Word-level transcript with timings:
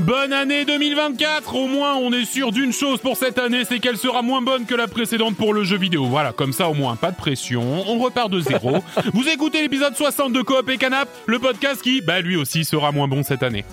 Bonne 0.00 0.32
année 0.32 0.64
2024 0.64 1.54
Au 1.54 1.66
moins, 1.66 1.94
on 1.96 2.12
est 2.12 2.24
sûr 2.24 2.52
d'une 2.52 2.72
chose 2.72 3.00
pour 3.00 3.16
cette 3.16 3.38
année, 3.38 3.64
c'est 3.64 3.78
qu'elle 3.78 3.96
sera 3.96 4.22
moins 4.22 4.42
bonne 4.42 4.66
que 4.66 4.74
la 4.74 4.88
précédente 4.88 5.36
pour 5.36 5.54
le 5.54 5.64
jeu 5.64 5.76
vidéo. 5.76 6.06
Voilà, 6.06 6.32
comme 6.32 6.52
ça 6.52 6.68
au 6.68 6.74
moins, 6.74 6.96
pas 6.96 7.10
de 7.10 7.16
pression, 7.16 7.84
on 7.86 7.98
repart 7.98 8.30
de 8.30 8.40
zéro. 8.40 8.78
Vous 9.12 9.28
écoutez 9.28 9.62
l'épisode 9.62 9.96
60 9.96 10.32
de 10.32 10.42
Coop 10.42 10.68
et 10.68 10.78
Canap, 10.78 11.08
le 11.26 11.38
podcast 11.38 11.82
qui, 11.82 12.00
bah 12.00 12.20
lui 12.20 12.36
aussi, 12.36 12.64
sera 12.64 12.92
moins 12.92 13.08
bon 13.08 13.22
cette 13.22 13.42
année. 13.42 13.64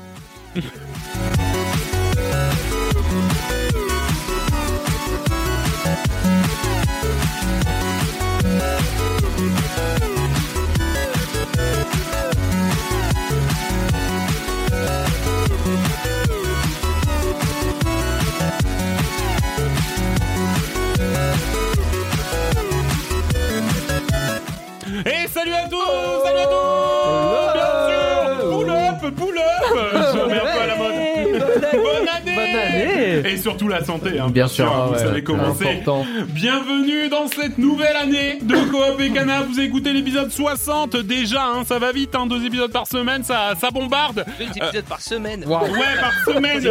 Surtout 33.51 33.67
la 33.67 33.83
santé, 33.83 34.17
hein, 34.17 34.29
Bien 34.29 34.47
sûr, 34.47 34.71
vous 34.87 34.93
ouais, 34.93 34.99
savez 34.99 35.23
comment 35.23 35.53
c'est. 35.53 35.69
important. 35.69 36.05
Bienvenue 36.29 37.09
dans 37.09 37.27
cette 37.27 37.57
nouvelle 37.57 37.95
année 37.97 38.39
de 38.41 38.55
Coop 38.55 39.01
et 39.01 39.09
Cana. 39.09 39.41
Vous 39.41 39.59
écoutez 39.59 39.91
l'épisode 39.91 40.31
60 40.31 40.95
déjà, 40.97 41.43
hein, 41.47 41.63
ça 41.65 41.77
va 41.77 41.91
vite, 41.91 42.15
hein, 42.15 42.25
deux 42.27 42.45
épisodes 42.45 42.71
par 42.71 42.87
semaine, 42.87 43.23
ça, 43.25 43.53
ça 43.59 43.69
bombarde. 43.69 44.23
Deux 44.39 44.45
épisodes 44.45 44.85
par 44.87 45.01
semaine. 45.01 45.43
Ouais, 45.45 45.69
par 45.99 46.13
semaine. 46.33 46.63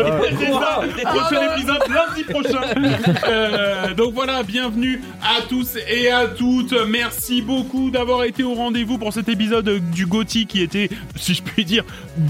Prochain 1.05 1.55
épisode 1.55 1.83
lundi 1.91 2.25
prochain. 2.25 2.61
Euh, 3.31 3.95
donc 3.95 4.15
voilà, 4.15 4.43
bienvenue 4.43 5.03
à 5.23 5.43
tous 5.43 5.77
et 5.89 6.11
à 6.11 6.27
toutes. 6.27 6.75
Merci 6.89 7.43
beaucoup 7.43 7.91
d'avoir 7.91 8.25
été 8.25 8.43
au 8.43 8.55
rendez-vous 8.55 8.99
pour 8.99 9.13
cet 9.13 9.29
épisode 9.29 9.69
du 9.93 10.07
Gothi 10.07 10.47
qui 10.47 10.63
était, 10.63 10.89
si 11.17 11.35
je 11.35 11.43
puis 11.43 11.65
dire. 11.65 11.85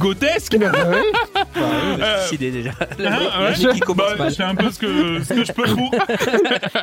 Euh, 1.57 2.37
déjà. 2.39 2.71
hein, 2.71 2.85
ouais. 2.99 3.53
L'année 3.63 3.75
qui 3.75 3.81
commence 3.81 4.11
Bah, 4.13 4.25
mal. 4.25 4.33
Fais 4.41 4.47
un 4.47 4.55
peu 4.55 4.71
ce 4.71 4.79
que, 4.79 5.23
ce 5.25 5.35
que 5.35 5.45
je 5.45 5.53
peux 5.53 5.65
pour. 5.65 5.95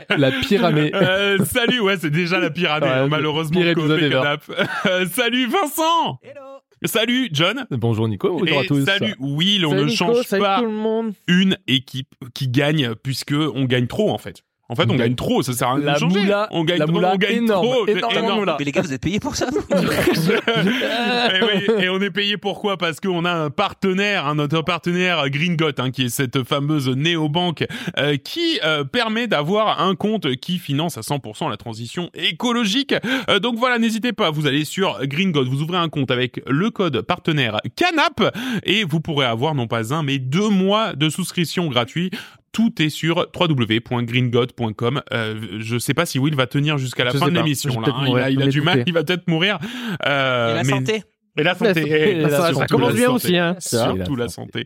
La 0.17 0.31
pyramide. 0.31 0.93
Euh, 0.93 1.37
salut, 1.45 1.79
ouais, 1.79 1.97
c'est 1.97 2.09
déjà 2.09 2.39
la 2.39 2.49
pire 2.49 2.71
année, 2.73 2.87
Ouais, 2.87 3.03
le 3.03 3.07
malheureusement. 3.09 3.59
pire. 3.61 4.37
Euh, 4.85 5.05
salut 5.11 5.47
Vincent 5.47 6.19
Hello. 6.23 6.41
Salut 6.85 7.29
John 7.31 7.65
Bonjour 7.71 8.07
Nico, 8.07 8.29
bonjour 8.29 8.47
et 8.47 8.65
à 8.65 8.67
tous. 8.67 8.85
salut 8.85 9.15
Will, 9.19 9.65
on 9.65 9.71
Salut 9.71 9.81
ne 9.81 9.87
Nico, 9.89 10.05
change 10.05 10.25
salut 10.25 10.43
pas 10.43 10.59
tout 10.59 10.65
le 10.65 10.71
monde. 10.71 11.13
une 11.27 11.57
équipe 11.67 12.13
qui 12.35 12.47
gagne 12.49 12.93
puisque 13.01 13.33
on 13.33 13.63
gagne 13.65 13.87
trop 13.87 14.11
en 14.11 14.19
fait. 14.19 14.43
En 14.69 14.75
fait, 14.75 14.89
on 14.89 14.95
gagne 14.95 15.15
trop, 15.15 15.41
ça 15.43 15.53
sert 15.53 15.69
à 15.69 15.75
rien 15.75 15.85
La 15.85 15.93
de 15.93 15.99
changer. 15.99 16.19
moula, 16.19 16.49
on 16.51 16.65
gagne 16.65 16.79
la 16.79 16.87
moula 16.87 17.13
on 17.13 17.17
gagne 17.17 17.37
énorme, 17.37 17.65
trop, 17.65 17.87
énorme. 17.87 18.39
moula. 18.39 18.57
Mais 18.59 18.65
les 18.65 18.73
gars, 18.73 18.81
vous 18.81 18.91
êtes 18.91 19.01
payés 19.01 19.21
pour 19.21 19.37
ça 19.37 19.47
et, 19.71 21.43
oui, 21.43 21.83
et 21.83 21.89
on 21.89 22.01
est 22.01 22.11
payé 22.11 22.35
pourquoi? 22.35 22.75
Parce 22.77 22.99
qu'on 22.99 23.23
a 23.23 23.31
un 23.31 23.49
partenaire, 23.49 24.27
un 24.27 24.35
notre 24.35 24.61
partenaire 24.63 25.29
Gringot, 25.29 25.71
hein, 25.77 25.91
qui 25.91 26.03
est 26.03 26.09
cette 26.09 26.43
fameuse 26.43 26.89
néobanque 26.89 27.65
euh, 27.97 28.17
qui 28.17 28.59
euh, 28.65 28.83
permet 28.83 29.27
d'avoir 29.27 29.81
un 29.81 29.95
compte 29.95 30.35
qui 30.35 30.57
finance 30.57 30.97
à 30.97 31.01
100% 31.01 31.49
la 31.49 31.55
transition 31.57 32.09
écologique. 32.13 32.93
Euh, 33.29 33.39
donc 33.39 33.55
voilà, 33.57 33.79
n'hésitez 33.79 34.11
pas, 34.11 34.31
vous 34.31 34.47
allez 34.47 34.65
sur 34.65 34.99
Gringot, 35.05 35.45
vous 35.45 35.61
ouvrez 35.61 35.77
un 35.77 35.89
compte 35.89 36.11
avec 36.11 36.41
le 36.45 36.71
code 36.71 37.01
partenaire 37.03 37.61
Canap 37.77 38.35
et 38.63 38.83
vous 38.83 38.99
pourrez 38.99 39.27
avoir 39.27 39.55
non 39.55 39.67
pas 39.67 39.93
un 39.93 40.03
mais 40.03 40.19
deux 40.19 40.49
mois 40.49 40.93
de 40.93 41.09
souscription 41.09 41.67
gratuit. 41.67 42.11
Tout 42.57 42.81
est 42.81 42.89
sur 42.89 43.27
www.greengot.com. 43.39 45.03
Euh, 45.13 45.35
je 45.59 45.77
sais 45.77 45.93
pas 45.93 46.07
si 46.07 46.17
Will 46.17 46.33
va 46.33 46.47
tenir 46.47 46.79
jusqu'à 46.79 47.03
la 47.03 47.11
Je 47.11 47.19
fin 47.19 47.27
de 47.27 47.35
l'émission. 47.35 47.83
Hein. 47.85 48.05
Il 48.07 48.17
a, 48.17 48.29
il 48.31 48.49
du 48.49 48.61
mal, 48.61 48.83
il 48.87 48.93
va 48.93 49.03
peut-être 49.03 49.27
mourir. 49.27 49.59
Euh, 50.07 50.53
Et 50.53 50.55
la 50.55 50.63
mais- 50.63 50.69
santé 50.69 51.03
et 51.37 51.43
la 51.43 51.55
santé. 51.55 51.81
Et 51.81 52.21
Et 52.21 52.29
ça, 52.29 52.51
commence 52.69 52.93
bien 52.93 53.09
aussi, 53.11 53.37
hein. 53.37 53.55
Surtout 53.59 54.15
la 54.15 54.27
santé. 54.29 54.65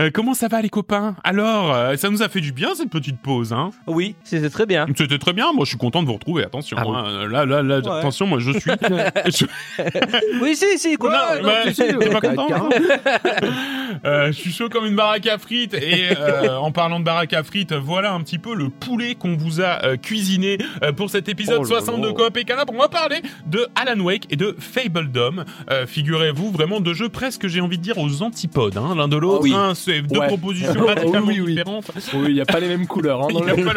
Euh, 0.00 0.10
comment 0.12 0.34
ça 0.34 0.48
va 0.48 0.60
les 0.62 0.68
copains? 0.68 1.16
Alors, 1.24 1.74
euh, 1.74 1.96
ça 1.96 2.10
nous 2.10 2.22
a 2.22 2.28
fait 2.28 2.40
du 2.40 2.52
bien 2.52 2.74
cette 2.74 2.90
petite 2.90 3.20
pause. 3.20 3.52
Hein 3.52 3.70
Oui, 3.86 4.14
c'était 4.24 4.50
très 4.50 4.66
bien. 4.66 4.86
C'était 4.96 5.18
très 5.18 5.32
bien. 5.32 5.52
Moi, 5.52 5.64
je 5.64 5.70
suis 5.70 5.78
content 5.78 6.02
de 6.02 6.06
vous 6.06 6.14
retrouver. 6.14 6.44
Attention. 6.44 6.76
Ah 6.80 6.84
oui. 6.86 6.96
hein. 6.96 7.28
Là, 7.28 7.44
là, 7.46 7.62
là. 7.62 7.78
Ouais. 7.78 7.98
Attention, 7.98 8.26
moi, 8.26 8.38
je 8.38 8.50
suis. 8.52 8.70
je... 9.26 9.44
Oui, 10.42 10.56
si, 10.56 10.78
si, 10.78 10.96
quoi. 10.96 11.10
Non, 11.36 11.42
non, 11.42 11.48
bah, 11.48 11.54
tu 11.64 11.74
sais, 11.74 11.96
t'es 11.96 12.10
pas 12.10 12.20
content. 12.20 12.68
Euh, 14.04 14.26
Je 14.28 14.32
suis 14.32 14.52
chaud 14.52 14.68
comme 14.68 14.86
une 14.86 14.96
baraque 14.96 15.26
à 15.26 15.38
frites. 15.38 15.74
Et 15.74 16.10
euh, 16.18 16.56
en 16.56 16.72
parlant 16.72 17.00
de 17.00 17.04
baraque 17.04 17.32
à 17.32 17.42
frites, 17.42 17.72
voilà 17.72 18.12
un 18.12 18.20
petit 18.20 18.38
peu 18.38 18.54
le 18.54 18.68
poulet 18.68 19.14
qu'on 19.14 19.36
vous 19.36 19.60
a 19.60 19.84
euh, 19.84 19.96
cuisiné 19.96 20.58
euh, 20.82 20.92
pour 20.92 21.10
cet 21.10 21.28
épisode 21.28 21.58
Oh 21.60 21.62
là 21.62 21.80
62 21.80 22.08
là. 22.08 22.14
Coop 22.14 22.36
et 22.36 22.44
Canap. 22.44 22.70
On 22.72 22.78
va 22.78 22.88
parler 22.88 23.22
de 23.46 23.66
Alan 23.74 24.00
Wake 24.00 24.26
et 24.30 24.36
de 24.36 24.54
Fable 24.58 25.10
Dome. 25.10 25.44
Euh, 25.70 25.86
Figurez-vous, 25.94 26.50
vraiment 26.50 26.80
deux 26.80 26.92
jeux 26.92 27.08
presque, 27.08 27.46
j'ai 27.46 27.60
envie 27.60 27.78
de 27.78 27.82
dire, 27.82 27.98
aux 27.98 28.22
antipodes. 28.22 28.76
Hein, 28.76 28.96
L'un 28.96 29.06
de 29.06 29.16
l'autre. 29.16 29.42
Oui. 29.44 29.54
Hein, 29.54 29.74
c'est 29.76 30.02
deux 30.02 30.18
Ouais. 30.18 30.26
propositions 30.26 30.84
radicalement 30.84 31.28
Oui, 31.28 31.40
oui. 31.40 31.54
différentes. 31.54 31.84
Oui, 32.14 32.24
il 32.30 32.34
n'y 32.34 32.40
a 32.40 32.44
pas 32.44 32.58
les 32.58 32.66
mêmes 32.66 32.88
couleurs. 32.88 33.22
Hein, 33.22 33.28
dans 33.32 33.40
Il 33.46 33.46
y 33.46 33.50
a 33.50 33.54
le- 33.54 33.64
pas 33.64 33.72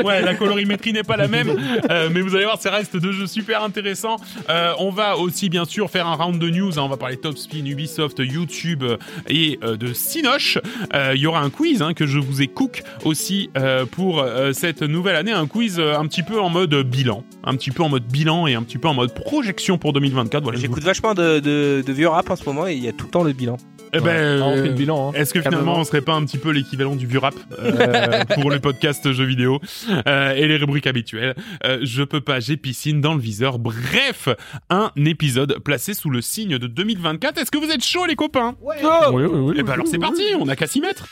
le- 0.00 0.04
Ouais, 0.04 0.20
la 0.20 0.34
colorimétrie 0.34 0.92
n'est 0.92 1.02
pas 1.02 1.16
la 1.16 1.28
même, 1.28 1.48
euh, 1.90 2.10
mais 2.12 2.20
vous 2.20 2.34
allez 2.36 2.44
voir, 2.44 2.60
ça 2.60 2.70
reste 2.70 2.94
deux 2.98 3.12
jeux 3.12 3.26
super 3.26 3.62
intéressants. 3.62 4.16
Euh, 4.50 4.72
on 4.78 4.90
va 4.90 5.16
aussi 5.16 5.48
bien 5.48 5.64
sûr 5.64 5.88
faire 5.90 6.06
un 6.06 6.14
round 6.14 6.38
de 6.38 6.50
news. 6.50 6.78
hein. 6.78 6.82
On 6.82 6.88
va 6.88 6.98
parler 6.98 7.16
Top 7.16 7.38
Spin, 7.38 7.64
Ubisoft, 7.64 8.18
YouTube 8.18 8.82
euh, 8.82 8.98
et 9.28 9.58
euh, 9.64 9.78
de 9.78 9.94
Sinoche. 9.94 10.58
Euh, 10.94 11.12
Il 11.14 11.20
y 11.22 11.26
aura 11.26 11.40
un 11.40 11.48
quiz 11.50 11.80
hein, 11.80 11.94
que 11.94 12.06
je 12.06 12.18
vous 12.18 12.42
ai 12.42 12.48
cook 12.48 12.82
aussi 13.06 13.48
euh, 13.56 13.86
pour 13.86 14.20
euh, 14.20 14.52
cette 14.52 14.82
nouvelle 14.82 15.16
année, 15.16 15.32
un 15.32 15.46
quiz 15.46 15.78
euh, 15.78 15.96
un 15.98 16.06
petit 16.06 16.22
peu 16.22 16.38
en 16.38 16.50
mode 16.50 16.74
bilan, 16.82 17.24
un 17.44 17.54
petit 17.56 17.70
peu 17.70 17.82
en 17.82 17.88
mode 17.88 18.04
bilan 18.04 18.46
et 18.46 18.54
un 18.56 18.62
petit 18.62 18.76
peu 18.78 18.88
en 18.88 18.94
mode 18.94 19.14
projection 19.14 19.78
pour 19.78 19.92
2024. 19.94 20.42
Voilà, 20.42 20.58
vous- 20.58 20.62
J'écoute 20.62 20.82
vachement 20.82 21.14
de, 21.14 21.29
de, 21.38 21.84
de 21.86 21.92
vieux 21.92 22.08
rap 22.08 22.28
en 22.30 22.34
ce 22.36 22.44
moment 22.44 22.66
et 22.66 22.74
il 22.74 22.82
y 22.82 22.88
a 22.88 22.92
tout 22.92 23.04
le 23.06 23.10
temps 23.12 23.22
le 23.22 23.32
bilan. 23.32 23.56
Eh 23.92 23.98
ben, 23.98 24.40
on 24.40 24.52
fait 24.54 24.58
euh, 24.60 24.64
le 24.66 24.72
bilan. 24.72 25.08
hein. 25.10 25.12
Est-ce 25.16 25.34
que 25.34 25.40
finalement 25.42 25.76
on 25.76 25.82
serait 25.84 26.00
pas 26.00 26.12
un 26.14 26.24
petit 26.24 26.38
peu 26.38 26.50
l'équivalent 26.50 26.94
du 26.94 27.06
vieux 27.08 27.18
rap 27.18 27.34
euh, 27.58 28.22
pour 28.34 28.50
les 28.50 28.60
podcasts 28.60 29.10
jeux 29.12 29.24
vidéo 29.24 29.60
euh, 30.06 30.32
et 30.34 30.46
les 30.48 30.56
rubriques 30.56 30.86
habituelles 30.86 31.34
Euh, 31.64 31.78
Je 31.82 32.02
peux 32.04 32.20
pas, 32.20 32.38
j'ai 32.40 32.56
piscine 32.56 33.00
dans 33.00 33.14
le 33.14 33.20
viseur. 33.20 33.58
Bref, 33.58 34.28
un 34.70 34.90
épisode 34.96 35.58
placé 35.64 35.94
sous 35.94 36.08
le 36.10 36.20
signe 36.22 36.56
de 36.58 36.66
2024. 36.66 37.38
Est-ce 37.38 37.50
que 37.50 37.58
vous 37.58 37.70
êtes 37.70 37.84
chaud 37.84 38.06
les 38.06 38.16
copains? 38.16 38.54
Oui, 38.62 38.76
oui, 39.12 39.24
oui. 39.24 39.54
Eh 39.58 39.62
ben 39.64 39.72
alors 39.72 39.86
c'est 39.88 39.98
parti, 39.98 40.22
on 40.38 40.48
a 40.48 40.54
qu'à 40.56 40.66
s'y 40.68 40.80
mettre. 40.80 41.06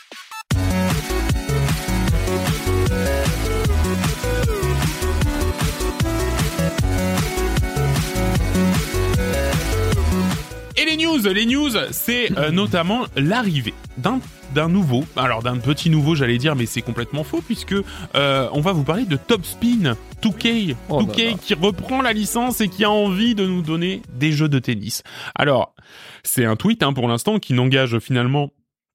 News, 11.09 11.33
les 11.33 11.47
news, 11.47 11.71
c'est 11.91 12.37
euh, 12.39 12.51
notamment 12.51 13.07
l'arrivée 13.17 13.75
d'un 13.97 14.21
d'un 14.55 14.69
nouveau, 14.71 15.05
alors 15.15 15.43
d'un 15.43 15.59
petit 15.59 15.91
nouveau 15.91 16.15
j'allais 16.15 16.39
dire, 16.39 16.57
mais 16.57 16.65
c'est 16.65 16.81
complètement 16.81 17.23
faux 17.23 17.43
puisque 17.43 17.75
euh, 18.15 18.49
on 18.53 18.61
va 18.63 18.73
vous 18.73 18.83
parler 18.83 19.05
de 19.05 19.17
Top 19.17 19.45
Spin 19.45 19.95
2K, 20.23 20.75
Oh 20.89 21.01
là 21.01 21.07
2K 21.07 21.31
là. 21.33 21.37
qui 21.43 21.53
reprend 21.55 22.01
la 22.01 22.15
licence 22.15 22.63
et 22.63 22.69
qui 22.69 22.83
a 22.85 22.91
envie 22.91 23.35
de 23.35 23.45
nous 23.47 23.61
donner 23.61 24.01
des 24.15 24.33
jeux 24.33 24.49
de 24.49 24.59
tennis. 24.59 25.03
Alors 25.35 25.75
c'est 26.23 26.47
un 26.47 26.57
tweet 26.57 26.83
hein, 26.83 26.95
pour 26.95 27.09
l'instant 27.09 27.39
qui 27.39 27.53
n'engage 27.53 27.99
finalement 27.99 28.51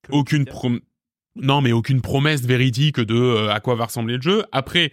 aucune 0.09 0.45
prom- 0.45 0.80
non 1.35 1.62
mais 1.62 1.72
aucune 1.72 2.01
promesse 2.01 2.41
véridique 2.41 3.00
de 3.00 3.13
euh, 3.16 3.53
à 3.53 3.59
quoi 3.59 3.75
va 3.75 3.85
ressembler 3.85 4.16
le 4.16 4.22
jeu. 4.24 4.44
Après 4.51 4.91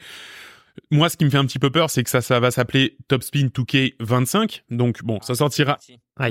moi 0.90 1.08
ce 1.08 1.16
qui 1.16 1.24
me 1.24 1.30
fait 1.30 1.38
un 1.38 1.46
petit 1.46 1.58
peu 1.58 1.70
peur 1.70 1.88
c'est 1.88 2.04
que 2.04 2.10
ça 2.10 2.20
ça 2.20 2.38
va 2.38 2.50
s'appeler 2.50 2.98
Top 3.08 3.22
Spin 3.22 3.46
2K 3.46 3.94
25. 3.98 4.64
Donc 4.70 5.02
bon, 5.04 5.20
ça 5.22 5.34
sortira 5.34 5.78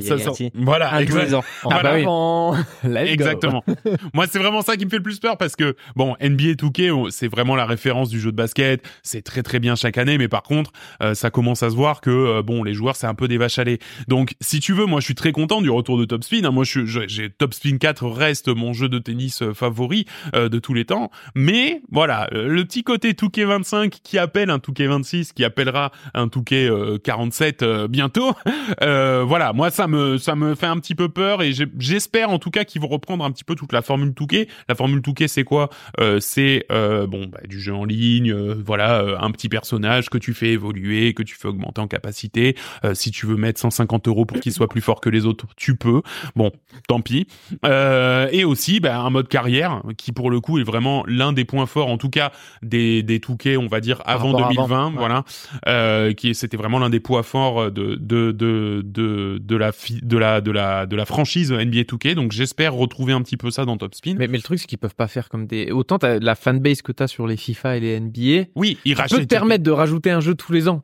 Ça 0.02 0.18
sort- 0.20 0.36
voilà, 0.56 0.94
Un 0.94 1.00
exact- 1.00 1.20
tous 1.20 1.26
les 1.28 1.36
ans. 1.36 1.44
En 1.64 1.70
Voilà. 1.70 1.90
avant. 1.92 2.54
Let's 2.84 2.94
go. 3.06 3.12
Exactement. 3.14 3.64
Moi, 4.14 4.26
c'est 4.30 4.40
vraiment 4.40 4.62
ça 4.62 4.76
qui 4.78 4.86
me 4.86 4.90
fait 4.90 4.98
le 4.98 5.04
plus 5.04 5.20
peur 5.20 5.38
parce 5.38 5.56
que, 5.56 5.76
bon, 5.96 6.16
NBA 6.22 6.54
2K, 6.56 6.92
on- 6.92 7.10
c'est 7.10 7.28
vraiment 7.28 7.56
la 7.56 7.66
référence 7.66 8.10
du 8.10 8.20
jeu 8.20 8.32
de 8.32 8.36
basket. 8.38 8.82
C'est 9.04 9.22
très 9.22 9.44
très 9.44 9.60
bien 9.60 9.76
chaque 9.76 9.98
année, 9.98 10.18
mais 10.18 10.28
par 10.28 10.44
contre, 10.44 10.72
euh, 11.02 11.14
ça 11.14 11.30
commence 11.30 11.64
à 11.64 11.70
se 11.70 11.76
voir 11.76 12.02
que, 12.02 12.10
euh, 12.10 12.42
bon, 12.44 12.64
les 12.64 12.74
joueurs, 12.74 12.96
c'est 12.96 13.08
un 13.08 13.16
peu 13.16 13.28
des 13.28 13.38
vaches 13.38 13.60
à 13.60 13.64
lait. 13.64 13.80
Donc, 14.08 14.34
si 14.42 14.60
tu 14.60 14.74
veux, 14.74 14.86
moi, 14.86 15.00
je 15.00 15.06
suis 15.06 15.16
très 15.16 15.32
content 15.32 15.62
du 15.62 15.70
retour 15.70 15.98
de 15.98 16.06
Top 16.06 16.24
Spin. 16.24 16.44
hein. 16.46 16.52
Moi, 16.52 16.64
je, 16.64 16.86
je- 16.86 17.08
j'ai 17.08 17.30
Top 17.30 17.54
Spin 17.54 17.78
4 17.78 18.06
reste 18.08 18.48
mon 18.50 18.74
jeu 18.74 18.90
de 18.90 19.00
tennis 19.00 19.42
euh, 19.42 19.54
favori 19.54 20.06
euh, 20.36 20.50
de 20.50 20.60
tous 20.60 20.74
les 20.74 20.86
temps. 20.86 21.10
Mais, 21.36 21.82
voilà, 21.92 22.28
le 22.32 22.64
petit 22.64 22.84
côté 22.84 23.14
2K 23.14 23.46
25 23.46 23.92
qui 24.04 24.18
appelle 24.18 24.50
un 24.50 24.58
2K 24.60 24.88
26, 24.88 25.34
qui 25.34 25.44
appellera 25.44 25.92
un 26.14 26.28
2K 26.28 26.54
euh, 26.70 26.98
47 27.04 27.64
euh, 27.64 27.88
bientôt. 27.88 28.34
Euh, 28.82 29.24
voilà, 29.28 29.52
moi, 29.54 29.72
ça 29.80 29.88
me 29.88 30.18
ça 30.18 30.36
me 30.36 30.56
fait 30.56 30.66
un 30.66 30.78
petit 30.78 30.94
peu 30.94 31.08
peur 31.08 31.42
et 31.42 31.54
j'espère 31.54 32.32
en 32.32 32.38
tout 32.38 32.50
cas 32.50 32.66
qu'ils 32.66 32.82
vont 32.82 32.90
reprendre 32.90 33.24
un 33.24 33.32
petit 33.32 33.46
peu 33.46 33.56
toute 33.56 33.72
la 33.72 33.82
formule 33.82 34.14
Touquet. 34.14 34.50
La 34.68 34.76
formule 34.76 35.02
Touquet, 35.02 35.30
c'est 35.30 35.46
quoi? 35.46 35.70
Euh, 36.02 36.20
C'est 36.20 36.66
euh, 36.70 37.08
bon 37.08 37.28
bah, 37.28 37.40
du 37.48 37.62
jeu 37.62 37.74
en 37.74 37.86
ligne, 37.86 38.34
euh, 38.34 38.62
voilà, 38.62 39.18
un 39.22 39.32
petit 39.32 39.48
personnage 39.48 40.10
que 40.10 40.18
tu 40.18 40.34
fais 40.34 40.50
évoluer, 40.50 41.14
que 41.14 41.24
tu 41.24 41.36
fais 41.36 41.48
augmenter 41.48 41.80
en 41.80 41.88
capacité. 41.88 42.58
Si 42.94 43.12
tu 43.12 43.26
veux 43.26 43.38
mettre 43.38 43.62
150 43.62 44.10
euros 44.10 44.26
pour 44.26 44.42
qu'il 44.42 44.52
soit 44.52 44.68
plus 44.68 44.82
fort 44.82 45.00
que 45.00 45.10
les 45.10 45.26
autres, 45.26 45.46
tu 45.56 45.78
peux. 45.78 46.02
Bon, 46.36 46.52
tant 46.90 47.00
pis. 47.00 47.28
Et 47.64 48.44
aussi 48.44 48.82
bah, 48.82 49.00
un 49.00 49.10
mode 49.10 49.30
carrière 49.30 49.82
qui 49.98 50.12
pour 50.12 50.30
le 50.30 50.42
coup 50.42 50.60
est 50.60 50.64
vraiment 50.64 51.06
l'un 51.08 51.32
des 51.32 51.46
points 51.46 51.68
forts, 51.68 51.88
en 51.88 51.98
tout 51.98 52.10
cas 52.10 52.34
des 52.64 53.02
des 53.02 53.22
Touquet, 53.22 53.56
on 53.56 53.68
va 53.68 53.80
dire 53.80 54.02
avant 54.06 54.34
rapport 54.34 54.48
à 54.48 54.54
2020, 54.54 54.78
avant, 54.78 54.92
ouais. 54.92 55.24
voilà, 55.64 56.14
qui 56.16 56.36
c'était 56.36 56.58
vraiment 56.58 56.80
l'un 56.80 56.90
des 56.90 57.00
points 57.00 57.24
forts 57.24 57.72
de 57.72 57.96
de 57.96 58.34
de 58.34 58.82
de 58.84 59.38
de 59.42 59.56
la 59.56 59.69
de 60.02 60.18
la 60.18 60.42
de 60.42 60.52
la 60.52 60.86
de 60.86 60.96
la 60.96 61.06
franchise 61.06 61.52
NBA 61.52 61.82
2K. 61.84 62.16
Donc 62.16 62.32
j'espère 62.32 62.74
retrouver 62.74 63.14
un 63.14 63.22
petit 63.22 63.38
peu 63.38 63.52
ça 63.52 63.66
dans 63.66 63.78
Top 63.78 63.96
Spin. 63.96 64.16
Mais, 64.18 64.28
mais 64.28 64.38
le 64.38 64.44
truc, 64.44 64.60
c'est 64.60 64.68
qu'ils 64.68 64.78
peuvent 64.78 64.96
pas 64.96 65.08
faire 65.08 65.30
comme 65.30 65.48
des. 65.48 65.72
Autant 65.72 65.98
la 66.04 66.36
fanbase 66.36 66.82
que 66.82 66.92
t'as 66.92 67.08
sur 67.08 67.28
les 67.28 67.38
FIFA 67.38 67.78
et 67.78 67.80
les 67.80 68.00
NBA. 68.00 68.50
oui, 68.56 68.78
ils 68.86 68.96
Tu 68.96 69.02
rachètent. 69.02 69.22
te 69.22 69.26
permettre 69.26 69.64
de 69.64 69.72
rajouter 69.72 70.12
un 70.12 70.20
jeu 70.20 70.36
tous 70.36 70.52
les 70.52 70.68
ans. 70.68 70.84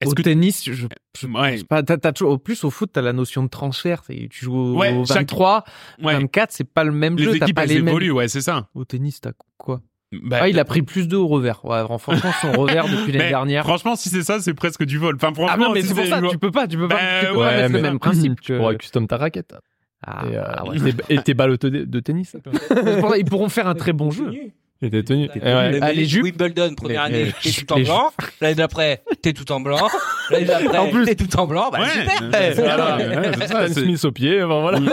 Est-ce 0.00 0.10
Au 0.12 0.14
que 0.14 0.22
tennis, 0.22 0.64
je, 0.64 0.86
je 1.18 1.26
Ouais. 1.26 1.54
pense 1.56 1.64
pas. 1.64 1.82
T'as 1.82 2.12
toujours, 2.12 2.30
au 2.32 2.38
plus 2.38 2.62
au 2.62 2.70
foot, 2.70 2.90
t'as 2.92 3.02
la 3.02 3.12
notion 3.12 3.42
de 3.42 3.48
transfert. 3.48 4.02
Tu 4.06 4.28
joues 4.44 4.54
au 4.56 4.76
Ouais, 4.78 4.92
au 4.96 5.04
chaque- 5.04 5.16
23, 5.30 5.64
ouais, 6.04 6.12
24, 6.14 6.52
c'est 6.52 6.62
pas 6.72 6.84
le 6.84 6.92
même 6.92 7.18
jeu. 7.18 7.32
les 7.32 7.36
équipes 7.38 7.56
pas 7.56 7.64
elles 7.64 7.70
les 7.70 7.82
mêmes. 7.82 8.12
ouais, 8.12 8.28
c'est 8.28 8.40
ça. 8.42 8.68
Au 8.74 8.84
tennis, 8.84 9.20
t'as 9.20 9.32
quoi? 9.56 9.80
Bah, 10.12 10.38
Ah, 10.42 10.48
il 10.48 10.58
a 10.58 10.64
pris 10.64 10.80
plus 10.82 11.06
de 11.06 11.16
au 11.16 11.26
revers. 11.26 11.62
Ouais, 11.64 11.82
franchement, 11.98 12.30
son 12.40 12.52
revers 12.52 12.86
depuis 12.88 13.12
l'année 13.12 13.28
dernière. 13.28 13.64
Franchement, 13.64 13.94
si 13.94 14.08
c'est 14.08 14.22
ça, 14.22 14.40
c'est 14.40 14.54
presque 14.54 14.84
du 14.84 14.96
vol. 14.98 15.16
Enfin, 15.16 15.34
franchement, 15.34 15.52
Ah 15.54 15.68
non, 15.68 15.72
mais 15.74 15.82
si 15.82 15.88
c'est 15.88 15.94
pour 15.94 16.06
ça, 16.06 16.20
tu 16.30 16.38
peux 16.38 16.50
pas, 16.50 16.66
tu 16.66 16.78
peux 16.78 16.88
pas, 16.88 16.96
tu 17.20 17.26
peux 17.28 17.34
pas 17.34 17.38
ouais, 17.40 17.56
mettre 17.62 17.72
le 17.74 17.82
même 17.82 17.98
principe. 17.98 18.40
Tu 18.40 18.56
pourras 18.56 18.74
custom 18.74 19.06
ta 19.06 19.18
raquette. 19.18 19.54
Ah, 20.06 20.24
et, 20.30 20.36
euh, 20.36 20.42
ah 20.46 20.64
ouais. 20.66 20.78
tes- 20.92 21.14
et 21.14 21.18
tes 21.22 21.34
balles 21.34 21.50
auto- 21.50 21.68
de 21.70 22.00
tennis. 22.00 22.36
Ils 23.18 23.24
pourront 23.24 23.48
faire 23.48 23.66
un 23.66 23.74
très 23.74 23.92
bon 23.92 24.10
jeu. 24.10 24.32
Et 24.80 24.90
tes 24.90 24.98
ouais. 24.98 25.02
tenu. 25.02 25.28
Ah, 25.42 25.92
les 25.92 26.04
jupes. 26.04 26.22
Wimbledon, 26.22 26.74
première 26.76 27.08
Les- 27.08 27.22
année, 27.22 27.32
t'es 27.42 27.50
tout 27.50 27.72
en 27.72 27.80
blanc. 27.80 28.10
L'année 28.40 28.54
d'après, 28.54 29.02
t'es 29.22 29.32
tout 29.32 29.50
en 29.50 29.58
blanc. 29.60 29.88
L'année 30.30 30.44
d'après, 30.44 30.78
En 30.78 30.88
plus- 30.90 31.04
t'es 31.04 31.14
tout 31.14 31.36
en 31.38 31.46
blanc. 31.46 31.70
Bah, 31.70 31.80
Ouais, 31.80 31.88
super. 31.88 32.22
ouais, 32.32 33.32
c'est 33.38 33.46
ça, 33.48 33.68
c'est- 33.68 33.80
Smith 33.82 34.04
au 34.04 34.12
pied, 34.12 34.42
voilà. 34.42 34.80
Non, 34.80 34.90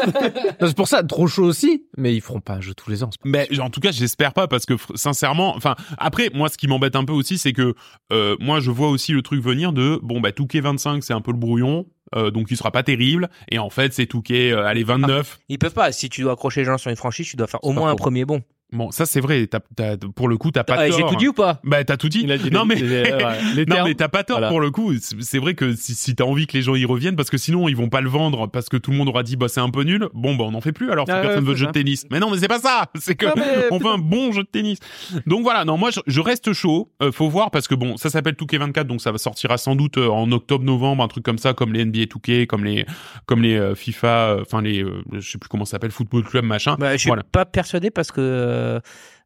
C'est 0.62 0.76
pour 0.76 0.88
ça, 0.88 1.04
trop 1.04 1.28
chaud 1.28 1.44
aussi. 1.46 1.86
Mais 1.98 2.14
ils 2.16 2.22
feront 2.22 2.40
pas 2.40 2.54
un 2.54 2.62
jeu 2.62 2.74
tous 2.74 2.90
les 2.90 3.04
ans. 3.04 3.10
c'est 3.12 3.22
pas 3.22 3.30
Mais 3.50 3.60
en 3.60 3.70
tout 3.70 3.80
cas, 3.80 3.92
j'espère 3.92 4.34
pas 4.34 4.48
parce 4.48 4.66
que 4.66 4.74
fr- 4.76 4.96
sincèrement, 4.96 5.56
enfin 5.56 5.76
après 5.98 6.30
moi 6.34 6.50
ce 6.50 6.58
qui 6.58 6.68
m'embête 6.68 6.96
un 6.96 7.04
peu 7.06 7.14
aussi 7.14 7.38
c'est 7.38 7.54
que 7.54 7.76
euh, 8.14 8.36
moi 8.40 8.60
je 8.60 8.72
vois 8.72 8.90
aussi 8.90 9.12
le 9.12 9.22
truc 9.22 9.42
venir 9.44 9.74
de 9.74 10.00
bon 10.04 10.20
bah 10.22 10.32
Touquet 10.32 10.60
25 10.62 11.04
c'est 11.04 11.14
un 11.14 11.22
peu 11.22 11.32
le 11.32 11.38
brouillon 11.38 11.86
euh, 12.16 12.30
donc 12.32 12.48
il 12.52 12.58
sera 12.58 12.72
pas 12.72 12.84
terrible 12.84 13.30
et 13.52 13.60
en 13.60 13.70
fait 13.70 13.94
c'est 13.94 14.06
Touquet 14.06 14.52
euh, 14.52 14.66
allez 14.66 14.84
29. 14.84 15.40
Ils 15.50 15.58
peuvent 15.60 15.74
pas. 15.74 15.92
Si 15.92 16.10
tu 16.10 16.22
dois 16.22 16.34
accrocher 16.34 16.62
les 16.62 16.66
gens 16.66 16.78
sur 16.78 16.90
une 16.90 16.96
franchise, 16.96 17.28
tu 17.28 17.36
dois 17.36 17.48
faire 17.48 17.64
au 17.64 17.70
C'est 17.70 17.76
moins 17.80 17.90
un 17.90 17.92
faux. 17.94 17.98
premier 17.98 18.26
bon. 18.26 18.42
Bon 18.74 18.90
ça 18.92 19.06
c'est 19.06 19.20
vrai, 19.22 19.46
t'as, 19.48 19.60
t'as- 19.76 19.96
pour 20.16 20.28
le 20.28 20.38
coup 20.38 20.50
t'as 20.52 20.64
pas 20.64 20.76
Ah, 20.80 20.90
tort. 20.90 20.98
J'ai 20.98 21.06
tout 21.06 21.16
dit 21.16 21.28
ou 21.28 21.34
pas 21.34 21.62
Bah 21.64 21.84
t'as 21.84 21.98
tout 21.98 22.10
dit. 22.10 22.22
Il 22.24 22.32
a 22.32 22.38
dit 22.38 22.50
non 22.50 22.66
les- 22.66 22.76
mais 22.76 22.82
les- 22.82 23.14
ouais, 23.14 23.38
les 23.56 23.66
non 23.66 23.84
mais 23.86 23.94
t'as 23.94 24.08
pas 24.10 24.24
tort 24.24 24.38
Voilà. 24.38 24.50
pour 24.50 24.60
le 24.60 24.72
coup. 24.72 24.92
C'est 25.20 25.38
vrai 25.38 25.54
que 25.54 25.76
si, 25.76 25.94
si 25.94 26.16
t'as 26.16 26.24
envie 26.24 26.48
que 26.48 26.54
les 26.58 26.64
gens 26.64 26.76
y 26.76 26.84
reviennent, 26.84 27.16
parce 27.16 27.30
que 27.30 27.38
sinon 27.38 27.68
ils 27.70 27.76
vont 27.78 27.90
pas 27.90 28.02
le 28.02 28.10
vendre 28.10 28.48
parce 28.48 28.68
que 28.68 28.76
tout 28.78 28.90
le 28.92 28.98
monde 28.98 29.08
aura 29.08 29.22
dit 29.24 29.36
bah 29.38 29.48
c'est 29.50 29.60
un 29.62 29.70
peu 29.70 29.84
nul. 29.84 30.10
Bon 30.14 30.36
bah 30.36 30.46
on 30.48 30.54
en 30.56 30.62
fait 30.62 30.72
plus 30.72 30.90
alors 30.92 31.06
si 31.06 31.12
Ah 31.12 31.18
ouais, 31.18 31.22
personne 31.28 31.46
veut 31.46 31.52
de 31.54 31.58
c'est 31.58 31.62
jeu 31.62 31.68
de 31.68 31.72
tennis. 31.72 32.06
Mais 32.12 32.20
non 32.20 32.32
mais 32.32 32.38
c'est 32.38 32.48
pas 32.48 32.60
ça. 32.60 32.86
C'est 33.00 33.16
que 33.16 33.28
Non, 33.28 33.34
mais 33.36 33.68
on 33.72 33.78
veut 33.78 33.88
un 33.92 33.98
bon 34.00 34.32
jeu 34.32 34.42
de 34.44 34.50
tennis. 34.52 34.80
Donc 35.28 35.44
voilà. 35.44 35.64
Non 35.64 35.78
moi 35.78 35.92
je, 35.92 36.00
je 36.08 36.20
reste 36.20 36.52
chaud. 36.54 36.92
Euh, 37.04 37.12
faut 37.12 37.30
voir 37.30 37.52
parce 37.52 37.68
que 37.68 37.76
bon 37.76 37.98
ça 37.98 38.10
s'appelle 38.10 38.34
2K24 38.34 38.86
donc 38.86 39.00
ça 39.00 39.12
va 39.12 39.20
sortira 39.20 39.58
sans 39.58 39.76
doute 39.76 39.98
euh, 40.00 40.10
en 40.10 40.30
octobre-novembre 40.32 41.04
un 41.04 41.08
truc 41.08 41.24
comme 41.24 41.38
ça 41.38 41.54
comme 41.54 41.72
les 41.72 41.86
NBA 41.86 42.06
2K 42.06 42.48
comme 42.48 42.66
les 42.66 42.86
comme 43.28 43.42
les 43.44 43.56
euh, 43.56 43.76
FIFA 43.76 44.08
euh, 44.08 44.42
enfin 44.42 44.62
les 44.62 44.84
euh, 44.84 45.04
je 45.14 45.20
sais 45.32 45.38
plus 45.38 45.48
comment 45.50 45.66
ça 45.66 45.72
s'appelle 45.72 45.92
Football 45.92 46.24
Club 46.24 46.46
machin. 46.46 46.76
bah, 46.80 46.94
Je 46.94 46.98
suis 46.98 47.08
Voilà. 47.10 47.24
pas 47.24 47.46
persuadé 47.46 47.92
parce 47.92 48.12
que 48.12 48.22
euh, 48.56 48.80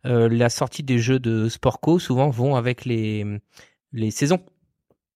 euh, 0.06 0.30
la 0.30 0.50
sortie 0.50 0.84
des 0.84 1.00
jeux 1.00 1.20
de 1.20 1.50
sport 1.50 1.80
co 1.80 2.00
souvent 2.00 2.30
vont 2.30 2.56
avec 2.56 2.86
les 2.86 3.26
les 3.92 4.12
saisons. 4.12 4.40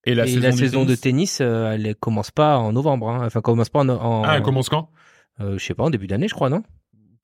Et 0.06 0.16
la 0.16 0.26
Et 0.26 0.34
saison, 0.36 0.48
la 0.48 0.52
de 0.86 0.96
tennis. 0.96 1.40
euh, 1.42 1.72
elle 1.72 1.96
commence 1.96 2.32
pas 2.32 2.58
en 2.58 2.74
novembre. 2.74 3.10
Hein. 3.10 3.26
Enfin, 3.26 3.42
commence 3.42 3.70
pas 3.70 3.80
en, 3.80 3.90
en 3.90 4.24
Ah 4.24 4.38
elle 4.38 4.44
commence 4.44 4.70
quand? 4.70 4.90
Je 5.40 5.58
sais 5.58 5.74
pas, 5.74 5.84
en 5.84 5.90
début 5.90 6.08
d'année, 6.08 6.28
je 6.28 6.34
crois, 6.36 6.50
non? 6.50 6.64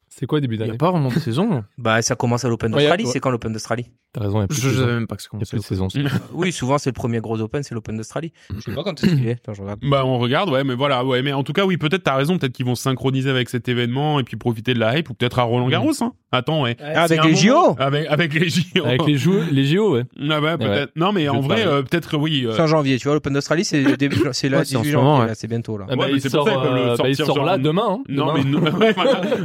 C'est 0.10 0.26
quoi 0.26 0.40
début 0.42 0.56
Il 0.56 0.58
y 0.58 0.60
d'année 0.60 0.74
a 0.74 0.78
pas 0.78 0.92
vraiment 0.92 1.10
de 1.10 1.20
saison. 1.20 1.64
Bah, 1.78 2.02
ça 2.02 2.16
commence 2.16 2.44
à 2.46 2.50
l'Open 2.50 2.72
d'Australie. 2.72 3.06
ouais. 3.06 3.12
C'est 3.12 3.20
quand 3.20 3.30
l'Open 3.32 3.54
d'Australie 3.54 3.86
T'as 4.12 4.22
raison, 4.22 4.38
il 4.40 4.42
y 4.42 4.44
a 4.44 4.48
plus 4.48 4.60
Je 4.60 4.70
de 4.70 4.74
savais 4.76 4.94
même 4.94 5.06
pas 5.08 5.16
que 5.16 5.22
ça 5.22 5.30
Il 5.34 5.40
y 5.40 5.44
a 5.44 5.46
commençait. 5.46 5.58
plus 5.58 5.60
de 5.60 5.66
saison. 5.66 5.88
Oui, 6.34 6.52
souvent 6.52 6.78
c'est 6.80 6.90
le 6.90 6.94
premier 6.96 7.20
gros 7.20 7.40
Open, 7.40 7.62
c'est 7.64 7.76
l'Open 7.76 7.96
d'Australie. 7.96 8.34
Je 8.56 8.60
sais 8.62 8.74
pas 8.74 8.84
quand 8.84 9.04
est-ce 9.04 9.14
qu'il 9.14 9.28
est. 9.28 9.34
Attends, 9.34 9.54
je 9.54 9.62
regarde. 9.62 9.80
Bah 9.84 10.04
on 10.06 10.18
regarde, 10.18 10.50
ouais, 10.50 10.64
mais 10.64 10.74
voilà, 10.74 11.06
ouais, 11.06 11.22
mais 11.22 11.32
en 11.32 11.44
tout 11.44 11.54
cas, 11.54 11.66
oui, 11.66 11.78
peut-être 11.78 12.04
t'as 12.04 12.16
raison, 12.16 12.38
peut-être 12.40 12.54
qu'ils 12.54 12.66
vont 12.66 12.74
se 12.76 12.82
synchroniser 12.84 13.30
avec 13.30 13.50
cet 13.50 13.70
événement 13.70 14.20
et 14.20 14.24
puis 14.24 14.36
profiter 14.36 14.74
de 14.74 14.80
la 14.80 14.98
hype, 14.98 15.10
ou 15.12 15.14
peut-être 15.14 15.38
à 15.40 15.44
Roland 15.44 15.68
Garros, 15.70 15.94
hein. 16.02 16.14
Attends, 16.32 16.64
ouais. 16.64 16.76
Ah, 16.80 17.04
avec 17.04 17.24
les 17.24 17.36
JO 17.36 17.76
Avec, 17.80 18.08
avec 18.08 18.34
les 18.34 18.50
JO. 18.50 18.86
Avec 18.86 19.06
les 19.06 19.18
JO, 19.18 19.34
les 19.52 19.66
JO, 19.66 19.94
ouais. 19.96 20.04
Ah 20.30 20.42
bah, 20.42 20.58
peut-être. 20.58 20.92
Non, 20.96 21.12
mais 21.12 21.26
Je 21.26 21.30
en 21.30 21.40
vrai, 21.42 21.66
euh, 21.66 21.82
peut-être, 21.84 22.18
oui. 22.18 22.46
euh, 22.46 22.60
en 22.60 22.68
janvier, 22.68 22.98
tu 22.98 23.06
vois, 23.06 23.14
l'Open 23.16 23.34
d'Australie, 23.34 23.64
c'est 23.66 23.96
début, 23.98 24.18
c'est 24.32 24.50
là, 24.50 24.64
c'est 24.66 24.76
en 24.76 24.82
18 24.82 24.92
ce 24.92 24.96
moment, 24.98 25.10
janvier, 25.12 25.22
ouais. 25.24 25.28
là, 25.30 25.36
c'est 25.36 25.48
bientôt, 25.48 25.78
là. 25.78 25.86
Ah 25.90 25.96
bah, 25.96 26.06
il 26.12 26.20
c'est 26.22 26.30
sort, 26.30 26.46
peuvent 26.46 26.74
le 26.74 26.80
euh, 26.92 26.96
bah, 26.98 27.10
il 27.10 27.16
sort 27.16 27.44
là 27.46 27.58
demain. 27.60 28.00
hein, 28.00 28.04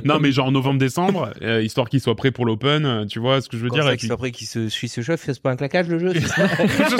non, 0.04 0.18
mais 0.20 0.32
genre 0.32 0.50
novembre-décembre, 0.64 1.30
euh, 1.42 1.62
histoire 1.62 1.88
qu'il 1.88 2.00
soit 2.00 2.14
prêt 2.16 2.30
pour 2.30 2.46
l'Open, 2.46 2.84
euh, 2.86 3.04
tu 3.06 3.18
vois 3.18 3.40
ce 3.40 3.48
que 3.48 3.56
je 3.56 3.62
veux 3.64 3.70
dire. 3.70 3.84
qu'il 3.90 3.96
puis- 3.98 4.06
soit 4.08 4.16
prêt, 4.16 4.30
qu'il 4.30 4.46
se 4.46 4.68
suit 4.68 4.88
ce 4.88 5.00
chef, 5.02 5.22
c'est 5.24 5.40
pas 5.40 5.50
un 5.50 5.56
claquage 5.56 5.88
le 5.88 5.98
jeu. 5.98 6.12
je 6.14 6.20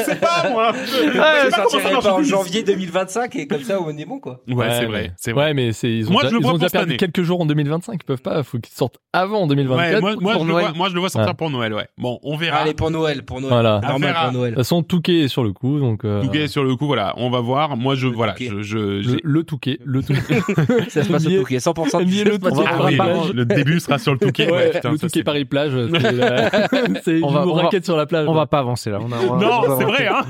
sais 0.03 0.17
pas, 0.17 0.49
moi. 0.51 0.73
Je 0.75 0.87
sais 0.87 1.19
pas 1.19 1.69
ça 1.69 2.01
pas 2.01 2.13
en 2.15 2.23
janvier 2.23 2.63
2025 2.63 3.35
et 3.37 3.47
comme 3.47 3.63
ça, 3.63 3.81
on 3.81 3.97
est 3.97 4.05
bon, 4.05 4.19
quoi. 4.21 4.43
Ouais, 4.49 4.67
c'est 4.79 4.87
vrai, 4.87 5.13
c'est 5.17 5.33
vrai. 5.33 5.45
Ouais, 5.47 5.55
mais 5.55 5.73
c'est, 5.73 5.91
ils 5.93 6.09
ont 6.09 6.13
Moi, 6.13 6.23
déjà, 6.23 6.31
je 6.31 6.35
le 6.37 6.41
ils 6.41 6.43
vois 6.45 6.53
ont 6.53 6.59
déjà 6.59 6.71
perdu 6.71 6.91
année. 6.91 6.97
quelques 6.97 7.23
jours 7.23 7.41
en 7.41 7.47
2025. 7.47 7.95
Ils 8.01 8.05
peuvent 8.05 8.23
pas, 8.23 8.43
faut 8.43 8.59
qu'ils 8.59 8.75
sortent 8.75 8.99
avant 9.13 9.43
en 9.43 9.47
2024. 9.47 9.95
Ouais, 9.95 10.01
moi, 10.01 10.15
moi, 10.21 10.35
je 10.39 10.45
le 10.45 10.53
vois, 10.53 10.73
moi, 10.75 10.89
je 10.89 10.95
le 10.95 11.01
vois 11.01 11.09
sortir 11.09 11.29
Ouais. 11.31 11.35
pour 11.37 11.51
Noël, 11.51 11.75
ouais. 11.75 11.87
Bon, 11.99 12.19
on 12.23 12.37
verra. 12.37 12.59
Allez, 12.59 12.75
pour 12.75 12.91
Noël, 12.91 13.25
pour 13.25 13.41
Noël. 13.41 13.53
Voilà. 13.53 13.81
Normal 13.83 14.15
à- 14.17 14.23
pour 14.25 14.33
De 14.33 14.37
Noël. 14.39 14.53
toute 14.53 14.59
façon, 14.61 14.83
Touquet 14.83 15.21
est 15.21 15.29
sur 15.29 15.45
le 15.45 15.53
coup, 15.53 15.79
donc. 15.81 16.05
euh, 16.05 16.23
Touquet 16.23 16.47
sur 16.49 16.65
le 16.65 16.75
coup, 16.77 16.87
voilà, 16.87 17.15
on 17.17 17.31
va 17.31 17.41
voir. 17.41 17.77
Moi, 17.77 17.95
je, 17.95 18.07
Le 18.09 18.15
voilà, 18.15 18.33
Touquet. 18.33 18.51
je, 18.61 18.63
je, 19.03 19.17
le, 19.23 19.43
Touquet, 19.45 19.79
le 19.85 20.03
Touquet. 20.03 20.41
Ça 20.89 21.03
se 21.05 21.11
passe 21.11 21.27
au 21.27 21.31
Touquet. 21.31 21.59
100% 21.59 22.05
du 22.05 22.13
jeu 22.13 22.25
le 23.35 23.44
Paris-Plage. 23.45 23.59
le 23.59 23.65
début 23.65 23.81
sera 23.81 23.99
sur 23.99 24.13
le 24.13 24.19
Touquet. 24.25 24.47
Ouais, 24.47 24.53
ouais, 24.53 24.71
putain, 24.73 24.91
le 24.93 24.97
ça, 24.97 25.07
Touquet 25.07 25.21
c'est- 25.21 25.25
Paris 25.25 25.45
plage. 25.45 25.73
C'est, 25.95 26.05
euh, 26.23 26.49
c'est 27.05 27.21
On 27.23 27.31
va- 27.31 27.47
on 27.47 27.53
raquette 27.55 27.85
sur 27.85 27.97
la 27.97 28.07
plage. 28.07 28.27
On 28.29 28.35
va 28.35 28.47
pas 28.47 28.59
avancer 28.59 28.91
là. 28.91 28.99
On 29.01 29.11
a- 29.13 29.17
on 29.29 29.39
a- 29.39 29.41
Non, 29.41 29.79
c'est 29.79 29.85
vrai, 29.85 30.07
hein. 30.09 30.23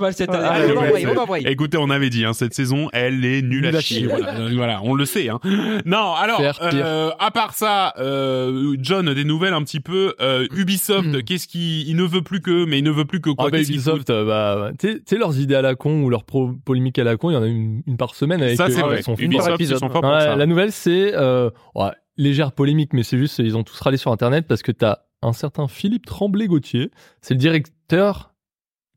Mal 0.00 0.12
cette 0.12 0.30
année. 0.30 0.44
Ah, 0.48 0.52
Allez, 0.52 0.72
on 0.72 0.78
envoie, 0.80 0.98
on 1.14 1.18
envoie. 1.18 1.38
Écoutez, 1.40 1.78
on 1.78 1.90
avait 1.90 2.10
dit, 2.10 2.24
hein, 2.24 2.32
cette 2.32 2.54
saison, 2.54 2.88
elle 2.92 3.24
est 3.24 3.42
nulle 3.42 3.66
à 3.66 3.80
chier. 3.80 4.06
Voilà, 4.06 4.34
Euh, 4.38 4.50
voilà, 4.54 4.80
on 4.84 4.94
le 4.94 5.04
sait. 5.04 5.28
Hein. 5.28 5.40
Non, 5.86 6.12
alors, 6.14 6.40
euh, 6.62 7.10
à 7.18 7.30
part 7.30 7.54
ça, 7.54 7.94
euh, 7.98 8.76
John, 8.80 9.12
des 9.14 9.24
nouvelles 9.24 9.54
un 9.54 9.62
petit 9.62 9.80
peu. 9.80 10.14
Euh, 10.20 10.46
Ubisoft, 10.54 11.24
qu'est-ce 11.24 11.48
qui, 11.48 11.84
il 11.88 11.96
ne 11.96 12.04
veut 12.04 12.22
plus 12.22 12.40
que, 12.40 12.64
mais 12.64 12.78
il 12.78 12.84
ne 12.84 12.90
veut 12.90 13.04
plus 13.04 13.20
que 13.20 13.30
quoi 13.30 13.46
Ah 13.46 13.50
bah, 13.50 13.58
qu'est-ce 13.58 13.68
qu'il 13.68 13.76
Ubisoft, 13.76 14.10
euh, 14.10 14.24
bah, 14.24 14.70
tu 14.78 14.88
sais- 14.88 14.94
tu 14.98 15.02
sais, 15.06 15.16
leurs 15.16 15.38
idées 15.38 15.54
à 15.54 15.62
la 15.62 15.74
con 15.74 16.02
ou 16.02 16.10
leurs 16.10 16.24
polémiques 16.64 16.98
à 16.98 17.04
la 17.04 17.16
con, 17.16 17.30
il 17.30 17.34
y 17.34 17.36
en 17.36 17.42
a 17.42 17.46
une, 17.46 17.82
une 17.86 17.96
par 17.96 18.14
semaine 18.14 18.42
avec 18.42 18.56
Ça, 18.56 18.66
c'est 18.70 18.80
vrai. 18.80 18.98
ils 19.00 19.02
sont 19.02 19.16
forts. 19.16 19.24
Ubisoft, 19.24 19.56
ils 19.60 19.66
sont 19.68 19.88
forts 19.88 20.00
pour 20.02 20.10
Ouais, 20.10 20.20
ça. 20.20 20.36
la 20.36 20.46
nouvelle, 20.46 20.72
c'est 20.72 21.12
euh, 21.14 21.50
ouais, 21.74 21.90
légère 22.18 22.52
polémique, 22.52 22.92
mais 22.92 23.02
c'est 23.02 23.16
juste 23.16 23.38
ils 23.38 23.56
ont 23.56 23.64
tous 23.64 23.80
râlé 23.80 23.96
sur 23.96 24.12
Internet 24.12 24.46
parce 24.46 24.62
que 24.62 24.72
t'as 24.72 24.98
un 25.22 25.32
certain 25.32 25.68
Philippe 25.68 26.06
Tremblay-Gauthier, 26.06 26.90
c'est 27.22 27.34
le 27.34 27.40
directeur 27.40 28.34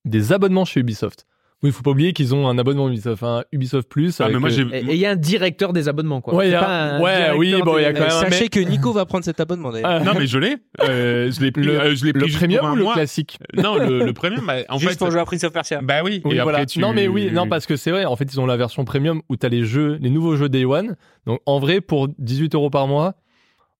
des 0.06 0.34
abonnements 0.34 0.66
chez 0.66 0.82
Ubisoft. 0.82 1.26
Oui, 1.64 1.70
il 1.70 1.74
faut 1.74 1.84
pas 1.84 1.92
oublier 1.92 2.12
qu'ils 2.12 2.34
ont 2.34 2.48
un 2.48 2.58
abonnement 2.58 2.90
Ubisoft, 2.90 3.22
un 3.22 3.44
Ubisoft 3.52 3.88
Plus. 3.88 4.20
Ah, 4.20 4.30
mais 4.30 4.40
moi, 4.40 4.50
euh, 4.50 4.68
j'ai, 4.72 4.78
Et 4.80 4.94
il 4.96 4.98
y 5.00 5.06
a 5.06 5.12
un 5.12 5.16
directeur 5.16 5.74
des 5.74 5.88
abonnements, 5.88 6.20
quoi. 6.20 6.34
Ouais, 6.34 6.46
C'est 6.46 6.50
il 6.50 6.54
y 6.54 6.56
a- 6.56 6.60
pas 6.60 6.68
un 6.96 7.00
ouais, 7.02 7.32
oui, 7.38 7.54
bon, 7.64 7.78
il 7.78 7.84
y 7.84 7.86
a 7.86 7.94
quand 7.94 8.00
même 8.02 8.10
Sachez 8.10 8.50
que 8.50 8.60
Nico 8.60 8.92
va 8.94 9.06
prendre 9.06 9.24
cet 9.24 9.40
abonnement 9.40 9.72
d'ailleurs. 9.72 9.90
Ah, 9.92 10.00
non, 10.00 10.14
mais 10.18 10.26
je 10.26 10.40
l'ai, 10.40 10.58
euh, 10.82 11.32
je 11.32 11.40
l'ai 11.40 11.52
pris, 11.52 11.62
le, 11.62 11.80
euh, 11.80 11.96
je 11.96 12.04
l'ai 12.06 12.14
le 12.14 12.22
pris 12.22 12.32
premium 12.32 12.72
ou 12.72 12.76
le 12.76 12.84
mois. 12.84 12.94
classique 12.96 13.38
Non, 13.56 13.76
le, 13.78 14.04
le 14.04 14.14
premium, 14.14 14.44
bah, 14.48 14.56
en 14.70 14.80
Juste 14.80 14.94
fait, 14.94 14.98
pour 14.98 15.12
jouer 15.12 15.20
à 15.22 15.26
Prince 15.26 15.44
of 15.44 15.54
Persia. 15.54 15.82
bah 15.84 16.02
oui, 16.04 16.22
Oui, 16.26 16.36
et 16.38 16.42
voilà. 16.42 16.58
après 16.60 16.66
tu... 16.66 16.80
Non 16.80 16.94
mais 16.94 17.08
oui, 17.08 17.30
non 17.32 17.48
parce 17.48 17.68
que 17.68 17.76
c'est 17.76 17.92
vrai. 17.92 18.06
En 18.06 18.16
fait, 18.16 18.26
ils 18.34 18.40
ont 18.42 18.48
la 18.48 18.58
version 18.58 18.84
premium 18.84 19.22
où 19.30 19.36
t'as 19.36 19.50
les 19.50 19.64
jeux, 19.64 20.00
les 20.02 20.10
nouveaux 20.10 20.36
jeux 20.36 20.50
Day 20.50 20.66
One. 20.66 20.96
Donc 21.28 21.42
en 21.46 21.60
vrai, 21.60 21.80
pour 21.80 22.08
18 22.18 22.56
euros 22.56 22.72
par 22.72 22.88
mois, 22.88 23.14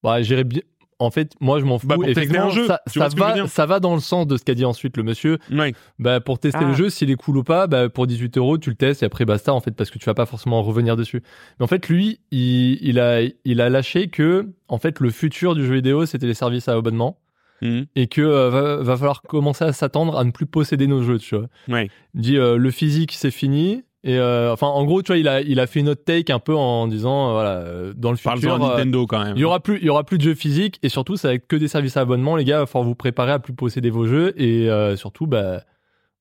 bah 0.04 0.22
j'irais 0.22 0.44
bien. 0.44 0.62
En 1.02 1.12
fait, 1.12 1.34
moi 1.40 1.60
je 1.60 1.66
m'en 1.66 1.80
fous. 1.80 1.88
Bah, 1.88 1.96
pour 1.96 2.06
tester 2.06 2.22
Effectivement, 2.22 2.48
un 2.48 2.52
jeu, 2.52 2.68
ça, 2.68 2.80
tu 2.92 3.00
vois 3.00 3.06
ça 3.08 3.12
ce 3.12 3.16
que 3.16 3.22
je 3.22 3.34
veux 3.38 3.42
va, 3.42 3.48
ça 3.48 3.66
va 3.66 3.80
dans 3.80 3.94
le 3.96 4.00
sens 4.02 4.28
de 4.28 4.38
ce 4.38 4.44
qu'a 4.44 4.54
dit 4.54 4.66
ensuite 4.66 4.96
le 4.98 5.04
monsieur. 5.04 5.40
Ouais. 5.52 5.74
Bah 6.00 6.20
pour 6.20 6.38
tester 6.40 6.60
Ah. 6.64 6.68
le 6.68 6.74
jeu, 6.74 6.90
s'il 6.90 7.10
est 7.12 7.16
cool 7.16 7.38
ou 7.38 7.44
pas, 7.44 7.68
bah 7.68 7.90
pour 7.90 8.08
18 8.08 8.38
euros, 8.38 8.58
tu 8.58 8.70
le 8.70 8.76
testes 8.76 9.02
et 9.04 9.06
après 9.06 9.26
basta 9.26 9.54
en 9.54 9.60
fait 9.62 9.72
parce 9.72 9.90
que 9.90 9.98
tu 10.00 10.06
vas 10.06 10.14
pas 10.14 10.26
forcément 10.26 10.62
revenir 10.62 10.96
dessus. 10.96 11.22
Mais 11.60 11.64
en 11.64 11.68
fait, 11.68 11.90
lui, 11.90 12.20
il, 12.32 12.78
il 12.82 13.00
a, 13.00 13.22
il 13.46 13.62
a 13.62 13.70
lâché 13.70 14.10
que 14.10 14.48
en 14.68 14.78
fait 14.78 15.00
le 15.00 15.10
futur 15.10 15.56
du 15.56 15.66
jeu 15.66 15.74
vidéo 15.76 16.06
c'était 16.06 16.28
les 16.28 16.34
services 16.36 16.68
à 16.68 16.74
abonnement 16.74 17.18
Mhm. 17.64 17.86
et 17.96 18.08
que 18.08 18.22
euh, 18.22 18.50
va, 18.50 18.76
va 18.78 18.98
falloir 18.98 19.22
commencer 19.22 19.64
à 19.64 19.72
s'attendre 19.72 20.18
à 20.18 20.24
ne 20.24 20.32
plus 20.32 20.48
posséder 20.48 20.88
nos 20.88 21.04
jeux, 21.04 21.20
tu 21.20 21.36
vois. 21.36 21.46
Ouais. 21.68 21.90
Dit 22.16 22.38
euh, 22.38 22.58
le 22.58 22.72
physique 22.72 23.12
c'est 23.14 23.30
fini 23.30 23.84
et 24.04 24.18
euh, 24.18 24.52
enfin 24.52 24.68
en 24.68 24.84
gros 24.84 25.04
tu 25.04 25.08
vois 25.12 25.18
il 25.18 25.28
a 25.28 25.42
il 25.42 25.60
a 25.60 25.68
fait 25.68 25.80
une 25.80 25.90
autre 25.90 26.04
take 26.04 26.34
un 26.34 26.40
peu 26.40 26.56
en 26.56 26.88
disant 26.88 27.30
euh, 27.30 27.32
voilà 27.34 27.50
euh, 27.58 27.94
dans 27.96 28.12
le 28.12 28.18
Parle-en 28.18 28.40
futur 28.42 28.56
euh, 28.56 28.70
Nintendo 28.70 29.06
quand 29.06 29.24
même. 29.24 29.34
il 29.36 29.42
y 29.42 29.46
aura 29.46 29.60
plus 29.60 29.78
il 29.78 29.86
y 29.86 29.90
aura 29.90 30.04
plus 30.04 30.18
de 30.18 30.24
jeux 30.24 30.34
physiques 30.34 30.80
et 30.82 30.90
surtout 30.90 31.18
ça 31.18 31.28
va 31.28 31.36
être 31.36 31.46
que 31.48 31.56
des 31.56 31.68
services 31.68 31.98
à 31.98 32.02
abonnement 32.02 32.36
les 32.36 32.44
gars 32.44 32.58
il 32.58 32.60
va 32.62 32.66
falloir 32.66 32.88
vous 32.88 32.96
préparer 32.96 33.32
à 33.32 33.40
plus 33.40 33.54
posséder 33.54 33.92
vos 33.92 34.08
jeux 34.08 34.34
et 34.42 34.70
euh, 34.72 34.96
surtout 34.96 35.28
bah 35.28 35.62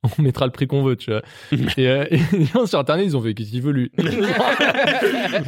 on 0.18 0.22
mettra 0.22 0.46
le 0.46 0.52
prix 0.52 0.66
qu'on 0.66 0.82
veut, 0.82 0.96
tu 0.96 1.10
vois. 1.10 1.20
et, 1.52 1.86
euh, 1.86 2.04
et 2.10 2.18
les 2.32 2.46
gens 2.46 2.64
sur 2.66 2.78
internet, 2.78 3.04
ils 3.06 3.16
ont 3.16 3.22
fait 3.22 3.34
qu'est-ce 3.34 3.50
qu'il 3.50 3.62
veut 3.62 3.72
lui. 3.72 3.90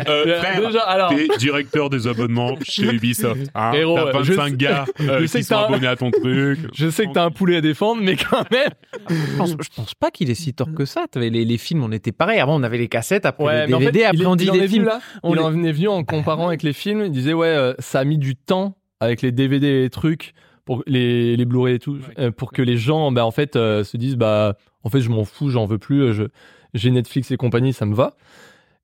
Euh, 0.08 0.38
frère, 0.40 0.66
Déjà, 0.66 0.80
alors, 0.82 1.10
T'es 1.14 1.28
directeur 1.38 1.90
des 1.90 2.06
abonnements 2.06 2.56
chez 2.62 2.84
Ubisoft. 2.94 3.50
Hein 3.54 3.72
Héros, 3.74 3.96
T'as 3.96 4.18
ouais, 4.18 4.24
je 4.24 4.32
25 4.32 4.50
sais- 4.50 4.56
gars 4.56 4.84
euh, 5.00 5.20
je 5.20 5.26
sais 5.26 5.38
qui 5.40 5.48
que 5.48 5.48
sont 5.48 5.54
t'as 5.54 5.60
un- 5.62 5.64
abonnés 5.68 5.86
à 5.86 5.96
ton 5.96 6.10
truc. 6.10 6.58
je 6.74 6.90
sais 6.90 7.06
que 7.06 7.12
t'as 7.12 7.24
un 7.24 7.30
poulet 7.30 7.56
à 7.56 7.60
défendre, 7.60 8.02
mais 8.02 8.16
quand 8.16 8.48
même. 8.50 8.70
Je 9.08 9.36
pense, 9.36 9.50
je 9.50 9.68
pense 9.74 9.94
pas 9.94 10.10
qu'il 10.10 10.30
est 10.30 10.34
si 10.34 10.54
tort 10.54 10.72
que 10.74 10.84
ça. 10.84 11.06
T'avais 11.10 11.30
les, 11.30 11.44
les 11.44 11.58
films, 11.58 11.82
on 11.84 11.92
était 11.92 12.12
pareil. 12.12 12.38
Avant, 12.40 12.56
on 12.58 12.62
avait 12.62 12.78
les 12.78 12.88
cassettes, 12.88 13.26
après 13.26 13.44
Ouais, 13.44 13.60
les 13.62 13.68
mais 13.68 13.74
en 13.74 13.78
DVD, 13.80 13.98
fait, 14.00 14.04
après 14.06 14.18
il, 14.18 14.26
on 14.26 14.36
dit 14.36 14.50
des 14.50 14.68
films. 14.68 14.84
là. 14.86 15.00
On 15.22 15.34
il 15.34 15.40
en 15.40 15.64
est 15.64 15.72
venu 15.72 15.88
en 15.88 16.04
comparant 16.04 16.48
avec 16.48 16.62
les 16.62 16.72
films. 16.72 17.02
Il 17.04 17.10
disait 17.12 17.32
ouais, 17.32 17.48
euh, 17.48 17.74
ça 17.78 18.00
a 18.00 18.04
mis 18.04 18.18
du 18.18 18.36
temps 18.36 18.76
avec 19.00 19.22
les 19.22 19.32
DVD 19.32 19.66
et 19.66 19.80
les 19.82 19.90
trucs 19.90 20.32
pour 20.64 20.82
les 20.86 21.36
les 21.36 21.44
Blu-ray 21.44 21.74
et 21.74 21.78
tout, 21.78 21.98
euh, 22.18 22.30
pour 22.30 22.52
que 22.52 22.62
les 22.62 22.76
gens, 22.76 23.10
bah 23.12 23.24
en 23.26 23.30
fait, 23.30 23.56
euh, 23.56 23.84
se 23.84 23.96
disent 23.96 24.16
bah 24.16 24.56
en 24.84 24.90
fait 24.90 25.00
je 25.00 25.10
m'en 25.10 25.24
fous, 25.24 25.48
j'en 25.50 25.66
veux 25.66 25.78
plus, 25.78 26.02
euh, 26.02 26.12
je 26.12 26.24
j'ai 26.74 26.90
Netflix 26.90 27.30
et 27.30 27.36
compagnie, 27.36 27.72
ça 27.72 27.84
me 27.86 27.94
va. 27.94 28.14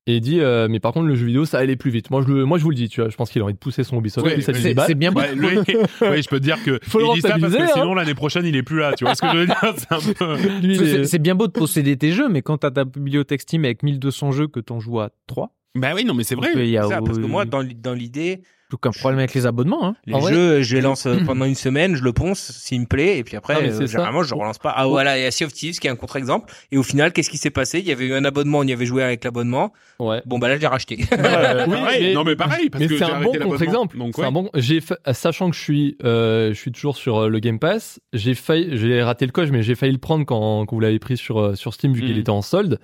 Et 0.06 0.16
il 0.16 0.20
dit 0.22 0.40
euh, 0.40 0.68
mais 0.70 0.80
par 0.80 0.92
contre 0.94 1.06
le 1.06 1.14
jeu 1.14 1.26
vidéo 1.26 1.44
ça 1.44 1.58
allait 1.58 1.76
plus 1.76 1.90
vite. 1.90 2.10
Moi 2.10 2.22
je 2.26 2.32
le, 2.32 2.44
moi 2.46 2.56
je 2.56 2.62
vous 2.64 2.70
le 2.70 2.76
dis, 2.76 2.88
tu 2.88 3.02
vois, 3.02 3.10
je 3.10 3.16
pense 3.16 3.30
qu'il 3.30 3.42
a 3.42 3.44
envie 3.44 3.52
de 3.52 3.58
pousser 3.58 3.84
son 3.84 3.98
Ubisoft. 3.98 4.26
Ouais, 4.26 4.40
c'est- 4.40 4.94
bien 4.94 5.12
beau. 5.12 5.20
Ouais, 5.20 5.34
lui, 5.34 5.46
ouais, 6.00 6.22
je 6.22 6.28
peux 6.28 6.38
te 6.40 6.44
dire 6.44 6.62
que 6.64 6.78
Faut 6.82 6.98
le 6.98 7.04
il 7.08 7.14
dit 7.16 7.20
ça 7.20 7.28
parce 7.30 7.40
que 7.40 7.44
rentabiliser, 7.46 7.70
hein. 7.72 7.74
sinon 7.74 7.94
l'année 7.94 8.14
prochaine 8.14 8.46
il 8.46 8.56
est 8.56 8.62
plus 8.62 8.78
là. 8.78 8.94
Tu 8.94 9.04
vois 9.04 9.14
ce 9.14 9.20
que 9.20 9.28
je 9.30 9.36
veux 9.36 9.46
dire 9.46 9.74
C'est 9.76 9.92
un 9.92 9.98
peu. 10.14 10.36
lui, 10.66 10.74
il 10.74 10.76
C'est- 10.78 10.84
est- 10.84 10.88
C'est 10.96 11.04
c'est 11.04 11.18
bien 11.18 11.34
beau 11.34 11.46
de 11.46 11.52
posséder 11.52 11.96
tes 11.98 12.12
jeux, 12.12 12.28
mais 12.30 12.40
quand 12.40 12.56
t'as 12.58 12.70
ta 12.70 12.84
bibliothèque 12.86 13.42
Steam 13.42 13.64
avec 13.66 13.82
1200 13.82 14.32
jeux 14.32 14.48
que 14.48 14.60
t'en 14.60 14.80
joues 14.80 14.98
à 15.00 15.10
3, 15.26 15.50
Bah 15.74 15.90
oui, 15.94 16.06
non, 16.06 16.14
mais 16.14 16.24
c'est 16.24 16.34
vrai. 16.36 16.52
a 16.78 16.88
Ça, 16.88 17.00
parce 17.02 17.18
que 17.18 17.26
moi, 17.26 17.44
dans 17.44 17.60
l'idée, 17.92 18.40
aucun 18.72 18.90
problème 18.90 19.18
avec 19.18 19.34
les 19.34 19.46
abonnements. 19.46 19.84
Hein. 19.86 19.94
les 20.06 20.14
En 20.14 20.18
vrai- 20.18 20.32
jeux, 20.32 20.62
je 20.62 20.74
les 20.76 20.80
lance 20.82 21.06
euh, 21.06 21.16
pendant 21.26 21.44
une 21.44 21.54
semaine, 21.54 21.96
je 21.96 22.02
le 22.02 22.12
ponce 22.12 22.38
s'il 22.52 22.80
me 22.80 22.86
plaît, 22.86 23.18
et 23.18 23.24
puis 23.24 23.36
après, 23.36 23.56
euh, 23.56 23.86
généralement, 23.86 24.22
je 24.22 24.34
relance 24.34 24.58
pas. 24.58 24.72
Ah 24.76 24.86
voilà, 24.86 25.18
il 25.18 25.22
y 25.22 25.26
a 25.26 25.30
Sea 25.30 25.44
of 25.44 25.52
Thieves 25.52 25.78
qui 25.78 25.86
est 25.86 25.90
un 25.90 25.96
contre-exemple. 25.96 26.52
Et 26.70 26.76
au 26.78 26.82
final, 26.82 27.12
qu'est-ce 27.12 27.30
qui 27.30 27.38
s'est 27.38 27.50
passé? 27.50 27.78
Il 27.78 27.86
y 27.86 27.92
avait 27.92 28.06
eu 28.06 28.14
un 28.14 28.24
abonnement, 28.24 28.58
on 28.58 28.64
y 28.64 28.72
avait 28.72 28.86
joué 28.86 29.02
avec 29.02 29.24
l'abonnement. 29.24 29.72
ouais. 29.98 30.20
Bon 30.26 30.38
bah 30.38 30.48
là, 30.48 30.56
je 30.56 30.60
l'ai 30.60 30.66
racheté. 30.66 30.98
Euh, 31.12 31.64
oui, 31.66 31.72
Pareil. 31.72 32.02
mais- 32.02 32.14
non, 32.14 32.24
mais 32.24 32.36
pareil, 32.36 32.68
parce 32.70 32.82
mais 32.82 32.88
que 32.88 32.98
c'est 32.98 33.04
j'ai 33.06 33.10
un 33.12 33.20
bon 33.22 33.32
contre-exemple. 33.32 33.96
Ouais. 33.98 34.24
un 34.24 34.32
bon. 34.32 34.50
J'ai 34.54 34.80
fa- 34.80 34.98
sachant 35.12 35.50
que 35.50 35.56
je 35.56 35.60
suis, 35.62 35.96
euh, 36.04 36.48
je 36.52 36.58
suis 36.58 36.72
toujours 36.72 36.96
sur 36.96 37.18
euh, 37.22 37.28
le 37.28 37.38
Game 37.38 37.58
Pass. 37.58 38.00
J'ai 38.12 38.34
failli, 38.34 38.76
j'ai 38.76 39.02
raté 39.02 39.24
le 39.26 39.32
coche, 39.32 39.48
mais 39.50 39.62
j'ai 39.62 39.74
failli 39.74 39.92
le 39.92 39.98
prendre 39.98 40.24
quand, 40.26 40.66
quand 40.66 40.76
vous 40.76 40.80
l'avez 40.80 40.98
pris 40.98 41.16
sur 41.16 41.56
sur 41.56 41.72
Steam 41.74 41.92
vu 41.94 42.00
qu'il 42.02 42.14
Mhm. 42.14 42.20
était 42.20 42.30
en 42.30 42.42
solde. 42.42 42.78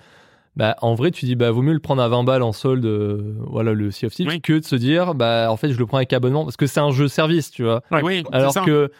Bah, 0.56 0.76
en 0.82 0.94
vrai, 0.94 1.10
tu 1.10 1.24
dis, 1.24 1.34
bah, 1.34 1.50
vaut 1.50 1.62
mieux 1.62 1.72
le 1.72 1.80
prendre 1.80 2.00
à 2.00 2.08
20 2.08 2.22
balles 2.24 2.42
en 2.42 2.52
solde, 2.52 2.84
euh, 2.86 3.34
voilà, 3.40 3.72
le 3.72 3.90
Sea 3.90 4.06
of 4.06 4.14
Thieves, 4.14 4.28
Oui. 4.28 4.40
que 4.40 4.52
de 4.52 4.64
se 4.64 4.76
dire, 4.76 5.14
bah, 5.14 5.48
en 5.50 5.56
fait, 5.56 5.72
je 5.72 5.78
le 5.78 5.86
prends 5.86 5.96
avec 5.96 6.12
abonnement, 6.12 6.44
parce 6.44 6.56
que 6.56 6.66
c'est 6.66 6.78
un 6.80 6.92
jeu 6.92 7.08
service, 7.08 7.50
tu 7.50 7.64
vois. 7.64 7.82
Oui, 8.02 8.22
Alors 8.30 8.54
que 8.64 8.90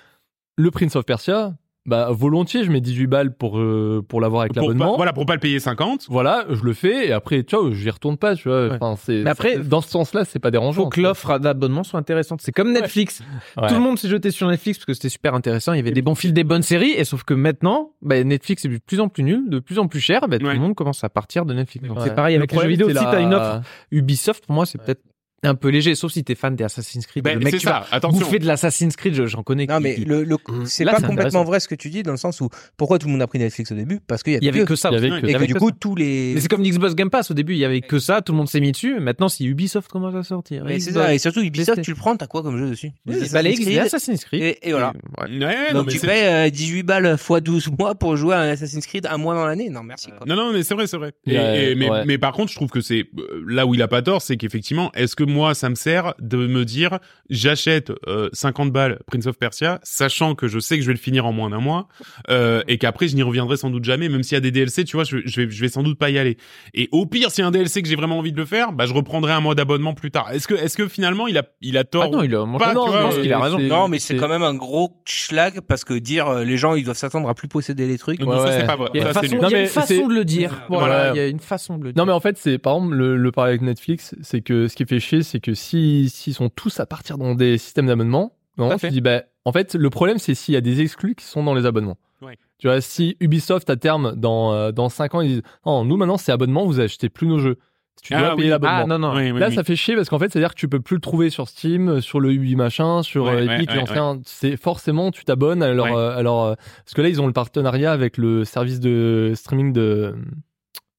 le 0.57 0.71
Prince 0.73 0.97
of 0.97 1.05
Persia, 1.05 1.55
bah, 1.87 2.09
volontiers, 2.13 2.65
je 2.65 2.71
mets 2.71 2.81
18 2.81 3.07
balles 3.07 3.35
pour, 3.37 3.59
euh, 3.59 4.03
pour 4.09 4.21
l'avoir 4.21 4.43
avec 4.43 4.55
Pour 4.55 4.63
l'abonnement. 4.63 4.93
pas, 4.93 4.97
voilà, 4.97 5.13
pour 5.13 5.27
pas 5.27 5.35
le 5.35 5.41
payer 5.41 5.61
50. 5.61 6.07
Voilà, 6.09 6.45
je 6.51 6.63
le 6.63 6.73
fais, 6.73 7.09
et 7.09 7.13
après, 7.13 7.43
tu 7.43 7.57
vois, 7.57 7.71
j'y 7.73 7.91
retourne 7.91 8.17
pas, 8.17 8.35
tu 8.37 8.49
vois. 8.49 8.69
Ouais. 8.69 8.75
Enfin, 8.81 8.97
c'est, 8.99 9.23
Mais 9.23 9.31
après, 9.31 9.55
c'est- 9.55 9.69
dans 9.69 9.81
ce 9.83 9.91
sens-là, 9.91 10.25
c'est 10.25 10.39
pas 10.39 10.51
dérangeant. 10.51 10.85
Faut 10.85 10.89
que 10.89 11.01
l'offre 11.01 11.39
d'abonnement 11.39 11.85
soit 11.85 12.01
intéressante. 12.01 12.41
C'est 12.43 12.53
comme 12.53 12.73
Netflix. 12.73 13.23
Ouais. 13.61 13.69
Tout 13.69 13.75
le 13.75 13.81
monde 13.81 13.99
s'est 13.99 14.09
jeté 14.09 14.31
sur 14.31 14.49
Netflix 14.49 14.79
parce 14.79 14.87
que 14.87 14.95
c'était 14.95 15.09
super 15.11 15.35
intéressant. 15.35 15.73
Il 15.73 15.77
y 15.77 15.81
avait 15.81 15.91
des 15.93 16.03
bons 16.03 16.15
films, 16.15 16.33
des 16.33 16.45
bonnes 16.45 16.63
séries. 16.63 16.93
Et 16.97 17.05
sauf 17.05 17.23
que 17.25 17.35
maintenant, 17.35 17.93
bah, 18.03 18.23
Netflix 18.25 18.65
est 18.65 18.69
de 18.69 18.79
plus 18.79 19.01
en 19.01 19.09
plus 19.09 19.23
nul, 19.23 19.49
de 19.51 19.59
plus 19.59 19.79
en 19.79 19.87
plus 19.87 20.01
cher. 20.01 20.27
Bah, 20.29 20.39
Tout 20.39 20.47
Ouais. 20.47 20.55
le 20.55 20.61
monde 20.61 20.75
commence 20.75 21.05
à 21.05 21.09
partir 21.11 21.45
de 21.45 21.53
Netflix. 21.55 21.87
Donc 21.87 21.99
Ouais. 21.99 22.05
c'est 22.05 22.15
pareil 22.15 22.35
Le 22.37 22.41
avec 22.41 22.53
les 22.53 22.59
jeux 22.61 22.69
vidéo. 22.69 22.89
Si 22.89 22.95
la- 22.95 23.05
t'as 23.05 23.21
une 23.21 23.35
offre 23.35 23.61
Ubisoft, 23.91 24.47
pour 24.47 24.55
moi, 24.55 24.67
c'est 24.67 24.79
Ouais. 24.79 24.85
peut-être 24.87 25.03
un 25.47 25.55
peu 25.55 25.69
léger. 25.69 25.95
Sauf 25.95 26.13
si 26.13 26.25
t'es 26.25 26.35
fan 26.35 26.57
des 26.57 26.65
Assassin's 26.65 27.07
Creed. 27.07 27.25
Ben, 27.25 27.39
le 27.39 27.45
mec 27.45 27.55
va 27.55 27.61
ça, 27.61 27.87
attention. 27.91 28.21
bouffer 28.21 28.39
de 28.39 28.47
l'Assassin's 28.47 28.97
Creed, 28.97 29.15
je- 29.15 29.27
j'en 29.27 29.43
connais. 29.43 29.67
non 29.67 29.81
mais 29.81 29.95
qui- 29.97 30.05
le, 30.05 30.25
le 30.25 30.35
Mmh. 30.37 30.67
c'est 30.67 30.85
pas 30.85 31.01
complètement 31.01 31.45
vrai 31.45 31.61
ce 31.61 31.69
que 31.69 31.75
tu 31.75 31.91
dis 31.91 32.03
dans 32.03 32.11
le 32.13 32.17
sens 32.19 32.41
où 32.41 32.49
pourquoi 32.77 32.99
tout 32.99 33.07
le 33.07 33.13
monde 33.13 33.23
a 33.23 33.27
pris 33.27 33.39
Netflix 33.39 33.73
au 33.73 33.75
début? 33.75 34.01
Parce 34.07 34.23
qu'il 34.23 34.43
y, 34.43 34.49
avait 34.49 34.65
que 34.65 34.77
ça. 34.77 34.91
Il 34.91 34.95
y 34.95 34.97
avait 34.99 35.11
Ouais. 35.11 35.21
que 35.23 35.27
et 35.27 35.35
que 35.35 35.45
du 35.45 35.55
que 35.55 35.59
coup 35.59 35.69
ça. 35.71 35.77
tous 35.81 35.95
les 35.97 36.33
Mais 36.35 36.41
c'est 36.41 36.49
comme 36.49 36.63
l'Xbox 36.63 36.95
Game 36.95 37.11
Pass. 37.11 37.31
Au 37.31 37.35
début, 37.35 37.53
il 37.55 37.59
y 37.59 37.65
avait 37.65 37.81
que 37.81 37.99
ça. 37.99 38.21
Tout 38.23 38.33
le 38.33 38.39
monde 38.39 38.49
s'est 38.49 38.61
mis 38.61 38.73
dessus. 38.73 38.99
Maintenant, 39.01 39.29
si 39.29 39.45
Ubisoft 39.47 39.91
commence 39.91 40.15
à 40.15 40.23
sortir? 40.23 40.65
Xbox, 40.65 40.93
ça 40.93 41.15
et 41.15 41.19
surtout 41.19 41.41
Ubisoft 41.41 41.83
tu 41.83 41.91
le 41.91 41.97
prends 41.97 42.17
t'as 42.17 42.27
quoi 42.27 42.43
comme 42.43 42.59
jeu 42.59 42.69
dessus? 42.71 42.91
Oui, 43.07 43.15
Assassin's 43.23 43.61
Creed, 43.61 43.79
Assassin's 43.79 44.25
Creed. 44.25 44.43
et, 44.43 44.59
et 44.69 44.73
voilà 44.73 44.93
Ouais, 45.19 45.73
donc 45.73 45.89
tu 45.89 45.99
payes 45.99 46.27
euh, 46.27 46.51
18 46.51 46.83
balles 46.83 47.17
x 47.19 47.43
12 47.43 47.71
mois 47.79 47.95
pour 47.95 48.17
jouer 48.17 48.35
à 48.35 48.41
un 48.41 48.49
Assassin's 48.49 48.87
Creed 48.87 49.07
un 49.07 49.17
mois 49.19 49.35
dans 49.35 49.47
l'année 49.47 49.71
non 49.71 49.83
merci 49.83 50.09
quoi. 50.09 50.27
Non, 50.27 50.37
non, 50.37 50.53
mais 50.53 50.63
c'est 50.63 50.75
vrai, 50.75 50.87
c'est 50.87 50.97
vrai. 50.97 51.13
Et, 51.27 51.73
et- 51.73 51.75
mais 52.07 52.19
par 52.19 52.33
contre, 52.33 52.51
je 52.51 52.57
trouve 52.57 52.71
que 52.71 52.81
c'est 52.81 53.07
euh, 53.19 53.45
là 53.47 53.67
où 53.67 53.75
il 53.75 53.83
a 53.83 53.89
pas 53.89 54.03
tort, 54.03 54.23
c'est 54.23 54.37
qu'effectivement, 54.37 54.91
est-ce 54.95 55.17
que 55.17 55.25
moi, 55.35 55.55
ça 55.55 55.69
me 55.69 55.75
sert 55.75 56.15
de 56.21 56.47
me 56.47 56.65
dire, 56.65 56.99
j'achète 57.31 57.93
euh, 58.07 58.29
50 58.33 58.71
balles 58.73 59.01
Prince 59.07 59.27
of 59.27 59.37
Persia, 59.39 59.81
sachant 59.83 60.35
que 60.35 60.47
je 60.49 60.59
sais 60.59 60.77
que 60.77 60.83
je 60.83 60.87
vais 60.87 60.93
le 60.95 60.99
finir 60.99 61.27
en 61.27 61.33
moins 61.33 61.51
d'un 61.51 61.61
mois, 61.61 61.89
euh, 62.31 62.63
et 62.69 62.79
qu'après, 62.79 63.09
je 63.09 63.17
n'y 63.17 63.23
reviendrai 63.23 63.57
sans 63.57 63.71
doute 63.71 63.85
jamais, 63.85 64.09
même 64.09 64.23
s'il 64.23 64.37
y 64.37 64.39
a 64.39 64.41
des 64.41 64.51
DLC, 64.51 64.85
tu 64.85 64.97
vois, 64.97 65.05
je, 65.05 65.19
je 65.25 65.41
vais, 65.43 65.51
je 65.51 65.61
vais 65.61 65.69
sans 65.69 65.83
doute 65.83 65.99
pas 65.99 66.11
y 66.11 66.19
aller. 66.19 66.37
Et 66.73 66.89
au 66.93 67.07
pire, 67.07 67.31
s'il 67.31 67.43
y 67.43 67.45
a 67.45 67.49
un 67.49 67.51
DLC 67.51 67.83
que 67.83 67.89
j'ai 67.89 67.97
vraiment 67.97 68.19
envie 68.19 68.33
de 68.33 68.37
le 68.39 68.45
faire, 68.47 68.73
bah, 68.73 68.87
je 68.87 68.95
reprendrai 68.95 69.33
un 69.33 69.41
mois 69.41 69.55
d'abonnement 69.55 69.95
plus 69.95 70.11
tard. 70.11 70.31
Est-ce 70.33 70.47
que, 70.49 70.55
est-ce 70.55 70.77
que 70.77 70.89
finalement, 70.89 71.27
il 71.27 71.37
a, 71.37 71.43
il 71.61 71.77
a 71.77 71.85
tort 71.85 72.05
Ah 72.05 72.09
non, 72.09 72.23
il 72.23 72.35
a, 72.35 72.45
moi, 72.45 72.59
Pas, 72.61 72.67
je 72.75 72.79
tu 72.79 72.89
vois, 72.89 73.01
pense 73.03 73.19
qu'il 73.19 73.33
a 73.33 73.39
raison. 73.41 73.59
non 73.59 73.89
mais 73.89 73.99
c'est 73.99 74.17
quand 74.17 74.29
même 74.29 74.43
un 74.43 74.55
gros 74.55 75.01
schlag 75.05 75.61
parce 75.61 75.85
que 75.85 75.95
dire 75.95 76.29
euh, 76.29 76.45
les 76.45 76.57
gens 76.57 76.75
ils 76.75 76.85
doivent 76.85 76.97
s'attendre 76.97 77.29
à 77.29 77.35
plus 77.35 77.49
posséder 77.49 77.87
les 77.87 77.99
trucs 77.99 78.21
Non, 78.21 78.29
Ouais, 78.29 78.37
ça, 78.39 78.45
ouais. 78.45 78.57
c'est 78.61 78.67
pas 78.67 78.77
vrai. 78.77 78.91
Il 78.95 79.01
y 79.01 79.05
a 79.05 79.09
une 79.09 79.13
Ça, 79.13 79.21
façon. 79.21 79.37
Non, 79.37 79.49
y 79.49 79.55
a 79.55 79.61
une 79.61 80.09
de 80.09 80.15
le 80.15 80.25
dire. 80.25 80.63
Voilà. 80.69 80.87
Voilà, 80.87 81.11
il 81.11 81.17
y 81.17 81.21
a 81.21 81.27
une 81.29 81.41
façon 81.41 81.79
de 81.79 81.85
le 81.85 81.93
dire. 81.93 82.01
Non 82.01 82.07
mais 82.07 82.13
en 82.13 82.21
fait 82.21 82.37
c'est 82.39 82.59
par 82.59 82.77
exemple 82.77 82.95
le, 82.95 83.17
le 83.17 83.33
parler 83.33 83.51
avec 83.51 83.63
Netflix 83.63 84.15
c'est 84.23 84.41
que 84.43 84.69
ce 84.69 84.77
qui 84.77 84.85
fait 84.85 85.01
chier 85.01 85.23
c'est 85.25 85.41
que 85.41 85.55
si 85.55 86.09
s'ils 86.11 86.35
sont 86.35 86.49
tous 86.51 86.79
à 86.81 86.87
partir 86.87 87.19
dans 87.19 87.35
des 87.35 87.59
systèmes 87.59 87.87
d'abonnement 87.87 88.33
non, 88.57 88.77
tu 88.77 88.89
dis 88.91 89.01
bah 89.01 89.23
en 89.45 89.51
fait 89.53 89.75
le 89.75 89.91
problème 89.91 90.19
c'est 90.19 90.35
s'il 90.35 90.55
y 90.55 90.57
a 90.57 90.61
des 90.61 90.81
exclus 90.81 91.17
qui 91.17 91.25
sont 91.25 91.43
dans 91.43 91.55
les 91.55 91.67
abonnements 91.67 91.99
Ouais. 92.23 92.39
tu 92.59 92.69
vois 92.69 92.81
si 92.81 93.17
Ubisoft 93.21 93.69
à 93.69 93.77
terme 93.77 94.15
dans 94.17 94.53
euh, 94.53 94.71
dans 94.71 94.89
5 94.89 95.15
ans 95.17 95.21
ils 95.21 95.29
disent 95.29 95.43
non 95.67 95.85
nous 95.85 95.97
maintenant 95.97 96.17
c'est 96.17 96.31
abonnement 96.33 96.65
vous 96.65 96.79
achetez 96.81 97.09
plus 97.09 97.27
nos 97.27 97.39
jeux 97.39 97.59
tu 98.03 98.13
dois 98.13 98.33
Ah, 98.33 98.37
payer 98.37 98.45
oui. 98.45 98.51
l'abonnement 98.51 98.77
Ah 98.83 98.87
non, 98.87 98.99
non. 98.99 99.15
Oui, 99.15 99.31
oui, 99.31 99.41
Là, 99.41 99.49
oui. 99.49 99.55
ça 99.55 99.65
fait 99.65 99.77
chier 99.77 99.95
parce 99.97 100.11
qu'en 100.11 100.19
fait, 100.19 100.31
c'est-à-dire 100.31 100.51
que 100.55 100.59
tu 100.59 100.69
peux 100.69 100.81
plus 100.81 100.97
le 100.97 101.01
trouver 101.01 101.31
sur 101.31 101.49
Steam, 101.49 102.03
sur 102.03 102.21
le 102.21 102.33
Ubi 102.33 102.55
machin, 102.55 103.03
sur 103.03 103.25
Ouais, 103.27 103.31
euh, 103.31 103.47
ouais, 103.47 103.55
Epic, 103.63 103.71
ouais. 103.71 104.21
C'est 104.27 104.57
forcément, 104.59 105.11
tu 105.11 105.25
t'abonnes 105.25 105.63
à 105.63 105.73
leur, 105.73 105.87
Ouais. 105.87 105.95
euh, 105.97 106.17
à 106.19 106.23
leur, 106.23 106.41
euh, 106.41 106.55
parce 106.85 106.93
que 106.93 107.01
là, 107.01 107.09
ils 107.09 107.23
ont 107.23 107.27
le 107.27 107.33
partenariat 107.33 107.93
avec 107.93 108.19
le 108.19 108.45
service 108.45 108.79
de 108.81 109.33
streaming 109.35 109.73
de, 109.73 110.15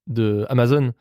de 0.08 0.46
Amazon. 0.50 0.94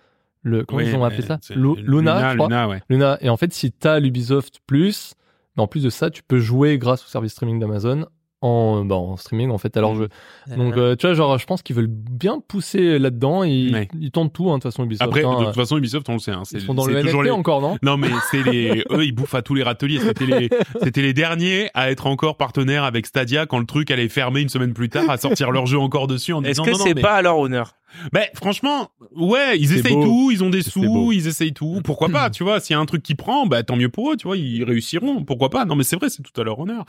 Le, 0.45 0.65
comment 0.65 0.81
Oui, 0.83 0.89
ils 0.89 0.95
ont 0.95 1.03
appelé 1.05 1.23
ça 1.23 1.39
Luna, 1.57 2.31
je 2.33 2.37
crois. 2.37 2.49
Luna, 2.49 2.69
ouais. 2.69 2.81
Luna. 2.89 3.19
Et 3.21 3.29
en 3.31 3.37
fait, 3.37 3.53
si 3.53 3.73
t'as 3.73 3.99
l'Ubisoft 3.99 4.61
Plus, 4.67 5.15
mais 5.57 5.63
en 5.63 5.67
plus 5.67 5.83
de 5.83 5.91
ça, 5.91 6.11
tu 6.11 6.23
peux 6.23 6.39
jouer 6.39 6.79
grâce 6.79 7.03
au 7.05 7.09
service 7.09 7.33
streaming 7.33 7.59
d'Amazon 7.59 8.07
en, 8.43 8.85
bah, 8.85 8.97
en 8.97 9.17
streaming 9.17 9.49
en 9.51 9.57
fait 9.57 9.75
à 9.79 9.81
leur 9.81 9.95
jeu. 9.95 10.11
Donc 10.55 10.77
euh, 10.77 10.97
tu 10.97 11.07
vois, 11.07 11.15
genre, 11.15 11.39
je 11.39 11.47
pense 11.47 11.63
qu'ils 11.63 11.75
veulent 11.77 11.87
bien 11.89 12.41
pousser 12.47 12.99
là-dedans. 12.99 13.43
Ils, 13.43 13.73
Ouais. 13.73 13.89
ils 13.99 14.11
tentent 14.11 14.35
tout 14.35 14.51
hein, 14.51 14.59
de 14.59 14.63
toute 14.63 14.71
façon 14.71 14.85
Ubisoft. 14.85 15.09
Après, 15.09 15.25
hein. 15.25 15.41
de 15.41 15.45
toute 15.47 15.55
façon, 15.55 15.79
Ubisoft, 15.79 16.07
on 16.11 16.15
le 16.15 16.19
sait, 16.19 16.33
hein, 16.33 16.43
c'est 16.45 16.59
ils 16.59 16.61
sont 16.61 16.75
dans 16.75 16.85
le 16.85 17.01
toujours 17.01 17.23
NFT 17.23 17.25
les, 17.25 17.31
encore, 17.31 17.63
non? 17.63 17.79
Non, 17.83 17.97
mais 17.97 18.09
c'est 18.31 18.43
les, 18.43 18.85
eux, 18.91 19.03
ils 19.07 19.13
bouffent 19.13 19.35
à 19.35 19.41
tous 19.41 19.55
les 19.55 19.63
râteliers. 19.63 19.99
C'était 19.99 20.27
les, 20.27 20.51
c'était 20.83 21.01
les 21.01 21.15
derniers 21.15 21.71
à 21.73 21.91
être 21.91 22.07
encore 22.07 22.37
partenaires 22.37 22.85
avec 22.85 23.07
Stadia 23.07 23.47
quand 23.47 23.59
le 23.61 23.65
truc 23.67 23.91
allait 23.91 24.11
fermer 24.11 24.43
une 24.43 24.51
semaine 24.51 24.75
plus 24.75 24.91
tard, 24.91 25.09
à 25.09 25.17
sortir 25.17 25.51
leur 25.51 25.65
jeu 25.65 25.79
encore 25.79 26.07
dessus 26.07 26.35
en 26.35 26.43
est-ce 26.45 26.61
disant 26.61 26.65
que 26.65 26.75
c'est 26.75 26.95
mais- 26.95 27.01
pas 27.01 27.15
à 27.15 27.23
leur 27.23 27.39
honneur? 27.39 27.77
Ben, 28.13 28.27
franchement, 28.35 28.91
ouais, 29.17 29.59
ils 29.59 29.73
essayent 29.73 29.95
beau. 29.95 30.05
tout, 30.05 30.31
ils 30.33 30.45
ont 30.45 30.51
des 30.51 30.63
sous, 30.63 31.13
ils 31.13 31.27
essayent 31.27 31.53
tout. 31.53 31.81
Pourquoi 31.85 32.09
pas, 32.09 32.31
tu 32.31 32.43
vois, 32.45 32.61
s'il 32.61 32.75
y 32.75 32.77
a 32.77 32.81
un 32.81 32.87
truc 32.87 33.03
qui 33.03 33.15
prend, 33.15 33.47
bah, 33.47 33.63
tant 33.63 33.77
mieux 33.77 33.89
pour 33.89 34.13
eux, 34.13 34.17
tu 34.17 34.27
vois, 34.27 34.37
ils 34.37 34.65
réussiront. 34.65 35.25
Pourquoi 35.25 35.51
pas? 35.51 35.65
Non, 35.65 35.77
mais 35.77 35.85
c'est 35.85 35.97
vrai, 35.97 36.09
c'est 36.11 36.23
tout 36.23 36.39
à 36.41 36.45
leur 36.45 36.59
honneur. 36.59 36.85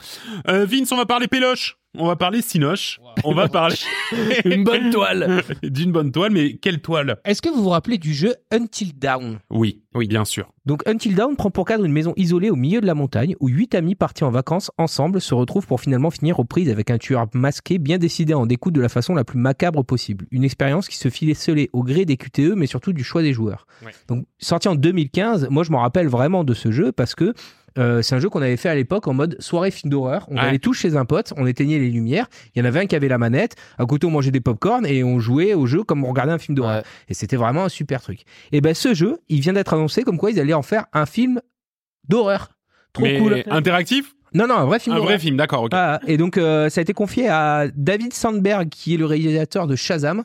Euh, 0.48 0.66
Vince, 0.66 0.90
on 0.92 0.96
va 0.96 1.06
parler 1.06 1.28
péloche. 1.28 1.78
On 1.98 2.06
va 2.06 2.16
parler 2.16 2.42
cinoche. 2.42 3.00
On 3.24 3.34
va 3.34 3.48
parler 3.48 3.76
Une 4.44 4.64
bonne 4.64 4.90
toile. 4.90 5.42
d'une 5.62 5.92
bonne 5.92 6.12
toile, 6.12 6.32
mais 6.32 6.54
quelle 6.54 6.80
toile? 6.80 7.18
est-ce 7.24 7.42
que 7.42 7.48
vous 7.48 7.62
vous 7.62 7.70
rappelez 7.70 7.98
du 7.98 8.12
jeu 8.14 8.34
Until 8.50 8.92
Dawn? 8.98 9.38
Oui, 9.50 9.82
oui, 9.94 10.06
bien 10.06 10.24
sûr. 10.24 10.52
Donc 10.66 10.86
Until 10.86 11.14
Dawn 11.14 11.36
prend 11.36 11.50
pour 11.50 11.64
cadre 11.64 11.84
une 11.84 11.92
maison 11.92 12.12
isolée 12.16 12.50
au 12.50 12.56
milieu 12.56 12.80
de 12.80 12.86
la 12.86 12.94
montagne 12.94 13.34
où 13.40 13.48
huit 13.48 13.74
amis 13.74 13.94
partis 13.94 14.24
en 14.24 14.30
vacances 14.30 14.70
ensemble 14.78 15.20
se 15.20 15.34
retrouvent 15.34 15.66
pour 15.66 15.80
finalement 15.80 16.10
finir 16.10 16.38
aux 16.38 16.44
prises 16.44 16.70
avec 16.70 16.90
un 16.90 16.98
tueur 16.98 17.26
masqué 17.34 17.78
bien 17.78 17.98
décidé 17.98 18.32
à 18.32 18.38
en 18.38 18.46
découdre 18.46 18.76
de 18.76 18.82
la 18.82 18.88
façon 18.88 19.14
la 19.14 19.24
plus 19.24 19.38
macabre 19.38 19.84
possible. 19.84 20.26
Une 20.30 20.44
expérience 20.44 20.88
qui 20.88 20.96
se 20.96 21.08
filait 21.08 21.34
scellée 21.34 21.70
au 21.72 21.82
gré 21.82 22.04
des 22.04 22.16
QTE 22.16 22.54
mais 22.56 22.66
surtout 22.66 22.92
du 22.92 23.04
choix 23.04 23.22
des 23.22 23.32
joueurs. 23.32 23.66
Ouais. 23.84 23.92
Donc 24.08 24.26
sorti 24.38 24.68
en 24.68 24.74
2015, 24.74 25.48
moi 25.50 25.62
je 25.64 25.70
m'en 25.70 25.80
rappelle 25.80 26.08
vraiment 26.08 26.44
de 26.44 26.54
ce 26.54 26.70
jeu 26.70 26.92
parce 26.92 27.14
que 27.14 27.32
euh, 27.78 28.02
c'est 28.02 28.14
un 28.14 28.18
jeu 28.18 28.28
qu'on 28.28 28.42
avait 28.42 28.56
fait 28.56 28.68
à 28.68 28.74
l'époque 28.74 29.06
en 29.08 29.14
mode 29.14 29.36
soirée 29.40 29.70
film 29.70 29.90
d'horreur. 29.90 30.26
On 30.30 30.34
Ouais. 30.36 30.40
allait 30.40 30.58
tous 30.58 30.74
chez 30.74 30.96
un 30.96 31.04
pote, 31.04 31.32
on 31.36 31.46
éteignait 31.46 31.78
les 31.78 31.90
lumières. 31.90 32.26
Il 32.54 32.58
y 32.58 32.62
en 32.62 32.64
avait 32.64 32.80
un 32.80 32.86
qui 32.86 32.96
avait 32.96 33.08
la 33.08 33.18
manette. 33.18 33.56
À 33.78 33.86
côté, 33.86 34.06
on 34.06 34.10
mangeait 34.10 34.30
des 34.30 34.40
popcorn 34.40 34.86
et 34.86 35.02
on 35.04 35.18
jouait 35.18 35.54
au 35.54 35.66
jeu 35.66 35.82
comme 35.82 36.04
on 36.04 36.08
regardait 36.08 36.32
un 36.32 36.38
film 36.38 36.54
d'horreur. 36.56 36.78
Ouais. 36.78 36.82
Et 37.08 37.14
c'était 37.14 37.36
vraiment 37.36 37.64
un 37.64 37.68
super 37.68 38.00
truc. 38.02 38.20
Et 38.52 38.60
ben 38.60 38.74
ce 38.74 38.94
jeu, 38.94 39.18
il 39.28 39.40
vient 39.40 39.52
d'être 39.52 39.74
annoncé 39.74 40.02
comme 40.02 40.18
quoi 40.18 40.30
ils 40.30 40.40
allaient 40.40 40.54
en 40.54 40.62
faire 40.62 40.86
un 40.92 41.06
film 41.06 41.40
d'horreur. 42.08 42.50
Trop 42.92 43.04
mais 43.04 43.18
cool. 43.18 43.42
interactif? 43.50 44.14
Non, 44.34 44.46
non, 44.46 44.56
un 44.56 44.64
vrai 44.64 44.78
film 44.80 44.96
Un 44.96 44.98
vrai 45.00 45.18
film, 45.18 45.36
d'accord, 45.36 45.62
ok. 45.62 45.70
Ah, 45.72 46.00
et 46.06 46.16
donc 46.16 46.36
euh, 46.36 46.68
ça 46.68 46.80
a 46.80 46.82
été 46.82 46.92
confié 46.92 47.28
à 47.28 47.66
David 47.74 48.12
Sandberg 48.12 48.68
qui 48.68 48.94
est 48.94 48.96
le 48.98 49.06
réalisateur 49.06 49.66
de 49.66 49.76
Shazam 49.76 50.22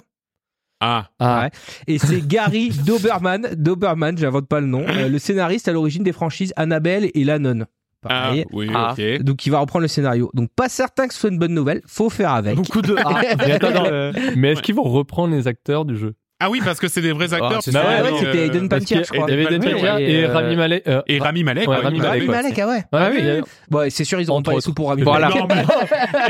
Ah, 0.81 1.09
Ah, 1.19 1.43
Ouais. 1.43 1.49
et 1.87 1.97
c'est 1.99 2.27
Gary 2.27 2.69
Doberman 2.85 3.47
Doberman 3.55 4.17
j'invente 4.17 4.47
pas 4.47 4.59
le 4.59 4.67
nom 4.67 4.83
euh, 4.87 5.07
le 5.07 5.19
scénariste 5.19 5.67
à 5.67 5.71
l'origine 5.71 6.03
des 6.03 6.11
franchises 6.11 6.53
Annabelle 6.55 7.09
et 7.13 7.23
La 7.23 7.37
Nonne 7.39 7.65
Ah, 8.03 8.33
oui, 8.51 8.67
Ah. 8.73 8.95
ok. 8.97 9.21
Donc 9.21 9.45
il 9.45 9.51
va 9.51 9.59
reprendre 9.59 9.83
le 9.83 9.87
scénario. 9.87 10.31
Donc 10.33 10.49
pas 10.55 10.69
certain 10.69 11.07
que 11.07 11.13
ce 11.13 11.19
soit 11.19 11.29
une 11.29 11.37
bonne 11.37 11.53
nouvelle, 11.53 11.81
faut 11.85 12.09
faire 12.09 12.31
avec. 12.31 12.55
Beaucoup 12.55 12.81
de. 12.81 12.95
Ah, 13.05 13.21
Mais 13.37 13.59
euh, 13.63 14.11
Mais 14.35 14.51
est-ce 14.53 14.63
qu'ils 14.63 14.73
vont 14.73 14.81
reprendre 14.83 15.35
les 15.35 15.47
acteurs 15.47 15.85
du 15.85 15.95
jeu? 15.95 16.15
Ah 16.43 16.49
oui, 16.49 16.59
parce 16.65 16.79
que 16.79 16.87
c'est 16.87 17.01
des 17.01 17.11
vrais 17.11 17.31
acteurs. 17.33 17.53
Ah, 17.57 17.61
c'est 17.61 17.71
c'est 17.71 17.77
ça. 17.77 17.83
vrai, 17.83 18.01
Ouais, 18.01 18.09
ouais, 18.11 18.25
euh, 18.25 18.33
c'était 18.49 18.57
y 18.57 18.67
Pantier, 18.67 19.03
je 19.03 19.11
crois. 19.11 19.29
Eden 19.31 19.63
et 19.63 20.11
Et, 20.11 20.25
euh, 20.25 20.33
Rami 20.33 20.55
Malek. 20.55 20.87
euh, 20.87 21.01
Et 21.05 21.19
Rami 21.19 21.43
Malek. 21.43 21.67
Rami 21.67 21.83
Malek, 21.99 22.01
Rami 22.03 22.21
ouais. 22.21 22.27
Malek, 22.27 22.59
ah 22.59 22.67
ouais. 22.67 22.83
Ah 22.91 23.09
oui, 23.13 23.41
Ouais, 23.77 23.89
c'est 23.91 24.03
sûr, 24.03 24.19
ils 24.19 24.31
Entre 24.31 24.49
pas 24.49 24.55
les 24.55 24.61
sous 24.61 24.73
pour 24.73 24.89
Rami 24.89 25.03
Voilà. 25.03 25.29
Malek. 25.29 25.41
Non, 25.41 25.47
mais 25.55 25.65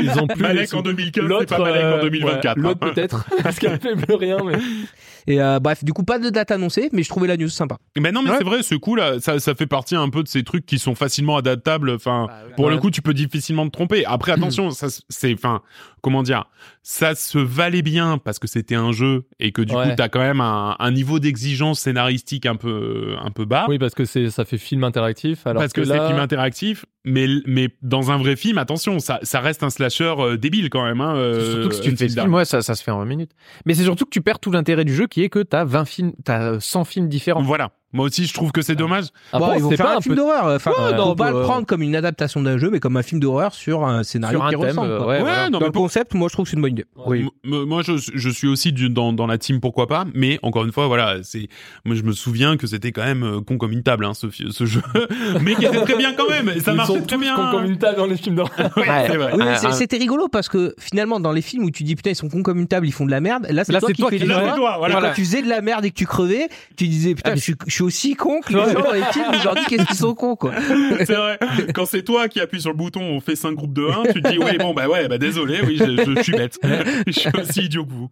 Ils 0.02 0.18
ont 0.20 0.26
plus 0.26 0.42
Malek 0.42 0.74
en 0.74 0.82
2015, 0.82 1.22
c'est 1.24 1.28
L'autre, 1.28 1.56
pas 1.56 1.62
Malek 1.62 1.82
en 1.82 1.86
euh, 1.86 2.02
2024. 2.02 2.56
ouais, 2.56 2.62
L'autre 2.62 2.78
hein. 2.86 2.90
peut-être, 2.94 3.24
parce 3.42 3.58
qu'elle 3.58 3.80
fait 3.80 3.96
plus 3.96 4.14
rien. 4.14 4.36
Mais... 4.44 4.58
Et 5.26 5.40
euh, 5.40 5.58
bref, 5.60 5.82
du 5.84 5.92
coup, 5.92 6.02
pas 6.02 6.18
de 6.18 6.28
date 6.30 6.50
annoncée, 6.50 6.90
mais 6.92 7.02
je 7.02 7.08
trouvais 7.08 7.28
la 7.28 7.36
new 7.36 7.48
sympa. 7.48 7.76
Mais 7.98 8.12
non, 8.12 8.22
mais 8.22 8.30
Ouais. 8.30 8.36
c'est 8.38 8.44
vrai, 8.44 8.62
ce 8.62 8.74
coup 8.74 8.96
là, 8.96 9.20
ça, 9.20 9.38
ça 9.40 9.54
fait 9.54 9.66
partie 9.66 9.94
un 9.96 10.08
peu 10.10 10.22
de 10.22 10.28
ces 10.28 10.42
trucs 10.42 10.66
qui 10.66 10.78
sont 10.78 10.94
facilement 10.94 11.36
adaptables. 11.36 11.90
Enfin, 11.90 12.26
pour 12.56 12.68
le 12.68 12.74
Ouais. 12.74 12.80
coup, 12.80 12.90
tu 12.90 13.02
peux 13.02 13.14
difficilement 13.14 13.64
te 13.66 13.70
tromper. 13.70 14.04
Après, 14.04 14.32
attention, 14.32 14.70
ça, 14.70 14.88
c'est, 15.08 15.32
enfin, 15.32 15.62
comment 16.02 16.22
dire, 16.22 16.44
ça 16.82 17.14
se 17.14 17.38
valait 17.38 17.80
bien 17.82 18.18
parce 18.18 18.38
que 18.38 18.46
c'était 18.46 18.74
un 18.74 18.92
jeu 18.92 19.24
et 19.40 19.52
que 19.52 19.62
du 19.62 19.74
Ouais. 19.74 19.88
coup, 19.88 19.94
t'as 19.96 20.08
quand 20.08 20.20
même 20.20 20.40
un, 20.42 20.76
un 20.78 20.90
niveau 20.90 21.18
d'exigence 21.18 21.80
scénaristique 21.80 22.44
un 22.44 22.56
peu, 22.56 23.14
un 23.22 23.30
peu 23.30 23.44
bas. 23.46 23.64
Oui, 23.68 23.78
parce 23.78 23.94
que 23.94 24.04
c'est 24.04 24.28
ça 24.28 24.44
fait 24.44 24.58
film 24.58 24.84
interactif. 24.84 25.46
Alors 25.46 25.62
parce 25.62 25.72
que, 25.72 25.80
là, 25.80 25.98
c'est 26.00 26.06
film 26.08 26.18
interactif, 26.18 26.84
mais 27.04 27.26
mais 27.46 27.68
dans 27.82 28.10
un 28.10 28.18
vrai 28.18 28.36
film, 28.36 28.58
attention, 28.58 28.98
ça 28.98 29.20
ça 29.22 29.40
reste 29.40 29.62
un 29.62 29.70
slasher 29.70 30.14
euh, 30.18 30.36
débile 30.36 30.68
quand 30.70 30.82
même. 30.84 31.00
Hein, 31.00 31.14
euh, 31.16 31.52
Surtout 31.54 31.68
que 31.70 31.74
si 31.76 31.80
tu 31.82 31.96
fais 31.96 32.08
ce 32.08 32.16
Dawn. 32.16 32.24
film, 32.26 32.34
ouais, 32.34 32.44
ça, 32.44 32.60
ça 32.62 32.74
se 32.74 32.82
fait 32.82 32.90
en 32.90 32.98
20 32.98 33.04
minutes. 33.06 33.30
Mais 33.64 33.74
c'est 33.74 33.84
surtout 33.84 34.04
que 34.04 34.10
tu 34.10 34.20
perds 34.20 34.40
tout 34.40 34.50
l'intérêt 34.50 34.84
du 34.84 34.94
jeu 34.94 35.06
qui 35.06 35.22
est 35.22 35.28
que 35.30 35.38
t'as 35.42 35.64
20 35.64 35.84
films, 35.84 36.12
t'as 36.24 36.58
100 36.60 36.84
films 36.84 37.08
différents. 37.08 37.42
Voilà. 37.42 37.70
Moi 37.92 38.06
aussi, 38.06 38.26
je 38.26 38.32
trouve 38.34 38.52
que 38.52 38.62
c'est 38.62 38.74
dommage. 38.74 39.06
Après, 39.32 39.48
Bon, 39.50 39.54
ils 39.56 39.62
vont 39.62 39.70
c'est 39.70 39.76
faire 39.76 39.86
pas 39.86 39.94
un, 39.94 39.98
un 39.98 40.00
film 40.00 40.14
peu. 40.14 40.20
d'horreur. 40.22 40.46
Enfin, 40.56 40.70
Ouais, 40.70 40.90
faut 40.90 40.96
non, 40.96 41.14
pas 41.14 41.30
bah, 41.32 41.38
le 41.38 41.42
prendre 41.44 41.66
comme 41.66 41.82
une 41.82 41.94
adaptation 41.96 42.40
d'un 42.42 42.56
jeu, 42.58 42.70
mais 42.70 42.80
comme 42.80 42.96
un 42.96 43.02
film 43.02 43.20
d'horreur 43.20 43.54
sur 43.54 43.84
un 43.84 44.02
scénario 44.02 44.38
Sur 44.38 44.46
un 44.46 44.48
qui 44.50 44.56
thème, 44.56 44.66
ressemble. 44.68 44.90
euh, 44.90 45.00
ouais, 45.00 45.06
ouais, 45.06 45.20
voilà. 45.20 45.44
non, 45.44 45.50
Dans 45.50 45.60
mais 45.60 45.66
le 45.66 45.72
pour- 45.72 45.82
concept, 45.82 46.14
moi, 46.14 46.28
je 46.28 46.32
trouve 46.34 46.44
que 46.44 46.50
c'est 46.50 46.56
une 46.56 46.62
bonne 46.62 46.72
idée. 46.72 46.84
Oui. 47.06 47.28
M- 47.44 47.64
moi, 47.64 47.82
je, 47.82 47.92
je 47.96 48.30
suis 48.30 48.48
aussi 48.48 48.72
du- 48.72 48.88
dans, 48.88 49.12
dans 49.12 49.26
la 49.26 49.36
team, 49.38 49.60
pourquoi 49.60 49.86
pas. 49.86 50.04
Mais 50.14 50.38
encore 50.42 50.64
une 50.64 50.72
fois, 50.72 50.86
voilà, 50.86 51.16
c'est. 51.22 51.48
Moi, 51.84 51.94
je 51.96 52.02
me 52.02 52.12
souviens 52.12 52.56
que 52.56 52.66
c'était 52.66 52.92
quand 52.92 53.04
même 53.04 53.22
euh, 53.24 53.40
concomitable, 53.40 54.04
hein, 54.04 54.14
ce, 54.14 54.26
ce 54.30 54.64
jeu, 54.66 54.82
mais 55.42 55.54
qui 55.54 55.66
était 55.66 55.80
très 55.82 55.96
bien 55.96 56.12
quand 56.14 56.28
même. 56.28 56.48
Et 56.48 56.60
ça 56.60 56.72
Ils 56.72 56.76
marchait 56.76 56.94
sont 56.98 57.04
très 57.06 57.18
bien. 57.18 57.36
dans 57.96 58.06
les 58.06 58.16
films 58.16 58.36
d'horreur. 58.36 58.70
Ah, 58.88 59.04
ah. 59.64 59.72
c'était 59.72 59.96
rigolo 59.96 60.28
parce 60.28 60.48
que 60.48 60.74
finalement, 60.78 61.20
dans 61.20 61.32
les 61.32 61.42
films 61.42 61.64
où 61.64 61.70
tu 61.70 61.82
dis 61.84 61.94
putain, 61.96 62.10
ils 62.10 62.16
sont 62.16 62.28
cons 62.28 62.42
comme 62.42 62.58
une 62.58 62.66
table, 62.68 62.86
ils 62.86 62.92
font 62.92 63.06
de 63.06 63.10
la 63.10 63.20
merde, 63.20 63.46
là, 63.50 63.64
c'est 63.64 63.72
toi 63.72 64.10
qui 64.10 64.18
fais 64.18 64.26
les 64.26 64.26
voilà. 64.34 65.00
quand 65.00 65.12
tu 65.14 65.24
faisais 65.24 65.42
de 65.42 65.48
la 65.48 65.60
merde 65.60 65.84
et 65.84 65.90
que 65.90 65.96
tu 65.96 66.06
crevais, 66.06 66.48
tu 66.76 66.88
disais 66.88 67.14
putain, 67.14 67.32
Ah, 67.32 67.36
je, 67.36 67.40
suis, 67.40 67.54
je 67.66 67.81
suis 67.90 68.10
aussi 68.10 68.14
con 68.14 68.40
que 68.40 68.52
les 68.52 68.58
gens 68.72 68.80
dans 68.80 68.92
les 68.92 69.02
films, 69.12 69.24
je 69.38 69.44
leur 69.44 69.54
dis 69.54 69.64
qu'est-ce 69.68 69.86
qu'ils 69.86 69.96
sont 69.96 70.14
cons, 70.14 70.36
quoi. 70.36 70.52
C'est 71.04 71.14
vrai. 71.14 71.38
Quand 71.74 71.86
c'est 71.86 72.02
toi 72.02 72.28
qui 72.28 72.40
appuies 72.40 72.60
sur 72.60 72.70
le 72.70 72.76
bouton, 72.76 73.00
on 73.02 73.20
fait 73.20 73.36
cinq 73.36 73.52
groupes 73.54 73.72
de 73.74 73.84
1, 73.86 74.12
tu 74.12 74.22
te 74.22 74.28
dis, 74.30 74.38
oui, 74.38 74.56
bon, 74.58 74.72
bah 74.74 74.88
ouais, 74.88 75.08
bah 75.08 75.18
désolé, 75.18 75.60
oui, 75.66 75.76
je, 75.78 75.84
je- 76.04 76.16
je 76.16 76.22
suis 76.22 76.32
bête. 76.32 76.58
je 77.06 77.12
suis 77.12 77.30
aussi 77.40 77.62
idiot 77.64 77.84
que 77.84 77.92
vous. 77.92 78.08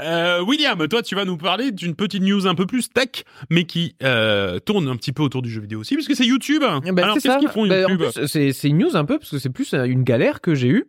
Euh, 0.00 0.42
William, 0.42 0.86
toi, 0.88 1.02
tu 1.02 1.14
vas 1.14 1.24
nous 1.24 1.36
parler 1.36 1.72
d'une 1.72 1.94
petite 1.94 2.22
news 2.22 2.46
un 2.46 2.54
peu 2.54 2.66
plus 2.66 2.88
tech, 2.90 3.24
mais 3.50 3.64
qui 3.64 3.94
euh, 4.02 4.58
tourne 4.60 4.88
un 4.88 4.96
petit 4.96 5.12
peu 5.12 5.22
autour 5.22 5.42
du 5.42 5.50
jeu 5.50 5.60
vidéo 5.60 5.80
aussi, 5.80 5.94
puisque 5.94 6.14
c'est 6.16 6.26
YouTube. 6.26 6.62
Eh 6.86 6.92
ben, 6.92 7.02
Alors, 7.04 7.16
c'est 7.16 7.22
qu'est-ce 7.22 7.34
ça. 7.34 7.38
qu'ils 7.38 7.48
font 7.48 7.62
en 7.62 7.66
YouTube 7.88 8.02
c'est 8.26 8.68
une 8.68 8.78
news 8.78 8.96
un 8.96 9.04
peu 9.04 9.18
parce 9.18 9.30
que 9.30 9.38
c'est 9.38 9.50
plus 9.50 9.72
euh, 9.74 9.84
une 9.84 10.02
galère 10.04 10.40
que 10.40 10.54
j'ai 10.54 10.68
eue. 10.68 10.84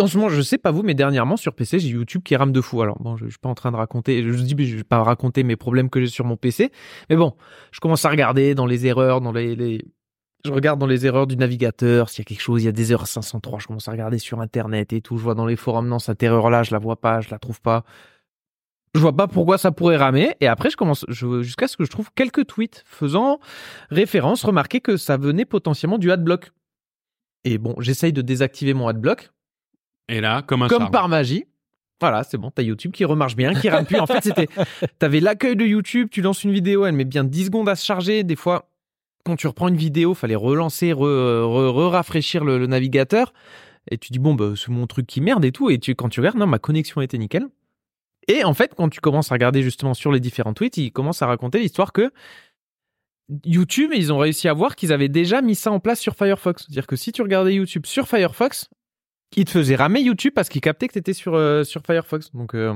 En 0.00 0.06
ce 0.06 0.16
moment, 0.16 0.30
je 0.30 0.40
sais 0.40 0.58
pas 0.58 0.70
vous, 0.70 0.82
mais 0.82 0.94
dernièrement 0.94 1.36
sur 1.36 1.54
PC, 1.54 1.78
j'ai 1.78 1.88
YouTube 1.88 2.22
qui 2.24 2.34
rame 2.34 2.50
de 2.50 2.60
fou. 2.60 2.82
Alors 2.82 2.98
bon, 3.00 3.16
je, 3.16 3.26
je 3.26 3.30
suis 3.30 3.38
pas 3.38 3.48
en 3.48 3.54
train 3.54 3.70
de 3.70 3.76
raconter, 3.76 4.22
je 4.22 4.42
dis, 4.42 4.54
mais 4.54 4.64
je 4.64 4.76
vais 4.78 4.84
pas 4.84 5.02
raconter 5.02 5.42
mes 5.44 5.56
problèmes 5.56 5.90
que 5.90 6.00
j'ai 6.00 6.08
sur 6.08 6.24
mon 6.24 6.36
PC. 6.36 6.72
Mais 7.10 7.16
bon, 7.16 7.34
je 7.70 7.80
commence 7.80 8.04
à 8.04 8.10
regarder 8.10 8.54
dans 8.54 8.66
les 8.66 8.86
erreurs, 8.86 9.20
dans 9.20 9.32
les, 9.32 9.84
je 10.44 10.50
regarde 10.50 10.80
dans 10.80 10.86
les 10.86 11.06
erreurs 11.06 11.26
du 11.26 11.36
navigateur, 11.36 12.08
s'il 12.08 12.20
y 12.20 12.22
a 12.22 12.24
quelque 12.24 12.40
chose, 12.40 12.62
il 12.62 12.66
y 12.66 12.68
a 12.68 12.72
des 12.72 12.92
erreurs 12.92 13.06
503, 13.06 13.60
je 13.60 13.66
commence 13.68 13.86
à 13.88 13.92
regarder 13.92 14.18
sur 14.18 14.40
internet 14.40 14.92
et 14.92 15.00
tout. 15.00 15.16
Je 15.16 15.22
vois 15.22 15.34
dans 15.34 15.46
les 15.46 15.56
forums, 15.56 15.86
non, 15.86 15.98
cette 15.98 16.22
erreur-là, 16.22 16.62
je 16.64 16.72
la 16.72 16.78
vois 16.78 17.00
pas, 17.00 17.20
je 17.20 17.30
la 17.30 17.38
trouve 17.38 17.60
pas. 17.60 17.84
Je 18.94 19.00
vois 19.00 19.16
pas 19.16 19.28
pourquoi 19.28 19.56
ça 19.56 19.70
pourrait 19.70 19.96
ramer. 19.96 20.34
Et 20.40 20.48
après, 20.48 20.68
je 20.68 20.76
commence, 20.76 21.06
jusqu'à 21.08 21.68
ce 21.68 21.76
que 21.76 21.84
je 21.84 21.90
trouve 21.90 22.10
quelques 22.14 22.46
tweets 22.46 22.82
faisant 22.86 23.38
référence, 23.90 24.44
remarquer 24.44 24.80
que 24.80 24.96
ça 24.96 25.16
venait 25.16 25.44
potentiellement 25.44 25.98
du 25.98 26.10
adblock. 26.10 26.50
Et 27.44 27.58
bon, 27.58 27.74
j'essaye 27.78 28.12
de 28.12 28.20
désactiver 28.20 28.74
mon 28.74 28.88
adblock, 28.88 29.30
Et 30.08 30.20
là, 30.20 30.42
comme 30.42 30.62
un 30.62 30.68
comme 30.68 30.90
par 30.90 31.08
magie. 31.08 31.44
Voilà, 32.00 32.24
c'est 32.24 32.36
bon, 32.36 32.50
t'as 32.50 32.62
YouTube 32.62 32.90
qui 32.90 33.04
remarche 33.04 33.36
bien, 33.36 33.54
qui 33.54 33.68
plus. 33.86 34.00
En 34.00 34.06
fait, 34.06 34.22
c'était, 34.24 34.48
t'avais 34.98 35.20
l'accueil 35.20 35.54
de 35.54 35.64
YouTube, 35.64 36.08
tu 36.10 36.20
lances 36.20 36.42
une 36.42 36.50
vidéo, 36.50 36.84
elle 36.84 36.96
met 36.96 37.04
bien 37.04 37.22
10 37.22 37.46
secondes 37.46 37.68
à 37.68 37.76
se 37.76 37.84
charger. 37.84 38.24
Des 38.24 38.34
fois, 38.34 38.68
quand 39.24 39.36
tu 39.36 39.46
reprends 39.46 39.68
une 39.68 39.76
vidéo, 39.76 40.14
fallait 40.14 40.34
relancer, 40.34 40.92
re, 40.92 40.98
re- 40.98 41.70
re-rafraîchir 41.70 42.44
le, 42.44 42.58
le 42.58 42.66
navigateur. 42.66 43.32
Et 43.88 43.98
tu 43.98 44.12
dis, 44.12 44.18
bon, 44.18 44.34
bah, 44.34 44.54
c'est 44.56 44.70
mon 44.70 44.88
truc 44.88 45.06
qui 45.06 45.20
merde 45.20 45.44
et 45.44 45.52
tout. 45.52 45.70
Et 45.70 45.78
tu, 45.78 45.94
quand 45.94 46.08
tu 46.08 46.18
regardes, 46.20 46.38
non, 46.38 46.46
ma 46.48 46.58
connexion 46.58 47.00
était 47.02 47.18
nickel. 47.18 47.46
Et 48.26 48.42
en 48.42 48.54
fait, 48.54 48.74
quand 48.76 48.88
tu 48.88 49.00
commences 49.00 49.30
à 49.30 49.36
regarder 49.36 49.62
justement 49.62 49.94
sur 49.94 50.10
les 50.10 50.20
différents 50.20 50.54
tweets, 50.54 50.76
ils 50.78 50.92
commencent 50.92 51.22
à 51.22 51.26
raconter 51.26 51.60
l'histoire 51.60 51.92
que 51.92 52.10
YouTube, 53.44 53.90
ils 53.94 54.12
ont 54.12 54.18
réussi 54.18 54.48
à 54.48 54.52
voir 54.52 54.76
qu'ils 54.76 54.92
avaient 54.92 55.08
déjà 55.08 55.40
mis 55.40 55.54
ça 55.54 55.70
en 55.72 55.80
place 55.80 56.00
sur 56.00 56.14
Firefox. 56.14 56.64
C'est-à-dire 56.64 56.86
que 56.86 56.96
si 56.96 57.12
tu 57.12 57.22
regardais 57.22 57.54
YouTube 57.54 57.86
sur 57.86 58.08
Firefox, 58.08 58.68
ils 59.36 59.44
te 59.44 59.50
faisaient 59.50 59.76
ramer 59.76 60.00
YouTube 60.00 60.32
parce 60.34 60.48
qu'ils 60.48 60.60
captaient 60.60 60.88
que 60.88 60.92
tu 60.92 60.98
étais 60.98 61.12
sur, 61.12 61.34
euh, 61.34 61.64
sur 61.64 61.82
Firefox. 61.84 62.32
Donc, 62.32 62.54
euh, 62.54 62.74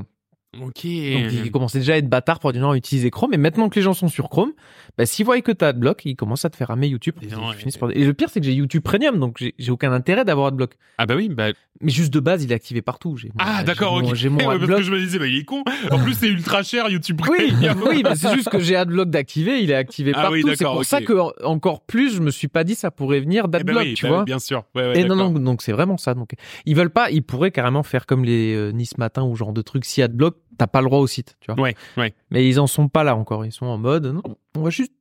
Ok. 0.61 0.83
donc 0.83 1.31
ils 1.45 1.51
commençaient 1.51 1.79
déjà 1.79 1.93
à 1.93 1.97
être 1.97 2.09
bâtards 2.09 2.39
pour 2.39 2.51
dire 2.53 2.61
non, 2.61 2.73
utiliser 2.73 3.09
Chrome. 3.11 3.33
Et 3.33 3.37
maintenant 3.37 3.69
que 3.69 3.75
les 3.75 3.81
gens 3.81 3.93
sont 3.93 4.07
sur 4.07 4.29
Chrome, 4.29 4.51
bah, 4.97 5.05
s'ils 5.05 5.25
voient 5.25 5.39
que 5.41 5.51
tu 5.51 5.63
as 5.63 5.69
Adblock, 5.69 6.01
ils 6.05 6.15
commencent 6.15 6.45
à 6.45 6.49
te 6.49 6.55
faire 6.57 6.69
ramer 6.69 6.87
YouTube. 6.87 7.15
Et 7.21 7.25
Ils 7.27 7.33
non, 7.35 7.51
finissent 7.53 7.75
et- 7.75 7.79
par- 7.79 7.91
Et 7.91 8.03
le 8.03 8.13
pire, 8.13 8.29
c'est 8.29 8.39
que 8.39 8.45
j'ai 8.45 8.53
YouTube 8.53 8.81
Premium, 8.83 9.19
donc 9.19 9.37
j'ai 9.57 9.71
aucun 9.71 9.91
intérêt 9.91 10.25
d'avoir 10.25 10.47
Adblock. 10.47 10.73
Ah 10.97 11.05
bah 11.05 11.15
oui, 11.15 11.29
bah. 11.29 11.49
Mais 11.79 11.91
juste 11.91 12.11
de 12.11 12.19
base, 12.19 12.43
il 12.43 12.51
est 12.51 12.55
activé 12.55 12.81
partout. 12.81 13.15
Ah 13.37 13.63
d'accord, 13.63 13.93
ok. 13.93 14.15
J'ai 14.15 14.29
mon 14.29 14.37
Ouais, 14.39 14.45
parce 14.45 14.61
Adblock. 14.63 14.77
que 14.79 14.83
je 14.85 14.91
me 14.91 14.99
disais, 14.99 15.19
bah 15.19 15.27
il 15.27 15.37
est 15.37 15.43
con. 15.43 15.63
En 15.91 15.99
plus, 15.99 16.15
c'est 16.15 16.27
ultra 16.27 16.63
cher 16.63 16.89
YouTube. 16.89 17.21
Oui, 17.29 17.51
Premium. 17.51 17.83
oui, 17.87 18.01
mais 18.03 18.15
c'est 18.15 18.33
juste 18.33 18.49
que 18.49 18.59
j'ai 18.59 18.75
Adblock 18.75 19.11
d'activer, 19.11 19.61
il 19.61 19.69
est 19.69 19.75
activé 19.75 20.11
Ah 20.15 20.21
partout. 20.23 20.33
oui, 20.33 20.43
c'est 20.55 20.63
pour 20.65 20.83
ça 20.85 21.01
que 21.01 21.13
en- 21.13 21.31
encore 21.43 21.81
plus, 21.85 22.15
je 22.15 22.21
me 22.21 22.31
suis 22.31 22.47
pas 22.47 22.63
dit 22.63 22.73
ça 22.73 22.89
pourrait 22.89 23.19
venir 23.19 23.43
Eh 23.45 23.47
ben 23.47 23.59
d'Adblock, 23.59 23.83
oui, 23.83 23.93
tu 23.93 24.03
bah 24.05 24.09
vois. 24.09 24.23
Bien 24.23 24.39
sûr. 24.39 24.63
Ouais, 24.73 24.87
ouais, 24.87 24.99
Et 25.01 25.03
non, 25.05 25.15
non, 25.15 25.29
donc 25.29 25.61
c'est 25.61 25.71
vraiment 25.71 25.97
ça. 25.97 26.15
Donc 26.15 26.31
ils 26.65 26.75
veulent 26.75 26.89
pas, 26.89 27.11
ils 27.11 27.21
pourraient 27.21 27.51
carrément 27.51 27.83
faire 27.83 28.07
comme 28.07 28.23
les 28.25 28.55
euh, 28.55 28.71
Nice 28.71 28.97
Matin 28.97 29.23
ou 29.23 29.35
genre 29.35 29.53
de 29.53 29.61
trucs. 29.61 29.85
Si 29.85 30.01
Adblock, 30.01 30.35
t'as 30.57 30.67
pas 30.67 30.81
le 30.81 30.87
droit 30.87 30.99
au 30.99 31.07
site, 31.07 31.35
tu 31.39 31.51
vois. 31.51 31.61
Ouais, 31.61 31.75
ouais. 31.97 32.13
Mais 32.31 32.47
ils 32.47 32.59
en 32.59 32.67
sont 32.67 32.87
pas 32.89 33.03
là 33.03 33.15
encore. 33.15 33.45
Ils 33.45 33.51
sont 33.51 33.65
en 33.65 33.77
mode, 33.77 34.05
non, 34.07 34.21
on 34.55 34.61
va 34.61 34.69
juste 34.69 34.91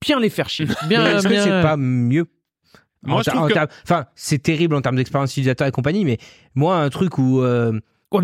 bien 0.00 0.20
les 0.20 0.30
faire 0.30 0.48
chier. 0.48 0.66
Bien, 0.88 1.04
est-ce 1.06 1.24
que 1.24 1.28
bien- 1.32 1.44
c'est 1.44 1.62
pas 1.62 1.76
mieux? 1.76 2.26
Moi, 3.02 3.16
En 3.16 3.18
je 3.20 3.24
ter- 3.24 3.34
trouve 3.34 3.44
en 3.44 3.48
que- 3.48 3.72
Enfin, 3.82 4.06
c'est 4.14 4.38
terrible 4.42 4.74
en 4.74 4.80
termes 4.80 4.96
d'expérience 4.96 5.30
utilisateur 5.32 5.66
et 5.66 5.70
compagnie, 5.72 6.04
mais 6.04 6.18
moi, 6.54 6.78
un 6.78 6.88
truc 6.90 7.18
où 7.18 7.40
euh, 7.42 7.78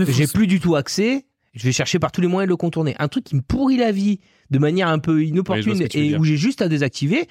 j'ai 0.08 0.26
plus 0.26 0.46
du 0.46 0.58
tout 0.60 0.74
accès, 0.76 1.26
je 1.52 1.64
vais 1.64 1.72
chercher 1.72 1.98
par 1.98 2.12
tous 2.12 2.20
les 2.20 2.26
moyens 2.28 2.46
de 2.48 2.52
le 2.52 2.56
contourner. 2.56 2.94
Un 2.98 3.08
truc 3.08 3.24
qui 3.24 3.36
me 3.36 3.40
pourrit 3.42 3.76
la 3.76 3.92
vie 3.92 4.20
de 4.50 4.58
manière 4.58 4.88
un 4.88 4.98
peu 4.98 5.24
inopportune 5.24 5.86
et 5.94 6.16
où 6.16 6.24
j'ai 6.24 6.36
juste 6.36 6.62
à 6.62 6.68
désactiver, 6.68 7.26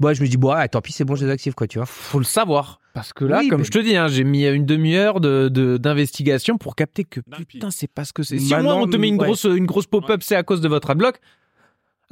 bah, 0.00 0.14
je 0.14 0.22
me 0.22 0.28
dis, 0.28 0.36
bon, 0.36 0.50
ah, 0.50 0.66
tant 0.68 0.80
pis, 0.80 0.92
c'est 0.92 1.04
bon, 1.04 1.14
je 1.14 1.22
désactive, 1.22 1.54
quoi, 1.54 1.66
tu 1.66 1.78
vois. 1.78 1.86
Faut 1.86 2.18
le 2.18 2.24
savoir. 2.24 2.80
Parce 2.94 3.12
que 3.12 3.24
là, 3.24 3.38
Oui, 3.38 3.48
comme 3.48 3.64
je 3.64 3.70
te 3.70 3.78
dis, 3.78 3.96
hein, 3.96 4.08
j'ai 4.08 4.24
mis 4.24 4.46
une 4.46 4.66
demi-heure 4.66 5.20
de, 5.20 5.48
de- 5.48 5.78
d'investigation 5.78 6.58
pour 6.58 6.76
capter 6.76 7.04
que 7.04 7.20
putain, 7.46 7.70
c'est 7.70 7.86
pas 7.90 8.04
ce 8.04 8.12
que 8.12 8.22
c'est. 8.22 8.38
Si 8.38 8.54
au 8.54 8.62
moins 8.62 8.76
on 8.76 8.86
te 8.86 8.96
met 8.98 9.08
une 9.08 9.18
ouais. 9.18 9.24
grosse, 9.26 9.44
une 9.44 9.64
grosse 9.66 9.86
pop-up, 9.86 10.22
c'est 10.22 10.36
à 10.36 10.42
cause 10.42 10.60
de 10.60 10.68
votre 10.68 10.90
adblock. 10.90 11.18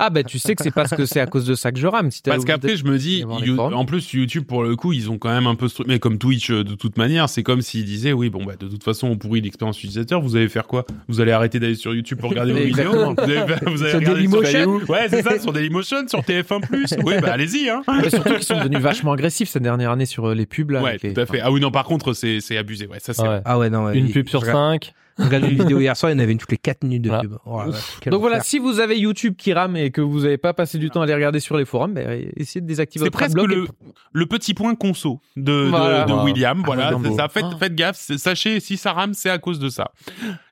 Ah 0.03 0.09
ben 0.09 0.23
bah, 0.23 0.25
tu 0.25 0.39
sais 0.39 0.55
que 0.55 0.63
c'est 0.63 0.71
parce 0.71 0.93
que 0.93 1.05
c'est 1.05 1.21
à 1.21 1.27
cause 1.27 1.45
de 1.45 1.55
ça 1.55 1.73
que 1.73 1.79
je 1.79 1.87
rame. 1.87 2.09
Parce 2.25 2.45
qu'après 2.47 2.77
je 2.77 2.85
me 2.87 2.97
dis, 2.97 3.23
en 3.25 3.85
plus 3.85 4.13
YouTube 4.15 4.45
pour 4.47 4.63
le 4.63 4.75
coup 4.75 4.95
ils 4.95 5.11
ont 5.11 5.19
quand 5.19 5.29
même 5.29 5.47
un 5.47 5.55
peu 5.55 5.69
ce 5.69 5.75
truc, 5.75 5.89
mais 5.89 5.99
comme 5.99 6.19
Twitch 6.19 6.51
euh, 6.51 6.65
de 6.65 6.75
toute 6.75 6.97
manière, 6.97 7.29
c'est 7.29 7.43
comme 7.43 7.61
s'ils 7.61 7.85
disaient 7.85 8.13
oui 8.13 8.31
bon 8.31 8.45
bah 8.45 8.55
de 8.59 8.67
toute 8.67 8.83
façon 8.83 9.09
on 9.09 9.19
pourrit 9.19 9.43
l'expérience 9.43 9.79
utilisateur, 9.79 10.23
vous 10.23 10.37
allez 10.37 10.49
faire 10.49 10.67
quoi? 10.67 10.87
Vous 11.09 11.21
allez 11.21 11.33
arrêter 11.33 11.61
d'aller 11.61 11.75
sur 11.75 11.95
YouTube 11.95 12.19
pour 12.19 12.31
regarder 12.31 12.53
vos 12.53 12.59
vidéos 12.65 12.93
Vous 12.93 13.21
allez, 13.21 13.43
vous 13.67 13.83
allez 13.83 13.93
regarder 13.93 14.21
Dailymotion 14.21 14.81
sur... 14.81 14.91
Ouais 14.91 15.09
c'est 15.11 15.23
ça, 15.23 15.39
sur 15.39 15.53
Dailymotion, 15.53 16.09
sur 16.09 16.21
TF1+, 16.21 17.03
oui 17.05 17.15
bah 17.21 17.33
allez-y 17.33 17.69
hein 17.69 17.83
Surtout 18.09 18.35
qu'ils 18.35 18.43
sont 18.43 18.59
devenus 18.59 18.81
vachement 18.81 19.13
agressifs 19.13 19.51
cette 19.51 19.63
dernière 19.63 19.91
année 19.91 20.07
sur 20.07 20.29
euh, 20.31 20.35
les 20.35 20.47
pubs 20.47 20.71
là. 20.71 20.83
Ouais 20.83 20.99
tout 20.99 21.21
à 21.21 21.27
fait. 21.27 21.41
Ah 21.41 21.53
oui 21.53 21.61
non 21.61 21.71
par 21.71 21.85
contre 21.85 22.15
c'est 22.15 22.57
abusé, 22.57 22.87
ouais 22.87 23.01
ça. 23.01 23.13
Ah, 23.19 23.43
ah 23.45 23.59
ouais 23.59 23.69
non, 23.69 23.91
Une 23.91 24.11
pub 24.11 24.29
sur 24.29 24.45
cinq. 24.47 24.95
Regardez 25.18 25.49
une 25.49 25.59
vidéo 25.59 25.81
hier 25.81 25.96
soir, 25.96 26.11
il 26.11 26.14
y 26.14 26.16
en 26.16 26.23
avait 26.23 26.33
une 26.33 26.38
toutes 26.38 26.51
les 26.51 26.59
4 26.59 26.85
minutes 26.85 27.03
de 27.03 27.09
voilà. 27.09 27.23
pub. 27.23 27.37
Oh, 27.44 27.62
Donc 28.11 28.20
voilà, 28.20 28.40
si 28.40 28.59
vous 28.59 28.81
avez 28.81 28.99
YouTube 28.99 29.35
qui 29.37 29.53
rame 29.53 29.77
et 29.77 29.90
que 29.90 30.01
vous 30.01 30.20
n'avez 30.20 30.38
pas 30.38 30.55
passé 30.55 30.79
du 30.79 30.90
temps 30.90 31.03
à 31.03 31.07
les 31.07 31.14
regarder 31.14 31.40
sur 31.40 31.57
les 31.57 31.64
forums, 31.64 31.94
bah, 31.94 32.03
essayez 32.37 32.61
de 32.61 32.66
désactiver 32.66 33.05
C'est 33.05 33.11
presque 33.11 33.37
le, 33.37 33.66
le, 34.12 34.27
petit 34.27 34.55
point 34.55 34.75
conso 34.75 35.20
de, 35.37 35.70
ah. 35.75 36.25
William. 36.25 36.59
Ah, 36.61 36.66
voilà. 36.66 36.92
Faites, 37.29 37.44
ah. 37.44 37.57
faites 37.59 37.75
gaffe. 37.75 37.96
Sachez, 37.96 38.61
si 38.61 38.77
ça 38.77 38.92
rame, 38.92 39.14
c'est 39.14 39.31
à 39.31 39.38
cause 39.38 39.59
de 39.59 39.68
ça. 39.68 39.92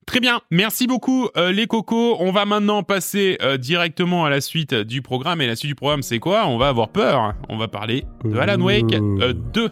Très 0.08 0.20
bien, 0.20 0.40
merci 0.50 0.86
beaucoup 0.86 1.28
euh, 1.36 1.52
les 1.52 1.66
cocos. 1.66 2.16
On 2.18 2.32
va 2.32 2.46
maintenant 2.46 2.82
passer 2.82 3.36
euh, 3.42 3.58
directement 3.58 4.24
à 4.24 4.30
la 4.30 4.40
suite 4.40 4.72
du 4.74 5.02
programme. 5.02 5.42
Et 5.42 5.46
la 5.46 5.54
suite 5.54 5.68
du 5.68 5.74
programme, 5.74 6.00
c'est 6.00 6.18
quoi? 6.18 6.46
On 6.46 6.56
va 6.56 6.68
avoir 6.68 6.88
peur. 6.88 7.34
On 7.50 7.58
va 7.58 7.68
parler 7.68 8.06
de 8.24 8.38
Alan 8.38 8.58
Wake 8.58 8.94
euh, 8.94 9.34
2. 9.34 9.70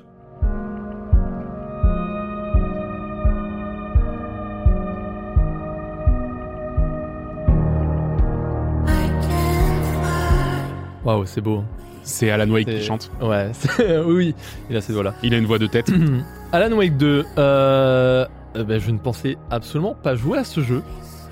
Waouh, 11.07 11.25
c'est 11.27 11.40
beau. 11.40 11.62
C'est 12.03 12.31
Alan 12.31 12.49
Wake 12.51 12.66
qui 12.69 12.83
chante. 12.83 13.11
Ouais, 13.21 13.51
c'est- 13.53 13.99
oui, 14.01 14.14
oui, 14.14 14.35
il 14.71 14.77
a 14.77 14.81
ces 14.81 14.92
doigts-là. 14.92 15.14
Il 15.23 15.35
a 15.35 15.38
une 15.38 15.47
voix 15.47 15.59
de 15.59 15.66
tête. 15.66 15.90
Alan 16.53 16.77
Wake 16.77 16.97
2, 16.97 17.25
euh, 17.38 18.27
euh, 18.57 18.64
ben, 18.64 18.79
je 18.81 18.90
ne 18.90 18.99
pensais 18.99 19.37
absolument 19.51 19.95
pas 20.01 20.14
jouer 20.14 20.38
à 20.38 20.45
ce 20.45 20.61
jeu. 20.61 20.83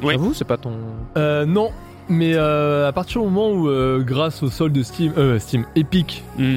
Oui. 0.02 0.14
J'avoue, 0.14 0.34
c'est 0.34 0.44
pas 0.44 0.56
ton. 0.56 0.72
Euh, 1.16 1.44
non, 1.46 1.70
mais 2.08 2.32
euh, 2.34 2.88
à 2.88 2.92
partir 2.92 3.20
du 3.22 3.28
moment 3.28 3.50
où, 3.50 3.68
euh, 3.68 4.02
grâce 4.02 4.42
au 4.42 4.48
solde 4.48 4.72
de 4.72 4.82
Steam, 4.82 5.12
euh, 5.16 5.38
Steam 5.38 5.64
Epic, 5.76 6.24
Hmm. 6.38 6.56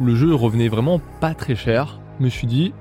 où 0.00 0.04
le 0.04 0.14
jeu 0.14 0.34
revenait 0.34 0.68
vraiment 0.68 1.00
pas 1.20 1.34
très 1.34 1.54
cher, 1.56 1.98
je 2.20 2.24
me 2.24 2.28
suis 2.30 2.46
dit, 2.46 2.72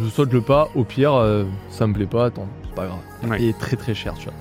je 0.00 0.08
saute 0.08 0.32
le 0.32 0.40
pas, 0.40 0.68
au 0.74 0.84
pire, 0.84 1.14
euh, 1.14 1.44
ça 1.68 1.86
me 1.86 1.92
plaît 1.92 2.06
pas, 2.06 2.26
attends, 2.26 2.48
c'est 2.64 2.74
pas 2.74 2.86
grave. 2.86 2.98
Ouais. 3.30 3.42
Et 3.42 3.52
très 3.52 3.76
très 3.76 3.94
cher, 3.94 4.14
tu 4.18 4.24
vois. 4.24 4.34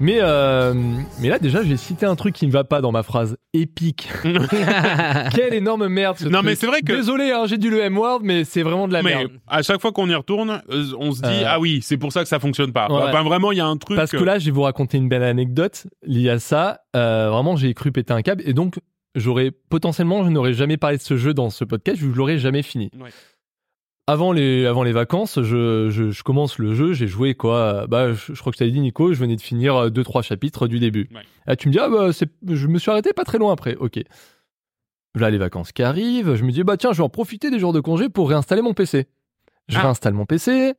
Mais, 0.00 0.18
euh, 0.20 0.74
mais 1.20 1.28
là, 1.28 1.38
déjà, 1.40 1.62
j'ai 1.64 1.76
cité 1.76 2.06
un 2.06 2.14
truc 2.14 2.34
qui 2.34 2.46
ne 2.46 2.52
va 2.52 2.62
pas 2.64 2.80
dans 2.80 2.92
ma 2.92 3.02
phrase 3.02 3.36
épique. 3.52 4.08
Quelle 5.34 5.54
énorme 5.54 5.88
merde 5.88 6.16
ce 6.18 6.24
Non, 6.26 6.38
truc. 6.38 6.44
mais 6.46 6.54
c'est 6.54 6.66
vrai 6.66 6.82
que- 6.82 6.92
Désolé, 6.92 7.32
hein, 7.32 7.44
j'ai 7.46 7.58
dit 7.58 7.68
le 7.68 7.80
M-word, 7.80 8.20
mais 8.22 8.44
c'est 8.44 8.62
vraiment 8.62 8.86
de 8.86 8.92
la 8.92 9.02
Mais 9.02 9.14
merde. 9.16 9.32
à 9.48 9.62
chaque 9.62 9.80
fois 9.80 9.90
qu'on 9.92 10.08
y 10.08 10.14
retourne, 10.14 10.62
euh, 10.70 10.84
on 10.98 11.12
se 11.12 11.20
dit 11.22 11.28
Euh. 11.28 11.44
ah 11.46 11.58
oui, 11.60 11.80
c'est 11.82 11.96
pour 11.96 12.12
ça 12.12 12.22
que 12.22 12.28
ça 12.28 12.38
fonctionne 12.38 12.72
pas. 12.72 12.88
Ouais. 12.88 13.02
Enfin 13.08 13.22
vraiment, 13.24 13.50
il 13.52 13.58
y 13.58 13.60
a 13.60 13.66
un 13.66 13.76
truc. 13.76 13.96
Parce 13.96 14.12
que 14.12 14.16
là, 14.22 14.38
je 14.38 14.44
vais 14.46 14.50
vous 14.52 14.62
raconter 14.62 14.98
une 14.98 15.08
belle 15.08 15.22
anecdote 15.24 15.86
liée 16.06 16.30
à 16.30 16.38
ça. 16.38 16.80
Euh, 16.94 17.28
vraiment, 17.30 17.56
j'ai 17.56 17.74
cru 17.74 17.90
péter 17.90 18.12
un 18.12 18.22
câble 18.22 18.42
et 18.46 18.52
donc 18.52 18.78
j'aurais 19.16 19.50
potentiellement, 19.50 20.24
je 20.24 20.30
n'aurais 20.30 20.52
jamais 20.52 20.76
parlé 20.76 20.96
de 20.98 21.02
ce 21.02 21.16
jeu 21.16 21.34
dans 21.34 21.50
ce 21.50 21.64
podcast, 21.64 21.98
vu 21.98 22.06
que 22.08 22.12
je 22.12 22.18
l'aurais 22.18 22.38
jamais 22.38 22.62
fini. 22.62 22.90
Ouais. 23.00 23.10
Avant 24.10 24.32
les, 24.32 24.64
avant 24.64 24.84
les 24.84 24.92
vacances, 24.92 25.38
je, 25.42 25.90
je, 25.90 26.10
je 26.10 26.22
commence 26.22 26.58
le 26.58 26.74
jeu, 26.74 26.94
j'ai 26.94 27.06
joué 27.06 27.34
quoi 27.34 27.86
Bah, 27.88 28.14
je, 28.14 28.32
je 28.32 28.40
crois 28.40 28.50
que 28.50 28.54
je 28.56 28.60
t'avais 28.60 28.70
dit, 28.70 28.80
Nico, 28.80 29.12
je 29.12 29.18
venais 29.18 29.36
de 29.36 29.40
finir 29.42 29.76
euh, 29.76 29.90
deux 29.90 30.02
trois 30.02 30.22
chapitres 30.22 30.66
du 30.66 30.78
début. 30.78 31.10
Ouais. 31.14 31.20
Là, 31.46 31.56
tu 31.56 31.68
me 31.68 31.72
dis, 31.74 31.78
ah 31.78 31.90
bah, 31.90 32.08
je 32.10 32.66
me 32.68 32.78
suis 32.78 32.90
arrêté 32.90 33.12
pas 33.12 33.24
très 33.24 33.36
loin 33.36 33.52
après. 33.52 33.76
Ok. 33.76 34.00
Là, 35.14 35.28
les 35.30 35.36
vacances 35.36 35.72
qui 35.72 35.82
arrivent, 35.82 36.36
je 36.36 36.42
me 36.44 36.52
dis, 36.52 36.62
bah 36.64 36.78
tiens, 36.78 36.92
je 36.92 36.98
vais 36.98 37.02
en 37.04 37.10
profiter 37.10 37.50
des 37.50 37.58
jours 37.58 37.74
de 37.74 37.80
congé 37.80 38.08
pour 38.08 38.30
réinstaller 38.30 38.62
mon 38.62 38.72
PC. 38.72 39.08
Je 39.68 39.76
Ah. 39.76 39.82
réinstalle 39.82 40.14
mon 40.14 40.24
PC, 40.24 40.72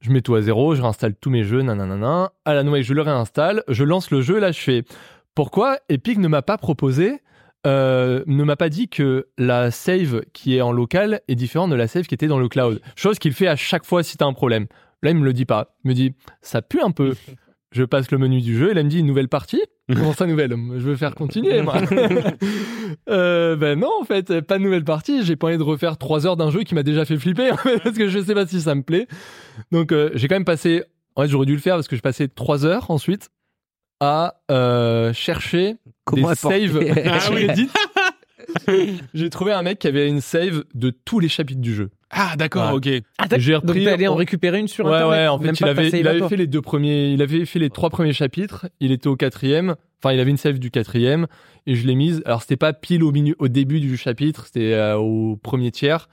je 0.00 0.10
mets 0.12 0.20
tout 0.20 0.36
à 0.36 0.40
zéro, 0.42 0.76
je 0.76 0.82
réinstalle 0.82 1.16
tous 1.16 1.30
mes 1.30 1.42
jeux, 1.42 1.62
nanana. 1.62 2.30
À 2.44 2.54
la 2.54 2.62
Wake, 2.62 2.84
je 2.84 2.94
le 2.94 3.02
réinstalle, 3.02 3.64
je 3.66 3.82
lance 3.82 4.12
le 4.12 4.22
jeu, 4.22 4.38
là, 4.38 4.52
je 4.52 4.60
fais. 4.60 4.84
Pourquoi 5.34 5.78
Epic 5.88 6.18
ne 6.18 6.28
m'a 6.28 6.42
pas 6.42 6.56
proposé, 6.56 7.18
euh, 7.66 8.22
ne 8.26 8.44
m'a 8.44 8.56
pas 8.56 8.68
dit 8.68 8.88
que 8.88 9.28
la 9.38 9.70
save 9.70 10.22
qui 10.32 10.56
est 10.56 10.60
en 10.60 10.72
local 10.72 11.20
est 11.28 11.34
différente 11.34 11.70
de 11.70 11.76
la 11.76 11.88
save 11.88 12.06
qui 12.06 12.14
était 12.14 12.26
dans 12.26 12.38
le 12.38 12.48
cloud 12.48 12.80
Chose 12.96 13.18
qu'il 13.18 13.32
fait 13.32 13.46
à 13.46 13.56
chaque 13.56 13.84
fois 13.84 14.02
si 14.02 14.16
t'as 14.16 14.26
un 14.26 14.32
problème. 14.32 14.66
Là, 15.02 15.10
il 15.10 15.16
me 15.16 15.24
le 15.24 15.32
dit 15.32 15.44
pas. 15.44 15.74
Il 15.84 15.88
me 15.88 15.94
dit, 15.94 16.14
ça 16.40 16.62
pue 16.62 16.80
un 16.80 16.90
peu. 16.90 17.14
Je 17.72 17.84
passe 17.84 18.10
le 18.10 18.18
menu 18.18 18.40
du 18.40 18.56
jeu 18.56 18.70
et 18.70 18.74
là, 18.74 18.80
il 18.82 18.84
me 18.84 18.90
dit, 18.90 19.00
une 19.00 19.06
nouvelle 19.06 19.28
partie 19.28 19.62
Comment 19.92 20.14
ça, 20.14 20.26
nouvelle? 20.26 20.50
Je 20.50 20.82
veux 20.82 20.96
faire 20.96 21.14
continuer, 21.14 21.60
moi. 21.60 21.76
euh, 23.10 23.54
ben 23.54 23.78
non, 23.78 23.90
en 24.00 24.04
fait, 24.04 24.40
pas 24.40 24.56
de 24.56 24.62
nouvelle 24.62 24.84
partie. 24.84 25.22
J'ai 25.24 25.36
pas 25.36 25.48
envie 25.48 25.58
de 25.58 25.62
refaire 25.62 25.98
trois 25.98 26.26
heures 26.26 26.38
d'un 26.38 26.50
jeu 26.50 26.62
qui 26.62 26.74
m'a 26.74 26.82
déjà 26.82 27.04
fait 27.04 27.18
flipper, 27.18 27.50
parce 27.82 27.96
que 27.96 28.08
je 28.08 28.18
sais 28.18 28.32
pas 28.32 28.46
si 28.46 28.62
ça 28.62 28.74
me 28.74 28.82
plaît. 28.82 29.06
Donc, 29.72 29.92
euh, 29.92 30.10
j'ai 30.14 30.28
quand 30.28 30.36
même 30.36 30.44
passé... 30.46 30.84
En 31.16 31.22
fait, 31.22 31.28
j'aurais 31.28 31.46
dû 31.46 31.52
le 31.52 31.60
faire 31.60 31.74
parce 31.74 31.86
que 31.86 31.96
je 31.96 32.00
passais 32.00 32.28
trois 32.28 32.64
heures 32.64 32.90
ensuite 32.90 33.30
à 34.00 34.34
euh, 34.50 35.12
chercher 35.12 35.76
Comment 36.04 36.30
des 36.30 36.34
saves 36.34 36.80
Ah 37.06 37.18
oui. 37.32 37.68
J'ai 39.14 39.30
trouvé 39.30 39.52
un 39.52 39.62
mec 39.62 39.78
qui 39.78 39.86
avait 39.88 40.08
une 40.08 40.20
save 40.20 40.64
de 40.74 40.90
tous 40.90 41.18
les 41.18 41.28
chapitres 41.28 41.60
du 41.60 41.74
jeu. 41.74 41.90
Ah 42.10 42.34
d'accord, 42.36 42.74
Ouais. 42.74 42.98
ok. 42.98 43.02
Ah, 43.18 43.26
J'ai 43.38 43.52
Donc 43.54 43.64
repris- 43.64 43.84
t'es 43.84 43.90
allé 43.90 44.06
en 44.06 44.14
récupérer 44.14 44.58
une 44.60 44.68
sur 44.68 44.84
Ouais, 44.86 44.92
internet. 44.96 45.18
ouais, 45.20 45.26
en 45.28 45.38
fait, 45.38 45.60
il 45.60 45.66
avait, 45.66 45.88
il 46.20 46.28
fait 46.28 46.36
les 46.36 46.46
deux 46.46 46.60
premiers, 46.62 47.08
il 47.10 47.22
avait 47.22 47.44
fait 47.46 47.58
les 47.58 47.70
trois 47.70 47.90
premiers 47.90 48.12
chapitres, 48.12 48.66
il 48.80 48.92
était 48.92 49.08
au 49.08 49.16
quatrième, 49.16 49.74
enfin, 50.02 50.14
il 50.14 50.20
avait 50.20 50.30
une 50.30 50.36
save 50.36 50.58
du 50.58 50.70
quatrième, 50.70 51.26
et 51.66 51.74
je 51.74 51.86
l'ai 51.86 51.94
mise. 51.94 52.22
Alors, 52.26 52.42
c'était 52.42 52.56
pas 52.56 52.72
pile 52.72 53.02
au 53.02 53.10
milieu, 53.10 53.34
au 53.38 53.48
début 53.48 53.80
du 53.80 53.96
chapitre, 53.96 54.46
c'était 54.46 54.74
euh, 54.74 54.96
au 54.96 55.36
premier 55.36 55.70
tiers. 55.72 56.08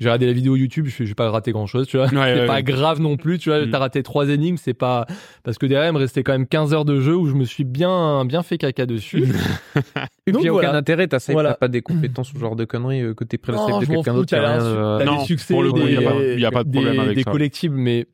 J'ai 0.00 0.08
regardé 0.08 0.26
la 0.26 0.32
vidéo 0.32 0.56
YouTube, 0.56 0.86
je 0.86 1.04
j'ai 1.04 1.14
pas 1.14 1.30
raté 1.30 1.52
grand 1.52 1.66
chose, 1.66 1.86
tu 1.86 1.96
vois. 1.96 2.06
Ouais, 2.06 2.12
c'est 2.12 2.40
ouais, 2.40 2.46
pas 2.46 2.54
ouais. 2.54 2.62
grave 2.62 3.00
non 3.00 3.16
plus, 3.16 3.38
tu 3.38 3.48
vois. 3.50 3.64
Mm. 3.64 3.70
T'as 3.70 3.78
raté 3.78 4.02
trois 4.02 4.28
énigmes, 4.28 4.56
c'est 4.56 4.74
pas, 4.74 5.06
parce 5.44 5.56
que 5.58 5.66
derrière, 5.66 5.90
il 5.90 5.94
me 5.94 5.98
restait 5.98 6.22
quand 6.22 6.32
même 6.32 6.46
15 6.46 6.74
heures 6.74 6.84
de 6.84 7.00
jeu 7.00 7.16
où 7.16 7.26
je 7.26 7.34
me 7.34 7.44
suis 7.44 7.64
bien, 7.64 8.24
bien 8.24 8.42
fait 8.42 8.58
caca 8.58 8.86
dessus. 8.86 9.24
Et 10.26 10.32
Donc, 10.32 10.40
puis, 10.40 10.42
il 10.42 10.44
y 10.46 10.48
a 10.48 10.52
voilà. 10.52 10.68
aucun 10.70 10.78
intérêt, 10.78 11.06
ta 11.06 11.18
save 11.18 11.34
Voilà. 11.34 11.54
pas 11.54 11.68
des 11.68 11.82
compétences 11.82 12.32
ou 12.32 12.36
ce 12.36 12.40
genre 12.40 12.56
de 12.56 12.64
conneries 12.64 13.02
euh, 13.02 13.14
que 13.14 13.24
t'es 13.24 13.38
la 13.46 13.52
de 13.54 13.58
je 13.58 13.62
m'en 13.92 14.02
quelqu'un 14.02 14.14
d'autre. 14.14 14.30
t'as 14.30 14.58
t'as 14.98 15.04
non, 15.04 15.18
les 15.20 15.24
succès, 15.26 15.52
pour 15.54 15.62
le 15.62 15.70
coup, 15.72 15.80
des, 15.80 15.92
il 15.92 16.00
y 16.00 16.04
a 16.06 16.10
pas- 16.10 16.22
il 16.22 16.40
y 16.40 16.44
a 16.46 16.50
pas 16.50 16.64
de 16.64 16.70
problème 16.70 16.94
des- 16.94 16.98
avec 17.00 17.16
des 17.16 17.22
ça. 17.22 17.30
collectibles, 17.30 17.76
mais 17.76 18.06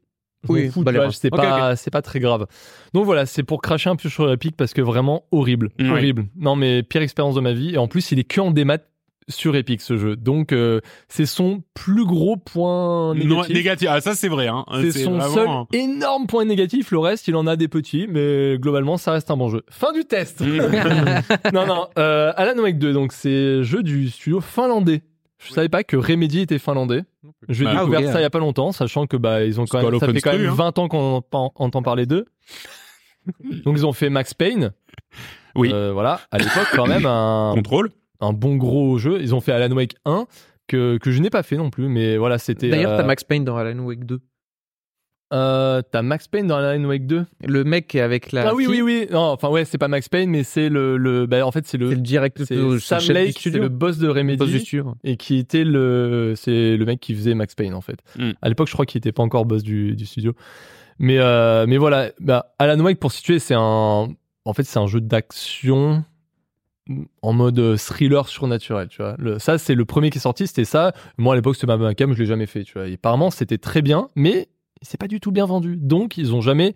Oui, 0.49 0.71
bah, 0.77 0.93
c'est 1.13 1.31
pas, 1.31 1.77
c'est 1.77 1.91
pas 1.91 2.03
très 2.03 2.19
grave. 2.19 2.47
Donc 2.95 3.05
voilà, 3.05 3.27
c'est 3.27 3.43
pour 3.43 3.61
cracher 3.63 3.91
un 3.91 3.97
peu 3.97 4.09
sur 4.09 4.31
Epic 4.33 4.57
parce 4.57 4.73
que 4.75 4.81
vraiment 4.83 5.25
horrible, 5.31 5.71
horrible. 5.81 6.25
Non 6.37 6.57
mais 6.57 6.83
pire 6.83 7.03
expérience 7.03 7.35
de 7.35 7.41
ma 7.41 7.53
vie 7.53 7.75
et 7.75 7.79
en 7.79 7.89
plus 7.89 8.11
il 8.11 8.19
est 8.19 8.25
que 8.25 8.41
en 8.41 8.51
démat 8.51 8.79
sur 9.31 9.57
Epic 9.57 9.81
ce 9.81 9.97
jeu. 9.97 10.17
Donc 10.17 10.53
euh, 10.53 10.81
c'est 11.09 11.25
son 11.27 11.63
plus 11.75 12.05
gros 12.05 12.37
point 12.37 13.15
Non, 13.15 13.25
négatif. 13.43 13.55
négatif. 13.57 13.89
Ah 13.91 14.01
ça 14.03 14.15
c'est 14.15 14.29
vrai. 14.29 14.49
Hein. 14.49 14.65
C'est 14.83 14.93
son 15.05 15.17
vraiment- 15.17 15.67
seul 15.71 15.81
énorme 15.81 16.27
point 16.27 16.45
négatif. 16.45 16.91
Le 16.91 16.99
reste, 16.99 17.27
il 17.29 17.37
en 17.37 17.47
a 17.47 17.57
des 17.57 17.69
petits, 17.69 18.07
mais 18.09 18.59
globalement, 18.59 18.97
ça 18.99 19.13
reste 19.13 19.31
un 19.31 19.37
bon 19.37 19.49
jeu. 19.49 19.63
Fin 19.71 19.93
du 19.93 20.05
test. 20.05 20.41
non, 21.53 21.67
non. 21.67 21.87
Euh, 21.99 22.33
Alan 22.37 22.61
Wake 22.63 22.79
2, 22.79 22.93
donc 22.93 23.13
c'est 23.13 23.63
jeu 23.65 23.83
du 23.83 24.11
studio 24.11 24.41
finlandais. 24.41 25.03
Je 25.39 25.53
savais 25.55 25.71
pas 25.71 25.85
que 25.85 25.97
Remedy 25.97 26.41
était 26.41 26.59
finlandais. 26.59 27.03
J'ai 27.49 27.65
Bah, 27.65 27.73
découvert 27.77 28.01
ok. 28.01 28.07
ça 28.09 28.19
il 28.21 28.23
y 28.23 28.27
a 28.27 28.31
pas 28.31 28.39
longtemps, 28.41 28.73
sachant 28.73 29.07
que 29.07 29.17
bah 29.17 29.43
ils 29.45 29.59
ont 29.59 29.65
C'est 29.65 29.71
quand 29.79 29.91
même, 29.91 29.99
ça 29.99 30.07
fait 30.07 30.21
quand 30.21 30.33
même 30.33 30.41
stru, 30.41 30.51
hein. 30.51 30.55
20 30.55 30.79
ans 30.79 30.89
qu'on 30.89 31.23
en- 31.33 31.53
entend 31.55 31.83
parler 31.83 32.05
d'eux. 32.05 32.27
donc 33.65 33.77
ils 33.79 33.87
ont 33.87 33.93
fait 33.93 34.11
Max 34.11 34.35
Payne. 34.35 34.73
Oui. 35.57 35.71
Euh, 35.73 35.93
voilà, 35.93 36.21
à 36.31 36.39
l'époque 36.39 36.69
quand 36.75 36.87
même 36.87 37.07
un, 37.07 37.53
Contrôle. 37.55 37.91
Un 38.21 38.33
bon 38.33 38.57
gros 38.57 38.99
jeu. 38.99 39.19
Ils 39.21 39.35
ont 39.35 39.41
fait 39.41 39.53
Alan 39.53 39.75
Wake 39.75 39.95
1 40.05 40.27
que 40.69 40.99
que 40.99 41.11
je 41.11 41.21
n'ai 41.21 41.31
pas 41.31 41.43
fait 41.43 41.57
non 41.57 41.71
plus, 41.71 41.89
mais 41.89 42.17
voilà 42.17 42.39
c'était. 42.39 42.69
D'ailleurs, 42.71 42.93
euh, 42.93 42.97
t'as 42.99 43.05
Max 43.05 43.25
Payne 43.25 43.45
dans 43.45 43.57
Alan 43.57 43.79
Wake 43.81 44.05
2. 44.07 44.21
euh, 45.33 45.81
t'as 45.91 46.03
Max 46.03 46.27
Payne 46.29 46.47
dans 46.49 46.57
Alan 46.57 46.85
Wake 46.85 47.07
2. 47.07 47.25
Le 47.47 47.65
mec 47.65 47.87
qui 47.87 47.99
est 47.99 48.01
avec 48.01 48.33
la. 48.33 48.49
Ah 48.49 48.55
oui, 48.55 48.67
oui, 48.67 48.75
fille, 48.75 48.83
oui. 48.83 49.07
Non, 49.11 49.21
enfin, 49.21 49.49
ouais, 49.49 49.65
c'est 49.65 49.79
pas 49.79 49.87
Max 49.89 50.09
Payne, 50.09 50.29
mais 50.31 50.43
c'est 50.43 50.69
le, 50.69 50.97
le, 50.97 51.27
bah, 51.27 51.47
en 51.47 51.53
fait, 51.53 51.65
c'est 51.67 51.73
C'est 51.73 51.79
le 51.79 51.91
le, 51.91 51.97
direct 51.97 52.45
c'est 52.45 52.57
le 52.57 52.79
Sam 52.81 52.99
chef 53.01 53.09
du 53.09 53.13
Lake, 53.15 53.33
c'est 53.35 53.41
studio. 53.41 53.63
le 53.63 53.69
boss 53.69 53.99
de 53.99 54.09
Remedy, 54.09 54.37
boss 54.39 54.49
du 54.51 54.59
studio. 54.59 54.95
et 55.05 55.17
qui 55.17 55.37
était 55.39 55.65
le, 55.65 56.35
c'est 56.37 56.77
le 56.77 56.85
mec 56.85 56.99
qui 57.01 57.15
faisait 57.15 57.35
Max 57.35 57.55
Payne, 57.55 57.75
en 57.75 57.81
fait. 57.81 57.99
Mm. 58.19 58.31
À 58.43 58.49
l'époque, 58.49 58.67
je 58.69 58.73
crois 58.73 58.87
qu'il 58.87 58.99
était 58.99 59.13
pas 59.13 59.23
encore 59.23 59.45
boss 59.47 59.63
du, 59.63 59.95
du 59.95 60.05
studio. 60.07 60.33
Mais, 60.99 61.19
euh, 61.19 61.65
mais 61.69 61.79
voilà, 61.79 62.11
bah, 62.21 62.53
Alan 62.59 62.79
Wake, 62.81 62.99
pour 62.99 63.13
situer, 63.13 63.39
c'est 63.39 63.55
un, 63.55 64.09
en 64.45 64.53
fait, 64.53 64.65
c'est 64.65 64.79
un 64.81 64.87
jeu 64.89 65.01
d'action 65.01 66.05
en 67.23 67.33
mode 67.33 67.77
thriller 67.79 68.29
surnaturel, 68.29 68.89
tu 68.89 69.03
vois. 69.03 69.15
Le, 69.19 69.39
ça, 69.39 69.59
c'est 69.59 69.75
le 69.75 69.85
premier 69.85 70.11
qui 70.11 70.19
est 70.19 70.21
sorti, 70.21 70.47
c'était 70.47 70.65
ça. 70.65 70.93
Moi, 71.19 71.35
à 71.35 71.37
l'époque, 71.37 71.57
c'était 71.57 71.77
ma 71.77 71.95
cam, 71.95 72.13
je 72.13 72.19
l'ai 72.19 72.27
jamais 72.27 72.47
fait, 72.47 72.65
tu 72.65 72.75
vois. 72.75 72.89
Et 72.89 72.95
apparemment, 72.95 73.31
c'était 73.31 73.59
très 73.59 73.83
bien, 73.83 74.09
mais 74.17 74.49
c'est 74.83 74.99
pas 74.99 75.09
du 75.09 75.21
tout 75.21 75.31
bien 75.33 75.47
vendu. 75.47 75.77
Donc, 75.77 76.17
ils 76.19 76.35
ont 76.35 76.41
jamais 76.41 76.75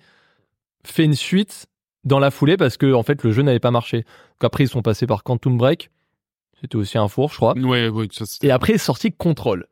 fait 0.84 1.04
une 1.04 1.14
suite 1.14 1.66
dans 2.04 2.18
la 2.18 2.30
foulée 2.30 2.56
parce 2.56 2.76
que, 2.76 2.92
en 2.92 3.02
fait, 3.02 3.22
le 3.24 3.32
jeu 3.32 3.42
n'avait 3.42 3.60
pas 3.60 3.70
marché. 3.70 3.98
Donc 4.02 4.44
après, 4.44 4.64
ils 4.64 4.68
sont 4.68 4.82
passés 4.82 5.06
par 5.06 5.22
Quantum 5.24 5.56
Break. 5.56 5.90
C'était 6.60 6.76
aussi 6.76 6.98
un 6.98 7.08
four, 7.08 7.30
je 7.30 7.36
crois. 7.36 7.54
Ouais, 7.58 7.88
ouais, 7.88 8.06
ça, 8.12 8.24
c'est- 8.26 8.44
Et 8.44 8.50
après 8.50 8.74
est 8.74 8.78
sorti 8.78 9.10
Control. 9.12 9.66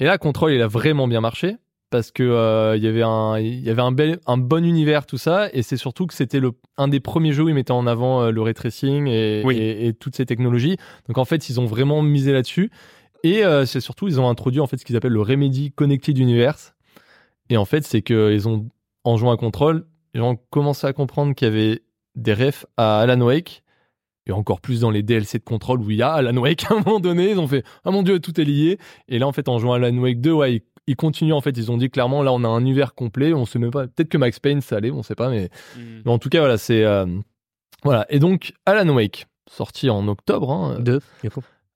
Et 0.00 0.04
là, 0.04 0.18
Control, 0.18 0.52
il 0.52 0.62
a 0.62 0.66
vraiment 0.68 1.08
bien 1.08 1.20
marché 1.20 1.56
parce 1.90 2.10
que 2.10 2.22
euh, 2.22 2.76
il 2.76 2.82
y 2.82 2.86
avait 2.86 3.02
un, 3.02 3.38
il 3.38 3.60
y 3.60 3.70
avait 3.70 3.82
un 3.82 3.92
bel, 3.92 4.18
un 4.26 4.36
bon 4.36 4.64
univers, 4.64 5.06
tout 5.06 5.18
ça. 5.18 5.48
Et 5.52 5.62
c'est 5.62 5.76
surtout 5.76 6.06
que 6.06 6.14
c'était 6.14 6.40
le, 6.40 6.52
un 6.76 6.88
des 6.88 7.00
premiers 7.00 7.32
jeux 7.32 7.44
où 7.44 7.48
ils 7.48 7.54
mettaient 7.54 7.70
en 7.72 7.86
avant 7.86 8.22
euh, 8.22 8.30
le 8.30 8.42
ray 8.42 8.54
tracing 8.54 9.06
et, 9.06 9.42
Oui. 9.44 9.56
et, 9.56 9.88
et 9.88 9.92
toutes 9.94 10.16
ces 10.16 10.26
technologies. 10.26 10.76
Donc 11.08 11.18
en 11.18 11.24
fait, 11.24 11.48
ils 11.48 11.60
ont 11.60 11.66
vraiment 11.66 12.02
misé 12.02 12.32
là-dessus. 12.32 12.70
Et 13.24 13.44
euh, 13.44 13.64
c'est 13.66 13.80
surtout, 13.80 14.06
ils 14.08 14.20
ont 14.20 14.28
introduit 14.28 14.60
en 14.60 14.66
fait 14.66 14.76
ce 14.76 14.84
qu'ils 14.84 14.96
appellent 14.96 15.12
le 15.12 15.22
Remedy 15.22 15.72
Connected 15.72 16.16
Universe. 16.18 16.74
Et 17.50 17.56
en 17.56 17.64
fait, 17.64 17.84
c'est 17.84 18.02
qu'ils 18.02 18.48
ont, 18.48 18.68
en 19.04 19.16
jouant 19.16 19.32
à 19.32 19.36
Control, 19.36 19.86
ils 20.14 20.20
ont 20.20 20.36
commencé 20.50 20.86
à 20.86 20.92
comprendre 20.92 21.34
qu'il 21.34 21.48
y 21.48 21.50
avait 21.50 21.82
des 22.14 22.34
refs 22.34 22.66
à 22.76 23.00
Alan 23.00 23.20
Wake. 23.20 23.62
Et 24.26 24.32
encore 24.32 24.60
plus 24.60 24.80
dans 24.80 24.90
les 24.90 25.02
DLC 25.02 25.38
de 25.38 25.44
Control 25.44 25.80
où 25.80 25.90
il 25.90 25.96
y 25.96 26.02
a 26.02 26.12
Alan 26.12 26.36
Wake 26.36 26.64
à 26.70 26.74
un 26.74 26.80
moment 26.82 27.00
donné, 27.00 27.30
ils 27.30 27.38
ont 27.38 27.48
fait 27.48 27.64
Ah 27.84 27.90
mon 27.90 28.02
dieu, 28.02 28.20
tout 28.20 28.38
est 28.38 28.44
lié. 28.44 28.78
Et 29.08 29.18
là, 29.18 29.26
en 29.26 29.32
fait, 29.32 29.48
en 29.48 29.58
jouant 29.58 29.72
à 29.72 29.76
Alan 29.76 29.96
Wake 29.96 30.20
2, 30.20 30.30
ouais, 30.32 30.54
ils, 30.56 30.60
ils 30.88 30.96
continuent. 30.96 31.34
En 31.34 31.40
fait, 31.40 31.56
ils 31.56 31.70
ont 31.70 31.76
dit 31.76 31.88
clairement 31.90 32.22
Là, 32.24 32.32
on 32.32 32.42
a 32.42 32.48
un 32.48 32.60
univers 32.60 32.94
complet. 32.94 33.32
On 33.32 33.44
sait 33.46 33.58
même 33.60 33.70
pas. 33.70 33.86
Peut-être 33.86 34.08
que 34.08 34.18
Max 34.18 34.40
Payne, 34.40 34.60
ça 34.60 34.76
allait, 34.76 34.90
on 34.90 35.02
sait 35.04 35.14
pas. 35.14 35.28
Mais, 35.30 35.50
Mm. 35.76 35.80
mais 36.04 36.10
en 36.10 36.18
tout 36.18 36.28
cas, 36.28 36.40
voilà, 36.40 36.58
c'est. 36.58 36.82
euh, 36.84 37.06
Voilà. 37.84 38.06
Et 38.10 38.18
donc, 38.18 38.52
Alan 38.66 38.88
Wake, 38.92 39.26
sorti 39.48 39.88
en 39.90 40.08
octobre. 40.08 40.50
hein. 40.50 40.78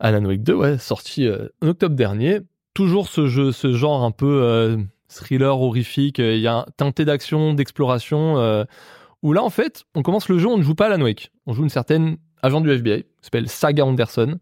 Alan 0.01 0.25
Wake 0.25 0.42
2, 0.42 0.55
ouais, 0.55 0.79
sorti 0.79 1.27
euh, 1.29 1.46
en 1.62 1.68
octobre 1.68 1.94
dernier. 1.94 2.40
Toujours 2.75 3.09
ce 3.09 3.27
jeu, 3.29 3.53
ce 3.53 3.72
genre 3.72 4.03
un 4.03 4.11
peu 4.11 4.42
euh, 4.42 4.77
thriller 5.09 5.61
horrifique. 5.61 6.18
euh, 6.18 6.35
Il 6.35 6.40
y 6.40 6.48
a 6.48 6.57
un 6.57 6.66
teinté 6.77 7.05
d'action, 7.05 7.55
d'exploration. 7.55 8.38
euh, 8.38 8.64
où 9.22 9.33
là, 9.33 9.44
en 9.44 9.51
fait, 9.51 9.85
on 9.94 10.03
commence 10.03 10.29
le 10.29 10.38
jeu, 10.38 10.48
on 10.48 10.59
ne 10.59 10.62
joue 10.62 10.75
pas 10.75 10.87
Alan 10.87 11.03
Wake. 11.05 11.31
On 11.46 11.53
joue 11.53 11.62
une 11.62 11.68
certaine 11.68 12.16
agent 12.42 12.61
du 12.61 12.70
FBI, 12.72 13.03
qui 13.05 13.09
s'appelle 13.20 13.48
Saga 13.48 13.85
Anderson. 13.85 14.38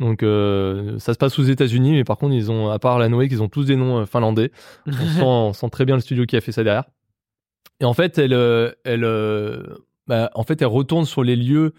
Donc, 0.00 0.22
euh, 0.22 0.98
ça 0.98 1.12
se 1.12 1.18
passe 1.18 1.38
aux 1.38 1.44
États-Unis, 1.44 1.92
mais 1.92 2.04
par 2.04 2.18
contre, 2.18 2.34
ils 2.34 2.50
ont, 2.50 2.68
à 2.70 2.78
part 2.78 2.96
Alan 2.96 3.16
Wake, 3.16 3.30
ils 3.30 3.42
ont 3.42 3.48
tous 3.48 3.64
des 3.64 3.76
noms 3.76 3.98
euh, 3.98 4.06
finlandais. 4.06 4.50
On 4.86 4.92
sent, 4.92 5.22
on 5.22 5.52
sent 5.52 5.70
très 5.70 5.84
bien 5.84 5.94
le 5.94 6.00
studio 6.00 6.26
qui 6.26 6.36
a 6.36 6.40
fait 6.40 6.52
ça 6.52 6.64
derrière. 6.64 6.84
Et 7.80 7.84
en 7.84 7.94
fait, 7.94 8.18
elle, 8.18 8.34
euh, 8.34 8.72
elle, 8.84 9.04
bah, 10.06 10.30
en 10.34 10.42
fait, 10.42 10.60
elle 10.62 10.68
retourne 10.68 11.04
sur 11.04 11.22
les 11.22 11.36
lieux 11.36 11.74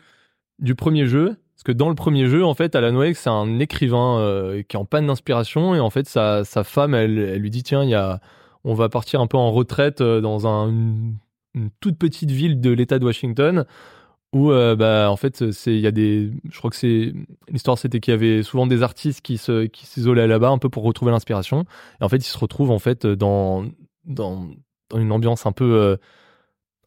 du 0.60 0.76
premier 0.76 1.06
jeu, 1.06 1.36
Parce 1.56 1.64
que 1.64 1.72
dans 1.72 1.90
le 1.90 1.96
premier 1.96 2.28
jeu, 2.28 2.46
en 2.46 2.54
fait, 2.54 2.76
Alan 2.76 2.96
Wake, 2.96 3.18
c'est 3.18 3.30
un 3.30 3.60
écrivain 3.60 4.20
euh, 4.20 4.64
qui 4.64 4.76
est 4.76 4.80
en 4.80 4.86
panne 4.86 5.08
d'inspiration 5.08 5.76
et 5.76 5.80
en 5.80 5.90
fait, 5.90 6.08
sa, 6.08 6.44
sa 6.44 6.64
femme, 6.64 6.94
elle, 6.94 7.18
elle 7.18 7.42
lui 7.42 7.50
dit 7.50 7.64
tiens, 7.64 7.84
y 7.84 7.94
a, 7.94 8.22
on 8.64 8.74
va 8.74 8.90
partir 8.90 9.22
un 9.22 9.28
peu 9.28 9.38
en 9.38 9.52
retraite 9.52 10.02
euh, 10.02 10.22
dans 10.22 10.48
un, 10.48 10.70
une, 10.70 11.16
une 11.54 11.70
toute 11.82 11.98
petite 11.98 12.32
ville 12.32 12.62
de 12.62 12.72
l'État 12.72 13.00
de 13.00 13.06
Washington 13.06 13.66
où, 14.36 14.52
euh, 14.52 14.76
bah, 14.76 15.10
en 15.12 15.16
fait, 15.18 15.52
c'est 15.52 15.74
il 15.74 15.80
y 15.82 15.88
a 15.88 15.92
des, 15.92 16.30
je 16.52 16.58
crois 16.60 16.70
que 16.70 16.76
c'est 16.78 17.14
l'histoire, 17.50 17.78
c'était 17.80 18.02
qu'il 18.02 18.12
y 18.14 18.16
avait 18.16 18.44
souvent 18.44 18.68
des 18.68 18.84
artistes 18.84 19.22
qui 19.22 19.38
se 19.38 19.66
qui 19.68 19.86
s'isolaient 19.88 20.28
là-bas 20.28 20.50
un 20.50 20.58
peu 20.60 20.70
pour 20.70 20.84
retrouver 20.84 21.12
l'inspiration. 21.14 21.66
Et 22.02 22.04
en 22.04 22.10
fait, 22.10 22.18
ils 22.18 22.24
se 22.24 22.38
retrouvent 22.38 22.72
en 22.72 22.80
fait 22.80 23.08
dans 23.08 23.66
dans 24.06 24.50
dans 24.92 25.00
une 25.00 25.12
ambiance 25.14 25.46
un 25.48 25.54
peu, 25.54 25.66
euh, 25.76 25.98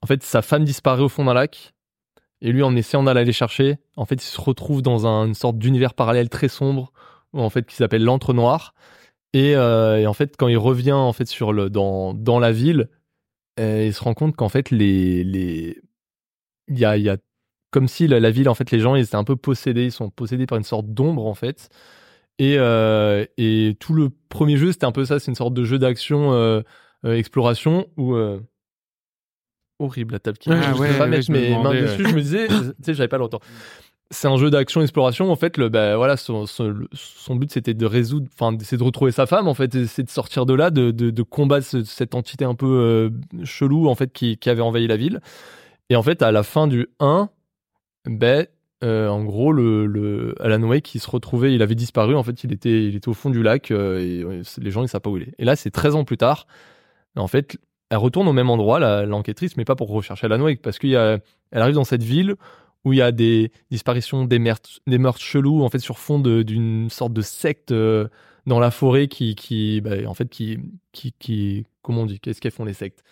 en 0.03 0.07
fait, 0.07 0.23
sa 0.23 0.43
femme 0.43 0.65
disparaît 0.65 1.03
au 1.03 1.09
fond 1.09 1.25
d'un 1.25 1.35
lac. 1.35 1.75
Et 2.43 2.53
lui, 2.53 2.63
en 2.63 2.77
essayant 2.77 3.03
d'aller 3.05 3.25
les 3.25 3.33
chercher, 3.33 3.79
en 3.97 4.05
fait, 4.07 4.17
il 4.17 4.27
se 4.27 4.41
retrouve 4.41 4.83
dans 4.83 5.07
un- 5.09 5.27
une 5.27 5.35
sorte 5.35 5.59
d'univers 5.59 5.95
parallèle 5.95 6.29
très 6.31 6.49
sombre, 6.49 6.93
où, 7.35 7.41
en 7.43 7.51
fait, 7.51 7.67
qui 7.67 7.77
s'appelle 7.77 8.05
l'antre 8.05 8.35
noir. 8.35 8.75
Et, 9.35 9.57
euh, 9.57 10.07
en 10.09 10.15
fait, 10.15 10.37
quand 10.39 10.49
il 10.49 10.59
revient 10.59 10.93
en 10.93 11.13
fait 11.15 11.27
sur 11.29 11.53
le 11.53 11.71
dans 11.71 12.15
dans 12.15 12.39
la 12.41 12.53
ville, 12.53 12.89
il 13.59 13.93
se 13.95 14.03
rend 14.05 14.15
compte 14.15 14.37
qu'en 14.37 14.49
fait 14.51 14.71
les 14.71 15.25
les 15.25 15.79
il 16.69 16.77
y 16.79 16.81
y 16.81 17.09
a 17.11 17.17
comme 17.71 17.89
si 17.89 18.07
la, 18.09 18.21
la 18.21 18.31
ville 18.31 18.49
en 18.49 18.55
fait 18.55 18.71
les 18.71 18.81
gens 18.81 18.95
ils 18.97 19.05
étaient 19.05 19.17
un 19.17 19.25
peu 19.25 19.37
possédés, 19.37 19.85
ils 19.85 19.93
sont 19.93 20.11
possédés 20.11 20.47
par 20.47 20.59
une 20.59 20.65
sorte 20.65 20.87
d'ombre 20.89 21.27
en 21.27 21.35
fait. 21.35 21.69
Et 22.39 22.57
euh, 22.59 23.25
et 23.37 23.77
tout 23.81 23.95
le 23.95 24.11
premier 24.29 24.57
jeu 24.57 24.73
c'était 24.73 24.87
un 24.87 24.93
peu 24.93 25.05
ça, 25.05 25.19
c'est 25.19 25.31
une 25.31 25.35
sorte 25.37 25.55
de 25.55 25.65
jeu 25.65 25.79
d'action 25.79 26.33
euh, 26.33 26.63
euh, 27.05 27.15
exploration 27.17 27.87
où 27.97 28.15
horrible 29.79 30.15
la 30.15 30.19
table 30.19 30.39
qui 30.39 30.51
Ah 30.51 30.73
je 30.75 30.81
ouais, 30.81 30.89
vais 30.91 30.99
pas 30.99 31.05
ouais, 31.05 31.11
mettre 31.11 31.31
me 31.31 31.39
mes 31.39 31.51
mains 31.59 31.71
dessus, 31.75 32.05
je 32.09 32.15
me 32.15 32.21
disais 32.21 32.49
tu 32.49 32.55
sais 32.83 32.95
j'avais 32.95 33.09
pas 33.09 33.19
longtemps. 33.19 33.41
C'est 34.11 34.27
un 34.27 34.37
jeu 34.39 34.51
d'action 34.51 34.81
exploration 34.81 35.31
en 35.31 35.37
fait 35.37 35.57
le 35.59 35.69
bah 35.69 35.97
voilà 35.97 36.17
son, 36.17 36.47
son, 36.47 36.69
le- 36.69 36.89
son 36.95 37.37
but 37.37 37.53
c'était 37.53 37.75
de 37.75 37.85
résoudre 37.87 38.27
enfin 38.33 38.57
c'est 38.63 38.79
de 38.79 38.83
retrouver 38.83 39.13
sa 39.13 39.27
femme 39.27 39.47
en 39.49 39.55
fait 39.55 39.85
c'est 39.87 40.03
de 40.03 40.09
sortir 40.11 40.47
de 40.47 40.55
là 40.55 40.71
de, 40.71 40.91
de, 40.93 41.11
de 41.11 41.23
combattre 41.23 41.67
ce- 41.67 41.85
cette 41.85 42.15
entité 42.15 42.45
un 42.47 42.55
peu 42.55 43.13
chelou 43.45 43.87
en 43.89 43.95
fait 43.95 44.11
qui, 44.13 44.39
qui 44.39 44.49
avait 44.51 44.63
envahi 44.63 44.87
la 44.87 44.97
ville. 44.97 45.21
Et 45.91 45.97
en 45.97 46.03
fait 46.03 46.23
à 46.23 46.33
la 46.33 46.43
fin 46.43 46.67
du 46.67 46.89
1 47.01 47.29
ben 48.07 48.47
euh, 48.85 49.09
en 49.09 49.25
gros 49.25 49.53
le, 49.53 49.87
le 49.87 50.35
Alan 50.41 50.63
Wake 50.63 50.95
il 50.95 51.01
se 51.01 51.11
retrouvait 51.11 51.53
il 51.53 51.63
avait 51.63 51.75
disparu 51.75 52.15
en 52.15 52.23
fait 52.23 52.45
il 52.45 52.53
était 52.53 52.85
il 52.85 52.95
était 52.95 53.09
au 53.09 53.15
fond 53.15 53.31
du 53.31 53.43
lac 53.43 53.71
euh, 53.71 53.99
et 53.99 54.61
les 54.61 54.71
gens 54.71 54.83
ils 54.83 54.89
savent 54.89 55.01
pas 55.01 55.11
où 55.11 55.17
il 55.17 55.25
est. 55.25 55.35
Et 55.39 55.45
là 55.45 55.57
c'est 55.57 55.71
13 55.71 55.97
ans 55.97 56.05
plus 56.05 56.17
tard 56.17 56.47
en 57.17 57.27
fait 57.27 57.59
elle 57.91 57.99
retourne 57.99 58.29
au 58.29 58.33
même 58.33 58.51
endroit 58.51 59.05
l'enquêtrice 59.05 59.57
mais 59.57 59.65
pas 59.65 59.75
pour 59.75 59.89
rechercher 59.89 60.27
Alan 60.27 60.41
Wake 60.41 60.63
parce 60.63 60.79
qu'il 60.79 60.91
y 60.91 60.97
a 60.97 61.19
elle 61.51 61.63
arrive 61.63 61.75
dans 61.75 61.85
cette 61.85 62.03
ville 62.03 62.37
où 62.85 62.93
il 62.93 62.99
y 62.99 63.03
a 63.03 63.13
des 63.13 63.53
disparitions, 63.71 64.25
des 64.25 64.39
meurtres, 64.39 64.81
des 64.87 64.99
meurtres 64.99 65.21
chelous 65.21 65.63
en 65.63 65.69
fait 65.69 65.79
sur 65.79 65.99
fond 65.99 66.19
d'une 66.19 66.91
sorte 66.91 67.13
de 67.13 67.23
secte 67.23 67.73
euh, 67.73 68.09
dans 68.47 68.61
la 68.61 68.71
forêt 68.71 69.09
qui, 69.09 69.35
qui 69.35 69.81
bah, 69.81 69.97
en 70.07 70.15
fait 70.15 70.29
qui, 70.29 70.59
qui, 70.93 71.13
qui, 71.19 71.67
comment 71.83 72.03
on 72.03 72.07
dit, 72.07 72.21
qu'est-ce 72.21 72.41
qu'elles 72.41 72.53
font 72.53 72.65
les 72.65 72.73
sectes? 72.73 73.03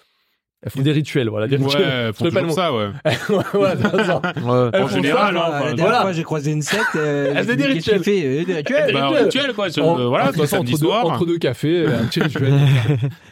Elles 0.63 0.71
font 0.73 0.81
des 0.81 0.93
rituels, 0.93 1.29
voilà, 1.29 1.47
des 1.47 1.57
rituels. 1.57 1.83
Ouais, 1.83 2.07
Je 2.09 2.13
faut 2.13 2.25
sais 2.25 2.31
pas 2.33 2.41
le 2.41 2.49
toujours 2.49 2.49
mot. 2.49 2.55
ça, 2.55 2.75
ouais. 2.75 3.47
voilà, 3.53 3.77
ça. 4.05 4.23
Ouais. 4.43 4.71
Elles 4.73 4.83
En 4.83 4.89
font 4.89 4.95
général, 4.97 5.35
ça, 5.37 5.41
hein, 5.47 5.49
la 5.51 5.57
enfin, 5.59 5.65
dernière 5.67 5.77
voilà. 5.85 6.01
fois, 6.01 6.13
j'ai 6.13 6.23
croisé 6.25 6.51
une 6.51 6.63
secte. 6.63 6.97
Euh, 6.97 7.33
Elle 7.37 7.45
faisait 7.45 7.57
des 7.57 7.67
rituels. 7.67 8.01
Euh, 8.01 8.45
Des 8.45 8.55
rituels 8.55 8.93
Bah, 8.95 9.09
rituels. 9.09 9.25
rituel, 9.25 9.53
quoi. 9.55 9.71
ce- 9.71 9.81
En- 9.83 9.99
euh, 10.01 10.07
voilà, 10.07 10.33
toi, 10.33 10.47
samedi 10.47 10.73
entre, 10.73 10.81
deux, 10.81 10.87
soir. 10.89 11.05
entre 11.07 11.27
deux 11.27 11.39
cafés, 11.39 11.83
euh, 11.87 11.99
un 12.01 12.07
petit 12.07 12.21
rituel. 12.21 12.55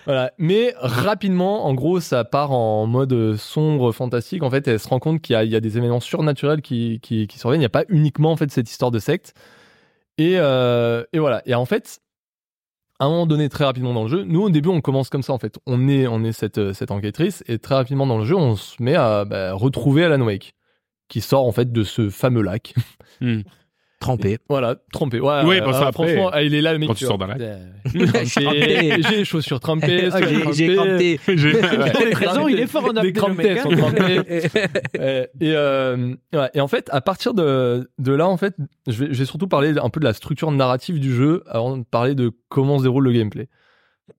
voilà. 0.04 0.32
Mais 0.38 0.74
rapidement, 0.78 1.66
en 1.66 1.74
gros, 1.74 1.98
ça 1.98 2.24
part 2.24 2.52
en 2.52 2.86
mode 2.86 3.36
sombre, 3.36 3.90
fantastique. 3.92 4.42
En 4.42 4.50
fait, 4.50 4.68
elle 4.68 4.78
se 4.78 4.86
rend 4.88 4.98
compte 4.98 5.20
qu'il 5.22 5.32
y, 5.32 5.36
a- 5.36 5.44
il 5.44 5.50
y 5.50 5.56
a 5.56 5.60
des 5.60 5.78
événements 5.78 6.00
surnaturels 6.00 6.60
qui, 6.62 7.00
qui, 7.02 7.26
qui 7.26 7.38
surviennent. 7.38 7.60
Il 7.60 7.62
n'y 7.62 7.66
a 7.66 7.70
pas 7.70 7.84
uniquement 7.88 8.32
en 8.32 8.36
fait 8.36 8.50
cette 8.50 8.70
histoire 8.70 8.90
de 8.90 8.98
secte. 8.98 9.32
Et, 10.18 10.34
euh, 10.36 11.02
et 11.12 11.18
voilà. 11.18 11.42
Et 11.46 11.54
en 11.54 11.64
fait, 11.64 12.00
à 12.98 13.06
un 13.06 13.08
moment 13.08 13.26
donné, 13.26 13.48
très 13.48 13.64
rapidement 13.64 13.92
dans 13.92 14.04
le 14.04 14.08
jeu, 14.08 14.24
nous 14.24 14.42
au 14.42 14.50
début, 14.50 14.68
on 14.68 14.80
commence 14.80 15.08
comme 15.08 15.22
ça 15.22 15.32
en 15.32 15.38
fait. 15.38 15.58
On 15.66 15.88
est, 15.88 16.06
on 16.06 16.22
est 16.24 16.32
cette, 16.32 16.72
cette 16.72 16.90
enquêtrice 16.90 17.42
et 17.48 17.58
très 17.58 17.74
rapidement 17.74 18.06
dans 18.06 18.18
le 18.18 18.24
jeu, 18.24 18.36
on 18.36 18.56
se 18.56 18.82
met 18.82 18.94
à 18.94 19.24
bah, 19.24 19.52
retrouver 19.52 20.04
Alan 20.04 20.24
Wake, 20.24 20.54
qui 21.08 21.20
sort 21.20 21.46
en 21.46 21.52
fait 21.52 21.72
de 21.72 21.84
ce 21.84 22.10
fameux 22.10 22.42
lac. 22.42 22.74
Hmm. 23.20 23.42
Trempé. 24.04 24.38
Voilà, 24.50 24.76
trompé. 24.92 25.18
Ouais, 25.18 25.40
Oui, 25.44 25.60
bah, 25.60 25.72
ça, 25.72 25.84
euh, 25.84 25.86
après, 25.88 26.08
franchement, 26.08 26.30
ah, 26.32 26.42
il 26.42 26.54
est 26.54 26.60
là 26.60 26.74
le 26.74 26.78
mec. 26.78 26.88
quand 26.88 26.94
tu 26.94 27.06
sors 27.06 27.16
d'un 27.16 27.26
lac. 27.28 27.38
Trempé. 27.38 28.06
Trempé, 28.26 29.02
J'ai 29.02 29.16
les 29.16 29.24
chaussures 29.24 29.60
trempées. 29.60 30.08
Ah, 30.12 30.18
j'ai- 30.52 30.74
crampé. 30.76 31.20
J'ai- 31.36 31.52
Pour 31.52 32.04
des 32.04 32.14
raisons, 32.14 32.48
il 32.48 32.60
est 32.60 32.66
fort 32.66 32.84
en 32.84 32.92
Les 32.92 32.98
apnée, 32.98 33.12
le 33.12 33.18
crampés 33.18 33.42
mec, 33.54 33.58
hein. 33.58 33.62
sont 33.62 33.76
trempées. 33.76 34.20
Euh, 34.98 35.26
et, 35.40 35.52
euh, 35.56 36.14
ouais, 36.34 36.50
et 36.52 36.60
en 36.60 36.68
fait, 36.68 36.88
à 36.92 37.00
partir 37.00 37.32
de, 37.34 37.90
de 37.98 38.12
là, 38.12 38.28
en 38.28 38.36
fait, 38.36 38.54
je 38.86 39.04
vais, 39.04 39.14
je 39.14 39.18
vais 39.18 39.24
surtout 39.24 39.48
parler 39.48 39.72
un 39.82 39.88
peu 39.88 40.00
de 40.00 40.04
la 40.04 40.12
structure 40.12 40.50
narrative 40.52 41.00
du 41.00 41.14
jeu 41.14 41.42
avant 41.46 41.76
de 41.78 41.84
parler 41.84 42.14
de 42.14 42.30
comment 42.50 42.78
se 42.78 42.82
déroule 42.82 43.04
le 43.04 43.12
gameplay. 43.12 43.48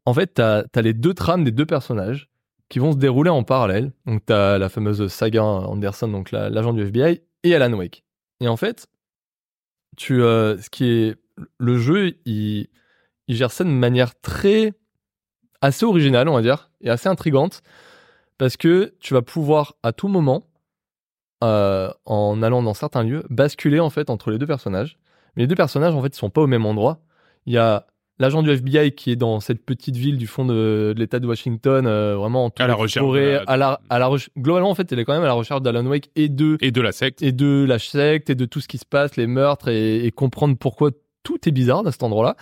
En 0.05 0.13
fait, 0.15 0.33
t'as 0.33 0.63
as 0.75 0.81
les 0.81 0.93
deux 0.93 1.13
trames 1.13 1.43
des 1.43 1.51
deux 1.51 1.65
personnages 1.67 2.29
qui 2.69 2.79
vont 2.79 2.91
se 2.91 2.97
dérouler 2.97 3.29
en 3.29 3.43
parallèle. 3.43 3.91
Donc, 4.07 4.21
t'as 4.25 4.57
la 4.57 4.69
fameuse 4.69 5.05
saga 5.07 5.43
Anderson, 5.43 6.07
donc 6.07 6.31
la- 6.31 6.49
l'agent 6.49 6.73
du 6.73 6.81
FBI, 6.81 7.21
et 7.43 7.53
Alan 7.55 7.71
Wake. 7.77 8.03
Et 8.41 8.47
en 8.47 8.57
fait, 8.57 8.87
euh, 10.11 10.57
ce 10.59 10.69
qui 10.69 10.85
est 10.85 11.15
le 11.57 11.77
jeu, 11.77 12.15
il, 12.25 12.67
il 13.27 13.35
gère 13.35 13.51
ça 13.51 13.63
de 13.63 13.69
manière 13.69 14.19
très 14.21 14.73
assez 15.61 15.85
originale, 15.85 16.29
on 16.29 16.35
va 16.35 16.41
dire, 16.41 16.69
et 16.81 16.89
assez 16.89 17.09
intrigante, 17.09 17.61
parce 18.37 18.57
que 18.57 18.93
tu 18.99 19.13
vas 19.13 19.21
pouvoir 19.21 19.75
à 19.83 19.91
tout 19.93 20.07
moment, 20.07 20.47
euh, 21.43 21.91
en 22.05 22.41
allant 22.43 22.63
dans 22.63 22.73
certains 22.73 23.03
lieux, 23.03 23.23
basculer 23.29 23.79
en 23.79 23.89
fait 23.89 24.09
entre 24.09 24.31
les 24.31 24.37
deux 24.37 24.47
personnages. 24.47 24.97
Mais 25.35 25.43
les 25.43 25.47
deux 25.47 25.55
personnages 25.55 25.93
en 25.93 26.01
fait 26.01 26.15
ils 26.15 26.19
sont 26.19 26.29
pas 26.29 26.41
au 26.41 26.47
même 26.47 26.65
endroit. 26.65 27.01
Il 27.45 27.53
y 27.53 27.57
a 27.57 27.87
l'agent 28.19 28.43
du 28.43 28.49
FBI 28.49 28.91
qui 28.93 29.11
est 29.11 29.15
dans 29.15 29.39
cette 29.39 29.63
petite 29.65 29.95
ville 29.95 30.17
du 30.17 30.27
fond 30.27 30.45
de, 30.45 30.93
de 30.93 30.99
l'État 30.99 31.19
de 31.19 31.27
Washington, 31.27 31.85
euh, 31.85 32.15
vraiment 32.15 32.45
entourée 32.45 32.65
À 32.65 32.67
la 32.67 32.75
recherche 32.75 33.05
à 33.47 33.57
la, 33.57 33.79
à 33.89 33.99
la 33.99 34.09
globalement 34.37 34.69
en 34.69 34.75
fait 34.75 34.91
elle 34.91 34.99
est 34.99 35.05
quand 35.05 35.13
même 35.13 35.23
à 35.23 35.27
la 35.27 35.33
recherche 35.33 35.61
d'Alan 35.61 35.85
Wake 35.85 36.09
et 36.15 36.29
de 36.29 36.57
Et 36.61 36.71
de 36.71 36.81
la 36.81 36.91
secte. 36.91 37.21
et 37.21 37.31
de 37.31 37.65
la 37.67 37.79
secte 37.79 38.29
et 38.29 38.35
de 38.35 38.45
tout 38.45 38.61
ce 38.61 38.67
qui 38.67 38.77
se 38.77 38.85
passe, 38.85 39.15
les 39.15 39.27
meurtres 39.27 39.67
et, 39.67 40.05
et 40.05 40.11
comprendre 40.11 40.57
pourquoi 40.57 40.91
tout 41.23 41.47
est 41.47 41.51
bizarre 41.51 41.85
à 41.85 41.91
cet 41.91 42.03
endroit-là. 42.03 42.35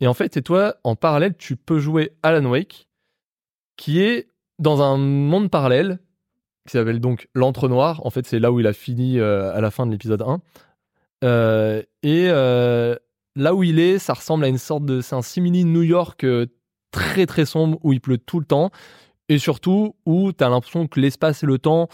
Et 0.00 0.06
en 0.06 0.14
fait, 0.14 0.36
et 0.36 0.42
toi, 0.42 0.74
en 0.82 0.96
parallèle, 0.96 1.36
tu 1.36 1.56
peux 1.56 1.78
jouer 1.78 2.10
Alan 2.22 2.44
Wake, 2.46 2.88
qui 3.76 4.00
est 4.00 4.28
dans 4.58 4.82
un 4.82 4.96
monde 4.96 5.50
parallèle 5.50 5.98
qui 6.66 6.72
s'appelle 6.72 7.00
donc 7.00 7.28
l'Entre-Noir. 7.34 8.04
En 8.06 8.10
fait, 8.10 8.26
c'est 8.26 8.38
là 8.38 8.50
où 8.50 8.60
il 8.60 8.66
a 8.66 8.72
fini 8.72 9.18
euh, 9.18 9.54
à 9.54 9.60
la 9.60 9.70
fin 9.70 9.86
de 9.86 9.92
l'épisode 9.92 10.22
1. 10.22 10.40
Euh, 11.22 11.82
et 12.02 12.26
euh, 12.28 12.96
là 13.36 13.54
où 13.54 13.62
il 13.62 13.78
est, 13.78 13.98
ça 13.98 14.14
ressemble 14.14 14.44
à 14.44 14.48
une 14.48 14.58
sorte 14.58 14.84
de. 14.84 15.00
C'est 15.00 15.14
un 15.16 15.22
simili 15.22 15.64
New 15.64 15.82
York 15.82 16.24
euh, 16.24 16.46
très 16.90 17.26
très 17.26 17.44
sombre 17.44 17.78
où 17.82 17.92
il 17.92 18.00
pleut 18.00 18.18
tout 18.18 18.40
le 18.40 18.46
temps. 18.46 18.70
Et 19.28 19.38
surtout 19.38 19.96
où 20.06 20.32
tu 20.32 20.44
as 20.44 20.48
l'impression 20.48 20.86
que 20.86 21.00
l'espace 21.00 21.42
et 21.42 21.46
le 21.46 21.58
temps, 21.58 21.88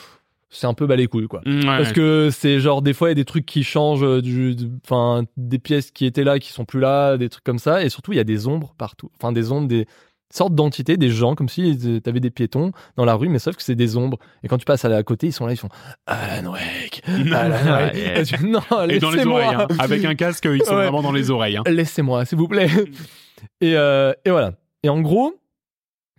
c'est 0.48 0.66
un 0.66 0.74
peu 0.74 0.86
bas 0.88 0.96
les 0.96 1.06
couilles, 1.06 1.28
quoi. 1.28 1.42
Mm, 1.46 1.58
ouais. 1.60 1.64
Parce 1.64 1.92
que 1.92 2.28
c'est 2.32 2.58
genre 2.58 2.82
des 2.82 2.92
fois 2.92 3.08
il 3.08 3.12
y 3.12 3.12
a 3.12 3.14
des 3.14 3.24
trucs 3.24 3.46
qui 3.46 3.62
changent, 3.62 4.02
euh, 4.02 4.20
du, 4.20 4.56
du- 4.56 4.68
enfin 4.84 5.22
des 5.36 5.60
pièces 5.60 5.92
qui 5.92 6.06
étaient 6.06 6.24
là 6.24 6.40
qui 6.40 6.50
sont 6.52 6.64
plus 6.64 6.80
là, 6.80 7.16
des 7.16 7.28
trucs 7.28 7.44
comme 7.44 7.60
ça, 7.60 7.84
et 7.84 7.88
surtout 7.88 8.12
il 8.12 8.16
y 8.16 8.20
a 8.20 8.24
des 8.24 8.48
ombres 8.48 8.74
partout, 8.76 9.10
enfin 9.20 9.30
des 9.30 9.52
ombres, 9.52 9.68
des 9.68 9.86
sortes 10.32 10.54
d'entités, 10.54 10.96
des 10.96 11.10
gens 11.10 11.34
comme 11.34 11.48
si 11.48 11.76
tu 11.78 12.08
avais 12.08 12.20
des 12.20 12.30
piétons 12.30 12.72
dans 12.96 13.04
la 13.04 13.14
rue, 13.14 13.28
mais 13.28 13.38
sauf 13.38 13.56
que 13.56 13.62
c'est 13.62 13.74
des 13.74 13.96
ombres. 13.96 14.18
Et 14.42 14.48
quand 14.48 14.58
tu 14.58 14.64
passes 14.64 14.84
à 14.84 15.02
côté, 15.02 15.26
ils 15.28 15.32
sont 15.32 15.46
là, 15.46 15.52
ils 15.52 15.56
font 15.56 15.68
Alan 16.06 16.52
Wake, 16.52 17.02
Alan 17.06 17.72
Wake. 17.72 17.96
Et 17.96 18.22
tu- 18.24 18.46
non, 18.46 18.60
Et 18.88 18.98
dans 18.98 19.10
les 19.10 19.16
laissez-moi. 19.18 19.42
oreilles, 19.44 19.54
hein. 19.70 19.76
avec 19.78 20.04
un 20.04 20.14
casque, 20.14 20.44
ils 20.50 20.62
sont 20.64 20.74
Ouais. 20.76 20.82
vraiment 20.84 21.02
dans 21.02 21.12
les 21.12 21.30
oreilles. 21.30 21.56
hein. 21.56 21.62
Laissez-moi, 21.66 22.24
s'il 22.24 22.38
vous 22.38 22.48
plaît. 22.48 22.68
et, 23.60 23.76
euh, 23.76 24.12
et 24.24 24.30
voilà. 24.30 24.52
Et 24.82 24.88
en 24.88 25.00
gros, 25.00 25.34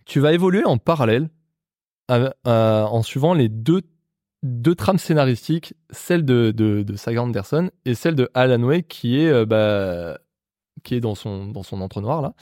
tu 0.04 0.20
vas 0.20 0.32
évoluer 0.32 0.64
en 0.64 0.76
parallèle 0.78 1.28
à- 2.08 2.34
à- 2.44 2.86
en 2.90 3.02
suivant 3.02 3.32
les 3.34 3.48
deux, 3.48 3.80
deux 4.42 4.74
trames 4.74 4.98
scénaristiques, 4.98 5.74
celle 5.90 6.24
de, 6.24 6.50
de, 6.54 6.82
de 6.82 6.96
Saga 6.96 7.22
Anderson 7.22 7.70
et 7.84 7.94
celle 7.94 8.14
de 8.16 8.28
Alan 8.34 8.62
Wake 8.62 8.88
qui 8.88 9.18
est, 9.20 9.28
euh, 9.28 9.46
bah, 9.46 10.18
qui 10.82 10.96
est 10.96 11.00
dans 11.00 11.14
son, 11.14 11.46
dans 11.46 11.62
son 11.62 11.80
entonnoir 11.80 12.20
là. 12.22 12.34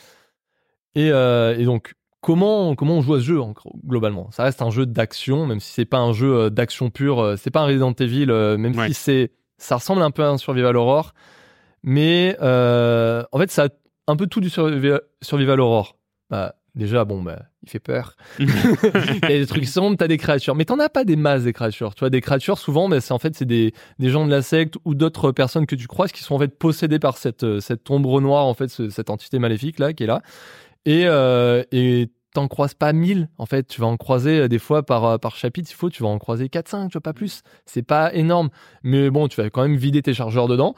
Et, 0.95 1.11
euh, 1.13 1.57
et 1.57 1.65
donc, 1.65 1.95
comment, 2.21 2.75
comment 2.75 2.95
on 2.99 3.03
joue 3.03 3.15
à 3.15 3.19
ce 3.21 3.25
jeu 3.25 3.41
en 3.41 3.55
globalement? 3.87 4.31
Ça 4.33 4.43
reste 4.45 4.61
un 4.63 4.71
jeu 4.71 4.87
d'action, 4.87 5.47
même 5.47 5.61
si 5.61 5.73
c'est 5.73 5.85
pas 5.85 5.99
un 5.99 6.13
jeu 6.13 6.35
euh, 6.35 6.51
d'action 6.51 6.91
pure, 6.91 7.21
euh, 7.21 7.37
c'est 7.37 7.51
pas 7.51 7.61
un 7.61 7.67
Resident 7.67 7.93
Evil, 7.93 8.27
même 8.27 8.77
Ouais. 8.77 8.89
si 8.89 8.95
c'est, 8.95 9.31
ça 9.59 9.77
ressemble 9.77 10.03
un 10.03 10.11
peu 10.11 10.23
à 10.25 10.29
un 10.31 10.39
Survival 10.39 10.77
Horror. 10.77 11.13
Mais 11.83 12.37
euh, 12.43 13.23
en 13.33 13.39
fait, 13.39 13.51
ça 13.51 13.65
a 13.65 13.69
un 14.09 14.17
peu 14.17 14.27
tout 14.27 14.41
du 14.41 14.51
survival, 14.51 15.01
survival 15.23 15.61
horror. 15.61 15.97
Bah, 16.29 16.57
déjà, 16.75 17.05
bon, 17.07 17.23
bah, 17.23 17.43
il 17.63 17.71
fait 17.71 17.79
peur. 17.79 18.17
il 18.39 18.49
y 18.49 19.25
a 19.25 19.29
des 19.29 19.47
trucs 19.47 19.65
sombres, 19.67 19.97
t'as 19.97 20.09
des 20.09 20.19
créatures. 20.19 20.55
Mais 20.55 20.65
t'en 20.67 20.79
as 20.79 20.89
pas 20.91 21.05
des 21.05 21.17
masses 21.17 21.45
des 21.45 21.53
créatures. 21.55 21.95
Tu 21.95 22.01
vois, 22.01 22.11
des 22.11 22.21
créatures, 22.21 22.59
souvent, 22.59 22.89
bah, 22.89 23.01
c'est 23.01 23.13
en 23.13 23.19
fait, 23.19 23.35
c'est 23.35 23.47
des, 23.47 23.73
des 23.99 24.11
gens 24.11 24.27
de 24.27 24.31
la 24.31 24.43
secte 24.43 24.75
ou 24.85 24.95
d'autres 24.95 25.33
personnes 25.33 25.67
que 25.67 25.75
tu 25.77 25.87
croises 25.87 26.13
qui 26.13 26.23
sont 26.23 26.35
en 26.35 26.39
fait 26.39 26.59
possédés 26.59 26.99
par 26.99 27.17
cette, 27.17 27.61
cette 27.61 27.89
ombre 27.91 28.21
noire, 28.21 28.45
en 28.47 28.55
fait, 28.55 28.69
ce- 28.69 28.91
cette 28.91 29.09
entité 29.09 29.39
maléfique 29.39 29.79
là, 29.79 29.93
qui 29.95 30.03
est 30.05 30.07
là. 30.09 30.21
Et, 30.87 31.03
euh, 31.07 31.63
et 31.73 32.11
t'en 32.35 32.49
croises 32.49 32.75
pas 32.75 32.93
1000 32.93 33.29
en 33.39 33.47
fait. 33.47 33.67
Tu 33.67 33.81
vas 33.81 33.87
en 33.87 33.97
croiser 33.97 34.41
euh, 34.41 34.49
des 34.49 34.59
fois 34.59 34.85
par 34.85 35.05
euh, 35.05 35.19
par 35.19 35.37
chapitre 35.37 35.71
il 35.71 35.75
faut 35.75 35.91
tu 35.91 36.03
vas 36.03 36.09
en 36.09 36.19
croiser 36.19 36.49
4 36.49 36.69
5 36.69 36.89
tu 36.89 36.93
vois 36.93 37.03
pas 37.03 37.13
plus. 37.13 37.43
C'est 37.67 37.83
pas 37.83 38.13
énorme. 38.15 38.51
Mais 38.83 39.11
bon 39.11 39.29
tu 39.29 39.41
vas 39.41 39.51
quand 39.51 39.63
même 39.63 39.77
vider 39.77 40.03
tes 40.03 40.15
chargeurs 40.15 40.49
dedans. 40.49 40.75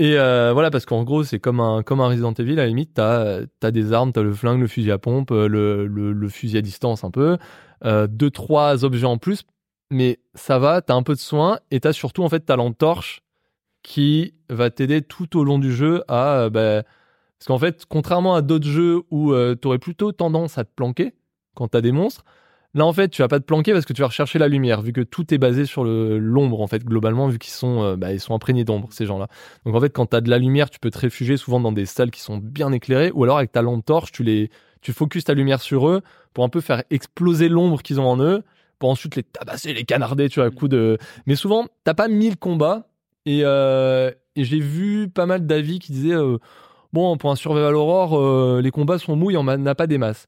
Et 0.00 0.14
voilà 0.14 0.70
parce 0.70 0.86
qu'en 0.86 1.02
gros 1.02 1.24
c'est 1.24 1.40
comme 1.40 1.58
un 1.58 1.82
comme 1.82 2.00
un 2.00 2.06
Resident 2.06 2.32
Evil 2.32 2.52
à 2.52 2.62
la 2.62 2.66
limite 2.68 2.92
t'as 2.94 3.40
as 3.62 3.70
des 3.72 3.92
armes 3.92 4.12
t'as 4.12 4.22
le 4.22 4.32
flingue 4.32 4.60
le 4.60 4.68
fusil 4.68 4.92
à 4.92 4.98
pompe 4.98 5.30
le, 5.30 5.88
le, 5.88 6.28
fusil 6.28 6.56
à 6.56 6.62
distance 6.62 7.02
un 7.02 7.10
peu 7.10 7.36
euh, 7.84 8.06
deux 8.06 8.30
trois 8.30 8.84
objets 8.84 9.06
en 9.06 9.18
plus. 9.18 9.42
Mais 9.90 10.20
ça 10.34 10.58
va 10.58 10.82
t'as 10.82 10.94
un 10.94 11.02
peu 11.02 11.14
de 11.14 11.18
soin 11.18 11.58
et 11.70 11.80
t'as 11.80 11.92
surtout 11.92 12.22
en 12.22 12.28
fait 12.28 12.40
ta 12.40 12.56
lampe 12.56 12.78
torche 12.78 13.22
qui 13.82 14.34
va 14.50 14.70
t'aider 14.70 15.02
tout 15.02 15.36
au 15.36 15.44
long 15.44 15.58
du 15.58 15.72
jeu 15.72 16.04
à 16.08 16.48
bah, 16.50 16.82
parce 17.38 17.46
qu'en 17.46 17.58
fait, 17.58 17.84
contrairement 17.88 18.34
à 18.34 18.42
d'autres 18.42 18.66
jeux 18.68 19.02
où 19.10 19.32
euh, 19.32 19.54
tu 19.60 19.68
aurais 19.68 19.78
plutôt 19.78 20.12
tendance 20.12 20.58
à 20.58 20.64
te 20.64 20.70
planquer 20.74 21.14
quand 21.54 21.68
tu 21.68 21.76
as 21.76 21.80
des 21.80 21.92
monstres, 21.92 22.24
là 22.74 22.84
en 22.84 22.92
fait, 22.92 23.08
tu 23.08 23.22
vas 23.22 23.28
pas 23.28 23.38
te 23.38 23.44
planquer 23.44 23.72
parce 23.72 23.84
que 23.84 23.92
tu 23.92 24.00
vas 24.02 24.08
rechercher 24.08 24.38
la 24.38 24.48
lumière, 24.48 24.82
vu 24.82 24.92
que 24.92 25.00
tout 25.00 25.32
est 25.32 25.38
basé 25.38 25.64
sur 25.64 25.84
l'ombre 25.84 26.60
en 26.60 26.66
fait, 26.66 26.84
globalement, 26.84 27.28
vu 27.28 27.38
qu'ils 27.38 27.52
sont, 27.52 27.82
euh, 27.82 27.96
bah, 27.96 28.12
ils 28.12 28.20
sont 28.20 28.34
imprégnés 28.34 28.64
d'ombre, 28.64 28.88
ces 28.92 29.06
gens-là. 29.06 29.28
Donc 29.64 29.74
en 29.74 29.80
fait, 29.80 29.90
quand 29.90 30.06
tu 30.06 30.16
as 30.16 30.20
de 30.20 30.30
la 30.30 30.38
lumière, 30.38 30.68
tu 30.68 30.80
peux 30.80 30.90
te 30.90 30.98
réfugier 30.98 31.36
souvent 31.36 31.60
dans 31.60 31.72
des 31.72 31.86
salles 31.86 32.10
qui 32.10 32.20
sont 32.20 32.38
bien 32.38 32.72
éclairées, 32.72 33.12
ou 33.14 33.22
alors 33.24 33.38
avec 33.38 33.52
ta 33.52 33.62
lampe 33.62 33.84
torche, 33.84 34.10
tu 34.12 34.24
les, 34.24 34.50
tu 34.80 34.92
focuses 34.92 35.24
ta 35.24 35.34
lumière 35.34 35.60
sur 35.60 35.88
eux 35.88 36.02
pour 36.34 36.44
un 36.44 36.48
peu 36.48 36.60
faire 36.60 36.82
exploser 36.90 37.48
l'ombre 37.48 37.82
qu'ils 37.82 38.00
ont 38.00 38.08
en 38.08 38.20
eux, 38.20 38.42
pour 38.80 38.90
ensuite 38.90 39.16
les 39.16 39.22
tabasser, 39.24 39.74
les 39.74 39.84
canarder, 39.84 40.28
tu 40.28 40.40
vois, 40.40 40.48
à 40.48 40.50
coup 40.50 40.68
de. 40.68 40.98
Mais 41.26 41.34
souvent, 41.36 41.66
t'as 41.84 41.94
pas 41.94 42.08
mille 42.08 42.36
combats, 42.36 42.88
et, 43.26 43.40
euh, 43.44 44.10
et 44.36 44.44
j'ai 44.44 44.60
vu 44.60 45.08
pas 45.08 45.26
mal 45.26 45.46
d'avis 45.46 45.78
qui 45.78 45.92
disaient. 45.92 46.14
euh, 46.14 46.38
bon, 46.98 47.16
pour 47.16 47.30
un 47.30 47.36
survival 47.36 47.74
horror, 47.74 48.18
euh, 48.18 48.60
les 48.62 48.70
combats 48.70 48.98
sont 48.98 49.16
mous, 49.16 49.30
il 49.30 49.34
y 49.34 49.36
en 49.36 49.46
a 49.46 49.74
pas 49.74 49.86
des 49.86 49.98
masses. 49.98 50.26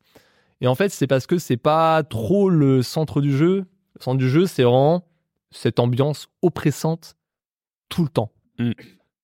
Et 0.60 0.66
en 0.66 0.74
fait, 0.74 0.90
c'est 0.90 1.06
parce 1.06 1.26
que 1.26 1.38
c'est 1.38 1.56
pas 1.56 2.02
trop 2.02 2.50
le 2.50 2.82
centre 2.82 3.20
du 3.20 3.36
jeu. 3.36 3.64
Le 3.98 4.02
centre 4.02 4.18
du 4.18 4.28
jeu, 4.28 4.46
c'est 4.46 4.62
vraiment 4.62 5.04
cette 5.50 5.80
ambiance 5.80 6.28
oppressante 6.42 7.16
tout 7.88 8.02
le 8.02 8.08
temps. 8.08 8.30
Mm. 8.58 8.72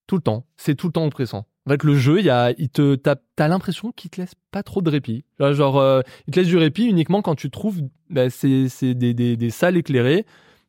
Tout 0.07 0.17
le 0.17 0.23
temps. 0.23 0.47
C'est 0.57 0.75
tout 0.75 0.87
le 0.87 0.93
temps 0.93 1.05
oppressant. 1.05 1.47
En 1.67 1.71
fait, 1.71 1.83
le 1.83 1.97
jeu, 1.97 2.21
il 2.21 2.25
y 2.25 2.31
a, 2.31 2.53
il 2.59 2.69
te, 2.69 2.95
t'as, 2.95 3.49
l'impression 3.49 3.93
qu'il 3.93 4.11
te 4.11 4.21
laisse 4.21 4.35
pas 4.53 4.63
trop 4.63 4.83
de 4.83 4.91
répit. 4.91 5.25
Genre, 5.41 5.79
euh, 5.79 6.01
il 6.27 6.33
te 6.33 6.41
laisse 6.41 6.49
du 6.49 6.57
répit 6.57 6.85
uniquement 6.85 7.23
quand 7.23 7.35
tu 7.35 7.51
trouves, 7.51 7.83
bah, 8.09 8.31
c'est, 8.31 8.69
c'est 8.69 8.95
des, 8.95 9.15
des, 9.15 9.37
des 9.37 9.51
salles 9.51 9.77
éclairées 9.77 10.27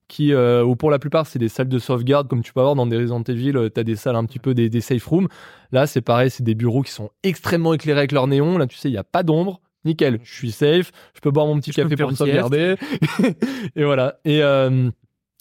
qui, 0.08 0.34
euh, 0.34 0.64
ou 0.64 0.76
pour 0.76 0.90
la 0.90 1.00
plupart, 1.00 1.28
c'est 1.28 1.40
des 1.40 1.50
salles 1.50 1.68
de 1.68 1.80
sauvegarde, 1.80 2.28
comme 2.28 2.42
tu 2.42 2.54
peux 2.54 2.60
avoir 2.60 2.76
dans 2.76 2.88
des 2.88 2.98
Resident 2.98 3.24
Evil, 3.24 3.58
euh, 3.58 3.70
t'as 3.70 3.84
des 3.84 3.96
salles 3.96 4.16
un 4.16 4.26
petit 4.26 4.40
peu 4.40 4.54
des, 4.54 4.70
des 4.70 4.82
safe 4.82 5.06
rooms. 5.06 5.28
Là, 5.72 5.88
c'est 5.88 6.02
pareil, 6.02 6.30
c'est 6.30 6.44
des 6.44 6.56
bureaux 6.56 6.82
qui 6.82 6.92
sont 6.92 7.10
extrêmement 7.24 7.74
éclairés 7.74 8.00
avec 8.00 8.12
leur 8.12 8.28
néon. 8.28 8.58
Là, 8.58 8.68
tu 8.68 8.78
sais, 8.78 8.90
il 8.90 8.94
y 8.94 8.98
a 8.98 9.04
pas 9.04 9.24
d'ombre. 9.24 9.62
Nickel, 9.86 10.20
je 10.24 10.34
suis 10.34 10.52
safe, 10.52 10.92
je 11.14 11.20
peux 11.22 11.32
boire 11.32 11.46
mon 11.46 11.60
petit 11.60 11.72
Je 11.72 11.82
café 11.82 11.96
pour 11.96 12.12
sauvegarder. 12.12 12.76
et 13.76 13.84
voilà. 13.84 14.20
Et, 14.26 14.42
euh, 14.42 14.90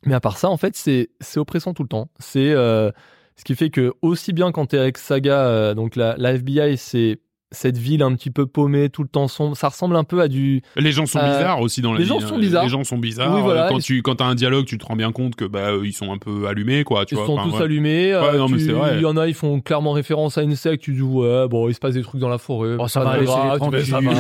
mais 0.05 0.15
à 0.15 0.21
part 0.21 0.39
ça, 0.39 0.49
en 0.51 0.57
fait, 0.57 0.77
c'est, 0.77 1.09
oppressant 1.37 1.75
tout 1.75 1.83
le 1.83 1.89
temps. 1.89 2.11
C'est, 2.19 2.53
euh, 2.53 2.91
ce 3.37 3.45
qui 3.45 3.55
fait 3.55 3.71
que, 3.71 3.93
aussi 4.03 4.33
bien 4.33 4.53
quand 4.53 4.67
t'es 4.67 4.79
avec 4.79 4.99
Saga, 4.99 5.75
donc 5.75 5.97
la, 5.97 6.17
la 6.17 6.35
FBI, 6.35 6.77
c'est 6.77 7.19
cette 7.53 7.79
ville 7.79 8.03
un 8.03 8.13
petit 8.15 8.31
peu 8.31 8.45
paumée, 8.47 8.89
tout 8.91 9.03
le 9.03 9.09
temps 9.09 9.29
sombre. 9.29 9.57
Ça 9.57 9.69
ressemble 9.69 9.95
un 9.97 10.03
peu 10.05 10.21
à 10.21 10.27
du, 10.29 10.63
Les 10.77 10.91
gens 10.93 11.07
sont 11.07 11.19
Euh, 11.21 11.27
bizarres 11.27 11.61
aussi 11.61 11.81
dans 11.81 11.93
la 11.93 12.01
les 12.01 12.05
gens 12.05 12.19
hein. 12.19 12.27
sont 12.27 12.39
bizarres. 12.39 12.65
Les 12.65 12.69
gens 12.69 12.83
sont 12.85 12.99
bizarres. 12.99 13.35
Oui, 13.37 13.41
voilà. 13.41 13.69
Quand 13.69 13.79
tu 13.79 14.03
quand 14.03 14.21
as 14.21 14.25
un 14.25 14.35
dialogue, 14.35 14.65
tu 14.67 14.79
te 14.79 14.85
rends 14.85 14.97
bien 14.97 15.13
compte 15.13 15.37
que 15.37 15.45
bah 15.45 15.71
euh, 15.71 15.83
ils 15.85 15.93
sont 15.93 16.13
un 16.13 16.19
peu 16.19 16.49
allumés 16.49 16.83
quoi. 16.85 17.05
Tu 17.07 17.15
Ils 17.15 17.19
vois. 17.19 17.27
sont 17.27 17.35
Enfin, 17.39 17.49
tous 17.51 17.57
ouais. 17.59 17.63
allumés. 17.63 18.15
Ouais, 18.17 18.21
euh, 18.35 18.39
non, 18.39 18.49
mais 18.49 18.59
tu- 18.59 18.65
c'est 18.67 18.73
vrai. 18.73 18.97
Il 18.97 19.03
y 19.03 19.07
en 19.07 19.17
a, 19.17 19.29
ils 19.29 19.35
font 19.35 19.61
clairement 19.61 19.93
référence 19.93 20.39
à 20.39 20.43
une 20.43 20.57
secte. 20.57 20.83
Tu 20.83 20.93
dis, 20.93 21.03
ouais, 21.03 21.47
bon, 21.49 21.69
il 21.69 21.75
se 21.75 21.79
passe 21.79 21.95
des 21.95 22.03
trucs 22.03 22.21
dans 22.21 22.29
la 22.29 22.39
forêt. 22.39 22.77
Oh, 22.79 22.89
ça 22.89 23.01
va, 23.01 23.13
laissez-les 23.19 23.27
grave, 23.27 23.85
ça 23.85 24.01
va. 24.01 24.11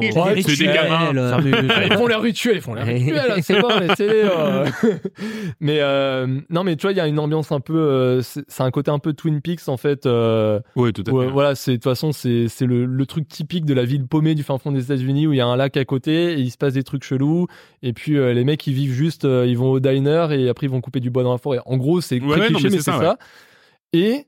Les 0.00 0.12
Ouais, 0.12 0.42
c'est 0.42 0.56
des 0.56 0.64
gamins. 0.64 0.98
rituels, 1.08 1.28
Ça 1.28 1.36
Ah, 1.76 1.84
ils 1.84 1.92
font 1.92 2.06
les 2.06 2.14
rituels, 2.16 2.56
ils 2.56 2.62
font 2.62 2.74
les 2.74 2.82
rituels, 2.82 3.42
c'est 3.42 3.60
bon, 3.60 3.68
laissez-les. 3.78 4.22
mais 5.60 5.80
non, 6.50 6.64
mais 6.64 6.76
tu 6.76 6.82
vois, 6.82 6.92
il 6.92 6.96
y 6.96 7.00
a 7.00 7.06
une 7.06 7.18
ambiance 7.18 7.52
un 7.52 7.60
peu, 7.60 8.20
c'est 8.22 8.62
un 8.62 8.70
côté 8.70 8.90
un 8.90 8.98
peu 8.98 9.12
Twin 9.12 9.40
Peaks 9.40 9.68
en 9.68 9.76
fait. 9.76 10.06
Ouais, 10.06 10.92
tout 10.92 11.02
à 11.06 11.10
fait. 11.10 11.26
voilà, 11.30 11.54
c'est 11.54 11.72
de 11.72 11.76
toute 11.76 11.84
façon 11.84 12.12
c'est 12.12 12.48
c'est 12.54 12.66
le, 12.66 12.86
le 12.86 13.06
truc 13.06 13.28
typique 13.28 13.64
de 13.64 13.74
la 13.74 13.84
ville 13.84 14.06
paumée 14.06 14.34
du 14.34 14.42
fin 14.42 14.56
fond 14.58 14.72
des 14.72 14.84
États-Unis 14.84 15.26
où 15.26 15.32
il 15.32 15.36
y 15.36 15.40
a 15.40 15.46
un 15.46 15.56
lac 15.56 15.76
à 15.76 15.84
côté 15.84 16.32
et 16.34 16.40
il 16.40 16.50
se 16.50 16.56
passe 16.56 16.74
des 16.74 16.84
trucs 16.84 17.04
chelous 17.04 17.46
et 17.82 17.92
puis 17.92 18.16
euh, 18.16 18.32
les 18.32 18.44
mecs 18.44 18.66
ils 18.66 18.72
vivent 18.72 18.92
juste 18.92 19.24
euh, 19.24 19.46
ils 19.46 19.58
vont 19.58 19.70
au 19.70 19.80
diner 19.80 20.28
et 20.32 20.48
après 20.48 20.66
ils 20.66 20.70
vont 20.70 20.80
couper 20.80 21.00
du 21.00 21.10
bois 21.10 21.22
dans 21.22 21.32
la 21.32 21.38
forêt. 21.38 21.58
En 21.66 21.76
gros, 21.76 22.00
c'est 22.00 22.20
Ouais, 22.20 22.36
très 22.36 22.48
cliché 22.48 22.64
mais 22.64 22.76
mais 22.76 22.78
c'est 22.78 22.92
ça. 22.92 23.18
Et 23.92 24.26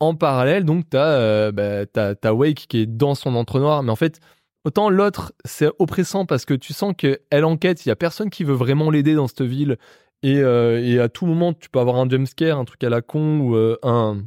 en 0.00 0.14
parallèle, 0.14 0.64
donc 0.64 0.84
t'as 0.88 1.06
euh, 1.06 1.52
bah, 1.52 2.32
Wake 2.32 2.66
qui 2.68 2.78
est 2.78 2.86
dans 2.86 3.14
son 3.14 3.34
entonnoir 3.34 3.82
mais 3.82 3.90
en 3.90 3.96
fait 3.96 4.20
Autant 4.66 4.88
l'autre, 4.88 5.34
c'est 5.44 5.68
oppressant 5.78 6.24
parce 6.24 6.46
que 6.46 6.54
tu 6.54 6.72
sens 6.72 6.94
qu'elle 6.96 7.44
enquête, 7.44 7.84
il 7.84 7.90
y 7.90 7.92
a 7.92 7.96
personne 7.96 8.30
qui 8.30 8.44
veut 8.44 8.54
vraiment 8.54 8.90
l'aider 8.90 9.14
dans 9.14 9.26
cette 9.28 9.42
ville. 9.42 9.76
Et, 10.22 10.38
euh, 10.38 10.82
et 10.82 10.98
à 10.98 11.10
tout 11.10 11.26
moment, 11.26 11.52
tu 11.52 11.68
peux 11.68 11.80
avoir 11.80 11.96
un 11.96 12.08
jumpscare, 12.08 12.58
un 12.58 12.64
truc 12.64 12.82
à 12.82 12.88
la 12.88 13.02
con, 13.02 13.40
ou 13.40 13.56
un, 13.82 14.22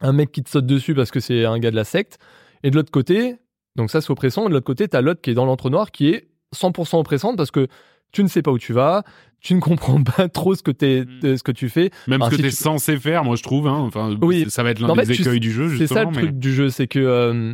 un 0.00 0.12
mec 0.12 0.30
qui 0.30 0.42
te 0.42 0.50
saute 0.50 0.66
dessus 0.66 0.94
parce 0.94 1.10
que 1.10 1.18
c'est 1.18 1.44
un 1.44 1.58
gars 1.58 1.70
de 1.70 1.76
la 1.76 1.84
secte. 1.84 2.18
Et 2.64 2.70
de 2.70 2.74
l'autre 2.76 2.90
côté, 2.90 3.36
donc 3.76 3.90
ça 3.90 4.00
c'est 4.00 4.10
oppressant, 4.10 4.46
et 4.46 4.48
de 4.48 4.54
l'autre 4.54 4.66
côté, 4.66 4.88
t'as 4.88 5.00
l'autre 5.00 5.20
qui 5.20 5.30
est 5.30 5.34
dans 5.34 5.44
l'entonnoir 5.46 5.92
qui 5.92 6.08
est 6.08 6.28
100% 6.56 6.98
oppressante 6.98 7.36
parce 7.36 7.50
que 7.52 7.68
tu 8.12 8.22
ne 8.24 8.28
sais 8.28 8.42
pas 8.42 8.50
où 8.50 8.58
tu 8.58 8.72
vas, 8.72 9.04
tu 9.40 9.54
ne 9.54 9.60
comprends 10.00 10.02
pas 10.02 10.28
trop 10.28 10.54
ce 10.56 10.62
que, 10.62 10.70
t'es, 10.72 11.04
Mm. 11.04 11.36
ce 11.36 11.42
que 11.42 11.52
tu 11.52 11.68
fais. 11.68 11.90
Même 12.08 12.22
ce 12.22 12.30
que 12.30 12.36
si 12.36 12.42
t'es 12.42 12.48
tu- 12.48 12.54
censé 12.56 12.96
faire, 12.98 13.22
moi 13.24 13.36
je 13.36 13.42
trouve. 13.42 13.66
Hein. 13.68 13.78
Enfin, 13.78 14.16
Oui. 14.22 14.46
ça 14.50 14.62
va 14.64 14.70
être 14.70 14.80
l'un 14.80 14.88
En 14.90 14.94
fait, 14.94 15.06
des 15.06 15.14
tu- 15.14 15.22
écueils 15.22 15.40
du 15.40 15.52
jeu 15.52 15.76
C'est 15.78 15.86
ça 15.86 16.04
le 16.04 16.10
mais- 16.10 16.16
truc 16.22 16.38
du 16.38 16.52
jeu, 16.54 16.70
c'est 16.70 16.86
que 16.88 16.98
euh, 16.98 17.52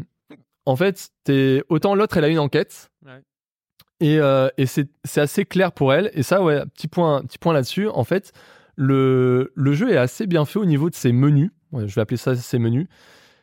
en 0.67 0.77
fait, 0.77 1.11
t'es 1.25 1.63
autant 1.69 1.95
l'autre 1.95 2.17
elle 2.17 2.25
a 2.25 2.29
une 2.29 2.39
enquête 2.39 2.91
Ouais. 3.05 3.21
et, 4.01 4.19
euh, 4.21 4.49
et 4.59 4.67
c'est 4.67 4.89
c'est 5.05 5.21
assez 5.23 5.45
clair 5.45 5.73
pour 5.73 5.93
elle. 5.95 6.11
Et 6.15 6.23
ça, 6.23 6.43
ouais, 6.43 6.63
petit 6.75 6.87
point, 6.89 7.23
petit 7.23 7.39
point 7.39 7.53
là-dessus. 7.55 7.89
En 7.89 8.05
fait, 8.05 8.33
le 8.77 9.51
le 9.57 9.73
jeu 9.73 9.91
est 9.91 9.97
assez 9.97 10.27
bien 10.27 10.45
fait 10.45 10.59
au 10.59 10.67
niveau 10.67 10.91
de 10.91 10.95
ses 10.95 11.13
menus. 11.13 11.51
Ouais, 11.73 11.89
je 11.89 11.95
vais 11.95 12.01
appeler 12.03 12.17
ça 12.19 12.37
ses 12.37 12.59
menus. 12.59 12.87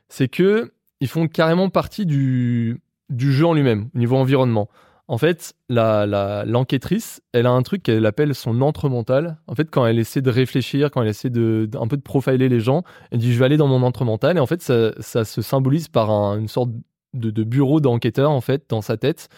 C'est 0.10 0.27
que 0.27 0.71
ils 1.01 1.07
font 1.07 1.27
carrément 1.27 1.69
partie 1.69 2.05
du 2.05 2.79
du 3.10 3.31
jeu 3.31 3.45
en 3.45 3.53
lui-même 3.53 3.89
au 3.95 3.97
niveau 3.99 4.17
environnement. 4.17 4.67
En 5.10 5.17
fait, 5.17 5.53
la 5.69 6.05
la- 6.05 6.43
l'enquêtrice, 6.45 7.21
elle 7.31 7.45
a 7.45 7.51
un 7.51 7.62
truc 7.62 7.81
qu'elle 7.83 8.05
appelle 8.05 8.36
son 8.36 8.60
entre 8.62 8.89
mental. 8.89 9.38
En 9.47 9.55
fait, 9.55 9.69
quand 9.71 9.86
elle 9.86 9.99
essaie 9.99 10.21
de 10.21 10.29
réfléchir, 10.29 10.91
quand 10.91 11.01
elle 11.01 11.07
essaie 11.07 11.29
de, 11.29 11.69
un 11.79 11.88
peu 11.88 11.95
de 11.95 12.01
profiler 12.01 12.49
les 12.49 12.60
gens, 12.60 12.83
elle 13.12 13.19
dit 13.19 13.31
je 13.33 13.39
vais 13.39 13.45
aller 13.45 13.55
dans 13.57 13.67
mon 13.67 13.83
entre 13.83 14.03
mental. 14.03 14.36
Et 14.36 14.39
en 14.41 14.45
fait, 14.47 14.62
ça, 14.62 14.91
ça 14.99 15.23
se 15.23 15.41
symbolise 15.41 15.88
par 15.88 16.10
un- 16.12 16.38
une 16.39 16.49
sorte 16.49 16.71
de, 17.13 17.31
de 17.31 17.43
bureau 17.45 17.79
d'enquêteur 17.79 18.29
en 18.31 18.41
fait 18.41 18.65
dans 18.69 18.81
sa 18.81 18.97
tête. 18.97 19.29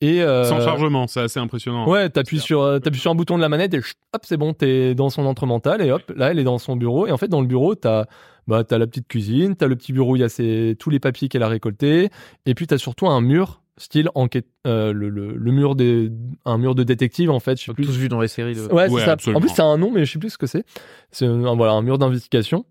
Et 0.00 0.22
euh, 0.22 0.44
Sans 0.44 0.60
chargement, 0.60 1.06
c'est 1.08 1.20
assez 1.20 1.38
impressionnant. 1.40 1.88
Ouais, 1.88 2.08
t'appuies 2.08 2.40
sur, 2.40 2.80
t'appuies 2.80 3.00
sur 3.00 3.10
un 3.10 3.14
bouton 3.14 3.36
de 3.36 3.40
la 3.42 3.48
manette 3.48 3.72
et 3.74 3.78
hop, 3.78 4.22
c'est 4.24 4.36
bon, 4.36 4.52
t'es 4.52 4.94
dans 4.96 5.10
son 5.10 5.26
entre 5.26 5.46
mental 5.46 5.80
et 5.80 5.90
hop, 5.92 6.02
là, 6.16 6.30
elle 6.32 6.38
est 6.40 6.44
dans 6.44 6.58
son 6.58 6.74
bureau. 6.76 7.06
Et 7.06 7.12
en 7.12 7.16
fait, 7.18 7.28
dans 7.28 7.40
le 7.40 7.46
bureau, 7.46 7.74
t'as, 7.76 8.06
bah, 8.46 8.64
t'as 8.64 8.78
la 8.78 8.86
petite 8.86 9.08
cuisine, 9.08 9.54
t'as 9.56 9.66
le 9.66 9.76
petit 9.76 9.92
bureau 9.92 10.12
où 10.12 10.16
il 10.16 10.20
y 10.20 10.24
a 10.24 10.28
ses- 10.28 10.76
tous 10.78 10.90
les 10.90 11.00
papiers 11.00 11.28
qu'elle 11.28 11.42
a 11.42 11.48
récoltés, 11.48 12.10
et 12.46 12.54
puis 12.54 12.66
t'as 12.66 12.78
surtout 12.78 13.06
un 13.08 13.20
mur, 13.20 13.62
style 13.78 14.10
enquête, 14.14 14.46
euh, 14.66 14.92
le, 14.92 15.08
le, 15.08 15.34
le 15.34 15.52
mur 15.52 15.74
des, 15.76 16.10
un 16.44 16.58
mur 16.58 16.74
de 16.74 16.82
détective 16.82 17.30
en 17.30 17.40
fait, 17.40 17.58
je 17.58 17.64
sais 17.64 17.72
plus. 17.74 17.84
tous 17.86 17.96
vu 17.96 18.08
dans 18.08 18.20
les 18.20 18.28
séries. 18.28 18.54
De... 18.54 18.60
Ouais, 18.62 18.72
Ouais, 18.72 18.88
c'est 19.00 19.04
ça. 19.06 19.16
En 19.34 19.40
plus, 19.40 19.48
c'est 19.56 19.62
un 19.62 19.78
nom, 19.78 19.90
mais 19.90 20.04
je 20.04 20.12
sais 20.12 20.18
plus 20.18 20.30
ce 20.30 20.38
que 20.38 20.46
c'est. 20.46 20.64
C'est 21.10 21.26
un, 21.26 21.56
voilà, 21.56 21.72
un 21.72 21.82
mur 21.82 21.98
d'investigation. 21.98 22.64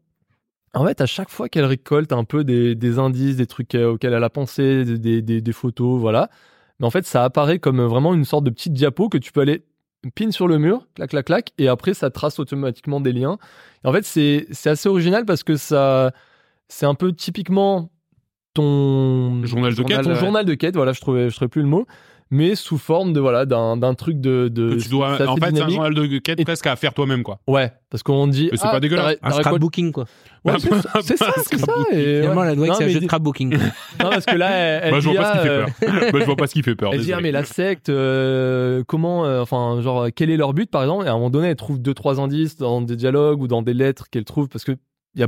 En 0.74 0.86
fait, 0.86 1.02
à 1.02 1.06
chaque 1.06 1.30
fois 1.30 1.50
qu'elle 1.50 1.66
récolte 1.66 2.14
un 2.14 2.24
peu 2.24 2.44
des, 2.46 2.76
des 2.76 2.98
indices, 3.00 3.36
des 3.36 3.46
trucs 3.48 3.76
euh, 3.76 3.92
auxquels 3.94 4.14
elle 4.14 4.24
a 4.24 4.30
pensé, 4.30 4.86
des, 4.86 4.98
des, 5.00 5.22
des- 5.22 5.42
des 5.42 5.52
photos, 5.54 6.00
voilà. 6.00 6.30
Mais 6.80 6.86
en 6.86 6.92
fait, 6.92 7.06
ça 7.06 7.24
apparaît 7.26 7.60
comme 7.60 7.82
vraiment 7.82 8.14
une 8.14 8.24
sorte 8.26 8.44
de 8.46 8.50
petite 8.52 8.74
diapo 8.74 9.10
que 9.10 9.18
tu 9.18 9.32
peux 9.32 9.42
aller 9.42 9.64
pin 10.16 10.32
sur 10.32 10.48
le 10.48 10.58
mur, 10.58 10.88
clac, 10.96 11.10
clac, 11.12 11.26
clac, 11.26 11.52
et 11.58 11.68
après, 11.68 11.94
ça 11.94 12.10
trace 12.10 12.40
automatiquement 12.40 13.02
des 13.02 13.14
liens. 13.14 13.38
Et 13.84 13.88
en 13.88 13.94
fait, 13.94 14.04
c'est 14.04 14.48
c'est 14.52 14.70
assez 14.70 14.90
original 14.90 15.26
parce 15.26 15.44
que 15.44 15.56
ça, 15.56 16.12
c'est 16.68 16.86
un 16.86 16.96
peu 16.96 17.14
typiquement 17.14 17.92
ton 18.54 19.44
Journal 19.46 19.74
de 19.76 19.84
quête. 19.84 20.02
ton 20.02 20.10
ouais. 20.10 20.16
journal 20.16 20.46
de 20.46 20.54
quête. 20.56 20.76
Voilà, 20.76 20.92
je 20.94 21.02
trouvais, 21.02 21.30
je 21.30 21.36
trouvais 21.36 21.50
plus 21.50 21.62
le 21.62 21.68
mot, 21.68 21.86
mais 22.32 22.56
sous 22.56 22.78
forme 22.78 23.12
de 23.12 23.20
voilà 23.20 23.46
d'un 23.46 23.76
d'un 23.76 23.94
truc 23.94 24.20
de, 24.22 24.48
de 24.48 24.76
Que 24.76 24.82
tu 24.82 24.90
dois, 24.90 25.14
en 25.28 25.36
fait, 25.36 25.54
c'est 25.54 25.62
un 25.62 25.70
journal 25.70 25.94
de 25.94 26.18
quête 26.18 26.40
Et- 26.40 26.46
presque 26.46 26.66
à 26.66 26.76
faire 26.78 26.94
toi-même, 26.94 27.24
quoi. 27.24 27.40
Ouais, 27.46 27.72
parce 27.90 28.02
qu'on 28.04 28.26
dit. 28.28 28.48
Mais 28.52 28.58
c'est 28.58 28.70
pas 28.70 28.80
dégueulasse. 28.80 29.18
Un 29.22 29.32
scrapbooking, 29.32 29.92
quoi. 29.92 30.06
Ouais, 30.46 30.54
c'est 30.58 30.70
c'est 31.04 31.18
ça, 31.18 31.34
c'est 31.46 31.60
ça. 31.60 31.74
et 31.92 32.22
Finalement, 32.22 32.42
ouais. 32.42 32.48
la 32.48 32.56
Noix, 32.56 32.68
Non, 32.68 32.74
c'est 32.74 32.86
un 32.86 32.90
jeu 32.90 33.00
de 33.02 33.06
scrapbooking. 33.06 33.52
Non, 34.02 34.10
parce 34.10 34.26
que 34.26 34.36
là, 34.36 34.50
elle, 34.50 34.82
elle 34.86 34.92
Bah, 34.92 35.00
je 35.00 35.10
vois 35.10 35.14
dit, 35.14 35.18
pas 35.20 35.28
ce 35.28 35.32
qui 35.34 35.38
ah, 35.38 35.44
fait 35.44 35.50
peur. 35.50 36.12
Bah, 36.12 36.20
je 36.20 36.26
vois 36.26 36.36
pas 36.36 36.48
ce 36.48 36.54
qui 36.54 36.64
fait 36.64 36.76
peur. 36.76 36.92
Elle 36.94 37.02
dit, 37.02 37.14
ah, 37.14 37.20
mais 37.22 37.32
la 37.32 37.44
secte, 37.44 37.90
euh, 37.90 38.84
comment, 38.88 39.26
euh, 39.26 39.42
enfin, 39.42 39.80
genre, 39.82 40.08
quel 40.16 40.30
est 40.32 40.38
leur 40.38 40.54
but, 40.54 40.72
par 40.72 40.82
exemple? 40.82 41.06
Et 41.06 41.10
à 41.10 41.12
un 41.12 41.16
moment 41.16 41.30
donné, 41.30 41.50
elle 41.50 41.56
trouve 41.56 41.80
deux, 41.80 41.94
trois 41.94 42.20
indices 42.20 42.56
dans 42.58 42.82
des 42.82 42.96
dialogues 42.96 43.42
ou 43.42 43.48
dans 43.48 43.62
des 43.62 43.74
lettres 43.74 44.10
qu'elle 44.10 44.26
trouve, 44.26 44.48
parce 44.48 44.64
que 44.64 44.72
il 45.14 45.22
y 45.22 45.24
a, 45.24 45.28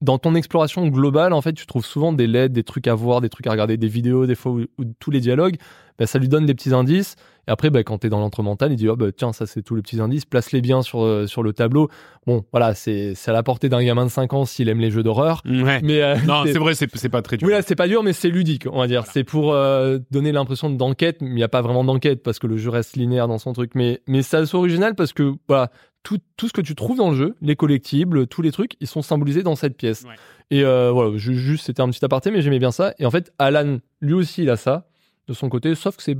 dans 0.00 0.18
ton 0.18 0.34
exploration 0.34 0.86
globale, 0.88 1.32
en 1.32 1.42
fait, 1.42 1.52
tu 1.52 1.66
trouves 1.66 1.84
souvent 1.84 2.12
des 2.12 2.26
lettres, 2.26 2.54
des 2.54 2.64
trucs 2.64 2.86
à 2.86 2.94
voir, 2.94 3.20
des 3.20 3.28
trucs 3.28 3.46
à 3.46 3.50
regarder, 3.50 3.76
des 3.76 3.88
vidéos, 3.88 4.26
des 4.26 4.34
fois, 4.34 4.52
où 4.52 4.66
tous 4.98 5.10
les 5.10 5.20
dialogues, 5.20 5.56
bah, 5.98 6.06
ça 6.06 6.18
lui 6.18 6.28
donne 6.28 6.46
des 6.46 6.54
petits 6.54 6.72
indices. 6.72 7.16
Et 7.48 7.50
après, 7.50 7.70
bah, 7.70 7.82
quand 7.82 7.98
tu 7.98 8.06
es 8.06 8.10
dans 8.10 8.20
l'entre-mental, 8.20 8.72
il 8.72 8.76
dit 8.76 8.88
oh, 8.88 8.96
bah, 8.96 9.06
tiens, 9.16 9.32
ça 9.32 9.46
c'est 9.46 9.62
tous 9.62 9.74
les 9.74 9.82
petits 9.82 10.00
indices, 10.00 10.24
place-les 10.24 10.60
bien 10.60 10.82
sur, 10.82 11.02
euh, 11.04 11.26
sur 11.26 11.42
le 11.42 11.52
tableau. 11.52 11.88
Bon, 12.26 12.44
voilà, 12.52 12.74
c'est 12.74 13.14
à 13.26 13.32
la 13.32 13.42
portée 13.42 13.68
d'un 13.68 13.82
gamin 13.82 14.04
de 14.04 14.10
5 14.10 14.32
ans 14.34 14.44
s'il 14.44 14.68
aime 14.68 14.80
les 14.80 14.90
jeux 14.90 15.02
d'horreur. 15.02 15.42
Ouais. 15.46 15.80
Mais 15.82 16.02
euh, 16.02 16.16
Non, 16.26 16.42
c'est- 16.46 16.58
vrai, 16.58 16.74
c'est 16.74 17.08
pas 17.08 17.22
très 17.22 17.36
dur. 17.36 17.46
oui, 17.48 17.52
là, 17.54 17.62
c'est 17.62 17.74
pas 17.76 17.88
dur, 17.88 18.02
mais 18.02 18.12
c'est 18.12 18.28
ludique, 18.28 18.66
on 18.70 18.78
va 18.78 18.86
dire. 18.86 19.04
C'est 19.06 19.24
pour 19.24 19.52
euh, 19.52 19.98
donner 20.10 20.32
l'impression 20.32 20.70
d'enquête, 20.70 21.18
mais 21.22 21.28
il 21.30 21.34
n'y 21.34 21.42
a 21.42 21.48
pas 21.48 21.62
vraiment 21.62 21.82
d'enquête 21.84 22.22
parce 22.22 22.38
que 22.38 22.46
le 22.46 22.56
jeu 22.58 22.70
reste 22.70 22.96
linéaire 22.96 23.26
dans 23.28 23.38
son 23.38 23.52
truc. 23.52 23.72
Mais, 23.74 24.00
mais 24.06 24.22
c'est 24.22 24.36
assez 24.36 24.56
original 24.56 24.94
parce 24.94 25.12
que 25.12 25.32
voilà, 25.48 25.70
tout, 26.02 26.18
tout 26.36 26.48
ce 26.48 26.52
que 26.52 26.60
tu 26.60 26.74
trouves 26.74 26.96
dans 26.98 27.10
le 27.10 27.16
jeu, 27.16 27.34
les 27.42 27.56
collectibles, 27.56 28.26
tous 28.26 28.42
les 28.42 28.52
trucs, 28.52 28.72
ils 28.80 28.86
sont 28.86 29.02
symbolisés 29.02 29.42
dans 29.42 29.56
cette 29.56 29.76
pièce. 29.76 30.02
Ouais. 30.04 30.14
Et 30.52 30.64
euh, 30.64 30.90
voilà, 30.92 31.16
ju- 31.16 31.36
juste, 31.36 31.66
c'était 31.66 31.80
un 31.82 31.88
petit 31.90 32.04
aparté, 32.04 32.30
mais 32.30 32.42
j'aimais 32.42 32.58
bien 32.58 32.70
ça. 32.72 32.92
Et 32.98 33.06
en 33.06 33.10
fait, 33.10 33.32
Alan, 33.38 33.78
lui 34.00 34.14
aussi, 34.14 34.42
il 34.42 34.50
a 34.50 34.56
ça 34.56 34.86
de 35.28 35.32
son 35.34 35.48
côté, 35.48 35.74
sauf 35.74 35.96
que 35.96 36.02
c'est 36.02 36.16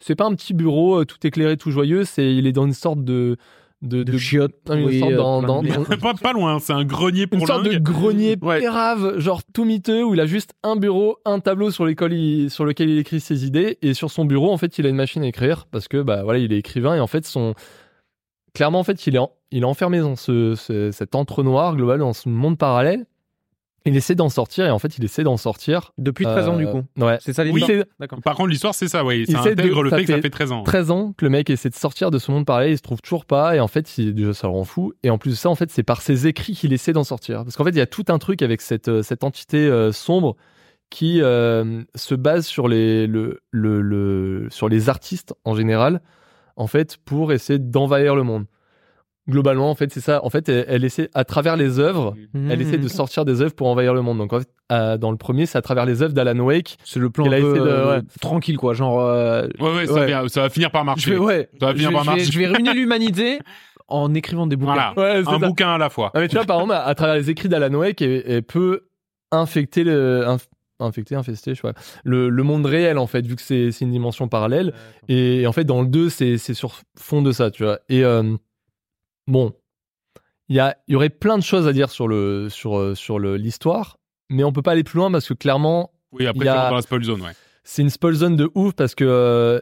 c'est 0.00 0.14
pas 0.14 0.24
un 0.26 0.34
petit 0.34 0.54
bureau 0.54 1.00
euh, 1.00 1.04
tout 1.04 1.24
éclairé, 1.26 1.56
tout 1.56 1.70
joyeux. 1.70 2.04
C'est 2.04 2.34
il 2.34 2.46
est 2.46 2.52
dans 2.52 2.66
une 2.66 2.72
sorte 2.72 3.02
de 3.04 3.36
de, 3.82 4.02
De 4.02 4.16
chiottes. 4.16 4.54
oui, 4.70 5.02
euh, 5.04 5.16
dans- 5.18 5.42
dans- 5.42 5.62
pas, 6.00 6.14
pas 6.14 6.32
loin, 6.32 6.58
c'est 6.60 6.72
un 6.72 6.82
grenier 6.84 7.26
pour 7.26 7.38
une 7.38 7.46
sorte 7.46 7.64
de 7.66 7.76
grenier 7.76 8.36
Ouais. 8.42 8.58
pérave, 8.58 9.18
genre 9.18 9.42
tout 9.52 9.66
miteux, 9.66 10.02
où 10.02 10.14
il 10.14 10.20
a 10.20 10.24
juste 10.26 10.54
un 10.62 10.76
bureau, 10.76 11.18
un 11.26 11.40
tableau 11.40 11.70
sur, 11.70 11.84
lequel 11.84 12.14
il, 12.14 12.50
sur 12.50 12.64
lequel 12.64 12.88
il 12.88 12.98
écrit 12.98 13.20
ses 13.20 13.44
idées, 13.46 13.76
et 13.82 13.92
sur 13.92 14.10
son 14.10 14.24
bureau, 14.24 14.50
en 14.50 14.56
fait, 14.56 14.78
il 14.78 14.86
a 14.86 14.88
une 14.88 14.96
machine 14.96 15.22
à 15.22 15.26
écrire, 15.28 15.66
parce 15.70 15.88
que, 15.88 16.00
bah 16.00 16.22
voilà, 16.24 16.38
il 16.38 16.54
est 16.54 16.58
écrivain, 16.58 16.94
et 16.96 17.00
en 17.00 17.06
fait, 17.06 17.26
son... 17.26 17.54
Clairement, 18.54 18.80
en 18.80 18.84
fait, 18.84 19.06
il 19.06 19.14
est, 19.14 19.18
en- 19.18 19.30
il 19.50 19.60
est 19.62 19.66
enfermé 19.66 19.98
dans 20.00 20.16
ce, 20.16 20.54
ce- 20.54 20.90
cet 20.90 21.14
entre-noir 21.14 21.76
global, 21.76 21.98
dans 21.98 22.14
ce 22.14 22.30
monde 22.30 22.56
parallèle. 22.56 23.04
Il 23.86 23.96
essaie 23.96 24.14
d'en 24.14 24.28
sortir, 24.28 24.66
et 24.66 24.70
en 24.70 24.78
fait, 24.78 24.98
il 24.98 25.04
essaie 25.04 25.22
d'en 25.22 25.36
sortir. 25.36 25.92
Depuis 25.96 26.24
13 26.24 26.48
ans, 26.48 26.56
du 26.56 26.66
Euh, 26.66 26.72
coup. 26.72 26.82
Ouais. 26.98 27.18
C'est 27.20 27.32
ça 27.32 27.44
Oui, 27.44 27.62
D'accord. 28.00 28.20
Par 28.22 28.34
contre, 28.34 28.48
l'histoire, 28.50 28.74
c'est 28.74 28.88
ça, 28.88 29.04
oui. 29.04 29.24
Il 29.28 29.32
Ça 29.32 29.40
essaie 29.40 29.54
de- 29.54 29.62
intègre 29.62 29.82
le 29.82 29.90
ça 29.90 29.96
fait 29.96 30.02
que 30.04 30.08
ça 30.10 30.16
fait 30.16 30.22
fait 30.22 30.30
13 30.30 30.52
ans. 30.52 30.62
13 30.64 30.90
ans 30.90 31.14
que 31.16 31.24
le 31.24 31.30
mec 31.30 31.48
essaie 31.50 31.70
de 31.70 31.74
sortir 31.74 32.10
de 32.10 32.18
ce 32.18 32.30
monde 32.30 32.44
parallèle, 32.44 32.72
il 32.72 32.76
se 32.76 32.82
trouve 32.82 33.00
toujours 33.00 33.24
pas, 33.24 33.56
et 33.56 33.60
en 33.60 33.68
fait, 33.68 33.96
il, 33.98 34.14
déjà, 34.14 34.34
ça 34.34 34.48
le 34.48 34.52
rend 34.52 34.64
fou. 34.64 34.92
Et 35.02 35.10
en 35.10 35.18
plus 35.18 35.30
de 35.30 35.36
ça, 35.36 35.48
en 35.48 35.54
fait, 35.54 35.70
c'est 35.70 35.82
par 35.84 36.02
ses 36.02 36.26
écrits 36.26 36.54
qu'il 36.54 36.72
essaie 36.72 36.92
d'en 36.92 37.04
sortir. 37.04 37.44
Parce 37.44 37.56
qu'en 37.56 37.64
fait, 37.64 37.70
il 37.70 37.76
y 37.78 37.80
a 37.80 37.86
tout 37.86 38.04
un 38.08 38.18
truc 38.18 38.42
avec 38.42 38.60
cette, 38.60 38.88
euh, 38.88 39.02
cette 39.02 39.24
entité 39.24 39.58
euh, 39.68 39.92
sombre 39.92 40.36
qui 40.90 41.20
euh, 41.22 41.82
se 41.94 42.14
base 42.14 42.46
sur 42.46 42.68
les, 42.68 43.06
le, 43.06 43.40
le, 43.50 43.80
le- 43.80 44.48
sur 44.50 44.68
les 44.68 44.88
artistes 44.88 45.34
en 45.44 45.54
général, 45.54 46.00
en 46.56 46.66
fait, 46.66 46.96
pour 47.04 47.32
essayer 47.32 47.58
d'envahir 47.58 48.14
le 48.16 48.22
monde. 48.22 48.46
Globalement, 49.28 49.70
en 49.70 49.74
fait, 49.74 49.92
c'est 49.92 50.00
ça. 50.00 50.24
En 50.24 50.30
fait, 50.30 50.48
elle, 50.48 50.64
elle 50.68 50.84
essaie, 50.84 51.10
à 51.12 51.24
travers 51.24 51.56
les 51.56 51.80
œuvres, 51.80 52.14
elle 52.34 52.60
essaie 52.62 52.78
de 52.78 52.86
sortir 52.88 53.24
des 53.24 53.42
œuvres 53.42 53.54
pour 53.54 53.66
envahir 53.66 53.92
le 53.92 54.00
monde. 54.02 54.18
Donc, 54.18 54.32
en 54.32 54.38
fait, 54.38 54.48
euh, 54.70 54.96
dans 54.98 55.10
le 55.10 55.16
premier, 55.16 55.46
c'est 55.46 55.58
à 55.58 55.62
travers 55.62 55.84
les 55.84 56.00
œuvres 56.02 56.12
d'Alan 56.14 56.38
Wake. 56.38 56.76
C'est 56.84 57.00
le 57.00 57.10
plan 57.10 57.24
Il 57.26 57.34
a 57.34 57.38
un 57.38 57.40
peu, 57.40 57.50
essayé 57.50 57.64
de- 57.64 57.68
euh, 57.68 57.96
ouais. 57.96 58.02
tranquille, 58.20 58.56
quoi. 58.56 58.72
Genre. 58.74 59.00
euh, 59.00 59.48
Ouais, 59.58 59.74
ouais, 59.74 59.86
ça, 59.86 59.92
Ouais. 59.94 60.06
vient- 60.06 60.28
ça 60.28 60.42
va 60.42 60.48
finir 60.50 60.70
par 60.70 60.82
je 60.82 60.86
marcher. 60.86 61.10
vais, 61.12 61.18
ouais. 61.18 61.48
Ça 61.58 61.66
va 61.66 61.72
je, 61.72 61.76
finir 61.78 61.88
vais, 61.90 61.94
par 61.96 62.04
je 62.04 62.10
vais- 62.10 62.16
marcher. 62.16 62.32
je 62.32 62.38
vais 62.38 62.46
ruiner 62.46 62.72
l'humanité 62.74 63.38
en 63.88 64.14
écrivant 64.14 64.46
des 64.46 64.54
bouquins. 64.56 64.92
Voilà. 64.94 65.20
Un 65.20 65.24
ça. 65.24 65.38
bouquin 65.38 65.70
à 65.74 65.78
la 65.78 65.90
fois. 65.90 66.10
Ah, 66.14 66.20
mais 66.20 66.28
tu 66.28 66.36
vois, 66.36 66.44
par 66.44 66.56
exemple, 66.58 66.74
à, 66.74 66.84
à 66.84 66.94
travers 66.94 67.16
les 67.16 67.28
écrits 67.30 67.48
d'Alan 67.48 67.74
Wake, 67.74 68.00
elle, 68.02 68.22
elle 68.26 68.42
peut 68.44 68.82
infecter 69.32 69.82
le. 69.84 70.22
inf- 70.26 70.46
infecter, 70.78 71.14
infester, 71.14 71.52
je 71.54 71.62
sais 71.62 71.72
pas, 71.72 71.78
le, 72.04 72.28
le 72.28 72.42
monde 72.42 72.66
réel, 72.66 72.98
en 72.98 73.06
fait, 73.06 73.26
vu 73.26 73.34
que 73.34 73.40
c'est 73.42 73.70
c'est 73.72 73.84
une 73.86 73.92
dimension 73.92 74.28
parallèle. 74.28 74.74
Et, 75.08 75.46
en 75.46 75.52
fait, 75.52 75.64
dans 75.64 75.80
le 75.82 75.88
2, 75.88 76.10
c'est 76.10 76.36
c'est 76.38 76.52
sur 76.54 76.80
fond 76.98 77.22
de 77.22 77.32
ça, 77.32 77.50
tu 77.50 77.64
vois. 77.64 77.78
Et 77.88 78.04
euh, 78.04 78.36
bon, 79.26 79.52
il 80.48 80.56
y, 80.56 80.92
y 80.92 80.96
aurait 80.96 81.10
plein 81.10 81.36
de 81.38 81.42
choses 81.42 81.66
à 81.66 81.72
dire 81.72 81.90
sur 81.90 82.08
le 82.08 82.48
sur, 82.50 82.78
euh, 82.78 82.94
sur 82.94 83.18
le- 83.18 83.36
l'histoire, 83.36 83.98
mais 84.30 84.44
on 84.44 84.52
peut 84.52 84.62
pas 84.62 84.72
aller 84.72 84.84
plus 84.84 84.98
loin 84.98 85.10
parce 85.10 85.28
que 85.28 85.34
clairement, 85.34 85.92
Oui, 86.12 86.26
après, 86.26 86.44
Il 86.44 86.46
y 86.46 86.48
a- 86.48 86.70
dans 86.70 86.76
la 86.76 86.82
spoil 86.82 87.02
zone, 87.04 87.20
ouais. 87.22 87.32
c'est 87.64 87.82
une 87.82 87.90
spoil 87.90 88.14
zone 88.14 88.36
de 88.36 88.50
ouf 88.54 88.72
parce 88.74 88.94
que 88.94 89.04
euh, 89.04 89.60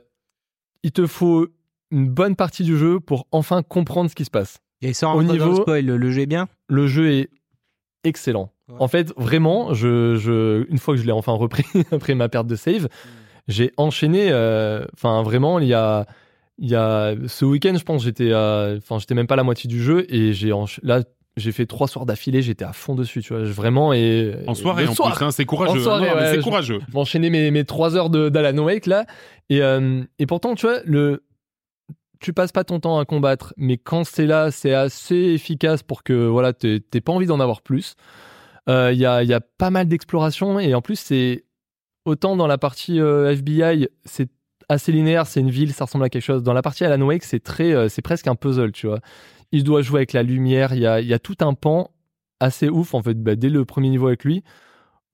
il 0.83 0.93
te 0.93 1.07
faut 1.07 1.49
une 1.91 2.09
bonne 2.09 2.37
partie 2.37 2.62
du 2.65 2.77
jeu 2.77 3.01
pour 3.01 3.27
enfin 3.33 3.62
comprendre 3.62 4.11
ce 4.11 4.15
qui 4.15 4.25
se 4.25 4.31
passe. 4.31 4.59
Et 4.83 4.93
sans 4.93 5.15
Au 5.15 5.21
le 5.21 5.27
niveau- 5.29 5.57
spoil, 5.57 5.87
le 5.87 6.11
jeu 6.11 6.23
est 6.23 6.27
bien? 6.27 6.49
le 6.69 6.87
jeu 6.87 7.11
est 7.12 7.31
excellent. 8.05 8.53
Ouais. 8.69 8.77
En 8.81 8.89
fait, 8.89 9.12
vraiment, 9.17 9.73
je, 9.75 10.17
je, 10.17 10.67
une 10.71 10.79
fois 10.79 10.95
que 10.95 11.01
je 11.01 11.07
l'ai 11.07 11.12
enfin 11.12 11.33
repris 11.33 11.65
après 11.93 12.15
ma 12.15 12.29
perte 12.29 12.47
de 12.47 12.57
save, 12.57 12.89
j'ai 13.49 13.73
enchaîné. 13.79 14.29
euh, 14.31 14.85
Enfin, 14.95 15.23
vraiment, 15.23 15.59
il 15.59 15.69
y 15.69 15.75
a, 15.75 16.07
il 16.59 16.71
y 16.71 16.75
a 16.75 17.15
ce 17.27 17.45
week-end, 17.45 17.75
je 17.77 17.85
pense, 17.85 18.05
j'étais, 18.05 18.33
enfin, 18.33 18.99
j'étais 18.99 19.15
même 19.15 19.27
pas 19.27 19.35
à 19.35 19.37
la 19.37 19.43
moitié 19.43 19.69
du 19.69 19.83
jeu 19.83 20.07
et 20.13 20.33
j'ai 20.33 20.53
là, 20.83 21.03
j'ai 21.37 21.53
fait 21.53 21.67
trois 21.67 21.89
soirs 21.89 22.07
d'affilée, 22.07 22.43
j'étais 22.43 22.65
à 22.65 22.73
fond 22.73 22.95
dessus, 22.95 23.23
tu 23.23 23.35
vois, 23.35 23.43
vraiment 23.43 23.93
et 23.93 24.37
En 24.47 24.55
soirée, 24.55 24.87
en 24.87 24.95
soir, 24.95 25.15
plus, 25.15 25.25
hein, 25.25 25.31
c'est 25.31 25.45
courageux. 25.45 25.85
Ouais, 25.85 26.31
c'est 26.31 26.41
courageux. 26.41 26.81
je 26.87 26.93
m'enchaînais 26.95 27.31
mes, 27.31 27.51
mes 27.51 27.65
trois 27.65 27.97
heures 27.97 28.09
d'Alan 28.11 28.63
Wake 28.63 28.87
là 28.87 29.05
et 29.51 29.63
euh, 29.63 30.03
et 30.19 30.27
pourtant, 30.27 30.55
tu 30.55 30.67
vois, 30.67 30.79
le 30.85 31.25
tu 32.21 32.33
passes 32.33 32.53
pas 32.53 32.65
ton 32.65 32.81
temps 32.81 32.99
à 32.99 33.05
combattre, 33.05 33.53
mais 33.59 33.77
quand 33.77 34.05
c'est 34.05 34.25
là, 34.27 34.51
c'est 34.51 34.73
assez 34.73 35.17
efficace 35.17 35.83
pour 35.83 36.03
que 36.05 36.27
voilà, 36.27 36.53
t'aies 36.55 36.81
pas 37.05 37.13
envie 37.13 37.27
d'en 37.27 37.41
avoir 37.41 37.61
plus. 37.61 37.97
Euh, 38.71 38.93
Il 38.95 38.99
y, 38.99 39.05
a, 39.05 39.23
il 39.23 39.29
y 39.29 39.35
a 39.35 39.41
pas 39.41 39.69
mal 39.69 39.89
d'exploration 39.89 40.59
et 40.59 40.75
en 40.75 40.81
plus 40.81 40.99
c'est 40.99 41.45
autant 42.07 42.35
dans 42.37 42.47
la 42.47 42.57
partie 42.57 42.99
euh, 42.99 43.31
FBI, 43.31 43.89
c'est 44.07 44.31
assez 44.69 44.93
linéaire, 44.93 45.27
c'est 45.27 45.41
une 45.41 45.51
ville, 45.51 45.73
ça 45.73 45.85
ressemble 45.85 46.05
à 46.05 46.09
quelque 46.09 46.23
chose. 46.23 46.43
Dans 46.43 46.53
la 46.53 46.62
partie 46.62 46.85
Alan 46.85 47.05
Wake, 47.05 47.25
c'est 47.25 47.43
très, 47.43 47.73
euh, 47.73 47.89
c'est 47.89 48.03
presque 48.03 48.27
un 48.27 48.35
puzzle, 48.35 48.73
tu 48.73 48.87
vois. 48.87 49.01
Il 49.53 49.65
doit 49.65 49.83
jouer 49.83 50.01
avec 50.01 50.12
la 50.12 50.23
lumière. 50.23 50.75
Il 50.75 50.81
y 50.81 50.87
a, 50.87 51.01
il 51.01 51.07
y 51.07 51.15
a 51.15 51.19
tout 51.19 51.37
un 51.41 51.55
pan 51.55 51.91
assez 52.41 52.69
ouf 52.69 52.95
en 52.95 53.03
fait 53.03 53.15
bah, 53.15 53.37
dès 53.37 53.49
le 53.49 53.65
premier 53.65 53.89
niveau 53.89 54.09
avec 54.09 54.25
lui, 54.25 54.43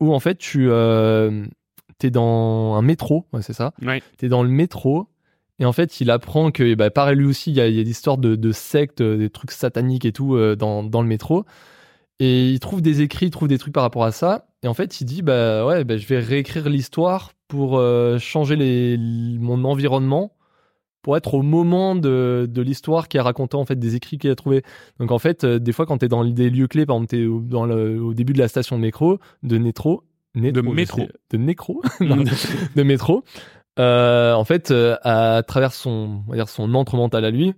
où 0.00 0.14
en 0.14 0.20
fait 0.20 0.38
tu 0.38 0.68
euh, 0.70 1.46
es 2.02 2.10
dans 2.10 2.74
un 2.74 2.82
métro, 2.82 3.26
ouais, 3.32 3.42
c'est 3.42 3.52
ça. 3.52 3.72
Ouais. 3.82 4.02
T'es 4.16 4.28
dans 4.28 4.42
le 4.42 4.48
métro. 4.48 5.08
Et 5.58 5.66
en 5.66 5.72
fait, 5.72 6.00
il 6.00 6.10
apprend 6.10 6.50
que, 6.50 6.74
bah, 6.74 6.88
pareil, 6.88 7.16
lui 7.16 7.26
aussi, 7.26 7.50
il 7.50 7.56
y 7.56 7.60
a, 7.60 7.68
il 7.68 7.74
y 7.74 7.80
a 7.80 7.84
des 7.84 7.90
histoires 7.90 8.16
de, 8.16 8.34
de 8.34 8.50
sectes, 8.50 9.02
euh, 9.02 9.18
des 9.18 9.28
trucs 9.28 9.50
sataniques 9.50 10.06
et 10.06 10.12
tout 10.12 10.34
euh, 10.34 10.56
dans, 10.56 10.82
dans 10.82 11.02
le 11.02 11.08
métro. 11.08 11.44
Et 12.20 12.50
il 12.50 12.60
trouve 12.60 12.82
des 12.82 13.00
écrits, 13.00 13.26
il 13.26 13.30
trouve 13.30 13.48
des 13.48 13.58
trucs 13.58 13.72
par 13.72 13.82
rapport 13.82 14.04
à 14.04 14.12
ça. 14.12 14.46
Et 14.62 14.68
en 14.68 14.74
fait, 14.74 15.00
il 15.00 15.06
dit, 15.06 15.22
bah 15.22 15.66
ouais, 15.66 15.84
bah, 15.84 15.96
je 15.96 16.06
vais 16.06 16.18
réécrire 16.18 16.68
l'histoire 16.68 17.32
pour 17.48 17.78
euh, 17.78 18.18
changer 18.18 18.56
les, 18.56 18.96
mon 18.98 19.64
environnement, 19.64 20.36
pour 21.02 21.16
être 21.16 21.32
au 21.32 21.42
moment 21.42 21.96
de, 21.96 22.46
de 22.48 22.62
l'histoire 22.62 23.08
qui 23.08 23.16
a 23.16 23.22
raconté 23.22 23.56
en 23.56 23.64
fait 23.64 23.78
des 23.78 23.96
écrits 23.96 24.18
qu'il 24.18 24.30
a 24.30 24.34
trouvé. 24.34 24.62
Donc 24.98 25.10
en 25.12 25.18
fait, 25.18 25.44
euh, 25.44 25.58
des 25.58 25.72
fois, 25.72 25.86
quand 25.86 25.98
t'es 25.98 26.08
dans 26.08 26.24
des 26.24 26.50
lieux 26.50 26.68
clés, 26.68 26.84
par 26.84 26.96
exemple, 26.96 27.10
t'es 27.10 27.24
au, 27.24 27.40
dans 27.40 27.64
le, 27.64 28.00
au 28.02 28.12
début 28.12 28.34
de 28.34 28.38
la 28.38 28.48
station 28.48 28.76
de 28.76 28.82
métro, 28.82 29.18
de 29.42 29.56
métro, 29.56 30.04
De 30.34 30.60
métro. 30.60 31.00
de 31.30 31.38
nécro, 31.38 31.82
Non, 32.00 32.16
de, 32.16 32.30
de 32.76 32.82
métro. 32.82 33.24
Euh, 33.78 34.34
en 34.34 34.44
fait, 34.44 34.70
euh, 34.70 34.96
à 35.02 35.42
travers 35.42 35.72
son, 35.72 36.22
on 36.26 36.30
va 36.30 36.36
dire 36.36 36.48
son 36.50 36.74
entre 36.74 36.96
mental 36.96 37.24
à 37.24 37.30
lui, 37.30 37.54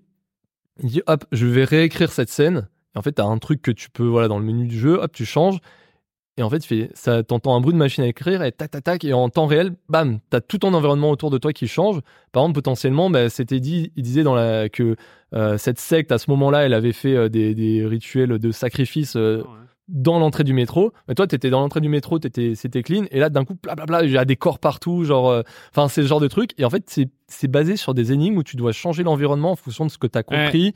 il 0.82 0.88
dit 0.88 1.02
hop, 1.06 1.24
je 1.32 1.46
vais 1.46 1.64
réécrire 1.64 2.12
cette 2.12 2.30
scène. 2.30 2.68
Et 2.94 2.98
en 2.98 3.02
fait, 3.02 3.12
t'as 3.12 3.24
un 3.24 3.38
truc 3.38 3.62
que 3.62 3.70
tu 3.70 3.90
peux, 3.90 4.06
voilà, 4.06 4.28
dans 4.28 4.38
le 4.38 4.44
menu 4.44 4.66
du 4.66 4.78
jeu, 4.78 4.98
hop, 5.00 5.12
tu 5.12 5.24
changes. 5.24 5.58
Et 6.38 6.42
en 6.42 6.48
fait, 6.48 6.60
tu 6.60 6.88
ça, 6.94 7.22
t'entends 7.22 7.54
un 7.54 7.60
bruit 7.60 7.74
de 7.74 7.78
machine 7.78 8.04
à 8.04 8.06
écrire 8.06 8.42
et 8.42 8.52
tac, 8.52 8.70
tac, 8.70 8.84
tac, 8.84 9.04
et 9.04 9.12
en 9.12 9.28
temps 9.28 9.46
réel, 9.46 9.74
bam, 9.90 10.18
t'as 10.30 10.40
tout 10.40 10.58
ton 10.58 10.72
environnement 10.72 11.10
autour 11.10 11.30
de 11.30 11.36
toi 11.36 11.52
qui 11.52 11.68
change. 11.68 12.00
Par 12.32 12.42
exemple, 12.42 12.54
potentiellement, 12.54 13.10
bah, 13.10 13.28
c'était 13.28 13.60
dit, 13.60 13.92
il 13.96 14.02
disait 14.02 14.22
dans 14.22 14.34
la, 14.34 14.70
que 14.70 14.96
euh, 15.34 15.58
cette 15.58 15.78
secte, 15.78 16.10
à 16.10 16.16
ce 16.16 16.30
moment-là, 16.30 16.64
elle 16.64 16.72
avait 16.72 16.92
fait 16.92 17.14
euh, 17.14 17.28
des, 17.28 17.54
des 17.54 17.84
rituels 17.84 18.38
de 18.38 18.50
sacrifice 18.50 19.14
euh, 19.16 19.44
dans 19.88 20.18
l'entrée 20.18 20.44
du 20.44 20.54
métro. 20.54 20.94
Mais 21.06 21.14
toi, 21.14 21.26
t'étais 21.26 21.50
dans 21.50 21.60
l'entrée 21.60 21.82
du 21.82 21.90
métro, 21.90 22.18
t'étais, 22.18 22.54
c'était 22.54 22.82
clean. 22.82 23.04
Et 23.10 23.18
là, 23.18 23.28
d'un 23.28 23.44
coup, 23.44 23.54
blablabla, 23.62 24.04
il 24.04 24.10
y 24.10 24.16
a 24.16 24.24
des 24.24 24.36
corps 24.36 24.58
partout, 24.58 25.04
genre, 25.04 25.42
enfin, 25.70 25.88
c'est 25.88 26.00
ce 26.00 26.06
genre 26.06 26.20
de 26.20 26.28
truc. 26.28 26.52
Et 26.56 26.64
en 26.64 26.70
fait, 26.70 26.84
c'est, 26.86 27.10
c'est 27.28 27.48
basé 27.48 27.76
sur 27.76 27.92
des 27.92 28.10
énigmes 28.10 28.38
où 28.38 28.42
tu 28.42 28.56
dois 28.56 28.72
changer 28.72 29.02
l'environnement 29.02 29.52
en 29.52 29.56
fonction 29.56 29.84
de 29.84 29.90
ce 29.90 29.98
que 29.98 30.06
t'as 30.06 30.22
compris. 30.22 30.72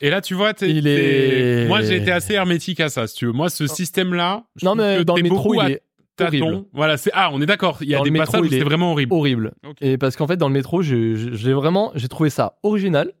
Et 0.00 0.10
là, 0.10 0.20
tu 0.20 0.34
vois, 0.34 0.52
t'es- 0.54 0.70
Il 0.70 0.84
t'es- 0.84 1.64
est- 1.64 1.68
moi, 1.68 1.82
j'ai 1.82 1.96
été 1.96 2.12
assez 2.12 2.34
hermétique 2.34 2.80
à 2.80 2.88
ça, 2.88 3.06
si 3.06 3.16
tu 3.16 3.26
veux. 3.26 3.32
Moi, 3.32 3.48
ce 3.50 3.66
système-là, 3.66 4.44
je 4.56 4.64
Non, 4.64 4.74
mais 4.74 4.98
que 4.98 5.02
dans 5.02 5.16
le 5.16 5.22
métro, 5.22 5.54
il 5.62 5.70
est. 5.72 5.82
Voilà, 6.72 6.96
c'est 6.96 7.10
ah, 7.12 7.28
on 7.32 7.42
est 7.42 7.46
d'accord. 7.46 7.78
Il 7.82 7.88
y 7.90 7.94
a 7.94 7.98
Dans 7.98 8.04
des 8.04 8.10
le 8.10 8.14
métro, 8.14 8.32
passages 8.32 8.46
où 8.46 8.50
c'est 8.50 8.60
vraiment 8.60 8.92
horrible. 8.92 9.12
horrible. 9.12 9.52
Et 9.82 9.98
parce 9.98 10.16
qu'en 10.16 10.26
fait, 10.26 10.36
dans 10.38 10.48
le 10.48 10.54
métro, 10.54 10.80
j'ai, 10.82 11.14
j'ai 11.34 11.52
vraiment, 11.52 11.92
j'ai 11.94 12.08
trouvé 12.08 12.30
ça 12.30 12.56
original. 12.62 13.12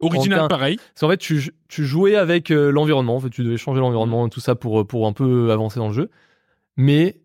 Original, 0.00 0.46
pareil. 0.48 0.76
Parce 0.76 1.00
qu'en 1.00 1.08
fait, 1.08 1.16
tu, 1.16 1.50
tu 1.68 1.84
jouais 1.84 2.14
avec 2.14 2.50
euh, 2.50 2.70
l'environnement. 2.70 3.16
En 3.16 3.20
fait, 3.20 3.30
tu 3.30 3.42
devais 3.42 3.56
changer 3.56 3.80
l'environnement, 3.80 4.28
tout 4.28 4.40
ça 4.40 4.54
pour, 4.54 4.86
pour 4.86 5.06
un 5.06 5.12
peu 5.12 5.50
avancer 5.50 5.78
dans 5.80 5.88
le 5.88 5.94
jeu. 5.94 6.10
Mais 6.76 7.16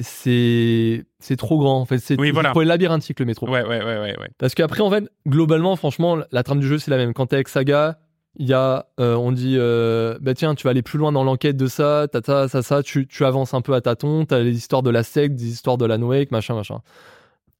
c'est, 0.00 1.04
c'est 1.18 1.36
trop 1.36 1.58
grand. 1.58 1.80
En 1.80 1.84
fait, 1.86 1.98
c'est 1.98 2.18
Oui, 2.20 2.30
voilà. 2.30 2.52
labyrinthique 2.54 3.20
le 3.20 3.26
métro. 3.26 3.48
Ouais, 3.48 3.62
ouais, 3.62 3.78
ouais, 3.84 3.98
ouais, 3.98 4.16
ouais. 4.18 4.28
Parce 4.38 4.54
qu'après, 4.54 4.80
en 4.80 4.90
fait, 4.90 5.04
globalement, 5.26 5.76
franchement, 5.76 6.18
la 6.30 6.42
trame 6.42 6.60
du 6.60 6.66
jeu, 6.66 6.78
c'est 6.78 6.90
la 6.90 6.96
même. 6.96 7.12
Quand 7.14 7.26
t'es 7.26 7.36
avec 7.36 7.48
Saga, 7.48 7.98
il 8.36 8.48
y 8.48 8.52
a, 8.52 8.86
euh, 9.00 9.14
on 9.14 9.32
dit, 9.32 9.56
euh, 9.58 10.18
bah 10.20 10.34
tiens, 10.34 10.54
tu 10.54 10.64
vas 10.64 10.70
aller 10.70 10.82
plus 10.82 10.98
loin 10.98 11.12
dans 11.12 11.24
l'enquête 11.24 11.56
de 11.56 11.66
ça, 11.66 12.08
t'as 12.10 12.20
ça, 12.22 12.48
ça, 12.48 12.62
ça, 12.62 12.82
tu, 12.82 13.06
tu 13.06 13.24
avances 13.24 13.54
un 13.54 13.60
peu 13.60 13.74
à 13.74 13.80
tâtons, 13.80 14.24
t'as 14.26 14.40
les 14.40 14.56
histoires 14.56 14.82
de 14.82 14.90
la 14.90 15.02
secte, 15.02 15.36
des 15.36 15.48
histoires 15.48 15.78
de 15.78 15.84
Alan 15.84 16.02
Wake, 16.02 16.30
machin, 16.30 16.54
machin. 16.54 16.80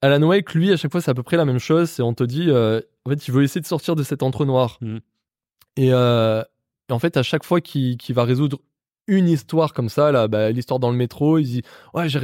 Alan 0.01 0.21
Wake, 0.27 0.53
lui, 0.53 0.71
à 0.71 0.77
chaque 0.77 0.91
fois, 0.91 1.01
c'est 1.01 1.11
à 1.11 1.13
peu 1.13 1.23
près 1.23 1.37
la 1.37 1.45
même 1.45 1.59
chose. 1.59 1.89
C'est 1.89 2.03
on 2.03 2.13
te 2.13 2.23
dit, 2.23 2.49
euh, 2.49 2.81
en 3.05 3.09
fait, 3.09 3.27
il 3.27 3.33
veut 3.33 3.43
essayer 3.43 3.61
de 3.61 3.65
sortir 3.65 3.95
de 3.95 4.03
cet 4.03 4.21
entre-noir. 4.23 4.79
Et, 5.77 5.93
euh, 5.93 6.43
et 6.89 6.93
en 6.93 6.99
fait, 6.99 7.17
à 7.17 7.23
chaque 7.23 7.43
fois 7.43 7.61
qu'il 7.61 7.97
va 8.09 8.23
résoudre 8.23 8.59
une 9.07 9.29
histoire 9.29 9.73
comme 9.73 9.89
ça, 9.89 10.11
là, 10.11 10.27
bah, 10.27 10.51
l'histoire 10.51 10.79
dans 10.79 10.89
le 10.91 10.97
métro, 10.97 11.37
il 11.37 11.45
dit 11.45 11.61
ouais 11.93 12.09
j'ai 12.09 12.19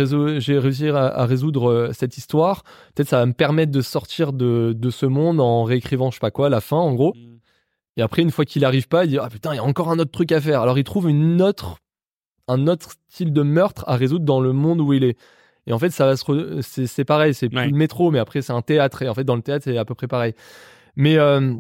réussi 0.58 0.90
à, 0.90 1.06
à 1.06 1.26
résoudre 1.26 1.70
euh, 1.70 1.92
cette 1.94 2.18
histoire, 2.18 2.64
peut-être 2.96 3.10
ça 3.10 3.20
va 3.20 3.26
me 3.28 3.34
permettre 3.34 3.72
de 3.72 3.82
sortir 3.82 4.34
de, 4.34 4.74
de 4.76 4.90
ce 4.90 5.06
monde 5.06 5.40
en 5.40 5.64
réécrivant 5.64 6.10
je 6.10 6.16
sais 6.16 6.20
pas 6.20 6.32
quoi 6.32 6.50
la 6.50 6.60
fin 6.60 6.78
en 6.78 6.94
gros. 6.96 7.14
Et 7.98 8.02
après 8.02 8.22
une 8.22 8.32
fois 8.32 8.46
qu'il 8.46 8.64
arrive 8.66 8.88
pas, 8.88 9.06
il 9.06 9.10
dit 9.10 9.18
ah 9.18 9.30
putain 9.30 9.54
il 9.54 9.58
y 9.58 9.60
a 9.60 9.64
encore 9.64 9.90
un 9.92 10.00
autre 10.00 10.12
truc 10.12 10.32
à 10.32 10.40
faire. 10.42 10.62
Alors 10.62 10.78
il 10.78 10.84
trouve 10.84 11.10
une 11.10 11.42
autre 11.42 11.78
un 12.48 12.68
autre 12.68 12.92
style 13.10 13.32
de 13.34 13.42
meurtre 13.44 13.84
à 13.88 13.96
résoudre 13.96 14.26
dans 14.26 14.40
le 14.42 14.54
monde 14.54 14.82
où 14.82 14.94
il 14.94 15.04
est. 15.04 15.18
Et 15.68 15.74
en 15.74 15.80
fait 15.80 15.90
ça 15.92 16.06
va 16.06 16.16
se 16.18 16.26
re- 16.26 16.62
c'est 16.62 16.88
c'est 16.88 17.06
pareil, 17.06 17.34
c'est 17.34 17.48
plus 17.50 17.58
le 17.72 17.78
métro 17.78 18.10
mais 18.12 18.20
après 18.20 18.42
c'est 18.42 18.54
un 18.54 18.62
théâtre 18.62 19.02
et 19.04 19.10
en 19.10 19.14
fait 19.14 19.24
dans 19.24 19.36
le 19.36 19.42
théâtre 19.42 19.66
c'est 19.66 19.78
à 19.78 19.86
peu 19.86 19.94
près 19.96 20.08
pareil. 20.08 20.34
Mais 20.96 21.18
euh, 21.18 21.54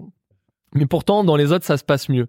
mais 0.73 0.85
pourtant 0.85 1.23
dans 1.23 1.35
les 1.35 1.51
autres 1.51 1.65
ça 1.65 1.77
se 1.77 1.83
passe 1.83 2.09
mieux 2.09 2.27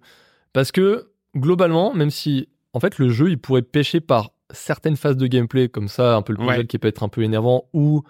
parce 0.53 0.71
que 0.71 1.09
globalement 1.35 1.93
même 1.93 2.09
si 2.11 2.49
en 2.73 2.79
fait 2.79 2.99
le 2.99 3.09
jeu 3.09 3.29
il 3.29 3.39
pourrait 3.39 3.61
pêcher 3.63 4.01
par 4.01 4.31
certaines 4.51 4.97
phases 4.97 5.17
de 5.17 5.25
gameplay 5.27 5.67
comme 5.69 5.87
ça 5.87 6.15
un 6.15 6.21
peu 6.21 6.33
le 6.33 6.37
puzzle 6.37 6.49
Ouais. 6.59 6.65
qui 6.67 6.77
peut 6.77 6.87
être 6.89 7.03
un 7.03 7.09
peu 7.09 7.23
énervant 7.23 7.69
ou 7.73 8.03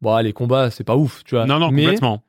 bon 0.00 0.16
les 0.18 0.32
combats 0.32 0.70
c'est 0.70 0.84
pas 0.84 0.96
ouf 0.96 1.22
tu 1.24 1.34
vois. 1.34 1.44
Non, 1.46 1.58
non, 1.58 1.70
mais 1.70 1.82
complètement. 1.84 2.22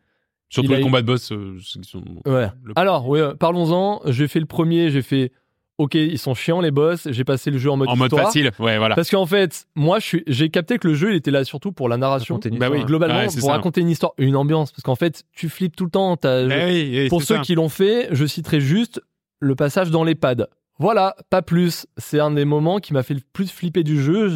Surtout 0.53 0.69
il 0.71 0.75
les 0.75 0.81
eu- 0.81 0.83
combats 0.83 1.01
de 1.01 1.07
boss. 1.07 1.31
euh, 1.31 1.57
ils 1.75 1.85
sont- 1.85 2.03
Ouais. 2.25 2.47
le- 2.63 2.73
Alors, 2.75 3.07
ouais, 3.07 3.33
parlons-en. 3.39 4.01
J'ai 4.05 4.27
fait 4.27 4.39
le 4.39 4.45
premier, 4.45 4.89
j'ai 4.91 5.01
fait. 5.01 5.31
Ok, 5.77 5.95
ils 5.95 6.19
sont 6.19 6.35
chiants 6.35 6.61
les 6.61 6.69
boss. 6.69 7.07
J'ai 7.09 7.23
passé 7.23 7.49
le 7.49 7.57
jeu 7.57 7.71
en 7.71 7.77
mode 7.77 7.87
en 7.87 7.95
mode 7.95 8.11
facile, 8.13 8.51
ouais, 8.59 8.77
voilà. 8.77 8.93
Parce 8.93 9.09
qu'en 9.09 9.25
fait, 9.25 9.65
moi, 9.75 9.97
je 9.99 10.05
suis, 10.05 10.23
j'ai 10.27 10.49
capté 10.49 10.77
que 10.77 10.87
le 10.87 10.93
jeu, 10.93 11.11
il 11.11 11.15
était 11.15 11.31
là 11.31 11.43
surtout 11.43 11.71
pour 11.71 11.89
la 11.89 11.97
narration. 11.97 12.35
Raconter 12.35 12.49
une 12.49 12.59
Bah 12.59 12.67
histoire, 12.67 12.81
oui. 12.81 12.85
Globalement, 12.85 13.17
Ouais, 13.19 13.25
pour 13.25 13.33
ça. 13.33 13.51
raconter 13.53 13.81
une 13.81 13.89
histoire, 13.89 14.11
une 14.19 14.35
ambiance. 14.35 14.71
Parce 14.71 14.83
qu'en 14.83 14.95
fait, 14.95 15.23
tu 15.31 15.49
flippes 15.49 15.75
tout 15.75 15.85
le 15.85 15.89
temps. 15.89 16.17
t'as- 16.17 16.41
Eh 16.43 16.65
oui, 16.71 16.91
eh, 16.97 17.07
pour 17.09 17.23
ceux 17.23 17.37
ça. 17.37 17.41
qui 17.41 17.55
l'ont 17.55 17.69
fait, 17.69 18.09
je 18.11 18.25
citerai 18.27 18.59
juste 18.61 19.01
le 19.39 19.55
passage 19.55 19.89
dans 19.89 20.03
l'EHPAD. 20.03 20.47
Voilà, 20.81 21.15
pas 21.29 21.43
plus. 21.43 21.85
C'est 21.97 22.19
un 22.19 22.31
des 22.31 22.43
moments 22.43 22.79
qui 22.79 22.91
m'a 22.91 23.03
fait 23.03 23.13
le 23.13 23.21
plus 23.33 23.51
flipper 23.51 23.83
du 23.83 24.01
jeu. 24.01 24.31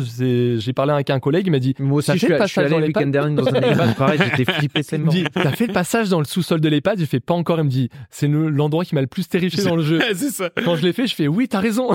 J'ai 0.59 0.73
parlé 0.73 0.93
avec 0.93 1.09
un 1.09 1.19
collègue, 1.19 1.47
il 1.47 1.51
m'a 1.51 1.57
dit 1.59 1.73
Moi 1.79 1.97
aussi, 1.97 2.11
je 2.11 2.11
fait 2.13 2.19
suis, 2.19 2.27
le 2.27 2.37
je 2.37 2.43
suis 2.45 2.55
passage 2.55 2.65
allé 2.65 2.71
dans 2.71 2.79
le 2.79 2.85
week-end 2.87 3.07
dernier 3.07 3.35
dans 3.35 3.47
un 3.47 3.53
EHPAD, 3.61 3.95
pareil, 3.95 4.19
j'étais 4.23 4.51
flippé 4.53 4.81
Il 4.91 4.99
me 4.99 5.09
dit, 5.09 5.23
t'as 5.33 5.51
fait 5.53 5.65
le 5.67 5.73
passage 5.73 6.09
dans 6.09 6.19
le 6.19 6.25
sous-sol 6.25 6.61
de 6.61 6.69
l'EHPAD 6.69 6.99
J'ai 6.99 7.07
fait 7.07 7.19
pas 7.19 7.33
encore. 7.33 7.57
Il 7.59 7.63
me 7.63 7.69
dit, 7.69 7.89
c'est 8.11 8.27
le- 8.27 8.49
l'endroit 8.49 8.85
qui 8.85 8.93
m'a 8.93 9.01
le 9.01 9.07
plus 9.07 9.27
terrifié 9.27 9.63
dans 9.63 9.75
le 9.75 9.81
jeu. 9.83 9.99
ça. 10.15 10.51
Quand 10.63 10.75
je 10.75 10.83
l'ai 10.83 10.93
fait, 10.93 11.07
je 11.07 11.15
fais 11.15 11.27
oui, 11.27 11.47
t'as 11.47 11.59
raison. 11.59 11.89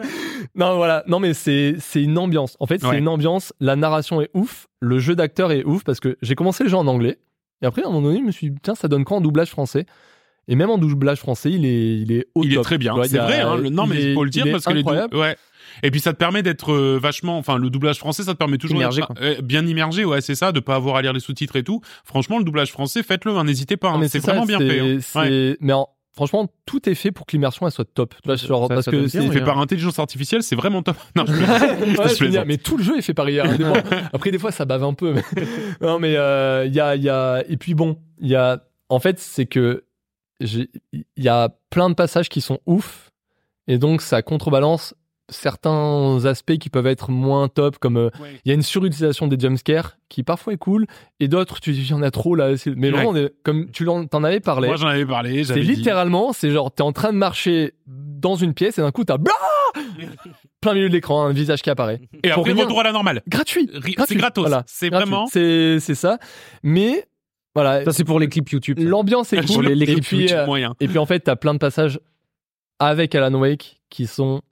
non, 0.54 0.76
voilà. 0.76 1.02
Non, 1.06 1.18
mais 1.20 1.34
c'est 1.34 1.76
c'est 1.78 2.02
une 2.02 2.18
ambiance. 2.18 2.56
En 2.60 2.66
fait, 2.66 2.80
c'est 2.80 2.86
Ouais. 2.86 2.98
une 2.98 3.08
ambiance. 3.08 3.52
La 3.60 3.76
narration 3.76 4.20
est 4.20 4.30
ouf. 4.34 4.66
Le 4.80 4.98
jeu 4.98 5.14
d'acteur 5.16 5.52
est 5.52 5.64
ouf 5.64 5.84
parce 5.84 6.00
que 6.00 6.16
j'ai 6.22 6.34
commencé 6.34 6.64
le 6.64 6.70
jeu 6.70 6.76
en 6.76 6.86
anglais. 6.86 7.18
Et 7.62 7.66
après, 7.66 7.82
à 7.82 7.86
un 7.86 7.90
moment 7.90 8.08
donné, 8.08 8.20
je 8.20 8.24
me 8.24 8.30
suis 8.32 8.50
dit, 8.50 8.56
tiens, 8.62 8.74
ça 8.74 8.86
donne 8.88 9.04
quoi 9.04 9.16
en 9.16 9.20
doublage 9.22 9.48
français? 9.50 9.86
Et 10.48 10.54
même 10.54 10.70
en 10.70 10.78
doublage 10.78 11.18
français, 11.18 11.50
il 11.50 11.64
est, 11.66 11.98
il 11.98 12.12
est 12.12 12.26
au 12.34 12.44
Il 12.44 12.56
est 12.56 12.60
très 12.62 12.78
bien. 12.78 12.94
C'est 13.04 13.18
vrai, 13.18 13.40
hein, 13.40 13.56
le- 13.56 13.68
non, 13.68 13.84
il 13.84 13.90
mais 13.90 14.02
il 14.10 14.14
faut 14.14 14.24
le 14.24 14.30
dire 14.30 14.46
parce 14.50 14.64
que 14.64 14.72
les 14.72 14.80
incroyable. 14.80 15.16
ouais. 15.16 15.36
Et 15.82 15.90
puis 15.90 16.00
ça 16.00 16.12
te 16.12 16.18
permet 16.18 16.42
d'être 16.42 16.72
euh, 16.72 16.98
vachement, 17.02 17.36
enfin 17.36 17.58
le 17.58 17.68
doublage 17.68 17.98
français, 17.98 18.22
ça 18.22 18.32
te 18.32 18.38
permet 18.38 18.56
toujours 18.56 18.76
Immergé, 18.78 19.02
d'être, 19.02 19.12
euh, 19.20 19.42
bien 19.42 19.66
immergé, 19.66 20.04
ouais, 20.06 20.20
c'est 20.22 20.34
ça, 20.36 20.50
de 20.52 20.60
pas 20.60 20.76
avoir 20.76 20.96
à 20.96 21.02
lire 21.02 21.12
les 21.12 21.20
sous-titres 21.20 21.56
et 21.56 21.64
tout. 21.64 21.80
Franchement, 22.04 22.38
le 22.38 22.44
doublage 22.44 22.70
français, 22.72 23.02
faites-le, 23.02 23.36
hein, 23.36 23.44
n'hésitez 23.44 23.76
pas, 23.76 23.90
hein, 23.90 23.98
mais 23.98 24.08
c'est 24.08 24.20
ça, 24.20 24.32
vraiment 24.32 24.46
bien 24.46 24.58
fait. 24.58 24.80
hein. 24.80 24.98
Ouais. 25.20 25.56
Mais 25.60 25.72
en- 25.74 25.88
franchement, 26.14 26.48
tout 26.64 26.88
est 26.88 26.94
fait 26.94 27.10
pour 27.12 27.26
que 27.26 27.32
l'immersion 27.32 27.66
elle 27.66 27.72
soit 27.72 27.84
top. 27.84 28.14
Tu 28.14 28.20
vois, 28.26 28.38
Ça- 28.38 28.46
genre, 28.46 28.68
ça- 28.68 28.74
parce 28.74 28.84
ça 28.86 28.90
que 28.92 29.06
c'est 29.08 29.28
Fait 29.28 29.42
par 29.42 29.58
intelligence 29.58 29.98
artificielle, 29.98 30.42
c'est 30.42 30.56
vraiment 30.56 30.82
top. 30.82 30.96
Non, 31.16 31.24
je 31.26 31.32
plaisante. 31.34 32.32
Ouais, 32.32 32.40
Je 32.40 32.46
mais 32.46 32.56
tout 32.56 32.78
le 32.78 32.84
jeu 32.84 32.96
est 32.96 33.02
fait 33.02 33.12
par 33.14 33.28
IA. 33.28 33.44
Après, 34.14 34.30
des 34.30 34.38
fois, 34.38 34.52
ça 34.52 34.64
bave 34.64 34.84
un 34.84 34.94
peu. 34.94 35.12
mais- 35.12 35.22
non, 35.82 35.98
mais 35.98 36.14
euh, 36.16 36.64
il 36.66 36.74
y, 36.74 36.80
a, 36.80 36.96
il 36.96 37.02
y 37.02 37.10
a. 37.10 37.42
Et 37.50 37.56
puis 37.58 37.74
bon, 37.74 37.98
il 38.20 38.28
y 38.28 38.34
a. 38.36 38.62
En 38.88 39.00
fait, 39.00 39.18
c'est 39.18 39.46
que 39.46 39.82
il 40.40 40.68
y 41.16 41.28
a 41.28 41.48
plein 41.70 41.88
de 41.90 41.94
passages 41.94 42.28
qui 42.28 42.40
sont 42.40 42.60
ouf. 42.66 43.10
Et 43.68 43.78
donc, 43.78 44.00
ça 44.02 44.22
contrebalance 44.22 44.94
certains 45.28 46.24
aspects 46.24 46.56
qui 46.56 46.70
peuvent 46.70 46.86
être 46.86 47.10
moins 47.10 47.48
top, 47.48 47.78
comme 47.78 47.96
euh, 47.96 48.10
Ouais. 48.20 48.40
il 48.44 48.48
y 48.48 48.52
a 48.52 48.54
une 48.54 48.62
surutilisation 48.62 49.26
des 49.26 49.36
jumpscares 49.38 49.96
qui 50.08 50.22
parfois 50.22 50.52
est 50.52 50.56
cool, 50.56 50.86
et 51.18 51.26
d'autres, 51.26 51.58
tu 51.58 51.72
dis, 51.72 51.80
il 51.82 51.90
y 51.90 51.94
en 51.94 52.02
a 52.02 52.12
trop 52.12 52.36
là. 52.36 52.52
Mais 52.76 52.90
vraiment, 52.90 53.12
comme 53.42 53.68
tu 53.72 53.84
t'en 53.84 54.22
avais 54.22 54.38
parlé, 54.38 54.68
Moi, 54.68 54.76
j'en 54.76 54.86
avais 54.86 55.04
parlé. 55.04 55.42
c'est 55.42 55.56
littéralement, 55.58 56.32
c'est 56.32 56.50
genre, 56.52 56.70
t'es 56.72 56.82
en 56.82 56.92
train 56.92 57.12
de 57.12 57.18
marcher 57.18 57.74
dans 57.88 58.36
une 58.36 58.54
pièce 58.54 58.78
et 58.78 58.82
d'un 58.82 58.92
coup, 58.92 59.02
t'as 59.04 59.18
plein 60.60 60.74
milieu 60.74 60.88
de 60.88 60.94
l'écran, 60.94 61.24
un 61.26 61.32
visage 61.32 61.60
qui 61.62 61.70
apparaît. 61.70 62.00
Et 62.22 62.30
pour 62.30 62.40
après, 62.40 62.52
rien. 62.52 62.62
retour 62.64 62.80
à 62.80 62.84
la 62.84 62.92
normale. 62.92 63.22
Gratuit. 63.28 63.68
C'est 64.06 64.14
gratos. 64.14 64.46
Voilà. 64.46 64.62
C'est 64.68 64.90
vraiment. 64.90 65.26
C'est 65.26 65.80
ça. 65.80 66.18
Mais 66.62 67.04
voilà, 67.62 67.84
Ça, 67.84 67.92
c'est 67.92 68.04
pour 68.04 68.20
les 68.20 68.28
clips 68.28 68.48
YouTube. 68.50 68.78
l'ambiance 68.80 69.32
est 69.32 69.44
cool. 69.54 69.66
les- 69.66 69.74
les 69.74 69.84
et, 69.90 69.94
clips 69.94 70.04
puis, 70.06 70.16
YouTube 70.20 70.36
euh, 70.38 70.46
moyens. 70.46 70.74
et 70.80 70.86
puis 70.88 70.98
en 70.98 71.06
fait, 71.06 71.20
t'as 71.20 71.36
plein 71.36 71.54
de 71.54 71.58
passages 71.58 71.98
avec 72.78 73.14
Alan 73.14 73.34
Wake 73.38 73.80
qui 73.90 74.06
sont. 74.06 74.42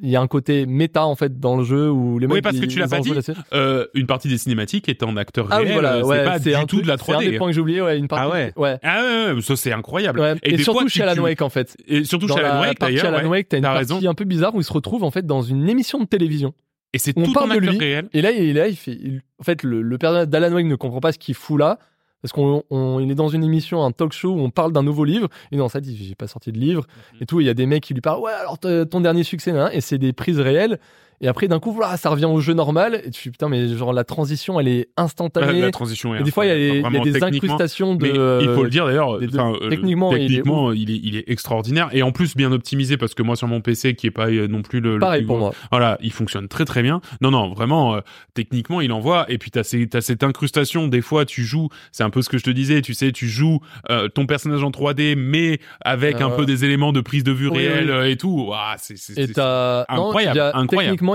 Il 0.00 0.08
y 0.10 0.14
a 0.14 0.20
un 0.20 0.28
côté 0.28 0.64
méta 0.64 1.04
en 1.04 1.16
fait 1.16 1.40
dans 1.40 1.56
le 1.56 1.64
jeu 1.64 1.90
où 1.90 2.20
les 2.20 2.28
mecs. 2.28 2.34
Oui, 2.36 2.40
parce 2.40 2.56
que 2.60 2.66
tu 2.66 2.78
l'as 2.78 2.86
pas 2.86 3.00
dit. 3.00 3.12
Euh, 3.52 3.84
une 3.94 4.06
partie 4.06 4.28
des 4.28 4.38
cinématiques 4.38 4.88
est 4.88 5.02
en 5.02 5.16
acteur 5.16 5.48
Ah 5.50 5.56
réel. 5.56 5.72
voilà, 5.72 5.94
euh, 5.96 6.02
ouais, 6.04 6.18
c'est 6.18 6.24
pas 6.24 6.38
du 6.38 6.54
un 6.54 6.60
tout 6.60 6.66
truc- 6.76 6.82
de 6.82 6.86
la 6.88 6.96
C'est 6.98 7.12
un 7.12 7.18
des 7.18 7.30
3D. 7.32 7.38
points 7.38 7.46
que 7.48 7.52
j'ai 7.54 7.60
oublié, 7.60 7.82
ouais, 7.82 7.98
une 7.98 8.06
partie. 8.06 8.24
Ah 8.30 8.32
ouais. 8.32 8.52
Ouais. 8.54 8.78
Ah 8.84 9.02
ouais, 9.02 9.32
ouais, 9.34 9.40
ça 9.42 9.56
c'est 9.56 9.72
incroyable. 9.72 10.20
Ouais. 10.20 10.36
Et, 10.44 10.52
des 10.56 10.62
surtout 10.62 10.80
fois, 10.82 10.88
chez 10.88 11.02
Alan 11.02 11.20
Wake 11.20 11.42
en 11.42 11.48
fait. 11.48 11.76
Et 11.88 12.04
surtout 12.04 12.28
Dans 12.28 12.36
chez 12.36 12.44
Alan 12.44 12.60
la 12.60 12.68
Wake 12.68 12.78
d'ailleurs. 12.78 13.06
Alan 13.06 13.18
ouais. 13.24 13.38
Wake, 13.38 13.48
t'as 13.48 13.56
une 13.56 13.64
partie 13.64 13.78
raison. 13.78 14.08
un 14.08 14.14
peu 14.14 14.24
bizarre 14.24 14.54
où 14.54 14.60
il 14.60 14.64
se 14.64 14.72
retrouve 14.72 15.02
en 15.02 15.10
fait 15.10 15.26
dans 15.26 15.42
une 15.42 15.68
émission 15.68 15.98
de 15.98 16.04
télévision. 16.04 16.54
Et 16.92 16.98
c'est 16.98 17.12
On 17.18 17.24
tout 17.24 17.32
parle 17.32 17.46
en 17.50 17.54
de 17.54 17.58
acteur 17.58 17.72
lui. 17.72 17.78
réel. 17.80 18.08
Et 18.12 18.22
là, 18.22 18.30
il, 18.30 18.54
là, 18.54 18.68
il 18.68 18.76
fait. 18.76 18.92
il- 18.92 19.20
en 19.40 19.42
fait, 19.42 19.64
le, 19.64 19.82
le 19.82 19.98
personnage 19.98 20.28
d'Alan 20.28 20.52
Wake 20.54 20.66
ne 20.66 20.76
comprend 20.76 21.00
pas 21.00 21.10
ce 21.10 21.18
qu'il 21.18 21.34
fout 21.34 21.58
là. 21.58 21.80
Parce 22.22 22.32
qu'on 22.32 22.62
on- 22.70 22.98
il 23.00 23.10
est 23.10 23.14
dans 23.14 23.28
une 23.28 23.44
émission, 23.44 23.84
un 23.84 23.92
talk 23.92 24.12
show 24.12 24.30
où 24.32 24.40
on 24.40 24.50
parle 24.50 24.72
d'un 24.72 24.82
nouveau 24.82 25.04
livre. 25.04 25.28
Et 25.52 25.56
non, 25.56 25.68
ça 25.68 25.80
dit, 25.80 25.96
j'ai 25.96 26.14
pas 26.14 26.26
sorti 26.26 26.50
de 26.52 26.58
livre. 26.58 26.82
Mhm. 27.14 27.18
Et 27.22 27.26
tout. 27.26 27.40
Il 27.40 27.46
y 27.46 27.50
a 27.50 27.54
des 27.54 27.66
mecs 27.66 27.82
qui 27.84 27.94
lui 27.94 28.00
parlent, 28.00 28.20
ouais, 28.20 28.32
alors 28.32 28.58
ton 28.58 29.00
dernier 29.00 29.22
succès, 29.22 29.52
nan. 29.52 29.70
et 29.72 29.80
c'est 29.80 29.98
des 29.98 30.12
prises 30.12 30.40
réelles. 30.40 30.78
Et 31.20 31.28
après, 31.28 31.48
d'un 31.48 31.58
coup, 31.60 31.72
voilà, 31.72 31.96
ça 31.96 32.10
revient 32.10 32.26
au 32.26 32.40
jeu 32.40 32.54
normal. 32.54 33.00
Et 33.04 33.10
tu 33.10 33.20
fais, 33.22 33.30
putain, 33.30 33.48
mais 33.48 33.68
genre, 33.76 33.92
la 33.92 34.04
transition, 34.04 34.60
elle 34.60 34.68
est 34.68 34.88
instantanée. 34.96 35.60
La 35.60 35.70
transition 35.70 36.14
est 36.14 36.20
et 36.20 36.22
des 36.22 36.30
fois, 36.30 36.46
il 36.46 36.48
y 36.48 36.52
a, 36.52 36.56
des- 36.56 36.80
y 37.10 37.22
a 37.22 37.26
incrustations 37.26 37.94
de. 37.94 38.02
Mais 38.06 38.44
il 38.44 38.54
faut 38.54 38.62
le 38.64 38.70
dire 38.70 38.86
d'ailleurs, 38.86 39.16
euh, 39.16 39.68
Techniquement, 39.68 40.14
il 40.14 40.22
est 40.22 40.26
techniquement, 40.28 40.72
il 40.72 40.90
est, 40.90 41.00
il 41.02 41.16
est 41.16 41.28
extraordinaire 41.28 41.88
et 41.92 42.02
en 42.02 42.12
plus 42.12 42.36
bien 42.36 42.52
optimisé 42.52 42.96
parce 42.96 43.14
que 43.14 43.22
moi 43.22 43.36
sur 43.36 43.48
mon 43.48 43.60
PC 43.60 43.94
qui 43.94 44.06
est 44.06 44.10
pas 44.10 44.28
euh, 44.28 44.46
non 44.48 44.62
plus 44.62 44.80
le, 44.80 44.94
le 44.94 44.98
Pareil 45.00 45.22
plus 45.22 45.26
pour 45.26 45.38
moi. 45.38 45.52
Voilà, 45.70 45.98
il 46.02 46.12
fonctionne 46.12 46.48
très 46.48 46.64
très 46.64 46.82
bien. 46.82 47.00
Non 47.20 47.30
non, 47.30 47.52
vraiment 47.52 47.94
euh, 47.96 48.00
techniquement 48.34 48.80
il 48.80 48.92
envoie 48.92 49.26
et 49.30 49.38
puis 49.38 49.50
t'as 49.50 49.62
ces, 49.64 49.88
t'as 49.88 50.00
cette 50.00 50.22
incrustation. 50.22 50.88
Des 50.88 51.00
fois 51.02 51.24
tu 51.24 51.42
joues, 51.44 51.68
c'est 51.92 52.02
un 52.04 52.10
peu 52.10 52.22
ce 52.22 52.28
que 52.28 52.38
je 52.38 52.44
te 52.44 52.50
disais, 52.50 52.80
tu 52.82 52.94
sais, 52.94 53.12
tu 53.12 53.28
joues 53.28 53.60
euh, 53.90 54.08
ton 54.08 54.26
personnage 54.26 54.62
en 54.62 54.70
3D 54.70 55.14
mais 55.16 55.58
avec 55.80 56.20
un 56.20 56.30
Euh, 56.30 56.36
peu 56.36 56.46
des 56.46 56.64
éléments 56.64 56.92
de 56.92 57.00
prise 57.00 57.24
de 57.24 57.32
vue 57.32 57.48
oui, 57.48 57.58
réelle 57.66 57.86
oui. 57.86 57.90
euh, 57.90 58.10
et 58.10 58.16
tout. 58.16 58.46
Ouah, 58.48 58.76
c'est 58.78 58.94
t'as. 59.32 59.84
non, 59.90 60.08
incroyable, 60.08 60.40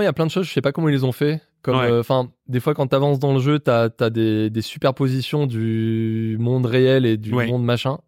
il 0.00 0.04
y 0.04 0.08
a 0.08 0.12
plein 0.12 0.26
de 0.26 0.30
choses, 0.30 0.46
je 0.46 0.52
sais 0.52 0.60
pas 0.60 0.72
comment 0.72 0.88
ils 0.88 0.92
les 0.94 1.04
ont 1.04 1.12
fait. 1.12 1.40
Comme, 1.62 1.76
Ouais. 1.78 1.90
euh, 1.90 2.00
enfin, 2.00 2.28
des 2.46 2.60
fois, 2.60 2.74
quand 2.74 2.86
t'avances 2.88 3.18
dans 3.18 3.32
le 3.32 3.40
jeu, 3.40 3.58
t'as 3.58 3.88
as 4.00 4.10
des, 4.10 4.50
des 4.50 4.62
superpositions 4.62 5.46
du 5.46 6.36
monde 6.38 6.66
réel 6.66 7.06
et 7.06 7.16
du 7.16 7.32
Ouais. 7.32 7.46
monde 7.46 7.64
machin 7.64 7.98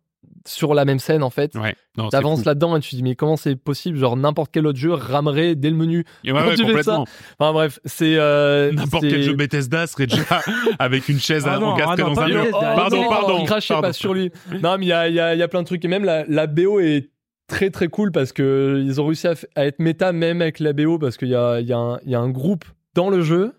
sur 0.47 0.75
la 0.75 0.85
même 0.85 1.01
scène, 1.01 1.25
en 1.25 1.31
fait. 1.31 1.57
ouais. 1.57 1.75
T'avances 2.11 2.45
là-dedans 2.45 2.77
et 2.77 2.81
tu 2.81 2.91
te 2.91 2.97
dis, 2.97 3.03
mais 3.03 3.17
comment 3.17 3.37
c'est 3.37 3.57
possible? 3.57 3.99
Genre, 3.99 4.17
n'importe 4.17 4.51
quel 4.53 4.67
autre 4.67 4.79
jeu 4.79 4.93
ramerait 4.93 5.55
dès 5.57 5.71
le 5.71 5.77
menu. 5.77 6.05
Ouais, 6.25 6.33
ouais, 6.33 6.51
tu 6.55 6.59
fais 6.59 6.65
complètement. 6.67 7.05
Enfin, 7.39 7.53
bref, 7.53 7.81
c'est. 7.85 8.15
euh, 8.17 8.71
N'importe 8.73 9.09
quel 9.09 9.23
jeu 9.23 9.35
Bethesda 9.35 9.87
serait 9.89 10.07
déjà 10.07 10.23
avec 10.79 11.09
une 11.09 11.19
chaise 11.19 11.45
Ah 11.49 11.55
à 11.55 11.59
non, 11.59 11.67
encastrée 11.69 11.95
ah 11.99 12.09
non, 12.09 12.13
dans 12.15 12.21
un 12.21 12.29
mur. 12.29 12.47
Pardon, 12.61 13.03
non, 13.03 13.09
pardon. 13.09 13.45
Crachez 13.45 13.75
pardon. 13.75 13.89
pas 13.89 13.93
sur 13.93 14.15
lui. 14.15 14.31
non, 14.63 14.77
mais 14.79 14.85
il 14.85 14.89
y 14.89 14.93
a, 14.93 15.09
il 15.09 15.15
y 15.15 15.21
a- 15.21 15.35
il 15.35 15.39
y 15.39 15.43
a 15.43 15.49
plein 15.49 15.63
de 15.63 15.67
trucs. 15.67 15.85
Et 15.85 15.89
même 15.89 16.05
la, 16.05 16.25
la 16.29 16.47
BO 16.47 16.79
est 16.79 17.11
très 17.47 17.71
très 17.71 17.89
cool 17.89 18.13
parce 18.13 18.33
que 18.33 18.83
ils 18.85 19.01
ont 19.01 19.07
réussi 19.07 19.29
à, 19.29 19.35
être 19.67 19.79
méta 19.79 20.13
même 20.13 20.43
avec 20.43 20.61
la 20.61 20.73
BO 20.73 20.99
parce 20.99 21.17
qu'il 21.17 21.29
y 21.29 21.35
a, 21.35 21.61
y, 21.61 21.73
a 21.73 22.01
y 22.05 22.15
a 22.15 22.21
un 22.21 22.31
groupe 22.31 22.65
dans 22.95 23.11
le 23.11 23.23
jeu 23.23 23.55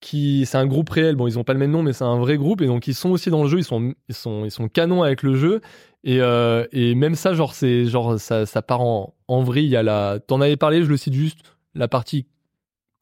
qui 0.00 0.44
c'est 0.46 0.58
un 0.58 0.66
groupe 0.66 0.90
réel 0.90 1.16
bon 1.16 1.26
ils 1.26 1.38
ont 1.38 1.44
pas 1.44 1.54
le 1.54 1.58
même 1.58 1.70
nom 1.70 1.82
mais 1.82 1.92
c'est 1.92 2.04
un 2.04 2.18
vrai 2.18 2.36
groupe 2.36 2.60
et 2.60 2.66
donc 2.66 2.86
ils 2.86 2.94
sont 2.94 3.10
aussi 3.10 3.30
dans 3.30 3.42
le 3.42 3.48
jeu 3.48 3.58
ils 3.58 3.64
sont 3.64 3.94
ils 4.08 4.14
sont 4.14 4.44
ils 4.44 4.50
sont 4.50 4.68
canons 4.68 5.02
avec 5.02 5.22
le 5.22 5.34
jeu 5.34 5.60
et, 6.02 6.20
euh, 6.20 6.66
et 6.72 6.94
même 6.94 7.14
ça 7.14 7.32
genre 7.32 7.54
c'est 7.54 7.86
genre 7.86 8.20
ça, 8.20 8.44
ça 8.44 8.60
part 8.60 8.82
en, 8.82 9.14
en 9.28 9.42
vrille 9.42 9.64
il 9.64 9.70
y 9.70 9.76
a 9.76 9.82
la 9.82 10.18
t'en 10.26 10.42
avais 10.42 10.56
parlé 10.56 10.82
je 10.82 10.88
le 10.88 10.98
cite 10.98 11.14
juste 11.14 11.38
la 11.74 11.88
partie 11.88 12.26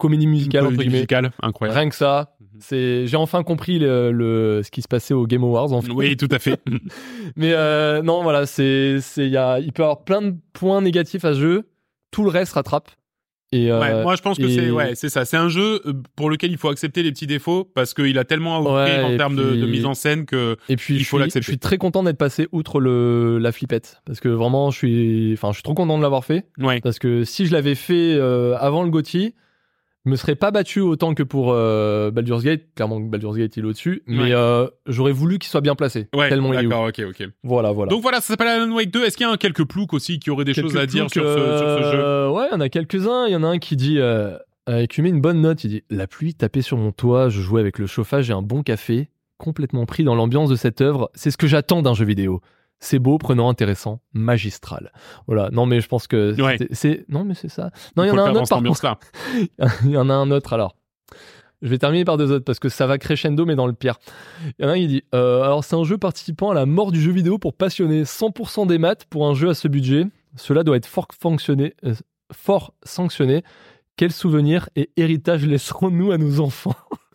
comédie 0.02 0.26
musicale 0.26 0.62
entre 0.62 0.70
Comédie 0.72 0.84
guillemets 0.84 0.98
musicale, 0.98 1.32
incroyable. 1.40 1.78
rien 1.78 1.88
que 1.88 1.94
ça. 1.94 2.36
C'est 2.62 3.06
j'ai 3.06 3.16
enfin 3.16 3.42
compris 3.42 3.78
le, 3.78 4.10
le- 4.12 4.62
ce 4.64 4.70
qui 4.70 4.80
se 4.82 4.88
passait 4.88 5.14
au 5.14 5.26
Game 5.26 5.42
Awards 5.44 5.72
en 5.72 5.82
fait. 5.82 5.90
Oui, 5.92 6.16
tout 6.16 6.28
à 6.30 6.38
fait. 6.38 6.60
Mais 7.36 7.52
euh, 7.52 8.02
non, 8.02 8.22
voilà, 8.22 8.46
c'est, 8.46 9.00
c'est, 9.00 9.26
il 9.26 9.32
y 9.32 9.36
a, 9.36 9.58
il 9.60 9.72
peut 9.72 9.82
y 9.82 9.84
avoir 9.84 10.04
plein 10.04 10.22
de 10.22 10.34
points 10.52 10.80
négatifs 10.80 11.24
à 11.24 11.34
ce 11.34 11.40
jeu. 11.40 11.68
Tout 12.10 12.24
le 12.24 12.30
reste 12.30 12.52
rattrape. 12.54 12.90
Et 13.54 13.70
euh, 13.70 13.78
Ouais, 13.80 14.02
moi 14.02 14.16
je 14.16 14.22
pense 14.22 14.38
que 14.38 14.48
c'est 14.48 14.70
ouais, 14.70 14.94
c'est 14.94 15.10
ça. 15.10 15.26
C'est 15.26 15.36
un 15.36 15.50
jeu 15.50 15.82
euh, 15.84 15.92
pour 16.16 16.30
lequel 16.30 16.50
il 16.52 16.56
faut 16.56 16.70
accepter 16.70 17.02
les 17.02 17.12
petits 17.12 17.26
défauts 17.26 17.64
parce 17.74 17.92
qu'il 17.92 18.16
a 18.18 18.24
tellement 18.24 18.56
à 18.56 18.60
offrir 18.60 19.06
Ouais, 19.06 19.14
en 19.14 19.16
termes 19.18 19.36
de, 19.36 19.50
puis- 19.50 19.60
de 19.60 19.66
mise 19.66 19.84
en 19.84 19.92
scène 19.92 20.24
que 20.24 20.56
et 20.70 20.76
puis 20.76 20.94
il 20.94 21.00
je 21.00 21.04
faut 21.04 21.16
suis, 21.18 21.24
l'accepter. 21.24 21.44
je 21.44 21.50
suis 21.50 21.58
très 21.58 21.76
content 21.76 22.02
d'être 22.02 22.16
passé 22.16 22.48
outre 22.52 22.80
le 22.80 23.36
la 23.38 23.52
flippette 23.52 24.00
parce 24.06 24.20
que 24.20 24.30
vraiment 24.30 24.70
je 24.70 24.78
suis, 24.78 25.32
enfin 25.34 25.48
je 25.50 25.56
suis 25.56 25.62
trop 25.62 25.74
content 25.74 25.98
de 25.98 26.02
l'avoir 26.02 26.24
fait 26.24 26.46
ouais. 26.60 26.80
parce 26.80 26.98
que 26.98 27.24
si 27.24 27.44
je 27.44 27.52
l'avais 27.52 27.74
fait 27.74 28.14
euh, 28.14 28.56
avant 28.58 28.84
le 28.84 28.90
Gotti, 28.90 29.34
Je 30.04 30.10
me 30.10 30.16
serais 30.16 30.34
pas 30.34 30.50
battu 30.50 30.80
autant 30.80 31.14
que 31.14 31.22
pour 31.22 31.52
euh, 31.52 32.10
Baldur's 32.10 32.42
Gate. 32.42 32.62
Clairement, 32.74 32.98
Baldur's 32.98 33.36
Gate 33.36 33.56
il 33.56 33.62
est 33.64 33.66
au-dessus. 33.66 34.02
Mais 34.06 34.22
Ouais. 34.24 34.32
euh, 34.34 34.66
j'aurais 34.86 35.12
voulu 35.12 35.38
qu'il 35.38 35.48
soit 35.48 35.60
bien 35.60 35.76
placé. 35.76 36.08
Ouais, 36.14 36.28
tellement 36.28 36.52
il 36.52 36.58
est 36.58 36.62
d'accord, 36.68 36.88
ok, 36.88 37.02
ok. 37.08 37.28
Voilà, 37.44 37.70
voilà. 37.70 37.90
Donc 37.90 38.02
voilà, 38.02 38.20
ça 38.20 38.26
s'appelle 38.28 38.48
Alan 38.48 38.70
Wake 38.72 38.90
2. 38.90 39.04
Est-ce 39.04 39.16
qu'il 39.16 39.26
y 39.26 39.28
a 39.30 39.32
un 39.32 39.36
quelques 39.36 39.64
ploucs 39.64 39.92
aussi 39.94 40.18
qui 40.18 40.30
auraient 40.30 40.44
des 40.44 40.54
Quelques 40.54 40.68
choses 40.70 40.76
à 40.76 40.86
dire 40.86 41.08
sur 41.08 41.22
ce, 41.22 41.28
sur 41.34 41.38
ce 41.38 41.92
jeu 41.92 42.00
euh, 42.02 42.30
Ouais, 42.30 42.46
il 42.50 42.54
y 42.54 42.56
en 42.56 42.60
a 42.60 42.68
quelques-uns. 42.68 43.26
Il 43.28 43.32
y 43.32 43.36
en 43.36 43.44
a 43.44 43.46
un 43.46 43.58
qui 43.58 43.76
dit, 43.76 44.00
euh, 44.00 44.36
euh, 44.68 44.86
qui 44.86 45.02
met 45.02 45.08
une 45.10 45.20
bonne 45.20 45.40
note. 45.40 45.62
Il 45.62 45.68
dit 45.70 45.84
La 45.88 46.08
pluie 46.08 46.34
tapait 46.34 46.62
sur 46.62 46.76
mon 46.78 46.90
toit, 46.90 47.28
je 47.28 47.40
jouais 47.40 47.60
avec 47.60 47.78
le 47.78 47.86
chauffage 47.86 48.28
et 48.28 48.32
un 48.32 48.42
bon 48.42 48.62
café. 48.64 49.08
Complètement 49.38 49.86
pris 49.86 50.02
dans 50.02 50.16
l'ambiance 50.16 50.50
de 50.50 50.56
cette 50.56 50.80
œuvre. 50.80 51.10
C'est 51.14 51.30
ce 51.30 51.36
que 51.36 51.46
j'attends 51.46 51.80
d'un 51.82 51.94
jeu 51.94 52.04
vidéo. 52.04 52.40
C'est 52.84 52.98
beau, 52.98 53.16
prenant, 53.16 53.48
intéressant, 53.48 54.00
magistral. 54.12 54.90
Voilà. 55.28 55.50
Non, 55.52 55.66
mais 55.66 55.80
je 55.80 55.86
pense 55.86 56.08
que 56.08 56.34
Ouais. 56.42 56.56
c'est-. 56.72 57.04
Non, 57.08 57.22
mais 57.24 57.34
c'est 57.34 57.48
ça. 57.48 57.70
Non, 57.96 58.02
il 58.02 58.08
y 58.08 58.10
en 58.10 58.18
a 58.18 58.22
un 58.22 58.34
autre 58.34 58.48
par 58.48 58.60
contre. 58.60 58.98
Il 59.84 59.90
y 59.92 59.96
en 59.96 60.10
a 60.10 60.14
un 60.14 60.30
autre 60.32 60.52
alors. 60.52 60.74
Je 61.62 61.68
vais 61.68 61.78
terminer 61.78 62.04
par 62.04 62.16
deux 62.16 62.32
autres 62.32 62.44
parce 62.44 62.58
que 62.58 62.68
ça 62.68 62.88
va 62.88 62.98
crescendo 62.98 63.46
mais 63.46 63.54
dans 63.54 63.68
le 63.68 63.72
pire. 63.72 64.00
Il 64.58 64.64
y 64.64 64.66
en 64.66 64.68
a 64.68 64.72
un 64.72 64.76
qui 64.78 64.88
dit 64.88 65.04
euh, 65.14 65.42
alors 65.44 65.62
c'est 65.62 65.76
un 65.76 65.84
jeu 65.84 65.96
participant 65.96 66.50
à 66.50 66.54
la 66.54 66.66
mort 66.66 66.90
du 66.90 67.00
jeu 67.00 67.12
vidéo 67.12 67.38
pour 67.38 67.54
passionnés, 67.54 68.02
100% 68.02 68.66
des 68.66 68.78
maths 68.78 69.04
pour 69.04 69.28
un 69.28 69.34
jeu 69.34 69.48
à 69.48 69.54
ce 69.54 69.68
budget. 69.68 70.06
Cela 70.34 70.64
doit 70.64 70.76
être 70.76 70.86
fort 70.86 71.06
fonctionné, 71.16 71.74
euh, 71.84 71.94
fort 72.32 72.74
sanctionné. 72.82 73.44
Quel 73.96 74.10
souvenir 74.10 74.68
et 74.74 74.90
héritage 74.96 75.46
laisserons-nous 75.46 76.10
à 76.10 76.18
nos 76.18 76.40
enfants? 76.40 76.74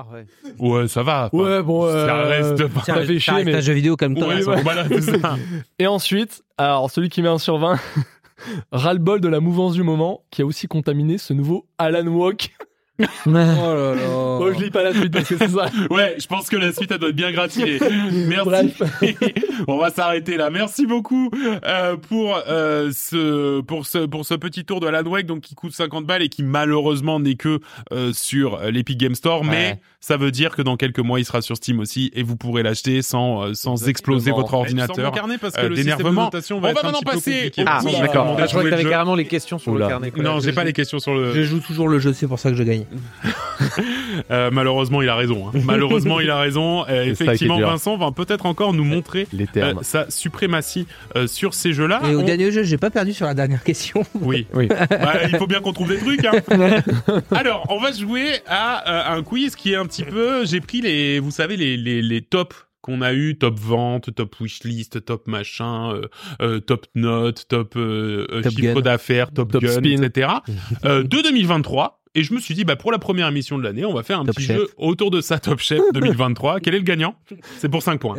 Ah 0.00 0.06
ouais. 0.12 0.26
Ouais, 0.60 0.86
ça 0.86 1.02
va. 1.02 1.28
Ouais 1.32 1.60
bon 1.60 1.82
Ça 1.82 1.88
euh, 1.88 2.28
reste 2.28 2.68
pas. 2.68 2.82
ça 2.84 3.04
fait 3.04 3.18
chier 3.18 3.42
mais 3.44 3.56
un 3.56 3.60
jeu 3.60 3.72
vidéo 3.72 3.96
comme 3.96 4.14
toi. 4.14 4.28
Ouais, 4.28 4.44
ouais. 4.44 4.62
voilà, 4.62 4.86
c'est 4.86 5.18
ça. 5.20 5.36
Et 5.80 5.88
ensuite, 5.88 6.44
alors 6.56 6.88
celui 6.88 7.08
qui 7.08 7.20
met 7.20 7.28
un 7.28 7.38
sur 7.38 7.58
20, 7.58 7.80
ras-le-bol 8.72 9.20
de 9.20 9.26
la 9.26 9.40
mouvance 9.40 9.72
du 9.72 9.82
moment, 9.82 10.22
qui 10.30 10.42
a 10.42 10.46
aussi 10.46 10.68
contaminé 10.68 11.18
ce 11.18 11.32
nouveau 11.32 11.66
Alan 11.78 12.06
Walk. 12.06 12.54
Oh 13.00 13.30
là 13.30 13.94
là. 13.94 14.02
Oh, 14.40 14.50
je 14.52 14.64
lis 14.64 14.70
pas 14.70 14.82
la 14.82 14.92
suite 14.92 15.12
parce 15.12 15.28
que 15.28 15.36
c'est 15.38 15.48
ça. 15.48 15.66
Ouais, 15.90 16.16
je 16.18 16.26
pense 16.26 16.48
que 16.48 16.56
la 16.56 16.72
suite, 16.72 16.90
elle 16.90 16.98
doit 16.98 17.10
être 17.10 17.16
bien 17.16 17.30
gratinée. 17.30 17.78
Merci. 18.12 18.74
On 19.68 19.78
va 19.78 19.90
s'arrêter 19.90 20.36
là. 20.36 20.50
Merci 20.50 20.86
beaucoup 20.86 21.30
euh, 21.64 21.96
pour 21.96 22.40
euh, 22.48 22.90
ce 22.92 23.60
pour 23.60 23.86
ce 23.86 24.06
pour 24.06 24.26
ce 24.26 24.34
petit 24.34 24.64
tour 24.64 24.80
de 24.80 24.86
Alan 24.86 25.08
Wake 25.08 25.26
donc 25.26 25.42
qui 25.42 25.54
coûte 25.54 25.72
50 25.72 26.06
balles 26.06 26.22
et 26.22 26.28
qui 26.28 26.42
malheureusement 26.42 27.20
n'est 27.20 27.36
que 27.36 27.60
euh, 27.92 28.12
sur 28.12 28.56
euh, 28.56 28.70
l'Epic 28.70 28.98
Game 28.98 29.14
Store, 29.14 29.44
mais. 29.44 29.80
Ça 30.00 30.16
veut 30.16 30.30
dire 30.30 30.54
que 30.54 30.62
dans 30.62 30.76
quelques 30.76 31.00
mois 31.00 31.18
il 31.20 31.24
sera 31.24 31.42
sur 31.42 31.56
Steam 31.56 31.80
aussi 31.80 32.10
et 32.14 32.22
vous 32.22 32.36
pourrez 32.36 32.62
l'acheter 32.62 33.02
sans 33.02 33.42
euh, 33.42 33.54
sans 33.54 33.72
Exactement. 33.72 33.90
exploser 33.90 34.30
votre 34.30 34.54
ordinateur. 34.54 35.12
parce 35.40 35.54
euh, 35.58 35.68
d'énervement. 35.70 36.30
On 36.52 36.60
va 36.60 36.70
être 36.70 36.84
un 36.84 36.88
maintenant 36.92 37.00
petit 37.00 37.04
peu 37.04 37.10
passer 37.12 37.52
Ah, 37.66 37.80
Oula. 37.82 37.98
d'accord. 38.00 38.36
Ah, 38.38 38.42
je 38.46 38.50
crois 38.50 38.62
que 38.62 38.68
le 38.68 38.70
t'avais 38.76 38.88
carrément 38.88 39.14
les 39.16 39.24
questions 39.26 39.58
sur 39.58 39.72
Oula. 39.72 39.86
le 39.86 39.90
carnet. 39.90 40.10
quoi. 40.12 40.22
Non, 40.22 40.40
j'ai 40.40 40.52
pas 40.52 40.64
les 40.64 40.72
questions 40.72 40.98
sur 41.00 41.14
le. 41.14 41.34
Je 41.34 41.42
joue 41.42 41.60
toujours 41.60 41.88
le 41.88 41.98
jeu, 41.98 42.12
c'est 42.12 42.26
pour 42.28 42.38
ça 42.38 42.50
que 42.50 42.56
je 42.56 42.62
gagne. 42.62 42.84
Euh, 44.30 44.50
malheureusement, 44.52 45.00
il 45.02 45.08
a 45.08 45.14
raison. 45.14 45.48
hein. 45.48 45.52
Malheureusement, 45.64 46.20
il 46.20 46.30
a 46.30 46.38
raison. 46.38 46.84
Euh, 46.88 47.04
effectivement. 47.04 47.58
Vincent 47.58 47.96
va 47.96 48.10
peut-être 48.12 48.46
encore 48.46 48.72
nous 48.72 48.84
montrer 48.84 49.26
Les 49.32 49.44
euh, 49.44 49.48
termes. 49.52 49.78
sa 49.82 50.08
suprématie 50.10 50.86
euh, 51.16 51.26
sur 51.26 51.52
ces 51.54 51.72
jeux-là. 51.72 52.00
Et 52.10 52.14
au 52.14 52.20
On- 52.20 52.24
dernier 52.24 52.50
jeu, 52.50 52.62
j'ai 52.62 52.78
pas 52.78 52.90
perdu 52.90 53.12
sur 53.12 53.26
la 53.26 53.34
dernière 53.34 53.62
question. 53.62 54.04
Oui. 54.20 54.46
Oui. 54.54 54.68
Bah, 54.68 55.14
il 55.28 55.36
faut 55.36 55.46
bien 55.46 55.60
qu'on 55.60 55.72
trouve 55.72 55.88
des 55.88 55.98
trucs. 55.98 56.24
Hein. 56.24 56.32
Alors, 57.30 57.66
on 57.68 57.78
va 57.80 57.92
jouer 57.92 58.32
à 58.46 59.12
euh, 59.14 59.18
un 59.18 59.22
quiz 59.22 59.54
qui 59.56 59.72
est 59.72 59.76
un 59.76 59.86
petit 59.88 60.04
peu. 60.04 60.46
J'ai 60.46 60.60
pris 60.60 60.80
les, 60.80 61.18
vous 61.18 61.30
savez, 61.30 61.56
les 61.56 61.76
les, 61.76 62.00
les 62.02 62.22
tops 62.22 62.56
qu'on 62.80 63.02
a 63.02 63.12
eu, 63.12 63.36
top 63.36 63.58
vente, 63.58 64.14
top 64.14 64.36
wishlist, 64.40 65.04
top 65.04 65.26
machin, 65.26 65.92
euh, 65.92 66.02
euh, 66.40 66.60
top 66.60 66.86
note, 66.94 67.46
top, 67.48 67.74
euh, 67.76 68.40
Top 68.42 68.52
chiffre 68.52 68.80
d'affaires, 68.80 69.32
top, 69.32 69.50
Top 69.52 69.62
gun, 69.62 69.72
spin. 69.72 70.02
etc. 70.02 70.28
de 70.84 71.02
2023. 71.22 72.00
Et 72.18 72.24
je 72.24 72.34
me 72.34 72.40
suis 72.40 72.54
dit, 72.54 72.64
bah, 72.64 72.76
pour 72.76 72.90
la 72.92 72.98
première 72.98 73.28
émission 73.28 73.58
de 73.58 73.62
l'année, 73.64 73.84
on 73.84 73.94
va 73.94 74.02
faire 74.02 74.18
un 74.20 74.24
Top 74.24 74.34
petit 74.34 74.46
Chef. 74.46 74.56
jeu 74.56 74.68
autour 74.76 75.10
de 75.10 75.20
ça, 75.20 75.38
Top 75.38 75.60
Chef 75.60 75.80
2023. 75.94 76.60
Quel 76.60 76.74
est 76.74 76.78
le 76.78 76.84
gagnant? 76.84 77.14
C'est 77.58 77.68
pour 77.68 77.82
5 77.82 78.00
points. 78.00 78.16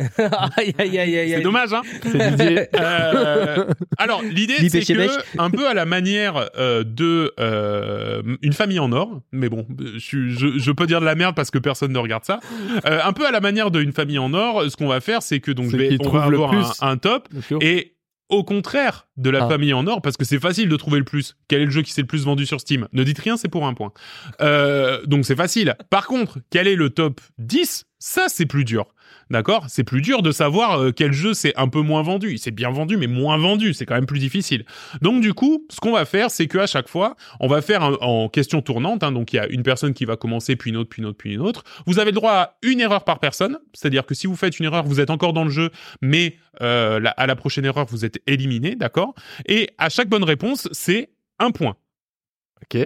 aïe, 0.56 0.74
aïe, 0.78 0.98
aïe, 0.98 1.18
aïe, 1.18 1.30
C'est 1.36 1.40
dommage, 1.42 1.72
hein 1.72 1.82
C'est 2.02 2.30
Didier. 2.36 2.66
euh, 2.78 3.64
alors 3.98 4.22
l'idée 4.22 4.68
c'est 4.68 4.80
que 4.80 5.38
un 5.38 5.50
peu 5.50 5.68
à 5.68 5.74
la 5.74 5.84
manière 5.84 6.48
euh, 6.58 6.82
de 6.84 7.32
euh, 7.40 8.22
une 8.42 8.52
famille 8.52 8.78
en 8.78 8.92
or, 8.92 9.20
mais 9.32 9.48
bon, 9.48 9.66
je, 9.94 9.98
suis- 9.98 10.30
je, 10.32 10.58
je 10.58 10.72
peux 10.72 10.86
dire 10.86 11.00
de 11.00 11.04
la 11.06 11.14
merde 11.14 11.34
parce 11.34 11.50
que 11.50 11.58
personne 11.58 11.92
ne 11.92 11.98
regarde 11.98 12.24
ça. 12.24 12.40
Euh, 12.86 13.00
un 13.04 13.12
peu 13.12 13.26
à 13.26 13.30
la 13.30 13.40
manière 13.40 13.70
d'une 13.70 13.92
famille 13.92 14.18
en 14.18 14.32
or, 14.34 14.64
ce 14.70 14.76
qu'on 14.76 14.88
va 14.88 15.00
faire 15.00 15.22
c'est 15.22 15.40
que 15.40 15.50
donc 15.50 15.70
je 15.70 15.76
vais, 15.76 15.96
on 16.00 16.08
va 16.10 16.24
avoir 16.24 16.52
un, 16.54 16.90
un 16.90 16.96
top 16.96 17.28
et 17.60 17.92
au 18.30 18.42
contraire 18.44 19.06
de 19.16 19.28
la 19.30 19.44
Ah. 19.44 19.48
famille 19.48 19.72
en 19.74 19.86
or, 19.86 20.00
parce 20.02 20.16
que 20.16 20.24
c'est 20.24 20.40
facile 20.40 20.68
de 20.68 20.76
trouver 20.76 20.98
le 20.98 21.04
plus. 21.04 21.36
Quel 21.48 21.60
est 21.62 21.64
le 21.66 21.70
jeu 21.70 21.82
qui 21.82 21.92
s'est 21.92 22.00
le 22.02 22.06
plus 22.06 22.24
vendu 22.24 22.46
sur 22.46 22.60
Steam? 22.60 22.88
Ne 22.92 23.04
dites 23.04 23.18
rien, 23.18 23.36
c'est 23.36 23.48
pour 23.48 23.66
un 23.66 23.74
point. 23.74 23.92
Euh, 24.40 25.04
donc 25.06 25.24
c'est 25.24 25.36
facile. 25.36 25.74
Par 25.90 26.06
contre, 26.06 26.38
quel 26.50 26.66
est 26.66 26.76
le 26.76 26.90
top 26.90 27.20
10 27.38 27.84
Ça, 27.98 28.26
c'est 28.28 28.46
plus 28.46 28.64
dur. 28.64 28.86
D'accord? 29.30 29.64
C'est 29.68 29.84
plus 29.84 30.02
dur 30.02 30.22
de 30.22 30.32
savoir 30.32 30.80
euh, 30.80 30.92
quel 30.92 31.12
jeu 31.12 31.34
c'est 31.34 31.56
un 31.56 31.68
peu 31.68 31.80
moins 31.80 32.02
vendu. 32.02 32.36
C'est 32.36 32.50
bien 32.50 32.70
vendu, 32.70 32.96
mais 32.96 33.06
moins 33.06 33.38
vendu. 33.38 33.74
C'est 33.74 33.86
quand 33.86 33.94
même 33.94 34.06
plus 34.06 34.18
difficile. 34.18 34.64
Donc 35.02 35.20
du 35.22 35.34
coup, 35.34 35.66
ce 35.70 35.78
qu'on 35.78 35.92
va 35.92 36.04
faire, 36.04 36.30
c'est 36.30 36.48
qu'à 36.48 36.66
chaque 36.66 36.88
fois, 36.88 37.16
on 37.38 37.46
va 37.46 37.62
faire 37.62 38.02
en 38.02 38.28
question 38.28 38.60
tournante. 38.60 39.04
hein. 39.04 39.12
donc 39.12 39.32
il 39.32 39.36
y 39.36 39.38
a 39.38 39.46
une 39.46 39.62
personne 39.62 39.94
qui 39.94 40.04
va 40.04 40.16
commencer, 40.16 40.56
puis 40.56 40.70
une 40.70 40.76
autre, 40.76 40.88
puis 40.90 41.02
une 41.02 41.06
autre, 41.06 41.18
puis 41.18 41.34
une 41.34 41.40
autre. 41.40 41.62
Vous 41.86 41.98
avez 42.00 42.10
le 42.10 42.16
droit 42.16 42.32
à 42.32 42.56
une 42.62 42.80
erreur 42.80 43.04
par 43.04 43.20
personne. 43.20 43.58
C'est-à-dire 43.72 44.04
que 44.04 44.14
si 44.14 44.26
vous 44.26 44.36
faites 44.36 44.58
une 44.58 44.66
erreur, 44.66 44.84
vous 44.84 45.00
êtes 45.00 45.10
encore 45.10 45.32
dans 45.32 45.44
le 45.44 45.50
jeu, 45.50 45.70
mais 46.02 46.36
euh, 46.60 47.00
à 47.16 47.26
la 47.26 47.36
prochaine 47.36 47.64
erreur, 47.64 47.86
vous 47.86 48.04
êtes 48.04 48.20
éliminé, 48.26 48.74
d'accord? 48.74 49.14
Et 49.46 49.70
à 49.78 49.88
chaque 49.88 50.08
bonne 50.08 50.24
réponse, 50.24 50.68
c'est 50.72 51.10
un 51.38 51.52
point. 51.52 51.76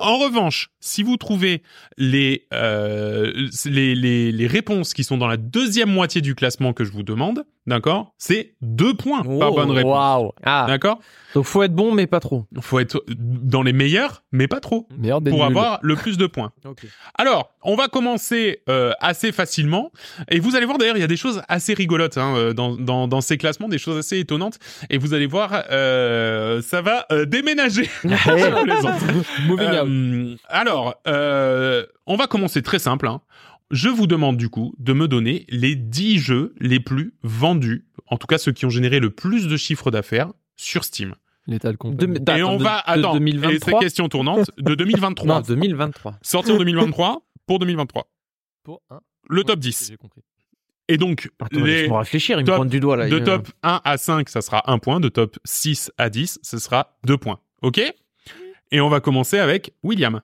En 0.00 0.18
revanche, 0.18 0.70
si 0.80 1.02
vous 1.02 1.16
trouvez 1.16 1.62
euh, 2.00 3.32
les, 3.66 3.94
les, 3.94 4.32
les 4.32 4.46
réponses 4.46 4.94
qui 4.94 5.04
sont 5.04 5.18
dans 5.18 5.26
la 5.26 5.36
deuxième 5.36 5.90
moitié 5.90 6.20
du 6.20 6.34
classement 6.34 6.72
que 6.72 6.84
je 6.84 6.92
vous 6.92 7.02
demande, 7.02 7.44
d'accord? 7.66 8.14
C'est 8.18 8.54
deux 8.60 8.94
points 8.94 9.22
par 9.22 9.52
Oh, 9.52 9.54
bonne 9.54 9.70
réponse. 9.70 9.90
Waouh. 9.92 10.32
Ah, 10.44 10.66
D'accord? 10.68 10.98
Donc 11.34 11.44
faut 11.44 11.62
être 11.62 11.74
bon, 11.74 11.92
mais 11.92 12.06
pas 12.06 12.20
trop. 12.20 12.44
Faut 12.60 12.78
être 12.78 13.02
dans 13.08 13.62
les 13.62 13.72
meilleurs, 13.72 14.22
mais 14.32 14.46
pas 14.48 14.60
trop, 14.60 14.86
Meilleur 14.96 15.20
des 15.20 15.30
pour 15.30 15.40
nuls. 15.40 15.48
avoir 15.48 15.78
le 15.82 15.96
plus 15.96 16.16
de 16.18 16.26
points. 16.26 16.52
Alors, 17.18 17.50
on 17.62 17.74
va 17.76 17.88
commencer 17.88 18.62
euh, 18.68 18.92
assez 19.00 19.32
facilement. 19.32 19.90
Et 20.30 20.38
vous 20.40 20.54
allez 20.56 20.66
voir, 20.66 20.78
d'ailleurs, 20.78 20.96
il 20.96 21.00
y 21.00 21.04
a 21.04 21.08
des 21.08 21.16
choses 21.16 21.42
assez 21.48 21.74
rigolotes 21.74 22.18
hein, 22.18 22.34
euh, 22.36 22.52
dans, 22.52 22.76
dans, 22.76 23.08
dans 23.08 23.20
ces 23.20 23.36
classements, 23.38 23.68
des 23.68 23.78
choses 23.78 23.98
assez 23.98 24.18
étonnantes. 24.18 24.58
Et 24.90 24.98
vous 24.98 25.14
allez 25.14 25.26
voir, 25.26 25.64
euh, 25.70 26.62
ça 26.62 26.82
va 26.82 27.06
euh, 27.10 27.24
déménager. 27.24 27.88
Euh, 29.64 30.36
alors, 30.48 30.94
euh, 31.06 31.84
on 32.06 32.16
va 32.16 32.26
commencer 32.26 32.62
très 32.62 32.78
simple. 32.78 33.06
hein. 33.06 33.20
Je 33.74 33.88
vous 33.88 34.06
demande 34.06 34.36
du 34.36 34.48
coup 34.50 34.72
de 34.78 34.92
me 34.92 35.08
donner 35.08 35.46
les 35.48 35.74
10 35.74 36.18
jeux 36.18 36.54
les 36.60 36.78
plus 36.78 37.14
vendus, 37.24 37.86
en 38.06 38.16
tout 38.18 38.28
cas 38.28 38.38
ceux 38.38 38.52
qui 38.52 38.66
ont 38.66 38.70
généré 38.70 39.00
le 39.00 39.10
plus 39.10 39.48
de 39.48 39.56
chiffres 39.56 39.90
d'affaires 39.90 40.32
sur 40.56 40.84
Steam. 40.84 41.16
L'état 41.48 41.72
de 41.72 41.76
compagnie. 41.76 42.20
De- 42.20 42.32
et 42.38 42.42
on 42.44 42.56
de- 42.56 42.62
va 42.62 42.76
de 42.86 43.00
attends, 43.00 43.10
et 43.16 43.18
2023? 43.18 43.58
c'est 43.80 43.84
question 43.84 44.08
tournante 44.08 44.48
de 44.58 44.74
2023. 44.76 45.26
Non, 45.34 45.40
2023. 45.40 46.18
Sortir 46.22 46.56
2023 46.56 47.26
pour 47.46 47.58
2023. 47.58 48.08
Pour 48.62 48.80
un. 48.90 49.00
Le 49.28 49.42
top 49.42 49.56
Ouais, 49.56 49.60
10. 49.60 49.88
J'ai 49.90 49.96
compris. 49.96 50.22
Et 50.86 50.96
donc 50.96 51.30
Attends, 51.40 51.60
les 51.64 51.88
réfléchir, 51.90 52.38
il 52.40 52.46
me 52.46 52.64
du 52.66 52.78
doigt 52.78 52.96
là. 52.96 53.08
de 53.08 53.16
il- 53.18 53.24
top 53.24 53.48
1 53.64 53.80
à 53.82 53.96
5, 53.96 54.28
ça 54.28 54.40
sera 54.40 54.70
1 54.70 54.78
point, 54.78 55.00
de 55.00 55.08
top 55.08 55.36
6 55.44 55.90
à 55.98 56.10
10, 56.10 56.38
ce 56.42 56.58
sera 56.58 56.96
2 57.06 57.16
points. 57.16 57.40
OK? 57.62 57.80
Et 58.70 58.80
on 58.80 58.88
va 58.88 59.00
commencer 59.00 59.38
avec 59.38 59.72
William. 59.82 60.20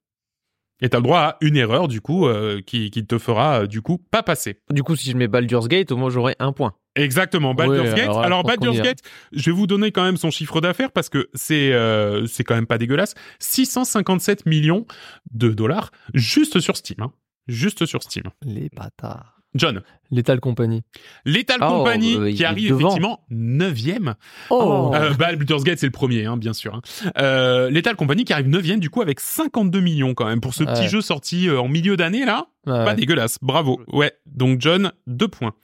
Et 0.83 0.89
t'as 0.89 0.99
le 0.99 1.03
droit 1.03 1.19
à 1.21 1.37
une 1.41 1.57
erreur 1.57 1.89
du 1.89 2.01
coup 2.01 2.27
euh, 2.27 2.61
qui, 2.67 2.91
qui 2.91 3.07
te 3.07 3.19
fera 3.19 3.63
euh, 3.63 3.67
du 3.67 3.83
coup 3.83 3.99
pas 3.99 4.23
passer. 4.23 4.59
Du 4.71 4.83
coup, 4.83 4.97
si 4.97 5.11
je 5.11 5.17
mets 5.17 5.29
Baldur's 5.29 5.69
Gate, 5.69 5.93
au 5.93 5.97
moins 5.97 6.11
j'aurai 6.11 6.37
un 6.39 6.53
point. 6.53 6.73
Exactement, 6.97 7.55
Baldur's 7.55 7.95
Gate. 7.95 8.09
alors 8.17 8.43
Baldur's. 8.43 8.81
Gate, 8.81 8.99
je 9.33 9.51
vais 9.51 9.57
vous 9.57 9.67
donner 9.67 9.93
quand 9.93 10.03
même 10.03 10.17
son 10.17 10.31
chiffre 10.31 10.61
d'affaires 10.61 10.91
parce 10.91 11.09
que 11.09 11.29
c'est 11.35 11.73
euh, 11.73 12.27
c'est 12.27 12.45
quand 12.45 12.55
même 12.55 12.67
pas 12.67 12.79
dégueulasse. 12.79 13.15
657 13.39 14.47
millions 14.47 14.87
de 15.33 15.51
dollars 15.51 15.91
juste 16.15 16.61
sur 16.61 16.77
Steam. 16.77 17.01
hein. 17.01 17.13
Juste 17.47 17.85
sur 17.87 18.03
Steam. 18.03 18.25
Les 18.43 18.69
bâtards. 18.75 19.40
John, 19.55 19.83
L'état 20.13 20.35
de 20.37 20.41
compagnie. 20.41 20.83
Lethal 21.25 21.59
Oh, 21.61 21.67
Company 21.85 22.15
euh, 22.17 22.33
qui 22.33 22.45
arrive 22.45 22.71
devant. 22.71 22.81
effectivement 22.91 23.25
9e. 23.33 24.15
Oh. 24.51 24.93
Euh, 24.95 25.11
bah, 25.15 25.35
Baldur's 25.35 25.65
Gate 25.65 25.79
c'est 25.81 25.87
le 25.87 25.93
premier, 25.93 26.25
hein, 26.27 26.37
bien 26.37 26.53
sûr. 26.53 26.75
Hein. 26.77 26.83
Euh, 27.19 27.69
Lethal 27.71 27.97
Company 27.97 28.25
qui 28.25 28.33
arrive 28.33 28.47
9e 28.49 28.79
du 28.79 28.91
coup 28.91 29.03
avec 29.03 29.19
52 29.21 29.81
millions 29.81 30.15
quand 30.15 30.27
même 30.27 30.41
pour 30.41 30.55
ce 30.55 30.63
petit 30.65 30.83
Ouais. 30.83 30.89
jeu 30.89 31.01
sorti 31.01 31.49
euh, 31.49 31.61
en 31.61 31.67
milieu 31.69 31.97
d'année 31.97 32.25
là. 32.25 32.47
Ouais. 32.67 32.85
Pas 32.85 32.95
dégueulasse, 32.95 33.39
bravo. 33.43 33.81
Ouais, 33.89 34.13
donc 34.27 34.61
John, 34.61 34.93
deux 35.09 35.29
points. 35.29 35.55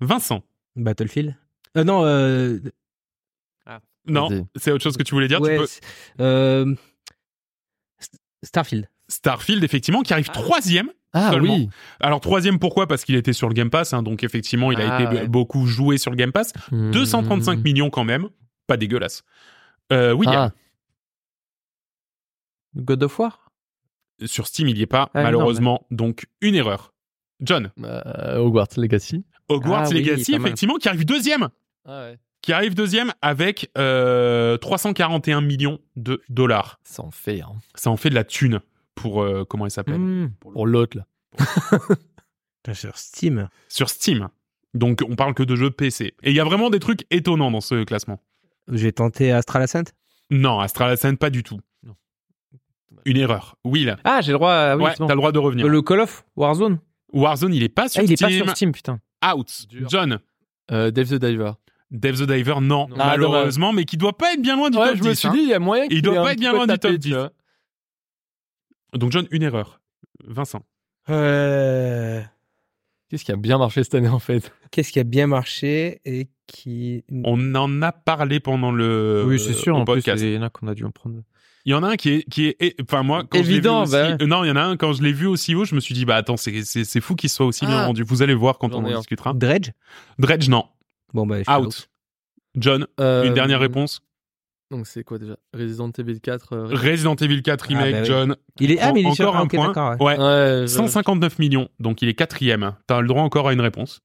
Vincent, 0.00 0.42
Battlefield. 0.76 1.36
Euh, 1.76 1.84
non, 1.84 2.04
euh, 2.04 2.60
non, 4.06 4.46
c'est 4.56 4.72
autre 4.72 4.82
chose 4.82 4.96
que 4.96 5.02
tu 5.02 5.14
voulais 5.14 5.28
dire. 5.28 5.40
tu 5.40 5.48
peux- 5.56 5.66
euh, 6.20 6.74
Starfield. 8.42 8.88
Starfield 9.08 9.62
effectivement 9.64 10.02
qui 10.02 10.12
arrive 10.12 10.28
troisième. 10.30 10.88
Ah 10.90 10.98
seulement. 11.14 11.54
oui. 11.54 11.68
Alors 12.00 12.20
troisième 12.20 12.58
pourquoi? 12.58 12.86
Parce 12.86 13.04
qu'il 13.04 13.14
était 13.16 13.32
sur 13.32 13.48
le 13.48 13.54
Game 13.54 13.70
Pass, 13.70 13.92
hein, 13.92 14.02
donc 14.02 14.24
effectivement 14.24 14.72
il 14.72 14.80
a 14.80 14.94
Ah, 14.96 15.02
été 15.02 15.14
ouais. 15.14 15.26
beaucoup 15.28 15.66
joué 15.66 15.98
sur 15.98 16.10
le 16.10 16.16
Game 16.16 16.32
Pass. 16.32 16.52
235 16.70 17.58
Mmh. 17.58 17.62
millions 17.62 17.90
quand 17.90 18.04
même, 18.04 18.28
pas 18.66 18.76
dégueulasse. 18.76 19.22
Euh, 19.92 20.12
William, 20.14 20.50
Ah, 20.52 20.58
God 22.76 23.02
of 23.02 23.18
War? 23.18 23.50
Sur 24.24 24.46
Steam, 24.46 24.68
il 24.68 24.78
y 24.78 24.82
est 24.82 24.86
pas, 24.86 25.10
Ah, 25.14 25.18
non, 25.18 25.22
malheureusement. 25.24 25.86
Donc, 25.90 26.26
une 26.40 26.54
erreur. 26.54 26.94
John, 27.40 27.72
Euh, 27.82 28.36
Hogwarts 28.38 28.68
Legacy. 28.76 29.24
Hogwarts 29.48 29.84
Ah 29.86 29.88
oui, 29.90 30.02
Legacy, 30.02 30.34
effectivement, 30.34 30.76
qui 30.76 30.88
arrive 30.88 31.04
deuxième. 31.04 31.48
Ah 31.84 32.02
ouais. 32.04 32.18
Qui 32.40 32.52
arrive 32.52 32.74
deuxième 32.74 33.12
avec 33.20 33.70
euh, 33.78 34.56
341 34.58 35.40
millions 35.40 35.78
de 35.96 36.22
dollars. 36.28 36.78
Ça 36.84 37.02
en 37.02 37.10
fait, 37.10 37.40
hein. 37.40 37.52
Ça 37.74 37.90
en 37.90 37.96
fait 37.96 38.10
de 38.10 38.14
la 38.14 38.24
thune 38.24 38.60
pour, 38.94 39.22
euh, 39.22 39.44
comment 39.48 39.66
il 39.66 39.70
s'appelle 39.70 39.98
Hmm. 39.98 40.30
Pour 40.40 40.66
l'autre, 40.66 40.98
là. 40.98 41.06
Sur 42.74 42.96
Steam. 42.96 43.48
Sur 43.68 43.88
Steam. 43.90 44.28
Donc, 44.74 45.00
on 45.08 45.16
parle 45.16 45.34
que 45.34 45.42
de 45.42 45.56
jeux 45.56 45.70
PC. 45.70 46.14
Et 46.22 46.30
il 46.30 46.36
y 46.36 46.40
a 46.40 46.44
vraiment 46.44 46.70
des 46.70 46.78
trucs 46.78 47.04
étonnants 47.10 47.50
dans 47.50 47.60
ce 47.60 47.84
classement. 47.84 48.20
J'ai 48.70 48.92
tenté 48.92 49.32
Astral 49.32 49.62
Ascent. 49.62 49.82
Non, 50.30 50.60
Astral 50.60 50.90
Ascent, 50.90 51.16
pas 51.16 51.30
du 51.30 51.42
tout. 51.42 51.58
Non. 51.82 51.94
Une 53.04 53.16
erreur. 53.16 53.56
Will. 53.64 53.96
Ah, 54.04 54.20
j'ai 54.22 54.32
le 54.32 54.38
droit. 54.38 54.52
à- 54.52 54.76
oui, 54.76 54.84
ouais, 54.84 54.90
c'est 54.92 54.98
bon. 55.00 55.06
t'as 55.08 55.14
le 55.14 55.18
droit 55.18 55.32
de 55.32 55.38
revenir. 55.38 55.66
Le 55.68 55.82
Call 55.82 56.00
of 56.00 56.24
Warzone. 56.36 56.78
Warzone, 57.12 57.52
il 57.52 57.62
est 57.62 57.68
pas 57.68 57.88
sur 57.88 58.00
Ah, 58.00 58.04
il 58.04 58.12
est 58.12 58.20
pas 58.20 58.28
Steam. 58.28 58.44
sur 58.44 58.56
Steam, 58.56 58.72
putain. 58.72 59.00
Out. 59.34 59.66
Dur. 59.68 59.88
John. 59.90 60.18
Euh, 60.70 60.90
Dave 60.90 61.08
the 61.08 61.14
Diver. 61.22 61.52
Dave 61.90 62.16
the 62.16 62.22
Diver, 62.26 62.54
non, 62.62 62.88
Non. 62.88 62.96
malheureusement, 62.96 63.72
mais 63.74 63.84
qui 63.84 63.98
doit 63.98 64.16
pas 64.16 64.32
être 64.32 64.40
bien 64.40 64.56
loin 64.56 64.70
du 64.70 64.78
Ouais, 64.78 64.88
top 64.90 64.96
je 64.98 65.02
me 65.02 65.10
10, 65.10 65.18
suis 65.18 65.28
hein. 65.28 65.32
dit, 65.34 65.40
il 65.42 65.48
y 65.48 65.54
a 65.54 65.58
moyen 65.58 65.88
qu'il 65.88 66.00
doit 66.00 66.14
ait 66.14 66.18
un 66.18 66.22
pas 66.22 66.32
être 66.32 66.38
bien 66.40 66.52
loin 66.52 66.66
du 66.66 66.78
top 66.78 66.92
tu 66.92 66.98
10. 66.98 67.12
vois. 67.12 67.32
Donc 68.94 69.12
John, 69.12 69.26
une 69.30 69.42
erreur. 69.42 69.80
Vincent. 70.24 70.62
Euh, 71.10 72.20
Qu'est-ce 73.08 73.24
qui 73.24 73.32
a 73.32 73.36
bien 73.36 73.58
marché 73.58 73.82
cette 73.84 73.94
année, 73.94 74.08
en 74.08 74.18
fait? 74.18 74.52
Qu'est-ce 74.70 74.90
qui 74.92 74.98
a 75.00 75.04
bien 75.04 75.26
marché 75.26 76.00
et 76.04 76.28
qui. 76.46 77.04
On 77.24 77.54
en 77.54 77.82
a 77.82 77.92
parlé 77.92 78.40
pendant 78.40 78.72
le 78.72 79.24
oui, 79.26 79.38
c'est 79.38 79.52
sûr. 79.52 79.76
En 79.76 79.84
plus, 79.84 79.96
podcast. 79.96 80.22
il 80.22 80.32
y 80.34 80.38
en 80.38 80.42
a 80.42 80.48
qu'on 80.50 80.66
a 80.68 80.74
dû 80.74 80.84
en 80.84 80.90
prendre. 80.90 81.16
Il 81.64 81.70
y 81.72 81.74
en 81.74 81.82
a 81.82 81.88
un 81.90 81.96
qui 81.96 82.08
est 82.10 82.22
qui 82.28 82.48
est 82.58 82.74
enfin 82.82 83.02
moi 83.04 83.22
quand 83.28 83.38
Évident, 83.38 83.84
je 83.84 83.92
l'ai 83.92 83.98
vu 83.98 84.04
aussi- 84.08 84.16
bah 84.18 84.24
euh, 84.24 84.26
non, 84.26 84.44
il 84.44 84.48
y 84.48 84.50
en 84.50 84.56
a 84.56 84.62
un 84.62 84.76
quand 84.76 84.94
je 84.94 85.02
l'ai 85.02 85.12
vu 85.12 85.26
aussi 85.26 85.54
haut, 85.54 85.64
je 85.64 85.74
me 85.76 85.80
suis 85.80 85.94
dit 85.94 86.04
bah 86.04 86.16
attends, 86.16 86.36
c'est 86.36 86.62
c'est 86.64 86.84
c'est 86.84 87.00
fou 87.00 87.14
qu'il 87.14 87.28
soit 87.30 87.46
aussi 87.46 87.66
bien 87.66 87.78
Ah. 87.78 87.86
rendu. 87.86 88.02
Vous 88.02 88.22
allez 88.22 88.34
voir 88.34 88.58
quand 88.58 88.74
on 88.74 88.84
en 88.84 88.96
discutera. 88.98 89.32
Dredge? 89.34 89.70
Dredge 90.18 90.48
non, 90.48 90.64
Bon, 91.14 91.24
bah, 91.26 91.36
suis 91.44 91.52
out. 91.52 91.88
John, 92.56 92.86
Euh, 92.98 93.24
une 93.24 93.34
dernière 93.34 93.60
réponse. 93.60 94.00
Donc, 94.72 94.86
c'est 94.86 95.04
quoi 95.04 95.18
déjà? 95.18 95.36
Resident 95.54 95.90
Evil 95.98 96.20
4. 96.20 96.52
euh, 96.54 96.64
Resident 96.74 97.14
Evil 97.14 97.42
4 97.42 97.62
remake, 97.66 97.92
bah 97.92 97.98
oui. 98.00 98.04
John. 98.06 98.36
Il 98.58 98.70
est, 98.72 98.80
ah, 98.80 98.92
mais 98.92 99.02
il 99.02 99.06
est 99.06 99.14
sur 99.14 99.28
encore 99.28 99.40
un 99.42 99.46
point. 99.46 99.96
ouais. 100.00 100.04
Ouais. 100.04 100.18
Ouais, 100.18 100.60
je- 100.62 100.66
159 100.66 101.38
millions, 101.38 101.68
donc 101.78 102.02
il 102.02 102.08
est 102.08 102.14
quatrième. 102.14 102.74
T'as 102.86 103.00
le 103.00 103.06
droit 103.06 103.22
encore 103.22 103.48
à 103.48 103.52
une 103.52 103.60
réponse. 103.60 104.00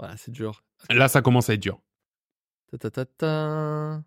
Ouais, 0.00 0.08
c'est 0.16 0.30
dur. 0.30 0.62
Là, 0.90 1.08
ça 1.08 1.22
commence 1.22 1.48
à 1.50 1.54
être 1.54 1.60
dur. 1.60 1.80
Ta 2.70 2.78
ta 2.78 2.90
ta 2.90 3.04
ta. 3.06 4.02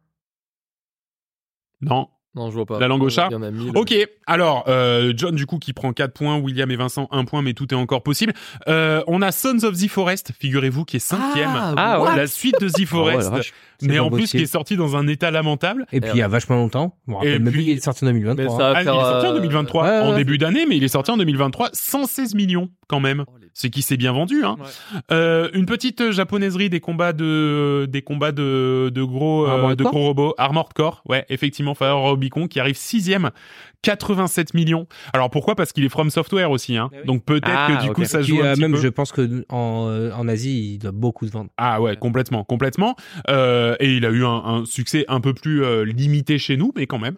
Non. 1.81 2.07
Non, 2.33 2.49
je 2.49 2.55
vois 2.55 2.65
pas. 2.65 2.79
La 2.79 2.87
langue 2.87 3.03
au 3.03 3.09
chat 3.09 3.27
Il 3.29 3.33
y 3.33 3.35
en 3.35 3.41
a 3.43 3.51
mille. 3.51 3.71
Ok, 3.75 3.93
alors 4.25 4.63
euh, 4.69 5.11
John 5.17 5.35
du 5.35 5.45
coup 5.45 5.57
qui 5.59 5.73
prend 5.73 5.91
4 5.91 6.13
points, 6.13 6.37
William 6.37 6.71
et 6.71 6.77
Vincent 6.77 7.09
1 7.11 7.25
point, 7.25 7.41
mais 7.41 7.53
tout 7.53 7.73
est 7.73 7.77
encore 7.77 8.03
possible. 8.03 8.31
Euh, 8.69 9.03
on 9.07 9.21
a 9.21 9.31
Sons 9.33 9.63
of 9.63 9.77
the 9.77 9.89
Forest, 9.89 10.31
figurez-vous, 10.39 10.85
qui 10.85 10.95
est 10.95 10.99
cinquième. 10.99 11.49
Ah, 11.53 12.01
ouais. 12.01 12.15
La 12.15 12.27
suite 12.27 12.55
de 12.61 12.69
The 12.69 12.85
Forest, 12.87 13.17
Ah 13.19 13.25
ouais, 13.25 13.31
la 13.31 13.37
vache. 13.37 13.53
mais 13.81 13.99
en 13.99 14.09
plus 14.09 14.31
qui 14.31 14.37
est 14.37 14.45
sorti 14.45 14.77
dans 14.77 14.95
un 14.95 15.07
état 15.07 15.29
lamentable. 15.29 15.85
Et 15.91 15.99
puis, 15.99 16.11
il 16.13 16.17
y 16.19 16.21
a 16.21 16.27
vachement 16.29 16.55
longtemps. 16.55 16.95
Je 17.05 17.11
me 17.11 17.17
rappelle 17.17 17.33
Et 17.33 17.39
même 17.39 17.51
puis- 17.53 17.65
il 17.65 17.77
est 17.77 17.83
sorti 17.83 18.05
en 18.05 18.07
2023. 18.07 18.45
Mais 18.45 18.49
hein. 18.53 18.57
ça 18.57 18.63
va 18.63 18.77
Ah, 18.77 18.81
il 18.81 18.87
est 18.87 18.91
faire. 18.91 19.01
sorti 19.11 19.27
en 19.27 19.29
euh, 19.31 19.39
2023, 19.39 19.83
ouais, 19.83 19.99
en 19.99 20.09
ouais. 20.11 20.15
début 20.17 20.37
d'année, 20.37 20.65
mais 20.69 20.77
il 20.77 20.83
est 20.85 20.87
sorti 20.87 21.11
en 21.11 21.17
2023, 21.17 21.69
116 21.73 22.35
millions 22.35 22.69
quand 22.91 22.99
même. 22.99 23.23
C'est 23.53 23.69
qui 23.69 23.81
s'est 23.81 23.97
bien 23.97 24.11
vendu. 24.13 24.43
Hein. 24.45 24.55
Ouais. 24.59 24.99
Euh, 25.11 25.49
une 25.53 25.65
petite 25.65 26.11
japonaiserie 26.11 26.69
des 26.69 26.79
combats 26.79 27.11
de 27.13 27.85
des 27.89 28.01
combats 28.01 28.31
de 28.31 28.89
de 28.93 29.03
gros 29.03 29.45
euh, 29.47 29.75
de 29.75 29.83
gros 29.83 29.99
robots, 30.07 30.33
Armored 30.37 30.71
Core, 30.73 31.01
ouais, 31.07 31.25
effectivement, 31.29 31.73
Fire 31.73 31.97
Rubicon 32.01 32.47
qui 32.47 32.59
arrive 32.61 32.77
sixième, 32.77 33.31
87 33.81 34.53
millions. 34.53 34.87
Alors 35.13 35.29
pourquoi? 35.29 35.55
Parce 35.55 35.71
qu'il 35.73 35.83
est 35.83 35.89
From 35.89 36.09
Software 36.09 36.49
aussi, 36.51 36.77
hein. 36.77 36.89
Ah 36.93 36.97
oui. 36.99 37.05
Donc 37.05 37.25
peut-être 37.25 37.49
Ah, 37.49 37.77
que 37.81 37.85
du 37.87 37.91
coup 37.93 38.05
ça 38.05 38.19
Puis, 38.19 38.27
joue 38.27 38.41
un 38.41 38.45
euh, 38.45 38.51
petit 38.53 38.61
même, 38.61 38.71
peu. 38.73 38.79
je 38.79 38.87
pense 38.87 39.11
que 39.11 39.43
en, 39.49 39.87
euh, 39.89 40.11
en 40.13 40.27
Asie, 40.27 40.73
il 40.75 40.77
doit 40.79 40.91
beaucoup 40.91 41.25
se 41.27 41.31
vendre. 41.31 41.49
Ah 41.57 41.81
ouais, 41.81 41.95
complètement, 41.97 42.43
complètement. 42.45 42.95
Euh, 43.29 43.75
et 43.79 43.93
il 43.95 44.05
a 44.05 44.09
eu 44.11 44.23
un, 44.23 44.29
un 44.45 44.65
succès 44.65 45.03
un 45.07 45.19
peu 45.19 45.33
plus 45.33 45.63
euh, 45.63 45.83
limité 45.83 46.37
chez 46.37 46.55
nous, 46.57 46.71
mais 46.75 46.87
quand 46.87 46.99
même. 46.99 47.15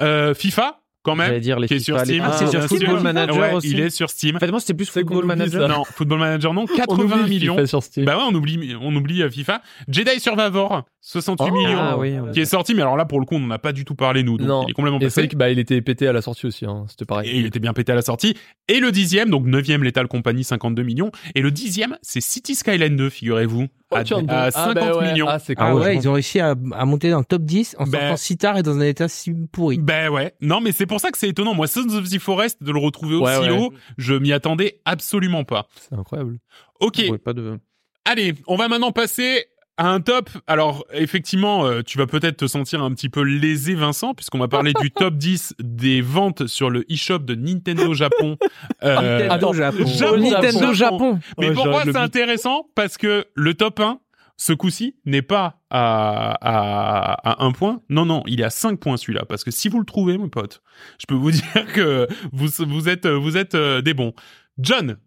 Euh, 0.00 0.32
FIFA, 0.34 0.80
quand 1.04 1.14
même, 1.14 1.38
dire 1.38 1.60
les 1.60 1.68
qui 1.68 1.74
est 1.74 1.78
sur 1.78 2.00
Steam. 2.00 2.22
Ah, 2.26 2.32
c'est 2.32 2.46
sur 2.48 2.58
bien 2.58 2.68
Football. 2.68 3.00
Manager 3.00 3.36
Ouais, 3.36 3.52
aussi. 3.54 3.70
Il 3.70 3.80
est 3.80 3.90
sur 3.90 4.10
Steam. 4.10 4.36
En 4.36 4.38
fait, 4.40 4.50
moi, 4.50 4.58
c'était 4.60 4.74
plus 4.74 4.88
Football 4.90 5.24
Manager. 5.26 5.68
Non, 5.68 5.84
Football 5.84 6.18
Manager 6.18 6.52
non, 6.54 6.62
On 6.70 6.76
80 6.76 7.04
oublie 7.22 7.28
millions. 7.38 7.54
FIFA 7.54 7.66
sur 7.66 7.82
Steam. 7.82 8.04
Bah 8.06 8.16
ouais, 8.16 8.24
on 8.28 8.34
oublie, 8.34 8.74
on 8.80 8.94
oublie 8.96 9.22
euh, 9.22 9.30
FIFA. 9.30 9.62
Jedi 9.88 10.18
Survivor, 10.18 10.82
68 11.02 11.50
Oh. 11.52 11.54
millions. 11.56 11.78
Ah 11.78 11.98
oui, 11.98 12.14
oui. 12.18 12.32
Qui 12.32 12.40
est 12.40 12.44
sorti, 12.46 12.74
mais 12.74 12.82
alors 12.82 12.96
là, 12.96 13.04
pour 13.04 13.20
le 13.20 13.26
coup, 13.26 13.34
on 13.36 13.40
n'en 13.40 13.50
a 13.50 13.58
pas 13.58 13.72
du 13.72 13.84
tout 13.84 13.94
parlé, 13.94 14.22
nous. 14.22 14.38
Donc, 14.38 14.48
Non. 14.48 14.64
il 14.66 14.70
est 14.70 14.72
complètement 14.72 14.98
Et 14.98 15.02
c'est 15.02 15.06
passé. 15.06 15.20
vrai 15.20 15.28
qu'il 15.28 15.38
bah, 15.38 15.50
il 15.50 15.58
était 15.58 15.80
pété 15.82 16.08
à 16.08 16.12
la 16.12 16.22
sortie 16.22 16.46
aussi. 16.46 16.64
Hein. 16.64 16.84
C'était 16.88 17.04
pareil. 17.04 17.30
Et 17.30 17.38
il 17.38 17.46
était 17.46 17.60
bien 17.60 17.72
pété 17.74 17.92
à 17.92 17.94
la 17.94 18.02
sortie. 18.02 18.34
Et 18.68 18.80
le 18.80 18.90
dixième, 18.90 19.28
donc 19.30 19.44
neuvième 19.46 19.84
Lethal 19.84 20.08
Company, 20.08 20.42
52 20.44 20.82
millions. 20.82 21.10
Et 21.34 21.42
le 21.42 21.50
dixième, 21.50 21.96
c'est 22.02 22.20
City 22.22 22.54
Skyline 22.54 22.96
2, 22.96 23.10
figurez-vous. 23.10 23.66
Oh, 23.90 23.96
à, 23.96 23.98
à 24.00 24.02
ah, 24.46 24.50
50 24.50 24.74
bah 24.74 24.96
ouais. 24.96 25.12
millions. 25.12 25.26
Ah, 25.28 25.38
c'est 25.38 25.54
Ah 25.58 25.74
ouais, 25.76 25.94
ils 25.96 26.08
ont 26.08 26.14
réussi 26.14 26.40
à, 26.40 26.54
à 26.72 26.84
monter 26.84 27.10
dans 27.10 27.18
le 27.18 27.24
top 27.24 27.42
10 27.42 27.76
en 27.78 27.84
Ben- 27.84 28.00
sortant 28.00 28.16
si 28.16 28.36
tard 28.38 28.56
et 28.58 28.62
dans 28.62 28.76
un 28.76 28.80
état 28.80 29.06
si 29.08 29.32
pourri. 29.52 29.78
Ben 29.78 30.08
ouais. 30.10 30.34
Non, 30.40 30.60
mais 30.60 30.72
c'est 30.72 30.86
pour 30.94 31.00
ça 31.00 31.10
que 31.10 31.18
c'est 31.18 31.28
étonnant. 31.28 31.54
Moi, 31.54 31.66
Sons 31.66 31.88
of 31.96 32.08
the 32.08 32.20
Forest, 32.20 32.62
de 32.62 32.70
le 32.70 32.78
retrouver 32.78 33.16
aussi 33.16 33.50
ouais. 33.50 33.50
haut, 33.50 33.72
je 33.98 34.14
m'y 34.14 34.32
attendais 34.32 34.80
absolument 34.84 35.42
pas. 35.42 35.66
C'est 35.80 35.96
incroyable. 35.96 36.38
Ok. 36.78 37.18
Pas 37.18 37.32
de. 37.32 37.58
Allez, 38.04 38.34
on 38.46 38.54
va 38.54 38.68
maintenant 38.68 38.92
passer 38.92 39.46
à 39.76 39.88
un 39.88 40.00
top. 40.00 40.30
Alors, 40.46 40.84
effectivement, 40.92 41.66
euh, 41.66 41.82
tu 41.82 41.98
vas 41.98 42.06
peut-être 42.06 42.36
te 42.36 42.46
sentir 42.46 42.80
un 42.80 42.92
petit 42.92 43.08
peu 43.08 43.22
lésé, 43.22 43.74
Vincent, 43.74 44.14
puisqu'on 44.14 44.38
va 44.38 44.46
parler 44.46 44.72
du 44.80 44.92
top 44.92 45.14
10 45.14 45.54
des 45.58 46.00
ventes 46.00 46.46
sur 46.46 46.70
le 46.70 46.84
e-shop 46.88 47.18
de 47.18 47.34
Nintendo 47.34 47.92
Japon. 47.92 48.36
Euh, 48.82 48.94
Nintendo 48.94 49.32
attends, 49.32 49.52
Japon. 49.52 49.86
Japon. 49.86 50.18
Nintendo 50.18 50.72
Japon. 50.74 51.18
mais 51.38 51.48
Ouais, 51.48 51.54
pourquoi 51.54 51.84
c'est 51.84 51.96
intéressant? 51.96 52.68
Parce 52.74 52.98
que 52.98 53.24
le 53.34 53.54
top 53.54 53.80
1, 53.80 53.98
ce 54.36 54.52
coup-ci, 54.52 54.96
n'est 55.04 55.22
pas 55.22 55.62
à, 55.70 56.32
à, 56.40 57.30
à 57.30 57.44
un 57.44 57.52
point. 57.52 57.82
Non, 57.88 58.04
non, 58.04 58.22
il 58.26 58.40
est 58.40 58.44
à 58.44 58.50
5 58.50 58.80
points 58.80 58.96
celui-là. 58.96 59.24
Parce 59.26 59.44
que 59.44 59.50
si 59.50 59.68
vous 59.68 59.78
le 59.78 59.86
trouvez, 59.86 60.18
mon 60.18 60.28
pote, 60.28 60.62
je 60.98 61.06
peux 61.06 61.14
vous 61.14 61.30
dire 61.32 61.72
que 61.72 62.08
vous, 62.32 62.48
vous 62.66 62.88
êtes, 62.88 63.06
vous 63.06 63.36
êtes 63.36 63.54
euh, 63.54 63.80
des 63.80 63.94
bons. 63.94 64.12
John. 64.58 64.98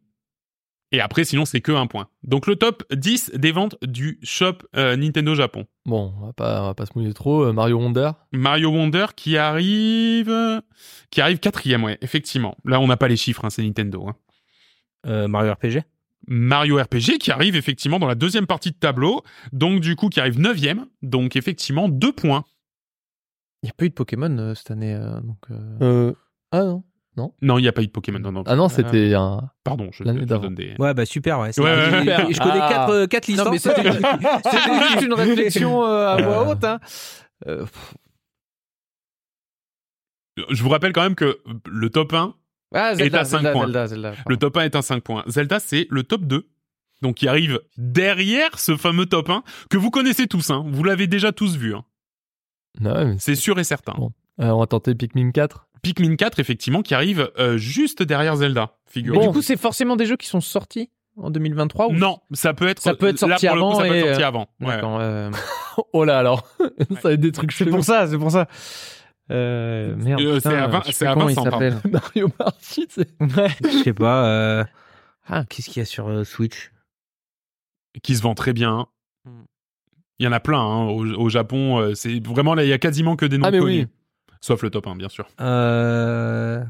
Et 0.94 1.02
après, 1.02 1.26
sinon, 1.26 1.44
c'est 1.44 1.60
que 1.60 1.74
un 1.74 1.86
point. 1.86 2.08
Donc, 2.24 2.48
le 2.48 2.56
top 2.56 2.84
10 2.94 3.32
des 3.36 3.52
ventes 3.52 3.76
du 3.82 4.20
shop 4.24 4.60
euh, 4.78 4.96
Nintendo 4.96 5.36
Japon. 5.36 5.66
Bon, 5.86 6.14
on 6.18 6.28
va 6.28 6.32
pas, 6.34 6.62
on 6.62 6.66
va 6.68 6.74
pas 6.76 6.86
se 6.86 6.92
mouiller 6.96 7.14
trop. 7.14 7.44
Euh, 7.44 7.52
Mario 7.52 7.78
Wonder. 7.78 8.12
Mario 8.32 8.70
Wonder 8.70 9.08
qui 9.14 9.36
arrive, 9.36 10.62
qui 11.12 11.20
arrive 11.20 11.40
quatrième, 11.40 11.84
ouais, 11.84 11.98
effectivement. 12.02 12.56
Là, 12.64 12.80
on 12.80 12.88
n'a 12.88 12.96
pas 12.96 13.10
les 13.10 13.18
chiffres, 13.18 13.44
hein, 13.44 13.50
c'est 13.50 13.64
Nintendo. 13.64 14.08
hein. 14.08 14.16
Euh, 15.08 15.28
Mario 15.28 15.52
RPG. 15.54 15.82
Mario 16.28 16.78
RPG 16.82 17.20
qui 17.20 17.32
arrive 17.32 17.56
effectivement 17.56 18.00
dans 18.00 18.08
la 18.08 18.16
deuxième 18.16 18.48
partie 18.48 18.72
de 18.72 18.78
tableau, 18.78 19.22
donc 19.54 19.82
du 19.82 19.96
coup 19.96 20.10
qui 20.10 20.20
arrive 20.20 20.40
neuvième, 20.40 20.86
donc 21.02 21.36
effectivement 21.36 21.88
deux 21.90 22.12
points. 22.12 22.44
Il 23.64 23.68
n'y 23.68 23.70
a 23.72 23.74
pas 23.74 23.86
eu 23.86 23.90
de 23.90 23.94
Pokémon 23.94 24.36
euh, 24.38 24.54
cette 24.56 24.72
année. 24.72 24.94
euh, 24.94 25.20
donc, 25.22 25.38
euh, 25.52 25.78
Euh... 25.82 26.14
Ah 26.52 26.64
non. 26.64 26.84
Non, 27.42 27.58
il 27.58 27.64
n'y 27.64 27.68
a 27.68 27.72
pas 27.72 27.82
eu 27.82 27.88
de 27.88 27.92
Pokémon. 27.92 28.20
Non, 28.20 28.32
non, 28.32 28.44
Ah 28.46 28.56
non, 28.56 28.70
c'était 28.70 29.16
un. 29.16 29.50
pardon, 29.64 29.90
je, 29.92 30.04
l'année 30.04 30.20
je 30.20 30.26
d'avant. 30.26 30.44
donne 30.44 30.54
des. 30.56 30.76
Ouais, 30.78 30.94
bah 30.94 31.04
super, 31.06 31.40
ouais. 31.40 31.52
c'est 31.52 31.62
Ouais, 31.62 31.72
ouais. 31.72 32.32
Je 32.32 32.38
connais 32.40 32.60
Ah. 32.62 32.70
quatre, 32.70 32.90
euh, 32.92 33.08
quatre 33.08 33.26
licences. 33.26 33.46
Non, 33.46 33.52
mais 33.52 33.58
c'était 33.60 33.82
juste 34.92 35.02
une 35.02 35.14
réflexion 35.14 35.84
euh, 35.84 36.08
à 36.10 36.22
voix 36.22 36.48
haute. 36.48 36.64
Hein. 36.64 36.80
Euh, 37.48 37.66
Je 40.52 40.62
vous 40.62 40.70
rappelle 40.70 40.94
quand 40.94 41.02
même 41.02 41.16
que 41.16 41.40
le 41.66 41.90
top 41.90 42.14
1, 42.14 42.36
ah, 42.74 42.96
Zelda, 42.96 43.22
à 43.22 43.26
cinq 43.26 43.38
Zelda, 43.38 43.52
points. 43.52 43.66
Zelda, 43.66 43.88
Zelda, 43.88 44.14
le 44.28 44.38
top 44.38 44.58
1 44.58 44.62
est 44.64 44.76
un 44.76 44.82
5 44.82 45.04
points. 45.04 45.24
Zelda, 45.28 45.60
c'est 45.60 45.88
le 45.90 46.04
top 46.04 46.22
2. 46.26 46.48
Donc 47.02 47.16
qui 47.16 47.28
arrive 47.28 47.62
derrière 47.78 48.58
ce 48.60 48.76
fameux 48.76 49.06
top 49.06 49.30
1 49.30 49.44
que 49.70 49.78
vous 49.78 49.92
connaissez 49.92 50.28
tous, 50.28 50.50
hein. 50.50 50.66
vous 50.68 50.84
l'avez 50.84 51.08
déjà 51.08 51.32
tous 51.32 51.56
vu, 51.56 51.76
hein. 51.76 51.84
C'est 53.20 53.36
sûr 53.36 53.58
et 53.60 53.64
certain. 53.64 53.94
Bon. 53.98 54.12
Euh, 54.40 54.50
on 54.50 54.60
va 54.60 54.68
tenter 54.68 54.94
Pikmin 54.94 55.32
4. 55.32 55.68
Pikmin 55.82 56.16
4, 56.16 56.40
effectivement, 56.40 56.82
qui 56.82 56.94
arrive 56.94 57.32
euh, 57.40 57.58
juste 57.58 58.04
derrière 58.04 58.36
Zelda, 58.36 58.74
Mais 58.86 58.92
figurez 58.92 59.28
du 59.28 59.34
coup, 59.34 59.42
c'est 59.42 59.58
forcément 59.58 59.96
des 59.96 60.06
jeux 60.06 60.18
qui 60.18 60.28
sont 60.28 60.42
sortis 60.42 60.90
en 61.16 61.32
2023 61.32 61.88
ou 61.88 61.94
Non, 61.94 62.20
ça 62.32 62.54
peut 62.54 62.68
être 62.68 62.82
Ça 62.82 62.94
peut 62.94 63.08
être 63.08 63.22
là, 63.22 63.38
sorti 63.38 63.48
pour 63.48 63.56
le 63.56 63.62
coup, 63.62 63.68
avant 63.68 63.80
ça 63.80 63.88
peut 63.88 63.96
être 63.96 64.06
sorti 64.08 64.24
euh, 64.24 64.28
avant. 64.28 64.48
Ouais. 64.60 64.80
Euh, 64.84 65.32
Oh 65.94 66.06
là 66.06 66.18
alors, 66.18 66.48
ça 66.60 67.10
va 67.10 67.14
être 67.14 67.20
des 67.20 67.32
trucs 67.32 67.52
C'est 67.52 67.66
pour 67.66 67.84
ça, 67.84 68.08
c'est 68.08 68.18
pour 68.18 68.32
ça. 68.32 68.48
Euh, 69.32 69.96
merde. 69.98 70.22
Euh, 70.22 70.40
c'est 70.40 70.48
à 70.56 70.68
vingt- 70.68 70.84
je 70.86 70.92
sais 70.92 71.06
à 71.08 71.14
comment 71.14 71.28
il 71.30 71.36
Vincent, 71.36 71.52
s'appelle. 71.52 71.78
Mario 71.92 72.30
Party, 72.30 72.88
c'est. 72.90 73.10
Ouais. 73.22 73.50
Je 73.64 73.84
sais 73.84 73.94
pas. 73.94 74.26
euh, 74.28 74.64
Ah, 75.28 75.44
qu'est-ce 75.50 75.70
qu'il 75.70 75.82
y 75.82 75.84
a 75.84 75.86
sur 75.86 76.08
euh, 76.08 76.24
Switch? 76.24 76.72
Qui 78.04 78.16
se 78.16 78.22
vend 78.22 78.36
très 78.36 78.54
bien. 78.54 78.88
Hmm. 79.26 79.44
Il 80.20 80.26
y 80.26 80.28
en 80.28 80.32
a 80.32 80.40
plein 80.40 80.60
hein, 80.62 80.86
au, 80.88 81.06
au 81.06 81.30
Japon. 81.30 81.80
euh, 81.80 81.94
c'est 81.94 82.26
vraiment 82.26 82.56
là, 82.56 82.64
il 82.64 82.70
y 82.70 82.74
a 82.74 82.78
quasiment 82.78 83.16
que 83.16 83.26
des 83.26 83.38
noms 83.38 83.48
Ah, 83.48 83.52
mais 83.52 83.60
connus. 83.60 83.82
oui. 83.82 83.88
Sauf 84.40 84.62
le 84.64 84.70
top 84.70 84.88
1, 84.88 84.96
bien 84.96 85.10
sûr. 85.10 85.28
euh... 85.42 86.64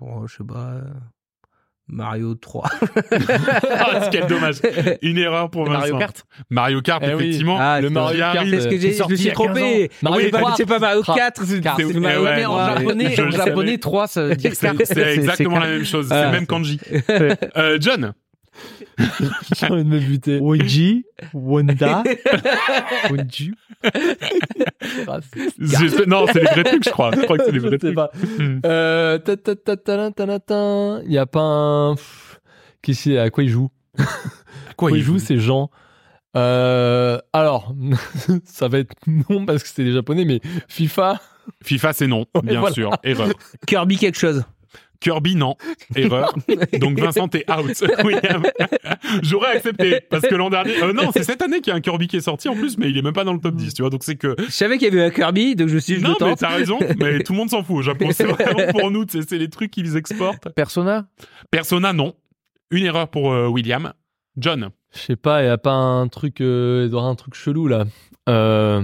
Bon, 0.00 0.26
je 0.26 0.36
sais 0.38 0.44
pas. 0.44 0.80
Mario 1.88 2.34
3. 2.34 2.68
Ah, 3.70 4.08
quel 4.10 4.26
dommage. 4.26 4.56
Une 5.02 5.18
erreur 5.18 5.50
pour 5.50 5.64
Vincent. 5.64 5.78
Mario 5.80 5.98
Kart. 5.98 6.24
Mario 6.50 6.80
Kart, 6.80 7.02
Eh 7.04 7.14
oui. 7.14 7.24
effectivement. 7.24 7.56
Ah, 7.60 7.80
le 7.80 7.90
Mario 7.90 8.18
Kart. 8.18 8.46
C'est 8.48 8.60
ce 8.60 8.68
que 8.68 8.78
j'ai, 8.78 8.80
c'est 8.80 8.92
je 8.92 8.98
sorti 8.98 9.12
me 9.12 9.16
suis 9.16 9.24
il 9.26 9.28
y 9.28 9.30
a 9.30 9.34
15 9.34 9.44
trompé. 9.46 9.90
Mario 10.02 10.24
Oui, 10.24 10.30
Kart. 10.30 10.54
c'est 10.56 10.66
pas 10.66 10.78
Mario 10.78 11.02
Ah. 11.06 11.14
4, 11.16 11.44
c'est 11.44 11.56
Eh 11.58 11.98
Mario 11.98 12.22
ouais, 12.24 12.44
en 12.46 12.66
japonais, 12.66 13.20
en 13.20 13.30
japonais 13.30 13.66
savais. 13.66 13.78
3, 13.78 14.06
ça 14.06 14.22
veut 14.24 14.36
dire 14.36 14.52
C'est 14.54 14.84
c'est 14.86 15.14
exactement 15.14 15.58
la 15.58 15.66
même 15.66 15.84
chose. 15.84 16.06
C'est 16.08 16.14
Ah, 16.14 16.30
même 16.30 16.46
kanji. 16.46 16.80
Euh, 17.56 17.76
John. 17.80 18.12
J'ai 19.56 19.66
envie 19.66 19.84
de 19.84 19.88
me 19.88 19.98
buter. 19.98 20.38
Woji, 20.40 21.04
Wanda, 21.32 22.02
Woji. 23.10 23.52
Ah, 25.06 25.20
non, 26.06 26.26
c'est 26.32 26.40
les 26.40 26.46
vrais 26.46 26.64
trucs, 26.64 26.84
je 26.84 26.90
crois. 26.90 27.10
Je 27.14 27.22
crois 27.22 27.38
que 27.38 27.44
c'est 27.44 27.52
les 27.52 27.58
vrais 27.58 27.78
trucs. 27.78 27.96
Il 28.38 28.44
hmm. 28.44 28.60
euh, 28.64 29.18
y 31.06 31.18
a 31.18 31.26
pas 31.26 31.40
un. 31.40 31.94
Qu'est-ce 32.82 33.02
qu'il 33.02 33.18
à 33.18 33.30
quoi 33.30 33.44
il 33.44 33.50
joue? 33.50 33.70
À 33.98 34.74
quoi 34.76 34.90
il 34.90 35.02
joue, 35.02 35.18
c'est 35.18 35.38
Jean. 35.38 35.70
Euh, 36.36 37.18
alors, 37.32 37.74
ça 38.44 38.68
va 38.68 38.78
être 38.78 38.94
non 39.06 39.44
parce 39.44 39.62
que 39.62 39.68
c'est 39.68 39.84
les 39.84 39.92
japonais, 39.92 40.24
mais 40.24 40.40
FIFA. 40.68 41.20
FIFA, 41.62 41.92
c'est 41.92 42.06
non, 42.06 42.26
bien 42.42 42.70
sûr. 42.70 42.90
Erreur. 43.02 43.30
Kirby 43.66 43.96
quelque 43.96 44.18
chose. 44.18 44.44
Kirby, 45.02 45.34
non. 45.34 45.56
Erreur. 45.96 46.32
Donc 46.80 46.98
Vincent, 47.00 47.28
t'es 47.28 47.44
out. 47.50 47.82
William. 48.04 48.42
J'aurais 49.22 49.56
accepté. 49.56 50.00
Parce 50.08 50.26
que 50.26 50.34
l'an 50.34 50.48
dernier. 50.48 50.82
euh, 50.82 50.92
non, 50.92 51.10
c'est 51.12 51.24
cette 51.24 51.42
année 51.42 51.60
qu'il 51.60 51.72
y 51.72 51.74
a 51.74 51.76
un 51.76 51.80
Kirby 51.80 52.06
qui 52.08 52.16
est 52.16 52.20
sorti 52.22 52.48
en 52.48 52.54
plus, 52.54 52.78
mais 52.78 52.88
il 52.88 52.96
est 52.96 53.02
même 53.02 53.12
pas 53.12 53.24
dans 53.24 53.32
le 53.34 53.40
top 53.40 53.56
10, 53.56 53.74
tu 53.74 53.82
vois. 53.82 53.90
Donc 53.90 54.04
c'est 54.04 54.16
que. 54.16 54.34
Je 54.38 54.50
savais 54.50 54.78
qu'il 54.78 54.88
y 54.88 54.96
avait 54.96 55.06
un 55.06 55.10
Kirby, 55.10 55.56
donc 55.56 55.68
je 55.68 55.74
me 55.74 55.80
suis 55.80 55.94
dit, 55.94 56.00
je 56.00 56.06
non, 56.06 56.14
mais 56.20 56.36
t'as 56.36 56.48
raison. 56.50 56.78
Mais 56.98 57.20
tout 57.20 57.32
le 57.32 57.38
monde 57.38 57.50
s'en 57.50 57.62
fout 57.62 57.76
au 57.76 57.82
Japon. 57.82 58.08
C'est 58.12 58.24
vraiment 58.24 58.70
pour 58.72 58.90
nous. 58.90 59.04
C'est 59.08 59.28
c'est 59.28 59.38
les 59.38 59.50
trucs 59.50 59.70
qu'ils 59.70 59.96
exportent. 59.96 60.48
Persona? 60.50 61.06
Persona, 61.50 61.92
non. 61.92 62.14
Une 62.70 62.84
erreur 62.84 63.08
pour 63.08 63.32
euh, 63.32 63.48
William. 63.48 63.92
John. 64.36 64.70
Je 64.94 64.98
sais 65.00 65.16
pas, 65.16 65.42
il 65.42 65.46
y 65.46 65.50
a 65.50 65.58
pas 65.58 65.72
un 65.72 66.08
truc. 66.08 66.40
euh, 66.40 66.82
il 66.86 66.90
doit 66.90 67.00
y 67.00 67.02
avoir 67.02 67.12
un 67.12 67.16
truc 67.16 67.34
chelou 67.34 67.66
là. 67.68 67.84
Euh, 68.28 68.82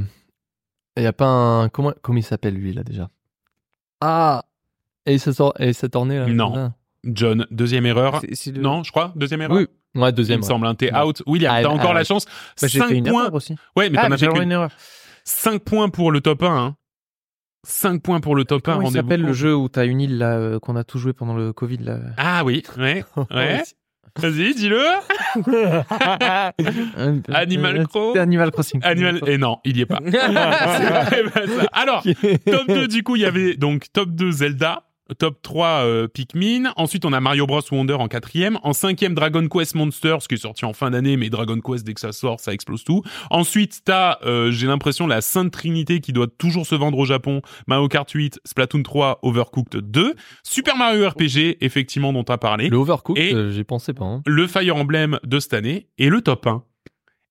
Il 0.97 1.03
y 1.03 1.07
a 1.07 1.13
pas 1.13 1.27
un. 1.27 1.69
Comment, 1.69 1.93
comment 2.03 2.19
il 2.19 2.23
s'appelle 2.23 2.55
lui 2.55 2.73
là 2.73 2.83
déjà? 2.83 3.09
Ah 4.01 4.45
Et 5.09 5.19
ça 5.19 5.33
sort. 5.33 5.55
Et 5.59 5.73
ça 5.73 5.89
tournait 5.89 6.19
là 6.19 6.27
Non. 6.27 6.55
là 6.55 6.73
John, 7.05 7.47
deuxième 7.51 7.87
erreur. 7.87 8.21
C'est- 8.21 8.35
c'est 8.35 8.53
le- 8.53 8.61
Non, 8.61 8.83
je 8.83 8.91
crois. 8.91 9.13
Deuxième 9.17 9.41
erreur. 9.43 9.57
Oui. 9.57 9.67
Ouais, 9.95 10.11
Il 10.11 10.15
deuxième. 10.15 10.39
me 10.39 10.43
ouais. 10.43 10.49
semble. 10.49 10.67
hein, 10.67 10.75
T'es 10.75 10.93
Ouais. 10.93 11.01
out. 11.01 11.23
William, 11.27 11.55
Ah, 11.57 11.63
t'as 11.63 11.69
ah, 11.69 11.73
encore 11.73 11.95
la 11.95 12.01
ouais. 12.01 12.05
chance. 12.05 12.27
Bah, 12.61 12.69
j'ai 12.69 12.79
5 12.79 12.89
fait 12.89 12.97
une 12.99 13.05
points. 13.05 13.23
erreur 13.23 13.35
aussi. 13.35 13.55
Ouais, 13.77 13.89
mais 13.91 13.99
ah, 13.99 14.07
t'en 14.07 14.13
as 14.13 14.19
fait 14.19 14.29
que 14.29 14.41
une 14.43 14.53
erreur. 14.53 14.71
5 15.25 15.63
points 15.63 15.89
pour 15.89 16.13
le 16.13 16.21
top 16.21 16.43
1. 16.43 16.57
Hein. 16.57 16.77
5 17.67 18.03
points 18.03 18.21
pour 18.21 18.35
le 18.37 18.45
top 18.45 18.67
1. 18.69 18.73
Comment 18.73 18.83
il 18.83 18.85
rendez-vous 18.87 19.03
s'appelle 19.05 19.23
le 19.23 19.33
jeu 19.33 19.55
où 19.57 19.69
t'as 19.69 19.87
une 19.87 20.01
île 20.01 20.19
là 20.19 20.37
euh, 20.37 20.59
qu'on 20.59 20.77
a 20.77 20.85
tout 20.85 20.99
joué 20.99 21.13
pendant 21.13 21.35
le 21.35 21.53
Covid 21.53 21.79
là? 21.79 21.99
Ah 22.17 22.45
oui, 22.45 22.63
ouais. 22.79 23.05
ouais. 23.31 23.63
Vas-y, 24.17 24.55
dis-le. 24.55 24.83
Animal 27.35 27.87
Crossing. 27.87 28.09
C'était 28.09 28.19
Animal 28.21 28.51
Crossing. 28.51 28.81
Animal. 28.83 29.21
Et 29.27 29.39
non, 29.39 29.59
il 29.65 29.77
y 29.77 29.81
est 29.83 29.87
pas. 29.87 30.01
Pas 30.11 30.11
ça. 30.11 31.67
Alors, 31.73 32.03
top 32.03 32.67
2, 32.69 32.89
du 32.89 33.03
coup, 33.03 33.17
il 33.17 33.23
y 33.23 33.27
avait 33.27 33.55
donc 33.57 33.87
top 33.93 34.11
2 34.11 34.31
Zelda. 34.33 34.85
Top 35.19 35.41
3 35.43 35.67
euh, 35.85 36.09
Pikmin. 36.09 36.73
Ensuite, 36.77 37.05
on 37.05 37.13
a 37.13 37.21
Mario 37.21 37.47
Bros 37.47 37.61
Wonder 37.73 37.95
en 37.95 38.09
quatrième. 38.09 38.59
En 38.63 38.73
cinquième, 38.73 39.15
Dragon 39.15 39.47
Quest 39.49 39.75
Monsters, 39.75 40.19
qui 40.29 40.35
est 40.35 40.39
sorti 40.39 40.65
en 40.65 40.73
fin 40.73 40.91
d'année, 40.91 41.17
mais 41.17 41.31
Dragon 41.31 41.59
Quest, 41.61 41.85
dès 41.87 41.95
que 41.95 42.01
ça 42.01 42.13
sort, 42.13 42.41
ça 42.41 42.53
explose 42.53 42.85
tout. 42.85 43.03
Ensuite, 43.31 43.81
t'as, 43.85 44.19
euh, 44.25 44.51
j'ai 44.51 44.67
l'impression, 44.67 45.07
la 45.07 45.21
Sainte 45.21 45.53
Trinité 45.53 46.01
qui 46.01 46.13
doit 46.13 46.27
toujours 46.27 46.67
se 46.67 46.75
vendre 46.75 46.99
au 46.99 47.05
Japon. 47.05 47.41
Mario 47.67 47.89
Kart 47.89 48.11
8, 48.11 48.41
Splatoon 48.45 48.83
3, 48.83 49.21
Overcooked 49.23 49.81
2. 49.81 50.15
Super 50.43 50.77
Mario 50.77 51.09
RPG, 51.09 51.59
effectivement, 51.61 52.13
dont 52.13 52.25
t'as 52.25 52.39
parlé. 52.39 52.69
Le 52.69 52.77
Overcooked, 52.77 53.35
euh, 53.35 53.51
j'y 53.51 53.65
pensais 53.65 53.95
pas. 53.95 54.05
hein. 54.05 54.23
le 54.27 54.47
Fire 54.47 54.77
Emblem 54.77 55.19
de 55.25 55.39
cette 55.41 55.55
année 55.55 55.87
et 55.99 56.09
le 56.09 56.21
top 56.21 56.47
1, 56.47 56.63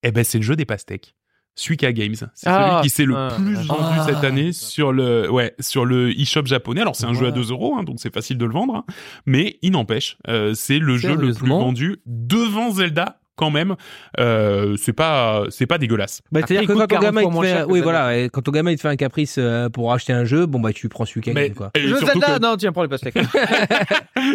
eh 0.04 0.12
ben 0.12 0.24
c'est 0.24 0.38
le 0.38 0.44
jeu 0.44 0.56
des 0.56 0.66
pastèques. 0.66 1.16
Suika 1.58 1.92
Games, 1.92 2.16
c'est 2.16 2.48
Ah, 2.48 2.70
celui 2.70 2.82
qui 2.84 2.90
s'est 2.96 3.06
le 3.06 3.16
ah, 3.18 3.36
plus 3.36 3.58
ah, 3.58 3.64
vendu 3.64 3.98
ah. 4.00 4.06
cette 4.08 4.24
année 4.24 4.54
sur 4.54 4.94
le 4.94 5.30
ouais 5.30 5.56
sur 5.60 5.84
le 5.86 6.12
eShop 6.18 6.46
japonais. 6.46 6.82
Alors 6.82 6.96
c'est 6.96 7.06
un 7.06 7.14
jeu 7.14 7.26
à 7.26 7.30
Ouais. 7.30 7.36
2 7.36 7.52
euros, 7.52 7.76
hein, 7.78 7.84
donc 7.84 7.98
c'est 8.00 8.14
facile 8.14 8.38
de 8.38 8.46
le 8.46 8.54
vendre, 8.54 8.76
hein. 8.76 8.86
mais 9.26 9.58
il 9.64 9.72
n'empêche, 9.72 10.18
euh, 10.28 10.54
c'est 10.54 10.80
le 10.80 10.98
jeu 10.98 11.16
le 11.16 11.34
plus 11.34 11.48
vendu 11.48 11.98
devant 12.06 12.72
Zelda 12.72 13.20
quand 13.38 13.52
même. 13.52 13.76
Euh, 14.20 14.76
c'est 14.78 14.92
pas 14.94 15.44
c'est 15.50 15.66
pas 15.68 15.78
dégueulasse. 15.78 16.22
Bah, 16.32 16.42
c'est-à-dire 16.46 16.68
que 16.68 16.74
quand 16.74 16.80
ton 16.82 16.88
40 16.88 17.04
gamin 17.06 17.22
il 17.22 17.30
te 17.34 17.42
fait, 17.42 17.48
cher 17.54 17.70
oui 17.70 17.80
voilà, 17.80 18.18
et 18.18 18.30
quand 18.30 18.42
ton 18.42 18.52
gamin 18.52 18.72
il 18.72 18.76
te 18.76 18.82
fait 18.82 18.90
un 18.90 18.96
caprice 18.98 19.36
euh, 19.38 19.70
pour 19.70 19.94
acheter 19.94 20.12
un 20.12 20.26
jeu, 20.26 20.46
bon 20.46 20.60
bah 20.60 20.74
tu 20.74 20.90
prends 20.90 21.06
celui 21.06 21.22
qui 21.22 21.32
gagne 21.32 21.54
quoi. 21.54 21.72
et 21.76 21.80
Le 21.82 21.98
surtout 21.98 22.20
Zelda, 22.20 22.36
que 22.38 22.42
non, 22.42 22.58
tiens, 22.58 22.72
prends 22.74 22.84
les 22.84 22.90
pastèques. 22.90 23.14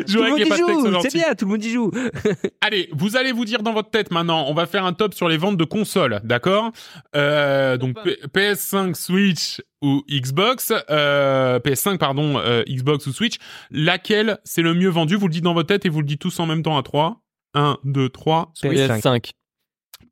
Tout 0.06 0.22
le 0.22 0.30
monde 0.30 0.40
y 0.40 0.44
joue, 0.56 1.00
c'est 1.02 1.12
bien, 1.12 1.34
tout 1.36 1.44
le 1.44 1.50
monde 1.50 1.64
y 1.64 1.70
joue. 1.70 1.90
Allez, 2.60 2.88
vous 2.92 3.16
allez 3.16 3.32
vous 3.32 3.44
dire 3.44 3.62
dans 3.62 3.72
votre 3.72 3.90
tête 3.90 4.10
maintenant, 4.10 4.46
on 4.48 4.54
va 4.54 4.66
faire 4.66 4.84
un 4.84 4.92
top 4.92 5.12
sur 5.14 5.28
les 5.28 5.36
ventes 5.36 5.56
de 5.56 5.64
consoles, 5.64 6.20
d'accord? 6.24 6.70
Euh, 7.16 7.76
Donc 7.76 7.96
P- 8.02 8.18
PS5, 8.32 8.94
Switch 8.94 9.60
ou 9.82 10.02
Xbox, 10.08 10.72
euh, 10.90 11.58
PS5 11.58 11.98
pardon, 11.98 12.38
euh, 12.38 12.62
Xbox 12.68 13.06
ou 13.08 13.12
Switch, 13.12 13.36
laquelle 13.70 14.38
c'est 14.44 14.62
le 14.62 14.74
mieux 14.74 14.88
vendu? 14.88 15.16
Vous 15.16 15.26
le 15.26 15.32
dites 15.32 15.44
dans 15.44 15.54
votre 15.54 15.68
tête 15.68 15.84
et 15.84 15.88
vous 15.88 16.00
le 16.00 16.06
dites 16.06 16.20
tous 16.20 16.38
en 16.40 16.46
même 16.46 16.62
temps 16.62 16.78
à 16.78 16.82
3. 16.82 17.20
1, 17.54 17.78
2, 17.84 18.08
3. 18.08 18.52
PS5. 18.62 19.00
PS5 19.00 19.30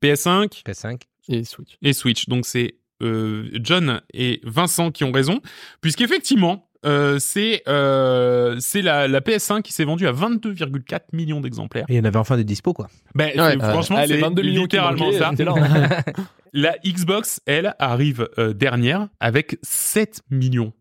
PS5 0.03 0.63
PS5. 0.67 1.01
et 1.29 1.45
Switch. 1.45 1.77
et 1.83 1.93
Switch. 1.93 2.29
Donc 2.29 2.47
c'est 2.47 2.77
euh, 3.03 3.49
John 3.63 4.01
et 4.13 4.41
Vincent 4.45 4.91
qui 4.91 5.05
ont 5.05 5.13
raison, 5.13 5.41
puisqu'effectivement, 5.81 6.69
euh, 6.87 7.19
c'est 7.19 7.63
euh, 7.69 8.57
c'est 8.59 8.81
la, 8.83 9.07
la 9.09 9.21
PS5 9.21 9.61
qui 9.63 9.73
s'est 9.73 9.85
vendue 9.85 10.07
à 10.07 10.13
22,4 10.13 11.01
millions 11.13 11.41
d'exemplaires. 11.41 11.85
Et 11.89 11.95
il 11.95 11.97
y 11.97 12.01
en 12.01 12.05
avait 12.05 12.19
enfin 12.19 12.37
des 12.37 12.45
dispo 12.45 12.73
quoi. 12.73 12.89
Ben, 13.15 13.39
Ouais, 13.39 13.59
franchement, 13.59 13.97
euh, 13.97 14.01
allez, 14.01 14.15
c'est 14.15 14.21
22 14.21 14.43
millions 14.43 14.55
qui 14.63 14.77
littéralement 14.77 15.07
manquaient, 15.07 15.19
ça. 15.19 15.29
hein. 15.29 16.03
La 16.53 16.77
Xbox, 16.85 17.41
elle, 17.47 17.75
arrive 17.79 18.29
euh, 18.39 18.53
dernière 18.55 19.09
avec 19.21 19.59
7 19.63 20.23
millions. 20.31 20.73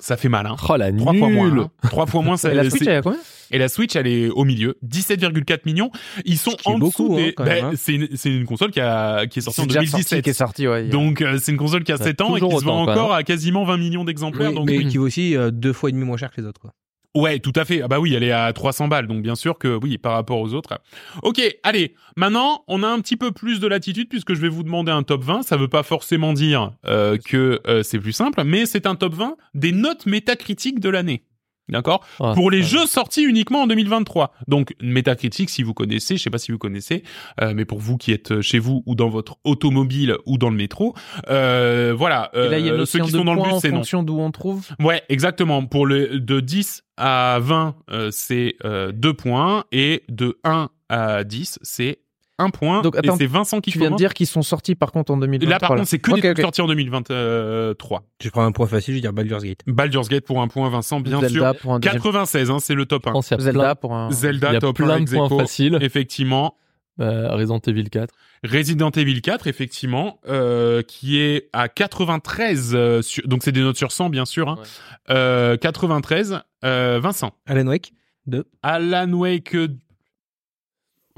Ça 0.00 0.16
fait 0.16 0.28
mal, 0.28 0.46
hein. 0.46 0.56
Oh 0.68 0.76
la 0.76 0.92
Trois 0.92 1.14
fois 1.14 1.28
moins. 1.28 1.58
hein. 1.58 1.70
Trois 1.82 2.06
fois 2.06 2.22
moins. 2.22 2.36
Ça, 2.36 2.50
Et 2.50 2.54
la 2.54 2.68
Switch, 2.68 2.86
elle 2.86 2.96
a 2.96 3.02
combien? 3.02 3.18
Et 3.52 3.58
la 3.58 3.68
Switch, 3.68 3.96
elle 3.96 4.06
est 4.06 4.28
au 4.28 4.44
milieu. 4.44 4.76
17,4 4.86 5.60
millions. 5.66 5.90
Ils 6.24 6.38
sont 6.38 6.52
est 6.52 6.66
en 6.68 6.78
dessous 6.78 7.14
hein, 7.14 7.16
des. 7.16 7.34
ben, 7.36 7.64
hein. 7.64 7.70
c'est 7.76 7.94
une, 8.30 8.44
console 8.44 8.70
qui 8.70 8.80
a 8.80 9.26
qui 9.26 9.40
est 9.40 9.42
sortie 9.42 9.60
en 9.60 9.64
C'est 9.64 9.68
déjà 9.68 9.80
sorti, 9.80 9.90
2017. 9.92 10.24
qui 10.24 10.30
est 10.30 10.32
sorti, 10.32 10.68
ouais. 10.68 10.84
Donc 10.88 11.20
euh, 11.20 11.38
c'est 11.42 11.52
une 11.52 11.58
console 11.58 11.82
qui 11.84 11.92
a 11.92 11.96
Ça 11.96 12.04
a 12.04 12.06
7 12.06 12.20
ans 12.20 12.36
et 12.36 12.40
qui 12.40 12.56
se 12.58 12.64
vend 12.64 12.82
encore 12.82 13.12
hein. 13.12 13.18
à 13.18 13.22
quasiment 13.24 13.64
20 13.64 13.76
millions 13.76 14.04
d'exemplaires. 14.04 14.50
Oui, 14.50 14.54
donc 14.54 14.66
mais 14.66 14.78
oui. 14.78 14.86
qui 14.86 14.98
vaut 14.98 15.06
aussi 15.06 15.36
euh, 15.36 15.50
deux 15.50 15.72
fois 15.72 15.88
et 15.88 15.92
demi 15.92 16.04
moins 16.04 16.16
cher 16.16 16.30
que 16.30 16.40
les 16.40 16.46
autres 16.46 16.60
quoi. 16.60 16.72
Ouais, 17.16 17.40
tout 17.40 17.52
à 17.56 17.64
fait. 17.64 17.82
Ah 17.82 17.88
bah 17.88 17.98
oui, 17.98 18.14
elle 18.14 18.22
est 18.22 18.30
à 18.30 18.52
300 18.52 18.86
balles, 18.86 19.08
donc 19.08 19.22
bien 19.22 19.34
sûr 19.34 19.58
que 19.58 19.78
oui, 19.82 19.98
par 19.98 20.12
rapport 20.12 20.38
aux 20.38 20.54
autres. 20.54 20.80
Ok, 21.24 21.40
allez, 21.64 21.94
maintenant, 22.16 22.64
on 22.68 22.84
a 22.84 22.88
un 22.88 23.00
petit 23.00 23.16
peu 23.16 23.32
plus 23.32 23.58
de 23.58 23.66
latitude 23.66 24.08
puisque 24.08 24.34
je 24.34 24.40
vais 24.40 24.48
vous 24.48 24.62
demander 24.62 24.92
un 24.92 25.02
top 25.02 25.24
20. 25.24 25.42
Ça 25.42 25.56
veut 25.56 25.68
pas 25.68 25.82
forcément 25.82 26.32
dire 26.32 26.72
euh, 26.86 27.18
que 27.18 27.60
euh, 27.66 27.82
c'est 27.82 27.98
plus 27.98 28.12
simple, 28.12 28.44
mais 28.44 28.64
c'est 28.64 28.86
un 28.86 28.94
top 28.94 29.14
20 29.14 29.36
des 29.54 29.72
notes 29.72 30.06
métacritiques 30.06 30.78
de 30.78 30.88
l'année. 30.88 31.24
D'accord? 31.70 32.04
Ah, 32.20 32.32
Pour 32.34 32.50
les 32.50 32.60
va. 32.60 32.66
jeux 32.66 32.86
sortis 32.86 33.22
uniquement 33.22 33.62
en 33.62 33.66
2023. 33.66 34.32
Donc 34.48 34.74
Metacritic, 34.82 35.50
si 35.50 35.62
vous 35.62 35.74
connaissez, 35.74 36.16
je 36.16 36.22
sais 36.22 36.30
pas 36.30 36.38
si 36.38 36.52
vous 36.52 36.58
connaissez, 36.58 37.02
euh, 37.40 37.52
mais 37.54 37.64
pour 37.64 37.78
vous 37.78 37.96
qui 37.96 38.12
êtes 38.12 38.40
chez 38.40 38.58
vous 38.58 38.82
ou 38.86 38.94
dans 38.94 39.08
votre 39.08 39.36
automobile 39.44 40.16
ou 40.26 40.38
dans 40.38 40.50
le 40.50 40.56
métro, 40.56 40.94
euh, 41.28 41.94
voilà, 41.96 42.30
Et 42.34 42.48
là, 42.48 42.58
il 42.58 42.66
y 42.66 42.70
a 42.70 42.72
euh, 42.72 42.78
une 42.78 42.86
ceux 42.86 43.00
qui 43.00 43.10
sont 43.10 43.24
dans 43.24 43.34
le 43.34 43.40
en 43.40 43.60
c'est 43.60 43.70
non. 43.70 43.76
fonction 43.78 44.02
d'où 44.02 44.18
on 44.18 44.30
trouve. 44.30 44.66
Ouais, 44.80 45.02
exactement. 45.08 45.64
Pour 45.64 45.86
le 45.86 46.20
de 46.20 46.40
10 46.40 46.82
à 46.96 47.38
20, 47.40 47.74
euh, 47.90 48.10
c'est 48.12 48.56
euh, 48.64 48.92
2 48.92 49.14
points 49.14 49.64
et 49.72 50.02
de 50.08 50.38
1 50.44 50.68
à 50.88 51.24
10, 51.24 51.58
c'est 51.62 51.98
1 52.40 52.50
point. 52.50 52.82
Donc, 52.82 52.96
attends, 52.96 53.14
et 53.14 53.18
c'est 53.18 53.26
Vincent 53.26 53.60
qui 53.60 53.70
Tu 53.70 53.78
viens 53.78 53.90
de 53.90 53.96
dire 53.96 54.14
qu'ils 54.14 54.26
sont 54.26 54.42
sortis 54.42 54.74
par 54.74 54.92
contre 54.92 55.12
en 55.12 55.16
2023. 55.18 55.50
Là, 55.50 55.58
par 55.60 55.70
contre, 55.76 55.86
c'est 55.88 55.98
que 55.98 56.10
Ok, 56.10 56.20
des 56.20 56.28
ok. 56.28 56.34
trucs 56.34 56.44
sortis 56.46 56.60
en 56.62 56.66
2023. 56.68 58.02
Je 58.22 58.28
prends 58.30 58.44
un 58.44 58.52
point 58.52 58.66
facile, 58.66 58.94
je 58.94 58.98
vais 58.98 59.02
dire 59.02 59.12
Baldur's 59.12 59.42
Gate. 59.44 59.60
Baldur's 59.66 60.08
Gate 60.08 60.24
pour 60.24 60.40
un 60.40 60.48
point, 60.48 60.68
Vincent, 60.70 61.00
bien 61.00 61.20
Zelda 61.20 61.52
sûr. 61.52 61.60
pour 61.60 61.74
un 61.74 61.78
deuxième. 61.80 61.96
96, 62.02 62.50
hein, 62.50 62.58
c'est 62.60 62.74
le 62.74 62.86
top 62.86 63.06
1. 63.06 63.10
Je 63.10 63.12
pense 63.12 63.28
qu'il 63.28 63.36
y 63.36 63.40
a 63.40 63.44
Zelda 63.44 63.74
pour 63.74 63.94
un. 63.94 64.08
il 64.08 64.12
y 64.12 64.16
Zelda, 64.16 64.50
a 64.50 64.58
top 64.58 64.80
1 64.80 64.84
plein 64.84 64.96
de 64.98 65.02
ex 65.02 65.12
points 65.12 65.38
faciles. 65.38 65.78
Effectivement. 65.80 66.56
Euh, 67.00 67.34
Resident 67.34 67.60
Evil 67.66 67.88
4. 67.88 68.12
Resident 68.44 68.90
Evil 68.90 69.22
4, 69.22 69.46
effectivement, 69.46 70.18
euh, 70.28 70.82
qui 70.82 71.18
est 71.18 71.48
à 71.54 71.68
93, 71.70 72.72
euh, 72.74 73.00
sur- 73.00 73.26
donc 73.26 73.42
c'est 73.42 73.52
des 73.52 73.62
notes 73.62 73.78
sur 73.78 73.90
100, 73.90 74.10
bien 74.10 74.26
sûr. 74.26 74.50
Hein. 74.50 74.56
Ouais. 74.58 75.14
Euh, 75.16 75.56
93, 75.56 76.40
euh, 76.64 77.00
Vincent. 77.02 77.30
Alan 77.46 77.66
Wake 77.68 77.92
2. 78.26 78.44
Alan 78.62 79.10
Wake. 79.14 79.56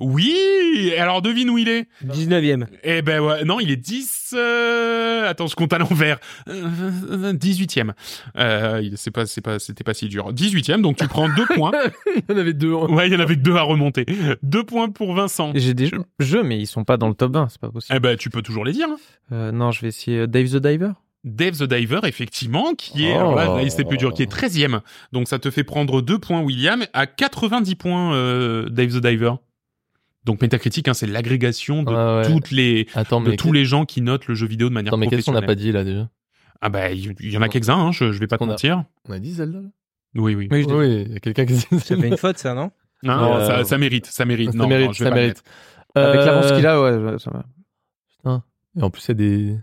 Oui 0.03 0.93
Alors 0.99 1.23
devine 1.23 1.49
où 1.51 1.59
il 1.59 1.69
est? 1.69 1.87
19ème. 2.07 2.67
Eh 2.85 3.03
ben 3.03 3.21
ouais, 3.21 3.45
non, 3.45 3.61
il 3.61 3.71
est 3.71 3.77
10... 3.77 4.35
euh, 4.37 5.29
Attends, 5.29 5.47
je 5.47 5.55
compte 5.55 5.73
à 5.73 5.79
l'envers. 5.79 6.19
Euh, 6.49 7.33
18e. 7.33 7.93
Euh, 8.37 8.81
il- 8.83 8.99
c'est 8.99 9.11
pas, 9.11 9.27
c'est 9.27 9.41
pas, 9.41 9.59
c'était 9.59 9.85
pas 9.85 9.95
si 9.95 10.09
dur. 10.09 10.33
18e, 10.33 10.81
donc 10.83 10.97
tu 10.97 11.07
prends 11.09 11.29
deux 11.29 11.47
points. 11.55 11.73
il 12.17 12.23
y 12.29 12.33
en 12.33 12.39
avait 12.39 12.53
deux. 12.53 12.73
Ouais, 12.73 13.09
il 13.09 13.13
y 13.13 13.17
en 13.17 13.21
avait 13.21 13.37
deux 13.37 13.55
à 13.57 13.63
remonter. 13.63 14.05
Deux 14.43 14.65
points 14.65 14.89
pour 14.91 15.15
Vincent. 15.15 15.53
J'ai 15.55 15.75
des 15.75 15.87
jeux, 15.87 16.03
jeux, 16.19 16.43
mais 16.43 16.59
ils 16.59 16.67
sont 16.67 16.85
pas 16.85 16.97
dans 16.97 17.09
le 17.09 17.15
top 17.15 17.33
20, 17.35 17.49
c'est 17.51 17.61
pas 17.61 17.71
possible. 17.71 17.95
Eh 17.97 18.01
ben, 18.01 18.17
tu 18.17 18.31
peux 18.31 18.43
toujours 18.43 18.65
les 18.65 18.73
dire. 18.73 18.89
hein. 18.91 18.97
Euh, 19.33 19.53
non, 19.53 19.71
je 19.71 19.81
vais 19.83 19.89
essayer 19.89 20.19
euh, 20.21 20.27
Dave 20.27 20.47
the 20.49 20.57
Diver. 20.57 20.91
Dave 21.25 21.57
the 21.57 21.63
Diver, 21.65 22.01
effectivement, 22.05 22.75
qui 22.75 23.05
est, 23.07 23.13
Oh. 23.15 23.19
alors 23.21 23.35
là, 23.37 23.63
là, 23.63 23.71
c'est 23.71 23.85
plus 23.85 23.97
dur, 23.97 24.13
qui 24.13 24.23
est 24.25 24.33
13e. 24.33 24.81
Donc 25.13 25.29
ça 25.29 25.39
te 25.39 25.51
fait 25.51 25.63
prendre 25.63 26.03
2 26.03 26.19
points, 26.19 26.41
William, 26.41 26.85
à 26.95 27.07
90 27.07 27.77
points, 27.77 28.13
euh, 28.15 28.69
Dave 28.69 28.89
the 28.99 29.01
Diver. 29.07 29.35
Donc 30.25 30.41
Metacritic, 30.41 30.87
hein, 30.89 30.95
c'est 30.95 31.07
l'agrégation 31.07 31.83
de 31.83 31.91
ouais. 32.23 32.27
toutes 32.33 32.51
les, 32.53 32.87
Attends, 32.95 33.21
de 33.21 33.31
mais, 33.31 33.37
tous 33.37 33.53
les 33.53 33.65
gens 33.65 33.85
qui 33.85 34.01
notent 34.03 34.29
le 34.29 34.35
jeu 34.35 34.47
vidéo 34.47 34.69
de 34.69 34.75
manière 34.75 34.93
attends, 34.93 34.99
mais 34.99 35.09
qu'est-ce 35.09 35.27
qu'on 35.27 35.33
n'a 35.33 35.43
pas 35.43 35.55
dit 35.57 35.73
là 35.73 35.83
déjà? 35.85 36.09
Ah 36.61 36.69
bah, 36.69 36.93
il 36.93 37.13
y, 37.29 37.37
en 37.37 37.43
a 37.43 37.49
quelques-uns, 37.49 37.77
hein, 37.77 37.91
je, 37.93 38.13
je 38.13 38.21
vais 38.21 38.29
pas 38.29 38.37
te 38.37 38.39
qu'on 38.39 38.49
a- 38.49 38.53
mentir. 38.53 38.85
On 39.09 39.13
a 39.13 39.19
dit 39.19 39.33
Zelda 39.33 39.59
là? 39.61 39.69
Oui, 40.15 40.35
oui. 40.37 40.47
Oui, 40.51 40.63
je 40.63 40.67
dis- 40.69 40.73
Oui, 40.75 41.03
il 41.07 41.13
y 41.13 41.17
a 41.17 41.19
quelqu'un 41.21 41.45
qui 41.45 41.55
dit 41.55 41.61
Ça 41.81 41.97
fait 41.97 42.07
une 42.09 42.17
faute, 42.17 42.39
ça, 42.39 42.55
non? 42.55 42.71
Non, 43.03 43.35
Euh, 43.35 43.45
ça, 43.47 43.65
ça 43.65 43.79
mérite, 43.79 44.07
ça 44.07 44.25
mérite. 44.25 44.53
Ça 44.53 44.59
non, 44.59 44.69
mérite, 44.69 44.87
non, 44.89 44.93
je 44.93 45.03
vais 45.03 45.11
ça 45.11 45.15
mérite. 45.17 45.29
mettre. 45.29 45.43
Avec 46.09 46.21
l'avance 46.25 46.53
Euh, 46.53 46.57
qu'il 46.57 46.67
a, 46.69 46.81
ouais, 46.81 47.19
ça 47.19 47.31
va. 47.33 48.43
Et 48.79 48.83
en 48.83 48.91
plus, 48.91 49.05
il 49.05 49.09
y 49.09 49.11
a 49.11 49.15
des. 49.15 49.57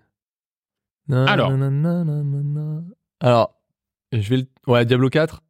Na, 1.08 1.26
Alors. 1.26 1.52
na, 1.58 1.70
na. 1.70 2.84
Alors, 3.22 3.56
je 4.12 4.30
vais 4.30 4.38
le. 4.38 4.44
Ouais, 4.68 4.86
Diablo 4.86 5.10
4. 5.10 5.42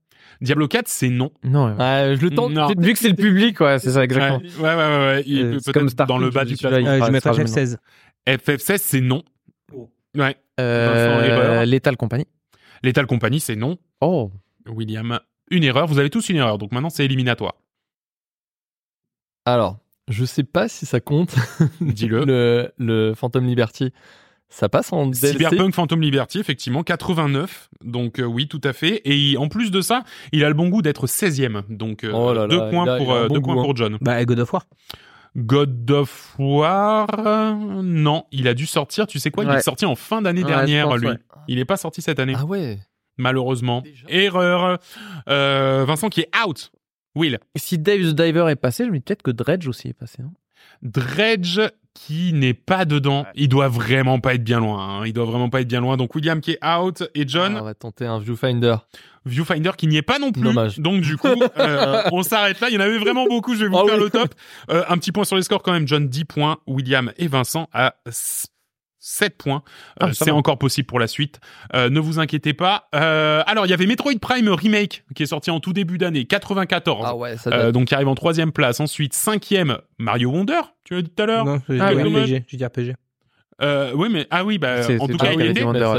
Diablo 0.42 0.68
4, 0.68 0.88
c'est 0.88 1.10
non. 1.10 1.32
Non, 1.44 1.76
ouais. 1.76 2.16
Je 2.16 2.22
le 2.22 2.30
tente. 2.30 2.54
Non. 2.54 2.68
Vu 2.78 2.94
que 2.94 3.00
c'est 3.00 3.10
le 3.10 3.16
public, 3.16 3.60
ouais, 3.60 3.80
c'est 3.80 3.92
ça, 3.92 4.04
exactement. 4.04 4.40
ouais, 4.40 4.62
ouais, 4.62 4.76
ouais, 4.76 4.98
ouais. 4.98 5.24
Il 5.26 5.60
peut 5.64 5.74
comme 5.74 5.90
Starfield, 5.90 6.08
dans 6.08 6.18
le 6.18 6.32
je 6.32 6.36
bas 6.36 6.46
du 6.46 6.56
classement. 6.56 7.06
Je 7.06 7.12
mettrais 7.12 7.32
il 7.32 7.36
fera 7.36 7.44
FF16. 7.44 7.78
FF16, 8.28 8.78
c'est 8.78 9.02
non. 9.02 9.24
Ouais. 10.18 10.36
Euh. 10.60 11.66
Lethal 11.66 11.98
Company. 11.98 12.26
Lethal 12.84 13.06
Company, 13.06 13.40
c'est 13.40 13.56
non. 13.56 13.78
Oh. 14.02 14.32
William, 14.68 15.20
une 15.52 15.64
erreur. 15.64 15.88
Vous 15.88 16.00
avez 16.00 16.10
tous 16.10 16.30
une 16.30 16.38
erreur, 16.38 16.58
donc 16.58 16.72
maintenant 16.72 16.90
c'est 16.90 17.06
éliminatoire. 17.06 17.56
Alors, 19.46 19.80
je 20.08 20.26
sais 20.26 20.44
pas 20.44 20.68
si 20.70 20.86
ça 20.86 21.00
compte. 21.00 21.36
Dis-le. 21.82 22.24
le, 22.26 22.72
le 22.78 23.14
Phantom 23.14 23.46
Liberty, 23.46 23.94
ça 24.50 24.68
passe 24.70 24.92
en 24.92 25.06
DLC. 25.08 25.34
Cyberpunk 25.34 25.74
Phantom 25.76 26.02
Liberty, 26.02 26.40
effectivement, 26.40 26.84
89. 26.84 27.70
Donc 27.84 28.20
euh, 28.20 28.24
oui, 28.26 28.48
tout 28.48 28.62
à 28.64 28.74
fait. 28.74 28.96
Et 29.06 29.16
il- 29.16 29.38
en 29.38 29.48
plus 29.48 29.70
de 29.72 29.80
ça, 29.82 30.04
il 30.32 30.44
a 30.44 30.48
le 30.48 30.56
bon 30.56 30.70
goût 30.70 30.82
d'être 30.82 31.06
16e. 31.08 31.64
Donc 31.70 32.04
euh, 32.04 32.12
Oh 32.14 32.34
là 32.34 32.42
là, 32.42 32.48
deux 32.48 32.70
points, 32.70 32.88
a- 32.88 32.98
pour, 32.98 33.14
euh, 33.14 33.28
bon 33.28 33.34
deux 33.36 33.40
goût, 33.40 33.54
points 33.54 33.62
hein. 33.62 33.66
pour 33.66 33.76
John. 33.76 33.98
Bah, 34.02 34.26
God 34.26 34.40
of 34.40 34.54
War. 34.54 34.66
God 35.36 35.92
of 35.92 36.36
War, 36.40 37.08
euh, 37.20 37.54
non, 37.84 38.26
il 38.32 38.48
a 38.48 38.54
dû 38.56 38.66
sortir. 38.66 39.06
Tu 39.08 39.20
sais 39.20 39.30
quoi 39.32 39.44
Il 39.44 39.50
Ouais. 39.50 39.58
est 39.58 39.62
sorti 39.62 39.86
en 39.86 39.96
fin 39.96 40.22
d'année 40.22 40.42
Ouais, 40.44 40.48
dernière, 40.50 40.90
pense, 40.90 41.00
lui. 41.00 41.08
ouais. 41.10 41.18
Il 41.48 41.60
est 41.60 41.66
pas 41.66 41.78
sorti 41.78 42.02
cette 42.02 42.20
année, 42.20 42.34
Ah 42.36 42.46
ouais. 42.46 42.80
malheureusement. 43.18 43.82
Déjà 43.82 44.06
Erreur. 44.10 44.80
Euh, 45.30 45.86
Vincent 45.88 46.10
qui 46.10 46.22
est 46.22 46.30
out. 46.46 46.72
Will. 47.16 47.40
Si 47.56 47.78
Dave 47.78 48.02
the 48.02 48.16
Diver 48.16 48.46
est 48.50 48.56
passé, 48.56 48.86
je 48.86 48.90
me 48.90 48.96
dis 48.96 49.02
peut-être 49.02 49.22
que 49.24 49.32
Dredge 49.32 49.68
aussi 49.68 49.90
est 49.90 49.94
passé. 49.94 50.22
hein. 50.24 50.32
Dredge 50.82 51.60
qui 51.94 52.32
n'est 52.34 52.54
pas 52.54 52.86
dedans. 52.86 53.26
Il 53.36 53.50
doit 53.50 53.68
vraiment 53.68 54.20
pas 54.20 54.36
être 54.36 54.44
bien 54.44 54.60
loin. 54.60 55.00
hein. 55.02 55.06
Il 55.06 55.12
doit 55.14 55.26
vraiment 55.26 55.50
pas 55.50 55.62
être 55.62 55.68
bien 55.68 55.82
loin. 55.82 55.98
Donc 55.98 56.16
William 56.16 56.40
qui 56.40 56.52
est 56.52 56.66
out 56.66 57.04
et 57.14 57.28
John, 57.28 57.56
Ah, 57.58 57.62
on 57.62 57.66
va 57.66 57.74
tenter 57.74 58.06
un 58.06 58.20
viewfinder. 58.20 58.76
Viewfinder 59.26 59.72
qui 59.78 59.88
n'y 59.88 59.98
est 59.98 60.02
pas 60.02 60.18
non 60.18 60.32
plus. 60.32 60.44
Dommage. 60.44 60.80
Donc 60.80 61.02
du 61.02 61.18
coup, 61.18 61.28
euh, 61.60 62.04
on 62.14 62.24
s'arrête 62.24 62.60
là. 62.62 62.70
Il 62.70 62.76
y 62.76 62.78
en 62.78 62.82
avait 62.82 63.00
vraiment 63.00 63.26
beaucoup. 63.26 63.54
Je 63.54 63.64
vais 63.66 63.68
vous 63.70 63.78
Ah 63.78 63.86
faire 63.86 63.98
oui. 63.98 64.04
le 64.06 64.10
top. 64.10 64.34
Euh, 64.70 64.84
un 64.88 64.98
petit 64.98 65.12
point 65.12 65.26
sur 65.26 65.36
les 65.36 65.42
scores 65.44 65.62
quand 65.62 65.74
même. 65.74 65.88
John 65.88 66.08
10 66.08 66.26
points, 66.26 66.58
William 66.68 67.12
et 67.18 67.28
Vincent 67.28 67.68
à 67.74 67.96
7 69.00 69.38
points. 69.38 69.64
Euh, 70.02 70.08
Ah, 70.08 70.14
ça 70.14 70.26
c'est 70.26 70.32
encore 70.32 70.58
possible 70.58 70.86
pour 70.86 71.00
la 71.00 71.08
suite. 71.08 71.40
Euh, 71.74 71.90
ne 71.90 72.00
vous 72.00 72.20
inquiétez 72.20 72.54
pas. 72.54 72.88
Euh, 72.96 73.44
alors 73.48 73.66
il 73.66 73.70
y 73.70 73.74
avait 73.74 73.86
Metroid 73.86 74.14
Prime 74.22 74.50
Remake 74.50 75.04
qui 75.16 75.24
est 75.24 75.28
sorti 75.28 75.52
en 75.52 75.60
tout 75.60 75.74
début 75.74 75.98
d'année, 75.98 76.26
94. 76.26 77.06
Ah 77.08 77.16
ouais, 77.16 77.38
ça 77.38 77.50
Euh, 77.54 77.72
donc 77.72 77.88
qui 77.88 77.96
arrive 77.96 78.08
en 78.10 78.16
troisième 78.16 78.52
place. 78.52 78.80
Ensuite 78.80 79.14
cinquième 79.14 79.78
Mario 79.98 80.30
Wonder. 80.32 80.60
Tu 80.84 80.96
l'as 80.96 81.02
dit 81.02 81.10
tout 81.10 81.24
à 81.24 81.26
l'heure. 81.26 81.46
Non, 81.46 81.62
j'ai 81.70 81.80
Ah, 81.80 81.94
dit 81.96 82.02
oui. 82.04 82.24
RPG. 82.24 82.44
J'ai 82.48 82.58
dit 82.58 82.66
RPG. 82.66 82.96
Euh, 83.62 83.92
oui 83.94 84.08
mais 84.10 84.26
ah 84.32 84.46
oui 84.46 84.58
bah 84.58 84.78
en 85.02 85.08
tout 85.08 85.18
cas 85.18 85.34
il 85.34 85.54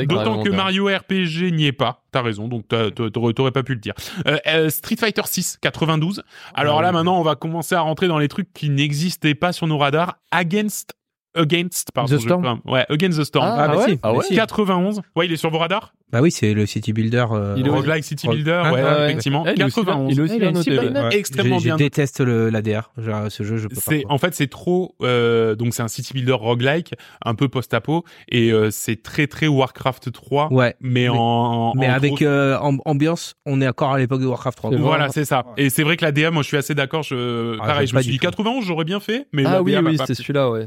D'autant 0.07 0.43
que. 0.43 0.49
Mario 0.49 0.87
RPG 0.87 1.53
n'y 1.53 1.67
est 1.67 1.73
pas. 1.73 2.05
T'as 2.11 2.23
raison, 2.23 2.49
donc 2.49 2.65
t'aurais 2.69 3.53
pas 3.53 3.63
pu 3.63 3.75
le 3.75 3.81
dire. 3.81 3.93
Euh, 4.27 4.39
euh, 4.47 4.71
Street 4.71 4.97
Fighter 4.97 5.21
6, 5.27 5.59
92. 5.61 6.23
Alors 6.55 6.79
Ah 6.79 6.83
là, 6.83 6.93
maintenant, 6.93 7.19
on 7.21 7.23
va 7.23 7.35
commencer 7.35 7.75
à 7.75 7.81
rentrer 7.83 8.09
dans 8.09 8.19
les 8.19 8.29
trucs 8.29 8.51
qui 8.55 8.71
n'existaient 8.71 9.35
pas 9.35 9.53
sur 9.53 9.67
nos 9.67 9.77
radars. 9.77 10.17
Against, 10.31 10.95
Against, 11.35 11.89
pardon. 11.95 12.17
The 12.17 12.19
je- 12.21 12.25
Storm. 12.27 12.61
Ouais, 12.65 12.85
Against 12.89 13.19
the 13.19 13.25
Storm. 13.25 13.45
Ah, 13.49 13.57
Ah, 13.59 13.69
bah 13.69 13.77
ouais 13.79 13.85
si. 13.91 13.99
Ah 14.03 14.13
ouais 14.13 14.25
si. 14.25 14.35
91. 14.35 15.01
Ouais, 15.17 15.27
il 15.27 15.33
est 15.33 15.37
sur 15.37 15.51
vos 15.51 15.59
radars? 15.59 15.93
Bah 16.13 16.21
oui, 16.23 16.33
c'est 16.33 16.55
le 16.55 16.67
City 16.67 16.93
Builder. 16.93 17.27
euh, 17.31 17.55
Il 17.57 17.69
est- 17.69 17.71
Roguelike 17.71 18.03
City 18.03 18.27
Builder, 18.27 18.63
Ah, 18.65 18.73
ouais, 18.73 18.83
ouais. 18.83 19.05
effectivement. 19.11 19.45
Eh, 19.47 19.53
il 19.55 19.61
est 19.61 19.65
aussi 19.65 19.85
bien- 19.85 19.93
91. 19.95 20.13
Il 20.13 20.19
est 20.19 20.23
aussi 20.23 20.33
Eh, 20.33 20.37
il 20.39 20.43
a 20.43 20.51
bien 20.81 20.89
une 20.91 20.93
noté. 21.05 21.17
extrêmement 21.19 21.59
je, 21.61 21.65
bien. 21.65 21.75
Je 21.75 21.79
déteste 21.85 22.21
le 22.21 22.51
l'ADR. 22.51 22.91
Genre, 22.99 23.31
ce 23.31 23.45
jeu, 23.45 23.59
je 23.59 23.69
peux 23.69 23.77
pas. 23.77 23.81
C'est 23.81 24.03
quoi. 24.03 24.13
en 24.13 24.19
fait 24.19 24.35
c'est 24.35 24.49
trop 24.49 24.97
euh, 25.03 25.55
donc 25.55 25.73
c'est 25.73 25.83
un 25.85 25.89
city 25.89 26.13
builder 26.13 26.33
roguelike 26.33 26.95
un 27.25 27.37
peu 27.37 27.49
post-apo 27.49 28.05
et 28.29 28.51
euh, 28.53 28.73
c'est 28.73 29.01
très 29.01 29.29
très 29.29 29.47
Warcraft 29.47 30.11
3 30.11 30.53
Ouais. 30.53 30.75
mais, 30.81 31.03
Mais- 31.03 31.09
en 31.11 31.73
Mais 31.77 31.89
en 31.89 31.93
avec 31.93 32.23
euh, 32.23 32.59
amb- 32.59 32.81
ambiance, 32.87 33.35
on 33.47 33.61
est 33.61 33.69
encore 33.69 33.93
à 33.93 33.99
l'époque 34.01 34.21
de 34.21 34.27
Warcraft 34.27 34.59
3. 34.59 34.71
C'est 34.71 34.77
vrai. 34.79 34.85
Voilà, 34.85 35.09
c'est 35.11 35.25
ça. 35.25 35.45
Et 35.57 35.71
c'est 35.71 35.85
vrai 35.85 35.97
que 35.97 36.05
la 36.05 36.11
DA, 36.11 36.33
moi, 36.33 36.43
je 36.43 36.49
suis 36.49 36.57
assez 36.57 36.75
d'accord. 36.75 37.05
Je... 37.05 37.57
Ah, 37.61 37.67
Pareil, 37.69 37.87
je 37.87 37.95
me 37.95 38.03
suis 38.03 38.11
dit 38.11 38.19
tout. 38.19 38.27
91, 38.27 38.65
j'aurais 38.65 38.85
bien 38.85 38.99
fait, 38.99 39.29
mais 39.33 39.45
Ah 39.47 39.63
oui, 39.63 39.77
oui, 39.77 39.97
plu. 39.97 40.15
celui-là, 40.17 40.51
ouais. 40.51 40.67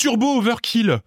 Turbo 0.00 0.38
Overkill. 0.38 1.00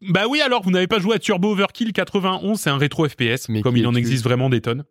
Bah 0.00 0.24
oui, 0.28 0.40
alors 0.40 0.62
vous 0.62 0.70
n'avez 0.70 0.86
pas 0.86 0.98
joué 0.98 1.16
à 1.16 1.18
Turbo 1.18 1.52
Overkill 1.52 1.92
91, 1.92 2.58
c'est 2.58 2.70
un 2.70 2.78
rétro 2.78 3.06
FPS, 3.06 3.50
Mais 3.50 3.60
comme 3.60 3.76
il 3.76 3.86
en 3.86 3.94
existe 3.94 4.24
vraiment 4.24 4.48
des 4.48 4.62
tonnes. 4.62 4.84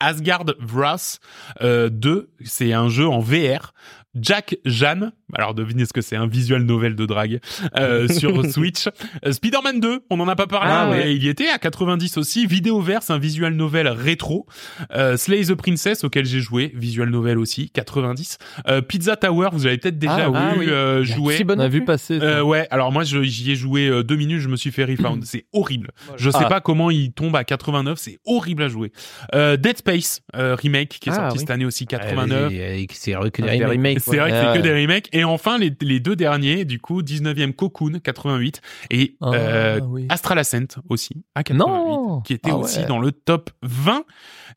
Asgard 0.00 0.44
Wrath 0.60 1.18
euh, 1.62 1.88
2, 1.90 2.30
c'est 2.44 2.72
un 2.72 2.88
jeu 2.88 3.06
en 3.08 3.20
VR. 3.20 3.72
Jack 4.20 4.56
Jeanne, 4.64 5.12
alors 5.34 5.54
devinez 5.54 5.84
ce 5.84 5.92
que 5.92 6.00
c'est, 6.00 6.16
un 6.16 6.26
visual 6.26 6.62
novel 6.62 6.96
de 6.96 7.04
drague 7.06 7.40
euh, 7.76 8.08
sur 8.12 8.44
Switch. 8.50 8.88
Euh, 9.24 9.30
Spider-Man 9.32 9.78
2, 9.80 10.00
on 10.10 10.18
en 10.18 10.26
a 10.26 10.34
pas 10.34 10.46
parlé, 10.48 10.70
Ah 10.72 10.88
mais 10.90 11.02
ouais. 11.04 11.14
il 11.14 11.22
y 11.22 11.28
était 11.28 11.48
à 11.50 11.58
90 11.58 12.16
aussi. 12.16 12.46
Vidéoverse, 12.46 13.10
un 13.10 13.18
visual 13.18 13.52
novel 13.54 13.86
rétro. 13.86 14.46
Euh, 14.92 15.16
Slay 15.18 15.44
the 15.44 15.54
Princess, 15.54 16.02
auquel 16.04 16.24
j'ai 16.24 16.40
joué, 16.40 16.72
visual 16.74 17.10
novel 17.10 17.38
aussi, 17.38 17.70
90. 17.70 18.38
Euh, 18.66 18.80
Pizza 18.80 19.14
Tower, 19.16 19.50
vous 19.52 19.66
avez 19.66 19.76
peut-être 19.78 19.98
déjà 19.98 20.24
Ah 20.24 20.30
oui, 20.30 20.54
vu 20.54 20.58
oui. 20.60 20.66
euh, 20.70 21.02
Il 21.04 21.10
y 21.10 21.12
a 21.12 21.16
jouer. 21.16 21.36
si 21.36 21.44
bonne 21.44 21.60
On 21.60 21.64
a 21.64 21.68
vu 21.68 21.84
passer. 21.84 22.18
Euh, 22.20 22.42
ouais, 22.42 22.66
alors 22.70 22.90
moi 22.90 23.04
j'y 23.04 23.52
ai 23.52 23.56
joué 23.56 23.88
euh, 23.88 24.02
deux 24.02 24.16
minutes, 24.16 24.40
je 24.40 24.48
me 24.48 24.56
suis 24.56 24.72
fait 24.72 24.84
refound. 24.84 25.22
C'est 25.26 25.44
horrible. 25.52 25.90
Je 26.16 26.30
sais 26.30 26.38
Ah. 26.42 26.48
pas 26.48 26.60
comment 26.60 26.90
il 26.90 27.12
tombe 27.12 27.36
à 27.36 27.44
89, 27.44 27.98
c'est 28.00 28.18
horrible 28.24 28.62
à 28.64 28.68
jouer. 28.68 28.90
Euh, 29.34 29.56
Dead 29.58 29.80
Space 29.88 30.20
euh, 30.36 30.54
remake 30.54 30.88
qui 31.00 31.08
est 31.08 31.12
Ah, 31.12 31.16
sorti 31.16 31.32
oui. 31.34 31.38
cette 31.40 31.50
année 31.50 31.64
aussi 31.64 31.86
89. 31.86 32.52
Euh, 32.54 32.84
C'est 32.92 33.12
vrai 33.14 33.30
que 33.30 33.42
Ah, 33.42 33.46
des 33.46 33.52
remakes. 33.64 33.70
remakes, 33.70 34.00
C'est 34.00 34.10
ouais. 34.10 34.16
vrai 34.18 34.30
que 34.30 34.56
c'est 34.56 34.62
des 34.62 34.82
remakes. 34.82 35.08
Et 35.12 35.24
enfin, 35.24 35.58
les, 35.58 35.72
les 35.80 36.00
deux 36.00 36.14
derniers, 36.16 36.64
du 36.64 36.78
coup, 36.78 37.02
19e 37.02 37.52
Cocoon, 37.54 38.00
88, 38.02 38.60
et 38.90 39.16
Ah, 39.20 39.30
euh, 39.34 39.80
oui. 39.88 40.06
Astral 40.08 40.38
Ascent 40.38 40.80
aussi, 40.88 41.24
à 41.34 41.42
88, 41.42 41.90
Non 41.90 42.20
qui 42.20 42.34
était 42.34 42.50
Ah 42.50 42.56
aussi 42.56 42.80
ouais. 42.80 42.86
dans 42.86 42.98
le 42.98 43.12
top 43.12 43.50
20. 43.62 44.04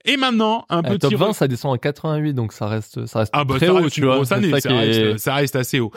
Et 0.06 0.18
maintenant, 0.18 0.66
un 0.70 0.80
Ah, 0.80 0.84
petit... 0.84 1.00
top 1.00 1.14
re- 1.14 1.18
20, 1.18 1.34
ça 1.34 1.48
descend 1.48 1.74
à 1.74 1.78
88, 1.78 2.34
donc 2.34 2.54
ça 2.54 2.68
reste, 2.68 3.06
ça 3.06 3.20
reste 3.20 3.32
Ah 3.34 3.44
bah 3.46 3.56
très 3.58 3.68
ça 3.68 3.74
haut, 3.74 3.78
reste 3.78 3.92
tu 3.92 4.02
vois. 4.04 4.16
grosse 4.16 4.30
C'est 4.30 4.34
année, 4.36 4.50
ça 4.50 4.60
ça, 4.60 4.70
qui 4.70 4.76
reste, 4.76 5.00
est- 5.00 5.18
ça 5.18 5.36
reste 5.36 5.56
assez 5.56 5.80
haut. 5.80 5.92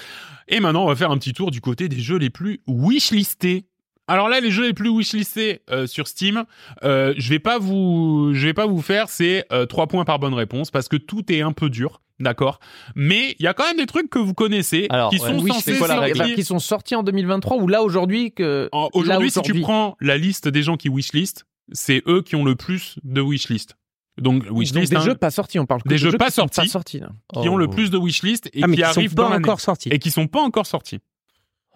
Et 0.46 0.60
maintenant, 0.60 0.84
on 0.84 0.88
va 0.88 0.94
faire 0.96 1.10
un 1.10 1.16
petit 1.18 1.32
tour 1.32 1.50
du 1.50 1.60
côté 1.60 1.88
des 1.88 1.98
jeux 2.00 2.18
les 2.18 2.28
plus 2.30 2.60
wishlistés. 2.66 3.64
Alors 4.06 4.28
là, 4.28 4.40
les 4.40 4.50
jeux 4.50 4.64
les 4.66 4.74
plus 4.74 4.90
wishlistés 4.90 5.62
euh, 5.70 5.86
sur 5.86 6.08
Steam, 6.08 6.44
euh, 6.82 7.14
je 7.16 7.30
vais 7.30 7.38
pas 7.38 7.58
vous, 7.58 8.32
je 8.34 8.46
vais 8.46 8.52
pas 8.54 8.66
vous 8.66 8.82
faire 8.82 9.08
ces 9.08 9.44
euh, 9.50 9.64
trois 9.66 9.86
points 9.86 10.04
par 10.04 10.18
bonne 10.18 10.34
réponse 10.34 10.70
parce 10.70 10.88
que 10.88 10.96
tout 10.96 11.32
est 11.32 11.40
un 11.40 11.52
peu 11.52 11.70
dur, 11.70 12.02
d'accord. 12.20 12.60
Mais 12.94 13.34
il 13.38 13.44
y 13.44 13.46
a 13.46 13.54
quand 13.54 13.64
même 13.66 13.78
des 13.78 13.86
trucs 13.86 14.10
que 14.10 14.18
vous 14.18 14.34
connaissez 14.34 14.86
Alors, 14.90 15.08
qui 15.10 15.18
ouais. 15.20 15.28
sont 15.28 15.38
Oui, 15.42 15.50
censés 15.50 15.72
c'est 15.72 15.78
quoi 15.78 15.88
sortir. 15.88 16.34
qui 16.34 16.44
sont 16.44 16.58
sortis 16.58 16.94
en 16.96 17.02
2023 17.02 17.56
ou 17.56 17.66
là 17.66 17.82
aujourd'hui 17.82 18.32
que 18.32 18.68
En- 18.72 18.90
Aujourd'hui, 18.92 19.30
si 19.30 19.40
tu 19.40 19.58
prends 19.60 19.96
la 20.02 20.18
liste 20.18 20.48
des 20.48 20.62
gens 20.62 20.76
qui 20.76 20.90
wishlist, 20.90 21.46
c'est 21.72 22.02
eux 22.06 22.20
qui 22.20 22.36
ont 22.36 22.44
le 22.44 22.56
plus 22.56 22.96
de 23.04 23.22
wishlist. 23.22 23.76
Donc 24.20 24.44
Donc, 24.46 24.58
wishlist, 24.58 24.90
des 24.92 24.96
hein, 24.98 25.00
jeux 25.00 25.14
pas 25.14 25.30
sortis, 25.30 25.58
on 25.58 25.64
parle 25.66 25.82
que 25.82 25.88
Des 25.88 25.94
de 25.94 25.98
jeux 26.00 26.12
pas 26.18 26.26
qui 26.26 26.32
sont 26.32 26.42
sortis. 26.42 26.60
pas 26.60 26.66
sortis 26.66 27.00
qui 27.40 27.48
ont 27.48 27.56
le 27.56 27.64
Oh. 27.64 27.70
plus 27.70 27.90
de 27.90 27.96
wishlist 27.96 28.48
et 28.52 28.60
Ah, 28.62 28.66
qui 28.66 28.74
qui 28.74 28.80
sont 28.82 28.86
arrivent 28.86 29.14
pas 29.14 29.30
dans 29.30 29.34
encore 29.34 29.60
sortis. 29.60 29.88
et 29.88 29.98
qui 29.98 30.10
sont 30.10 30.26
pas 30.26 30.40
encore 30.42 30.66
sortis. 30.66 31.00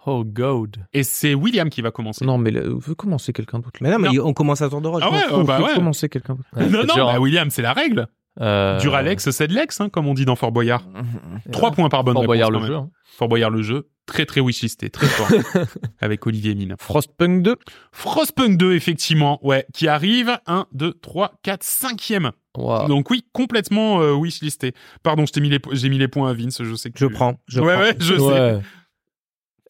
Oh, 0.07 0.24
God. 0.24 0.76
Et 0.92 1.03
c'est 1.03 1.34
William 1.34 1.68
qui 1.68 1.82
va 1.82 1.90
commencer. 1.90 2.24
Non 2.24 2.38
mais 2.38 2.51
là, 2.51 2.61
veut 2.64 2.94
commencer 2.94 3.32
quelqu'un 3.32 3.59
d'autre. 3.59 3.78
Mais 3.80 3.90
non, 3.90 3.99
mais 3.99 4.09
Non. 4.11 4.26
on 4.26 4.32
commence 4.32 4.62
à 4.62 4.68
tour 4.70 4.80
de 4.80 4.88
rôle. 4.88 5.03
Ah 5.05 5.11
ouais, 5.11 5.18
Faut- 5.28 5.40
euh, 5.40 5.44
bah 5.44 5.61
ouais. 5.61 5.74
commencer 5.74 6.09
quelqu'un 6.09 6.34
d'autre. 6.34 6.49
Ouais, 6.57 6.66
non, 6.68 6.84
non, 6.86 6.94
dur, 6.94 7.07
bah 7.07 7.12
hein. 7.16 7.18
William, 7.18 7.51
c'est 7.51 7.62
la 7.62 7.72
règle. 7.72 8.07
Euh, 8.40 8.78
Dur 8.78 8.94
Alex, 8.94 9.30
c'est 9.30 9.49
de 9.49 9.53
l'ex, 9.55 9.80
hein, 9.80 9.88
comme 9.88 10.07
on 10.07 10.14
dit 10.14 10.24
dans 10.24 10.36
Fort 10.36 10.53
Boyard. 10.53 10.84
Trois 11.53 11.72
points 11.72 11.88
par 11.88 12.05
bonne 12.05 12.14
Fort 12.14 12.20
réponse. 12.22 12.26
Boyard 12.36 12.49
quand 12.51 12.55
le 12.55 12.59
même. 12.61 12.68
jeu. 12.68 12.74
hein. 12.76 12.90
Fort 13.16 13.28
Boyard 13.28 13.51
le 13.51 13.62
jeu. 13.62 13.88
Très 14.07 14.24
très 14.24 14.40
wishlisté, 14.40 14.88
très 14.88 15.07
fort. 15.07 15.28
Avec 16.01 16.26
Olivier 16.26 16.55
Mine. 16.55 16.76
Frostpunk 16.78 17.42
2. 17.42 17.57
Frostpunk 17.92 18.57
2, 18.57 18.72
effectivement, 18.74 19.38
ouais, 19.44 19.66
qui 19.74 19.88
arrive 19.88 20.38
1, 20.46 20.66
2, 20.72 20.94
3, 21.03 21.32
4, 21.42 21.62
5e. 21.62 22.30
Waouh. 22.57 22.88
Donc 22.88 23.11
oui, 23.11 23.24
complètement 23.32 24.01
euh, 24.01 24.12
wishlisté. 24.14 24.72
Pardon, 25.03 25.26
je 25.26 25.32
t'ai 25.32 25.40
mis 25.40 25.51
les, 25.51 25.59
po- 25.59 25.70
j'ai 25.74 25.88
mis 25.90 25.99
les 25.99 26.09
points 26.09 26.30
à 26.30 26.32
Vince, 26.32 26.62
je 26.62 26.74
sais 26.74 26.90
que 26.90 26.99
Je 26.99 27.07
tu- 27.07 27.12
prends. 27.12 27.38
Je 27.49 27.61
ouais, 27.61 27.74
prends. 27.74 27.82
ouais, 27.82 27.96
je 27.99 28.16
sais. 28.16 28.61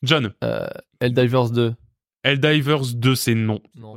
John, 0.02 0.32
Euh, 0.44 0.66
Helldivers 1.00 1.50
2. 1.50 1.74
Helldivers 2.24 2.94
2, 2.94 3.14
c'est 3.14 3.34
non. 3.34 3.60
Non. 3.78 3.94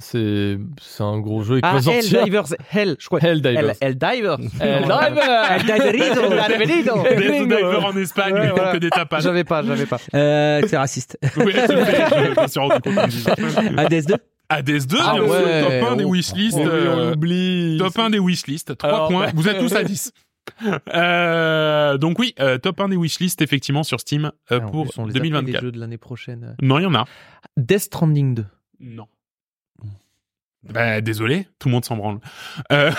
C'est, 0.00 0.58
c'est 0.82 1.02
un 1.04 1.20
gros 1.20 1.42
jeu 1.44 1.56
qui 1.56 1.60
Ah, 1.62 1.74
va 1.74 1.82
sortir. 1.82 2.18
Helldivers, 2.20 2.44
Hell, 2.72 2.96
je 2.98 3.06
crois. 3.06 3.20
Helldivers. 3.20 3.74
Helldivers. 3.80 4.38
Helldivers. 4.60 5.38
Diver 7.14 7.76
en 7.84 7.96
Espagne, 7.96 8.34
mais 8.34 8.48
voilà. 8.50 8.72
que 8.72 8.78
des 8.78 8.90
tapas. 8.90 9.20
J'avais 9.20 9.44
pas, 9.44 9.62
j'avais 9.62 9.86
pas. 9.86 9.98
Euh, 10.14 10.62
c'est 10.66 10.76
raciste. 10.76 11.18
Ouais, 11.36 11.52
je 11.52 12.40
me 12.40 12.46
suis 12.48 12.58
rendu 12.58 12.80
compte. 12.80 13.78
Hades 13.78 14.04
2 14.06 14.14
Hades 14.48 14.86
2, 14.86 14.96
Ah 15.00 15.14
bien 15.14 15.26
sûr, 15.26 15.80
top 15.80 15.92
1 15.92 15.96
des 15.96 16.04
Oh, 16.04 16.10
wishlists. 16.10 16.58
Oh, 16.58 16.62
oui, 16.64 16.68
euh, 16.70 16.94
on 16.96 17.12
oublie. 17.12 17.76
top 17.78 17.98
1 17.98 18.10
des 18.10 18.18
wishlists. 18.18 18.76
3 18.76 18.90
Alors, 18.90 19.08
points. 19.08 19.28
Vous 19.34 19.48
êtes 19.48 19.58
tous 19.58 19.74
à 19.74 19.82
10. 19.84 20.12
Euh, 20.94 21.96
donc 21.98 22.18
oui, 22.18 22.34
euh, 22.38 22.58
top 22.58 22.80
1 22.80 22.88
des 22.90 22.96
wishlists 22.96 23.40
effectivement 23.42 23.82
sur 23.82 24.00
Steam 24.00 24.26
euh, 24.52 24.60
Ah, 24.62 24.66
pour 24.70 24.84
plus, 24.86 24.98
on 24.98 25.06
les 25.06 25.12
a 25.12 25.14
fait, 25.14 25.24
les 25.24 25.30
2024. 25.30 25.62
jeux 25.62 25.72
de 25.72 25.80
l'année 25.80 25.98
prochaine. 25.98 26.56
Non, 26.62 26.78
il 26.78 26.82
y 26.82 26.86
en 26.86 26.94
a. 26.94 27.06
Death 27.56 27.80
Stranding 27.80 28.34
2. 28.34 28.46
Non. 28.80 29.08
Bah, 30.62 31.00
désolé, 31.00 31.46
tout 31.58 31.68
le 31.68 31.72
monde 31.72 31.84
s'en 31.84 31.96
branle. 31.96 32.20
Euh... 32.72 32.90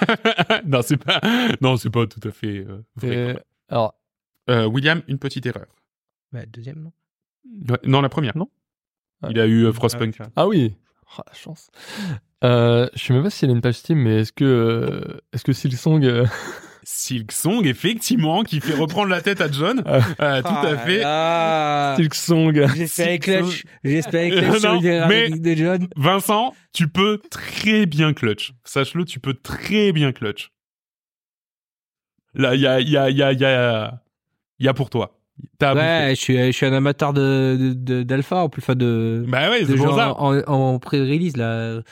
non, 0.64 0.82
c'est 0.82 0.96
pas, 0.96 1.20
non, 1.60 1.76
c'est 1.76 1.90
pas 1.90 2.06
tout 2.06 2.26
à 2.26 2.30
fait 2.30 2.58
euh, 2.58 2.82
vrai. 2.96 3.16
Euh, 3.16 3.34
alors, 3.68 3.94
Euh, 4.48 4.66
William, 4.66 5.02
une 5.08 5.18
petite 5.18 5.46
erreur. 5.46 5.66
Bah, 6.32 6.46
deuxième, 6.46 6.80
non? 6.82 6.92
Ouais, 7.68 7.78
non, 7.84 8.00
la 8.00 8.08
première. 8.08 8.36
Non. 8.36 8.48
Il 9.28 9.38
a 9.40 9.46
eu 9.46 9.64
euh, 9.64 9.72
Frostpunk. 9.72 10.16
Ah, 10.20 10.26
ah 10.36 10.46
oui. 10.48 10.76
Oh, 11.18 11.22
la 11.26 11.34
chance. 11.34 11.70
Euh, 12.44 12.88
je 12.94 13.04
sais 13.04 13.12
même 13.12 13.22
pas 13.22 13.30
s'il 13.30 13.48
y 13.48 13.52
a 13.52 13.54
une 13.54 13.60
page 13.60 13.74
Steam, 13.74 13.98
mais 13.98 14.20
est-ce 14.20 14.32
que, 14.32 14.44
euh, 14.44 15.20
est-ce 15.32 15.44
que 15.44 15.52
Silksong, 15.52 16.04
euh, 16.04 16.24
Silk 16.92 17.30
Song, 17.30 17.64
effectivement, 17.66 18.42
qui 18.42 18.60
fait 18.60 18.74
reprendre 18.74 19.08
la 19.10 19.20
tête 19.22 19.40
à 19.40 19.50
John. 19.50 19.82
Ah. 19.86 20.00
Euh, 20.20 20.42
tout 20.42 20.48
à 20.66 20.76
fait. 20.76 21.02
Ah, 21.04 21.94
Silksong. 21.96 22.66
J'espérais 22.74 23.18
clutch. 23.20 23.64
J'espérais 23.84 24.30
clutch 24.42 24.58
sur 24.58 24.74
non, 24.74 24.80
une 24.80 25.06
mais- 25.06 25.30
de 25.30 25.54
John. 25.54 25.86
Vincent, 25.96 26.52
tu 26.72 26.88
peux 26.88 27.20
très 27.30 27.86
bien 27.86 28.12
clutch. 28.12 28.52
Sache-le, 28.64 29.04
tu 29.04 29.20
peux 29.20 29.34
très 29.34 29.92
bien 29.92 30.10
clutch. 30.12 30.50
Là, 32.34 32.54
il 32.56 32.60
y 32.60 32.66
a, 32.66 32.80
il 32.80 32.88
y 32.90 32.96
a, 32.96 33.08
il 33.08 33.16
y 33.16 33.22
a, 33.22 33.32
il 33.32 33.40
y 33.40 33.44
a, 33.44 34.00
il 34.58 34.66
y 34.66 34.68
a 34.68 34.74
pour 34.74 34.90
toi. 34.90 35.16
Ouais, 35.62 36.08
je 36.10 36.14
suis, 36.20 36.36
je 36.36 36.50
suis 36.52 36.66
un 36.66 36.72
amateur 36.72 37.12
de, 37.12 37.72
d'alpha, 38.02 38.36
en 38.36 38.48
plus, 38.48 38.60
enfin 38.62 38.74
de, 38.74 39.24
Bah 39.28 39.48
ouais, 39.50 39.62
de 39.62 39.66
c'est 39.66 39.76
genre 39.76 39.96
ça. 39.96 40.14
en, 40.20 40.38
en 40.46 40.78
pré-release, 40.78 41.36
là. 41.36 41.82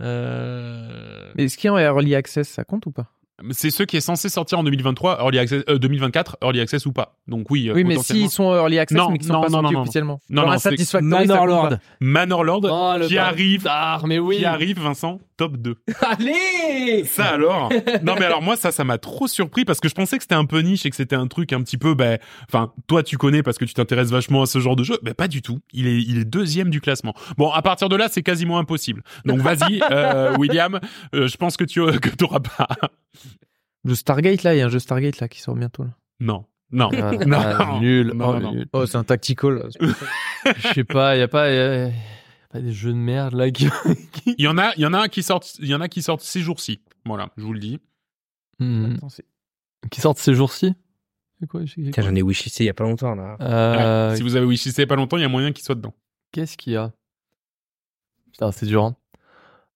Euh... 0.00 1.32
Mais 1.34 1.44
est-ce 1.44 1.56
qu'il 1.56 1.68
y 1.68 1.70
a 1.70 1.74
en 1.74 1.78
Early 1.78 2.14
Access, 2.14 2.48
ça 2.48 2.64
compte 2.64 2.86
ou 2.86 2.90
pas? 2.92 3.10
C'est 3.50 3.70
ceux 3.70 3.84
qui 3.84 3.98
est 3.98 4.00
censé 4.00 4.30
sortir 4.30 4.58
en 4.58 4.64
2023, 4.64 5.18
early 5.20 5.38
access, 5.38 5.62
euh, 5.68 5.78
2024, 5.78 6.38
early 6.42 6.60
access 6.60 6.86
ou 6.86 6.92
pas. 6.92 7.16
Donc 7.28 7.50
oui, 7.50 7.68
euh, 7.68 7.74
Oui, 7.74 7.84
mais 7.84 7.98
s'ils 7.98 8.30
sont 8.30 8.54
Early 8.54 8.78
Access, 8.78 8.96
Non, 8.96 9.10
mais 9.10 9.18
qu'ils 9.18 9.26
sont 9.26 9.34
non, 9.34 9.40
pas 9.42 9.48
non, 9.48 9.60
sortis 9.60 9.64
non, 9.66 9.72
non. 9.72 9.82
officiellement. 9.82 10.20
Non, 10.30 10.42
non, 10.46 11.02
Manor 11.02 11.46
Lord. 11.46 11.70
Manor 12.00 12.44
Lord 12.44 12.60
Oh, 12.64 12.94
le 12.98 13.06
qui 13.06 13.18
arrive, 13.18 13.64
bâtard, 13.64 14.06
mais 14.06 14.18
oui. 14.18 14.38
qui 14.38 14.44
arrive, 14.46 14.80
Vincent, 14.80 15.20
top 15.36 15.56
2. 15.56 15.76
Allez 16.02 17.04
Ça 17.04 17.26
alors? 17.34 17.70
Non 18.02 18.14
mais 18.18 18.24
alors 18.24 18.42
moi 18.42 18.56
ça 18.56 18.72
ça 18.72 18.84
m'a 18.84 18.98
trop 18.98 19.28
surpris 19.28 19.64
parce 19.64 19.80
que 19.80 19.88
je 19.88 19.94
pensais 19.94 20.16
que 20.16 20.22
c'était 20.22 20.34
un 20.34 20.44
peu 20.44 20.60
niche 20.60 20.86
et 20.86 20.90
que 20.90 20.96
c'était 20.96 21.16
un 21.16 21.26
truc 21.26 21.52
un 21.52 21.62
petit 21.62 21.78
peu 21.78 21.94
ben 21.94 22.18
enfin 22.48 22.72
toi 22.86 23.02
tu 23.02 23.18
connais 23.18 23.42
parce 23.42 23.58
que 23.58 23.64
tu 23.64 23.74
t'intéresses 23.74 24.10
vachement 24.10 24.42
à 24.42 24.46
ce 24.46 24.58
genre 24.58 24.76
de 24.76 24.84
jeu 24.84 24.98
mais 25.02 25.14
pas 25.14 25.28
du 25.28 25.42
tout. 25.42 25.60
Il 25.72 25.86
est 25.86 26.00
il 26.02 26.18
est 26.18 26.24
deuxième 26.24 26.70
du 26.70 26.80
classement. 26.80 27.14
Bon 27.36 27.50
à 27.50 27.62
partir 27.62 27.88
de 27.88 27.96
là 27.96 28.08
c'est 28.10 28.22
quasiment 28.22 28.58
impossible. 28.58 29.02
Donc 29.24 29.40
vas-y 29.40 29.80
euh, 29.90 30.36
William, 30.38 30.80
euh, 31.14 31.28
je 31.28 31.36
pense 31.36 31.56
que 31.56 31.64
tu 31.64 31.80
que 32.00 32.10
t'auras 32.10 32.40
pas. 32.40 32.68
Le 33.86 33.94
Stargate, 33.94 34.42
là, 34.42 34.54
il 34.54 34.58
y 34.58 34.62
a 34.62 34.66
un 34.66 34.68
jeu 34.68 34.80
Stargate, 34.80 35.20
là, 35.20 35.28
qui 35.28 35.40
sort 35.40 35.54
bientôt, 35.54 35.84
là. 35.84 35.90
Non. 36.18 36.44
Non. 36.72 36.90
Ah, 36.92 37.12
Non. 37.24 37.38
ah, 37.40 37.78
nul. 37.80 38.12
Non, 38.14 38.30
oh, 38.30 38.40
non, 38.40 38.52
nul. 38.52 38.66
Oh, 38.72 38.84
c'est 38.84 38.96
un 38.96 39.04
tactical. 39.04 39.68
Je 40.56 40.68
sais 40.74 40.84
pas, 40.84 41.14
il 41.16 41.20
y 41.20 41.22
a 41.22 41.28
pas, 41.28 41.52
y 41.52 41.58
a 41.58 41.90
pas 42.56 42.62
des 42.62 42.72
jeux 42.72 42.92
de 42.92 42.98
merde 42.98 43.34
là 43.34 43.50
qui. 43.52 43.68
Il 44.26 44.40
y 44.44 44.48
en 44.48 44.58
a 44.58 44.72
il 44.76 44.82
y 44.82 44.86
en 44.86 44.92
a 44.94 44.98
un 45.00 45.08
qui 45.08 45.22
sort 45.22 45.42
il 45.58 45.66
y 45.68 45.74
en 45.74 45.80
a 45.80 45.88
qui 45.88 46.02
sortent 46.02 46.22
ces 46.22 46.40
jours-ci. 46.40 46.80
Voilà, 47.04 47.30
je 47.36 47.42
vous 47.42 47.52
le 47.52 47.58
dis. 47.60 47.78
Hmm. 48.58 48.94
Attends, 48.96 49.08
Qui 49.90 50.00
sortent 50.00 50.18
ces 50.18 50.34
jours-ci? 50.34 50.74
J'en 52.02 52.14
ai 52.14 52.22
wishlisté 52.22 52.64
il 52.64 52.66
y 52.66 52.70
a 52.70 52.74
pas 52.74 52.84
longtemps, 52.84 53.14
là. 53.14 53.36
Euh, 53.42 54.10
Ouais, 54.10 54.16
si 54.16 54.22
vous 54.22 54.36
avez 54.36 54.46
wishlissé 54.46 54.86
pas 54.86 54.96
longtemps, 54.96 55.18
il 55.18 55.20
y 55.20 55.24
a 55.24 55.28
moyen 55.28 55.52
qu'il 55.52 55.64
soit 55.64 55.74
dedans. 55.74 55.94
Qu'est-ce 56.32 56.56
qu'il 56.56 56.72
y 56.72 56.76
a? 56.76 56.92
Putain, 58.32 58.52
c'est 58.52 58.66
dur. 58.66 58.84
hein. 58.84 58.96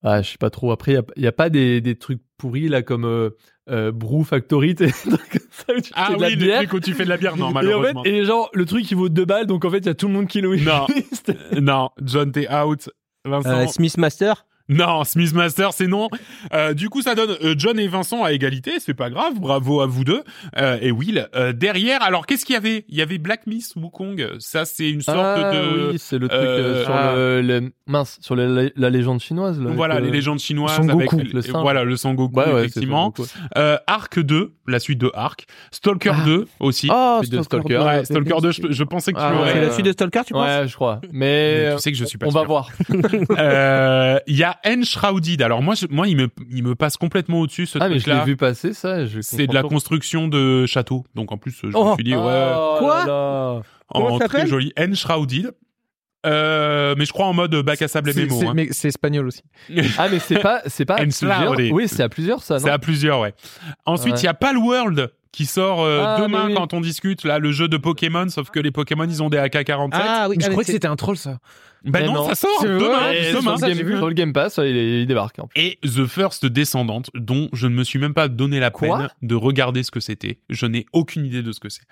Ah, 0.03 0.23
je 0.23 0.31
sais 0.31 0.39
pas 0.39 0.49
trop. 0.51 0.73
Après, 0.73 0.93
il 0.93 0.95
y 0.95 0.99
a, 0.99 1.05
y 1.17 1.27
a 1.27 1.33
pas 1.33 1.51
des, 1.51 1.81
des 1.83 1.97
trucs 1.97 2.23
pourris 2.39 2.69
là 2.69 2.81
comme 2.83 3.05
euh, 3.05 3.37
euh, 3.69 3.93
Brew 3.93 4.25
Factory, 4.25 4.75
des 4.75 4.91
trucs 4.93 5.29
comme 5.31 5.41
ça 5.51 5.75
où 5.77 5.81
tu 5.81 5.91
Ah 5.95 6.07
fais 6.09 6.17
de 6.17 6.21
la 6.23 6.29
oui, 6.29 6.35
le 6.37 6.45
bière. 6.45 6.59
truc 6.59 6.73
où 6.73 6.81
tu 6.81 6.95
fais 6.95 7.05
de 7.05 7.09
la 7.09 7.17
bière 7.17 7.37
non 7.37 7.47
et 7.47 7.51
en 7.51 7.53
malheureusement. 7.53 8.03
fait, 8.05 8.11
et 8.11 8.25
genre, 8.25 8.51
le 8.55 8.65
truc 8.65 8.91
il 8.91 8.97
vaut 8.97 9.09
2 9.09 9.25
balles, 9.25 9.47
donc 9.47 9.65
en 9.65 9.71
fait, 9.71 9.79
il 9.79 9.87
y 9.87 9.91
a 9.91 9.95
tout 9.95 10.09
le 10.09 10.15
monde 10.15 10.27
qui 10.29 10.41
le 10.41 10.57
Non. 10.57 10.87
Non, 11.61 11.91
John 12.03 12.33
t'es 12.33 12.49
out. 12.53 12.89
Vincent. 13.25 13.51
Euh, 13.51 13.67
Smith 13.67 13.99
Master? 13.99 14.47
Non, 14.71 15.05
Smith 15.05 15.35
Master, 15.35 15.73
c'est 15.73 15.87
non. 15.89 16.09
Euh, 16.55 16.73
du 16.75 16.89
coup, 16.89 17.03
ça 17.03 17.15
donne 17.15 17.37
euh, 17.43 17.55
John 17.59 17.79
et 17.79 17.89
Vincent 17.89 18.25
à 18.25 18.33
égalité. 18.33 18.73
C'est 18.79 18.95
pas 18.95 19.11
grave. 19.11 19.35
Bravo 19.39 19.81
à 19.81 19.87
vous 19.87 20.05
deux. 20.05 20.23
Euh, 20.59 20.79
et 20.81 20.91
Will 20.93 21.29
euh, 21.35 21.53
derrière. 21.53 22.03
Alors, 22.03 22.25
qu'est-ce 22.25 22.45
qu'il 22.47 22.55
y 22.55 22.57
avait? 22.57 22.85
Il 22.89 22.97
y 22.97 23.03
avait 23.03 23.19
Black 23.19 23.47
Miss 23.47 23.75
Wukong. 23.77 24.37
Ça, 24.39 24.65
c'est 24.65 24.89
une 24.89 25.03
sorte 25.03 25.19
ah, 25.19 25.51
de 25.53 25.91
oui, 25.93 25.99
c'est 25.99 26.19
le 26.19 26.29
truc 26.29 26.41
euh, 26.41 26.47
euh, 26.47 26.85
sur 26.85 26.95
ah. 26.95 27.13
le, 27.15 27.43
le- 27.43 27.73
mince, 27.87 28.19
sur 28.21 28.37
la, 28.37 28.69
la 28.75 28.91
légende 28.91 29.21
chinoise. 29.21 29.61
Là, 29.61 29.71
voilà 29.75 29.95
avec, 29.97 30.07
les 30.07 30.13
légendes 30.13 30.39
chinoises 30.39 30.77
Son 30.77 30.89
avec 30.89 31.11
Goku, 31.11 31.17
le- 31.19 31.31
le 31.33 31.43
singe. 31.43 31.63
voilà 31.63 31.85
le 31.85 31.97
Sangoku 31.97 32.39
Ouais, 32.39 32.53
ouais, 32.53 32.61
effectivement. 32.61 33.13
Euh, 33.59 33.77
Arc 33.89 34.21
2, 34.21 34.55
la 34.69 34.79
suite 34.79 35.01
de 35.01 35.11
Arc. 35.15 35.47
Stalker 35.73 36.13
Ah. 36.15 36.25
2 36.25 36.47
aussi. 36.61 36.89
Oh, 36.93 37.19
Suite 37.23 37.33
de 37.33 37.43
Stalker. 37.43 37.75
Stalker. 37.75 37.85
ouais, 37.99 38.05
Stalker 38.05 38.37
2, 38.41 38.51
je, 38.53 38.63
je 38.71 38.85
pensais 38.85 39.13
que 39.13 39.19
tu 39.19 39.25
Ah, 39.25 39.33
l'aurais. 39.33 39.53
C'est 39.53 39.61
la 39.61 39.71
suite 39.73 39.87
de 39.87 39.93
Stalker, 39.93 40.21
tu 40.25 40.33
penses? 40.33 40.47
Ouais, 40.47 40.69
je 40.69 40.75
crois. 40.77 41.01
Mais 41.11 41.65
Mais 41.71 41.75
tu 41.77 41.83
sais 41.83 41.91
que 41.93 41.99
je 41.99 42.05
suis 42.05 42.19
pas 42.19 42.27
on 42.27 42.31
va 42.31 42.45
voir. 42.45 42.69
Euh, 43.39 44.19
Il 44.27 44.37
y 44.37 44.45
a 44.45 44.57
Enshrouded. 44.67 45.43
Alors 45.43 45.63
moi, 45.63 45.75
je- 45.75 45.87
moi, 45.91 46.07
il 46.09 46.17
me, 46.17 46.29
il 46.51 46.63
me 46.63 46.75
passe 46.75 46.97
complètement 46.97 47.41
au-dessus 47.41 47.67
ce 47.67 47.79
Ah, 47.81 47.89
mais 47.89 47.99
je 47.99 48.11
l'ai 48.11 48.21
vu 48.25 48.37
passer 48.37 48.73
ça. 48.75 49.05
je 49.07 49.21
C'est 49.21 49.47
de 49.47 49.55
la 49.55 49.63
construction 49.63 50.29
de 50.29 50.67
château. 50.67 51.05
Donc 51.15 51.33
en 51.33 51.39
plus, 51.39 51.57
je 51.63 51.67
me 51.69 51.73
Oh. 51.77 51.95
suis 51.95 52.05
dit, 52.05 52.15
ouais, 52.15 52.53
Oh 52.57 52.77
Quoi 52.79 52.99
là 53.01 53.07
là. 53.07 53.63
Comment 53.89 54.15
en 54.15 54.19
très 54.19 54.47
joli. 54.47 54.73
Enshrouded. 54.79 55.53
Euh, 56.27 56.95
mais 56.99 57.07
je 57.07 57.13
crois 57.15 57.25
en 57.27 57.33
mode 57.33 57.55
bac 57.63 57.81
à 57.81 57.89
sable 57.89 58.11
et 58.11 58.15
mémo. 58.15 58.39
c'est- 58.39 58.47
hein. 58.47 58.53
Mais 58.55 58.69
c'est 58.73 58.89
espagnol 58.89 59.27
aussi. 59.27 59.41
Ah, 59.99 60.09
mais 60.11 60.19
c'est 60.19 60.39
pas, 60.39 60.61
c'est 60.67 60.85
pas 60.85 60.97
à 60.97 61.03
plusieurs. 61.03 61.57
Oui, 61.73 61.89
c'est 61.89 62.03
à 62.03 62.11
plusieurs, 62.11 62.43
ça, 62.43 62.59
C'est 62.59 62.69
à 62.69 62.79
plusieurs, 62.79 63.21
ouais. 63.21 63.33
Ensuite, 63.87 64.15
il 64.15 64.17
Ouais. 64.17 64.23
y 64.25 64.29
a 64.29 64.35
Palworld 64.35 65.11
qui 65.33 65.47
sort 65.47 65.81
euh, 65.83 66.03
Ah, 66.05 66.21
demain 66.21 66.43
mais 66.49 66.53
oui. 66.53 66.55
quand 66.59 66.75
on 66.75 66.81
discute 66.83 67.25
là 67.25 67.39
le 67.39 67.53
jeu 67.53 67.69
de 67.69 67.77
Pokémon 67.79 68.29
sauf 68.29 68.51
que 68.51 68.59
les 68.61 68.71
Pokémon 68.73 69.05
ils 69.09 69.23
ont 69.23 69.31
des 69.31 69.39
AK-47 69.39 69.91
Ah 69.95 70.27
oui, 70.29 70.37
Je 70.39 70.45
ah, 70.45 70.49
mais 70.49 70.53
crois 70.53 70.65
que 70.65 70.73
c'était 70.73 70.89
un 70.89 70.97
troll, 70.97 71.17
ça. 71.17 71.39
Ben 71.85 72.01
Mais 72.01 72.07
non, 72.07 72.13
non. 72.15 72.29
ça 72.29 72.35
sort 72.35 72.51
C'est 72.61 72.69
demain, 72.69 72.79
demain. 72.79 73.57
sur, 73.57 73.67
le 73.69 73.75
game, 73.75 73.87
vu. 73.87 73.97
sur 73.97 74.09
le 74.09 74.15
Game 74.15 74.33
Pass, 74.33 74.59
il, 74.59 74.77
est- 74.77 75.01
il 75.03 75.07
débarque. 75.07 75.39
hein. 75.39 75.47
et 75.57 75.79
The 75.83 76.07
First 76.07 76.45
Descendant 76.47 77.03
dont 77.15 77.49
je 77.53 77.67
ne 77.67 77.75
me 77.75 77.85
suis 77.85 77.99
même 77.99 78.15
pas 78.15 78.29
donné 78.29 78.61
la 78.61 78.71
Quoi 78.71 78.99
peine 78.99 79.09
de 79.23 79.35
regarder 79.35 79.83
ce 79.83 79.91
que 79.91 80.01
c'était 80.01 80.39
je 80.51 80.67
n'ai 80.67 80.87
aucune 80.93 81.25
idée 81.25 81.43
de 81.43 81.53
ce 81.53 81.61
que 81.61 81.69
c'est 81.69 81.83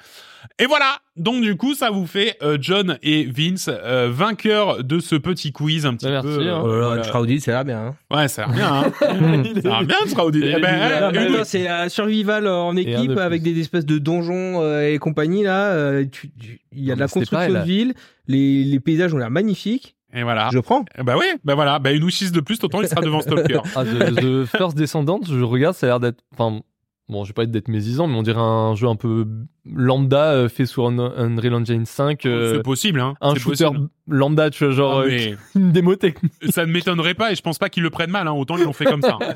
et 0.60 0.66
voilà 0.66 0.98
donc 1.16 1.42
du 1.42 1.56
coup 1.56 1.74
ça 1.74 1.90
vous 1.90 2.06
fait 2.06 2.36
euh, 2.42 2.58
John 2.60 2.98
et 3.02 3.24
Vince 3.24 3.68
euh, 3.72 4.08
vainqueurs 4.12 4.84
de 4.84 4.98
ce 5.00 5.16
petit 5.16 5.52
quiz 5.52 5.84
un 5.86 5.94
petit 5.94 6.06
Bah, 6.06 6.22
merci, 6.22 6.28
peu 6.28 6.46
euh, 6.46 6.54
hein. 6.54 6.60
Oh 6.62 6.68
là 6.68 6.78
là, 6.80 6.86
voilà. 6.88 7.02
Shrouded, 7.02 7.40
c'est 7.40 7.50
là 7.52 7.64
bien. 7.64 7.78
Hein. 8.10 8.16
ouais 8.16 8.28
ça 8.28 8.44
a 8.44 8.46
l'air 8.46 8.54
bien 8.54 8.74
hein. 8.74 8.92
ça 9.00 9.08
a 9.08 9.80
l'air 9.80 9.84
bien 9.84 9.96
Shrouded 10.06 10.44
Eh 10.56 10.60
ben, 10.60 11.10
une- 11.14 11.34
attends, 11.34 11.44
c'est 11.44 11.64
la 11.64 11.88
survival 11.88 12.46
en 12.46 12.76
équipe 12.76 13.12
de 13.12 13.18
avec 13.18 13.42
des 13.42 13.58
espèces 13.60 13.86
de 13.86 13.98
donjons 13.98 14.62
euh, 14.62 14.88
et 14.92 14.98
compagnie 14.98 15.42
là. 15.42 15.72
euh, 15.72 16.04
tu- 16.10 16.30
tu- 16.38 16.60
Il 16.78 16.84
y 16.84 16.90
a 16.90 16.94
Non, 16.94 16.96
de 16.96 17.00
la 17.00 17.08
construction 17.08 17.36
pareil, 17.36 17.52
de 17.54 17.58
ville, 17.60 17.94
les, 18.26 18.64
les 18.64 18.80
paysages 18.80 19.12
ont 19.14 19.18
l'air 19.18 19.30
magnifiques. 19.30 19.96
et 20.14 20.22
voilà 20.22 20.48
Je 20.52 20.58
prends. 20.58 20.84
Bah 21.04 21.16
ouais 21.16 21.34
bah 21.44 21.54
voilà 21.54 21.78
bah 21.78 21.92
une 21.92 22.04
wishlist 22.04 22.34
de 22.34 22.40
plus 22.40 22.58
autant 22.62 22.80
il 22.80 22.88
sera 22.88 23.00
devant 23.00 23.20
Stalker 23.20 23.60
Ah, 23.76 23.84
The, 23.84 24.14
The 24.14 24.44
First 24.46 24.76
Descendant, 24.76 25.20
je 25.28 25.42
regarde, 25.42 25.74
ça 25.74 25.86
a 25.86 25.88
l'air 25.90 26.00
d'être. 26.00 26.22
Enfin, 26.32 26.60
bon, 27.08 27.24
je 27.24 27.30
vais 27.30 27.34
pas 27.34 27.42
être 27.44 27.50
d'être 27.50 27.68
médisant, 27.68 28.06
mais 28.06 28.16
on 28.16 28.22
dirait 28.22 28.38
un 28.40 28.74
jeu 28.74 28.86
un 28.88 28.96
peu 28.96 29.26
lambda 29.70 30.32
euh, 30.32 30.48
fait 30.48 30.64
sur 30.66 30.86
un 30.86 30.98
Unreal 30.98 31.54
Engine 31.54 31.84
5. 31.86 32.24
euh, 32.26 32.54
c'est 32.56 32.62
possible 32.62 33.00
hein 33.00 33.14
un 33.20 33.34
shooter 33.34 33.64
possible. 33.66 33.88
lambda, 34.08 34.48
tu 34.50 34.64
vois, 34.64 34.72
genre 34.74 35.00
Ah, 35.00 35.02
euh, 35.04 35.08
mais- 35.08 35.36
une 35.60 35.72
démo 35.72 35.94
technique. 35.96 36.32
ça 36.50 36.64
ne 36.66 36.72
m'étonnerait 36.72 37.14
pas 37.14 37.32
et 37.32 37.34
je 37.34 37.42
pense 37.42 37.58
pas 37.58 37.68
qu'ils 37.68 37.82
le 37.82 37.90
prennent 37.90 38.10
mal, 38.10 38.28
hein, 38.28 38.32
autant 38.32 38.56
ils 38.56 38.64
l'ont 38.64 38.72
fait 38.72 38.84
comme 38.86 39.02
ça. 39.02 39.18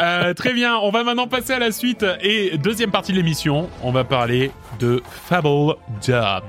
Euh, 0.00 0.34
très 0.34 0.52
bien, 0.54 0.76
on 0.82 0.90
va 0.90 1.04
maintenant 1.04 1.28
passer 1.28 1.52
à 1.52 1.60
la 1.60 1.70
suite 1.70 2.04
et 2.20 2.58
deuxième 2.58 2.90
partie 2.90 3.12
de 3.12 3.16
l'émission, 3.16 3.68
on 3.84 3.92
va 3.92 4.02
parler 4.02 4.50
de 4.80 5.00
Fable 5.08 5.76
Dub. 6.04 6.42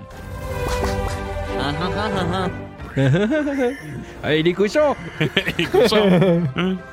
Allez 4.23 4.43
les 4.43 4.53
cochons 4.53 4.95
Et 5.57 5.65
comme 5.65 5.87
ça, 5.87 5.97
hein, 6.55 6.77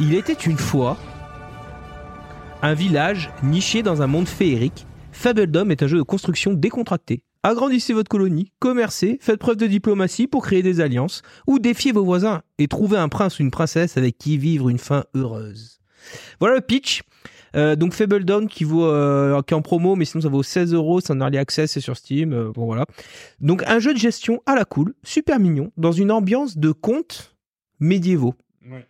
Il 0.00 0.14
était 0.14 0.32
une 0.32 0.58
fois 0.58 0.96
un 2.62 2.74
village 2.74 3.30
niché 3.42 3.82
dans 3.82 4.02
un 4.02 4.06
monde 4.06 4.28
féerique. 4.28 4.86
Fabledom 5.10 5.70
est 5.70 5.82
un 5.82 5.88
jeu 5.88 5.98
de 5.98 6.02
construction 6.02 6.54
décontracté. 6.54 7.22
Agrandissez 7.42 7.92
votre 7.92 8.08
colonie, 8.08 8.52
commercez, 8.60 9.18
faites 9.20 9.40
preuve 9.40 9.56
de 9.56 9.66
diplomatie 9.66 10.28
pour 10.28 10.44
créer 10.44 10.62
des 10.62 10.80
alliances, 10.80 11.22
ou 11.48 11.58
défiez 11.58 11.90
vos 11.90 12.04
voisins 12.04 12.42
et 12.58 12.68
trouvez 12.68 12.98
un 12.98 13.08
prince 13.08 13.40
ou 13.40 13.42
une 13.42 13.50
princesse 13.50 13.96
avec 13.96 14.16
qui 14.16 14.38
vivre 14.38 14.68
une 14.68 14.78
fin 14.78 15.04
heureuse. 15.14 15.80
Voilà 16.38 16.56
le 16.56 16.60
pitch. 16.60 17.02
Euh, 17.54 17.76
donc 17.76 17.94
qui 18.48 18.64
vaut 18.64 18.86
euh, 18.86 19.40
qui 19.42 19.52
est 19.54 19.56
en 19.56 19.62
promo, 19.62 19.94
mais 19.96 20.04
sinon 20.04 20.22
ça 20.22 20.28
vaut 20.28 20.42
16 20.42 20.72
euros, 20.74 21.00
c'est 21.00 21.12
en 21.12 21.20
early 21.20 21.38
access, 21.38 21.72
c'est 21.72 21.80
sur 21.80 21.96
Steam. 21.96 22.32
euh, 22.32 22.50
bon 22.52 22.64
voilà. 22.66 22.86
Donc 23.40 23.62
un 23.66 23.78
jeu 23.78 23.92
de 23.92 23.98
gestion 23.98 24.40
à 24.46 24.54
la 24.54 24.64
cool, 24.64 24.94
super 25.02 25.38
mignon, 25.38 25.70
dans 25.76 25.92
une 25.92 26.10
ambiance 26.10 26.56
de 26.56 26.72
contes 26.72 27.34
médiévaux. 27.80 28.34
Ouais. 28.70 28.86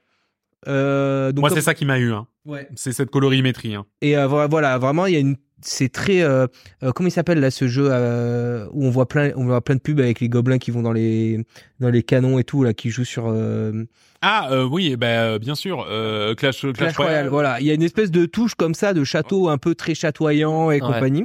Euh, 0.69 1.33
donc 1.33 1.41
Moi 1.43 1.49
comme- 1.49 1.59
c'est 1.59 1.65
ça 1.65 1.75
qui 1.75 1.85
m'a 1.85 1.99
eu, 1.99 2.13
hein. 2.13 2.27
Ouais. 2.45 2.69
c'est 2.75 2.93
cette 2.93 3.11
colorimétrie. 3.11 3.75
Hein. 3.75 3.85
Et 4.01 4.17
euh, 4.17 4.27
voilà, 4.27 4.79
vraiment, 4.79 5.07
il 5.07 5.13
y 5.15 5.17
a 5.17 5.21
une 5.21 5.37
c'est 5.65 5.89
très 5.91 6.23
euh, 6.23 6.47
euh, 6.83 6.93
comment 6.93 7.09
il 7.09 7.13
s'appelle 7.13 7.41
là 7.41 7.51
ce 7.51 7.69
jeu 7.69 7.89
euh, 7.91 8.67
où 8.73 8.85
on 8.87 8.91
voit 8.91 9.07
plein 9.09 9.31
on 9.37 9.45
voit 9.45 9.61
plein 9.61 9.75
de 9.77 9.81
pubs 9.81 10.01
avec 10.01 10.21
les 10.21 10.29
gobelins 10.29 10.59
qui 10.59 10.71
vont 10.71 10.83
dans 10.83 10.93
les 10.93 11.45
dans 11.81 11.91
les 11.91 12.03
canons 12.03 12.39
et 12.39 12.45
tout 12.45 12.63
là 12.65 12.73
qui 12.75 12.91
jouent 12.91 13.05
sur 13.05 13.25
euh, 13.29 13.85
Ah 14.21 14.49
euh, 14.53 14.65
oui, 14.65 14.97
ben 14.97 15.39
bien 15.39 15.55
sûr, 15.55 15.87
euh, 15.91 16.35
Clash, 16.35 16.61
Clash, 16.61 16.73
Clash 16.75 16.97
Royale. 16.97 17.29
Voilà, 17.29 17.61
il 17.61 17.67
y 17.67 17.71
a 17.71 17.75
une 17.75 17.83
espèce 17.83 18.11
de 18.11 18.25
touche 18.27 18.55
comme 18.55 18.75
ça 18.75 18.93
de 18.95 19.05
château 19.05 19.49
un 19.49 19.59
peu 19.59 19.75
très 19.75 19.95
chatoyant 19.95 20.71
et 20.71 20.75
Ouais. 20.75 20.81
compagnie. 20.81 21.25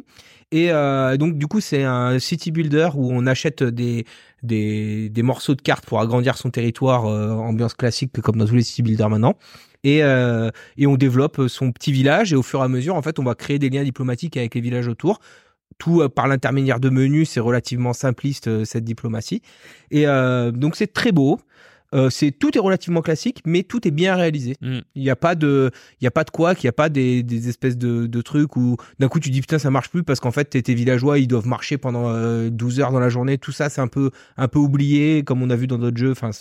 Et 0.51 0.71
euh, 0.71 1.17
donc 1.17 1.37
du 1.37 1.45
coup 1.47 1.59
c'est 1.59 1.83
un 1.83 2.19
city 2.19 2.51
builder 2.51 2.89
où 2.95 3.09
on 3.11 3.25
achète 3.27 3.63
des 3.63 4.05
des, 4.43 5.09
des 5.09 5.21
morceaux 5.23 5.55
de 5.55 5.61
cartes 5.61 5.85
pour 5.85 5.99
agrandir 5.99 6.37
son 6.37 6.49
territoire, 6.51 7.05
euh, 7.05 7.31
ambiance 7.31 7.73
classique 7.73 8.11
comme 8.21 8.37
dans 8.37 8.45
tous 8.45 8.55
les 8.55 8.61
city 8.63 8.81
builders 8.83 9.09
maintenant. 9.09 9.35
Et, 9.83 10.03
euh, 10.03 10.49
et 10.77 10.87
on 10.87 10.95
développe 10.95 11.47
son 11.47 11.71
petit 11.71 11.91
village 11.91 12.33
et 12.33 12.35
au 12.35 12.43
fur 12.43 12.59
et 12.61 12.63
à 12.63 12.67
mesure 12.67 12.95
en 12.95 13.01
fait 13.01 13.19
on 13.19 13.23
va 13.23 13.35
créer 13.35 13.59
des 13.59 13.69
liens 13.69 13.83
diplomatiques 13.83 14.37
avec 14.37 14.55
les 14.55 14.61
villages 14.61 14.87
autour. 14.87 15.19
Tout 15.77 16.01
euh, 16.01 16.09
par 16.09 16.27
l'intermédiaire 16.27 16.79
de 16.79 16.89
menus, 16.89 17.29
c'est 17.29 17.39
relativement 17.39 17.93
simpliste 17.93 18.47
euh, 18.47 18.65
cette 18.65 18.83
diplomatie. 18.83 19.41
Et 19.91 20.05
donc 20.53 20.75
c'est 20.75 20.91
très 20.91 21.11
beau. 21.11 21.39
Euh, 21.95 22.09
c'est 22.09 22.31
tout 22.31 22.55
est 22.57 22.59
relativement 22.59 23.01
classique, 23.01 23.41
mais 23.45 23.63
tout 23.63 23.87
est 23.87 23.91
bien 23.91 24.15
réalisé. 24.15 24.55
Mm. 24.61 24.79
Il 24.95 25.03
n'y 25.03 25.09
a 25.09 25.15
pas 25.15 25.35
de, 25.35 25.71
il 26.01 26.03
y 26.03 26.07
a 26.07 26.11
pas 26.11 26.23
de 26.23 26.29
quoi, 26.29 26.53
qu'il 26.53 26.65
n'y 26.65 26.69
a 26.69 26.73
pas 26.73 26.89
des, 26.89 27.23
des 27.23 27.47
espèces 27.47 27.77
de, 27.77 28.07
de 28.07 28.21
trucs 28.21 28.55
où 28.57 28.75
d'un 28.99 29.07
coup 29.07 29.19
tu 29.19 29.29
dis 29.29 29.41
putain 29.41 29.59
ça 29.59 29.71
marche 29.71 29.89
plus 29.89 30.03
parce 30.03 30.19
qu'en 30.19 30.31
fait 30.31 30.45
tes 30.61 30.73
villageois 30.73 31.19
ils 31.19 31.27
doivent 31.27 31.47
marcher 31.47 31.77
pendant 31.77 32.09
euh, 32.09 32.49
12 32.49 32.81
heures 32.81 32.91
dans 32.91 32.99
la 32.99 33.09
journée. 33.09 33.37
Tout 33.37 33.53
ça 33.53 33.69
c'est 33.69 33.81
un 33.81 33.87
peu 33.87 34.11
un 34.35 34.47
peu 34.47 34.59
oublié 34.59 35.23
comme 35.23 35.41
on 35.41 35.49
a 35.49 35.55
vu 35.55 35.67
dans 35.67 35.77
d'autres 35.77 35.97
jeux. 35.97 36.11
Enfin 36.11 36.31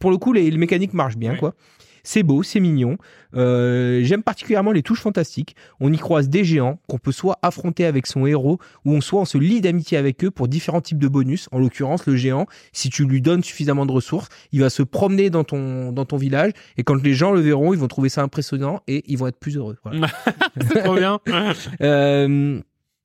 pour 0.00 0.10
le 0.10 0.16
coup 0.16 0.32
les, 0.32 0.50
les 0.50 0.58
mécaniques 0.58 0.92
marchent 0.92 1.16
bien 1.16 1.32
Oui. 1.32 1.38
quoi. 1.38 1.54
C'est 2.02 2.22
beau, 2.22 2.42
c'est 2.42 2.60
mignon. 2.60 2.96
Euh, 3.34 4.00
J'aime 4.02 4.22
particulièrement 4.22 4.72
les 4.72 4.82
touches 4.82 5.00
fantastiques. 5.00 5.56
On 5.80 5.92
y 5.92 5.98
croise 5.98 6.28
des 6.28 6.44
géants 6.44 6.80
qu'on 6.88 6.98
peut 6.98 7.12
soit 7.12 7.38
affronter 7.42 7.84
avec 7.84 8.06
son 8.06 8.26
héros, 8.26 8.58
ou 8.84 8.94
on 8.94 9.00
soit 9.00 9.20
on 9.20 9.24
se 9.24 9.38
lie 9.38 9.60
d'amitié 9.60 9.98
avec 9.98 10.24
eux 10.24 10.30
pour 10.30 10.48
différents 10.48 10.80
types 10.80 10.98
de 10.98 11.08
bonus. 11.08 11.48
En 11.52 11.58
l'occurrence, 11.58 12.06
le 12.06 12.16
géant, 12.16 12.46
si 12.72 12.90
tu 12.90 13.04
lui 13.04 13.20
donnes 13.20 13.42
suffisamment 13.42 13.86
de 13.86 13.92
ressources, 13.92 14.28
il 14.52 14.60
va 14.60 14.70
se 14.70 14.82
promener 14.82 15.30
dans 15.30 15.44
ton 15.44 15.92
dans 15.92 16.04
ton 16.04 16.16
village, 16.16 16.52
et 16.76 16.82
quand 16.82 17.02
les 17.02 17.14
gens 17.14 17.32
le 17.32 17.40
verront, 17.40 17.72
ils 17.72 17.78
vont 17.78 17.88
trouver 17.88 18.08
ça 18.08 18.22
impressionnant 18.22 18.80
et 18.88 19.04
ils 19.06 19.18
vont 19.18 19.26
être 19.26 19.38
plus 19.38 19.56
heureux. 19.56 19.76
Voilà. 19.84 20.08
C'est 20.60 20.82
trop 20.82 20.94
bien. 20.94 21.20
Euh, 21.82 22.60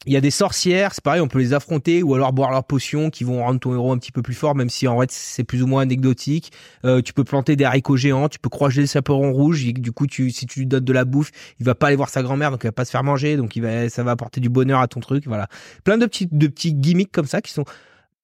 il 0.06 0.14
y 0.14 0.18
a 0.18 0.22
des 0.22 0.32
sorcières, 0.32 0.94
c'est 0.94 1.04
pareil, 1.04 1.22
on 1.22 1.28
peut 1.28 1.40
les 1.40 1.54
affronter 1.54 2.04
ou 2.04 2.14
alors 2.14 2.34
boire 2.34 2.52
leurs 2.52 2.64
potions 2.64 3.10
qui 3.10 3.24
vont 3.24 3.44
rendre 3.44 3.60
ton 3.60 3.74
héros 3.74 3.92
un 3.92 3.98
petit 3.98 4.12
peu 4.12 4.22
plus 4.22 4.34
fort, 4.34 4.56
même 4.56 4.70
si 4.70 4.88
en 4.88 5.00
fait 5.00 5.12
c'est 5.12 5.44
plus 5.44 5.64
ou 5.64 5.68
moins 5.68 5.82
anecdotique. 5.82 6.52
Euh, 6.86 7.02
tu 7.02 7.14
peux 7.14 7.24
planter 7.24 7.56
des 7.56 7.64
haricots 7.64 7.98
géants, 7.98 8.30
tu 8.30 8.40
peux 8.40 8.50
croiser 8.50 8.82
des 8.82 8.88
chaperons 8.88 9.34
rouges. 9.34 9.66
et 9.66 9.74
Du 9.74 9.92
coup, 9.92 10.08
tu, 10.08 10.30
si 10.32 10.46
tu 10.46 10.60
lui 10.60 10.66
donnes 10.68 10.86
de 10.86 10.94
la 10.94 11.06
bouffe, 11.06 11.32
il 11.60 11.66
va 11.66 11.76
pas 11.76 11.88
aller 11.88 11.96
voir 11.96 12.10
sa 12.10 12.24
grand-mère, 12.24 12.52
donc 12.52 12.64
il 12.64 12.68
va 12.68 12.72
pas 12.72 12.86
se 12.86 12.92
faire 12.92 13.04
manger, 13.04 13.38
donc 13.38 13.56
il 13.56 13.62
va, 13.62 13.90
ça 13.90 14.04
va 14.04 14.12
apporter 14.12 14.40
du 14.42 14.50
bonheur 14.50 14.80
à 14.80 14.88
ton 14.88 15.00
truc. 15.00 15.26
Voilà, 15.28 15.48
plein 15.84 15.98
de 15.98 16.06
petits, 16.06 16.28
de 16.32 16.48
petits 16.48 16.74
gimmicks 16.74 17.12
comme 17.12 17.28
ça 17.28 17.42
qui 17.42 17.52
sont 17.52 17.66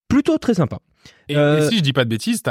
plutôt 0.08 0.38
très 0.38 0.54
sympas. 0.56 0.80
Et, 1.30 1.36
Euh, 1.36 1.66
et 1.66 1.70
si 1.70 1.78
je 1.78 1.82
dis 1.82 1.94
pas 1.94 2.04
de 2.04 2.10
bêtises, 2.10 2.44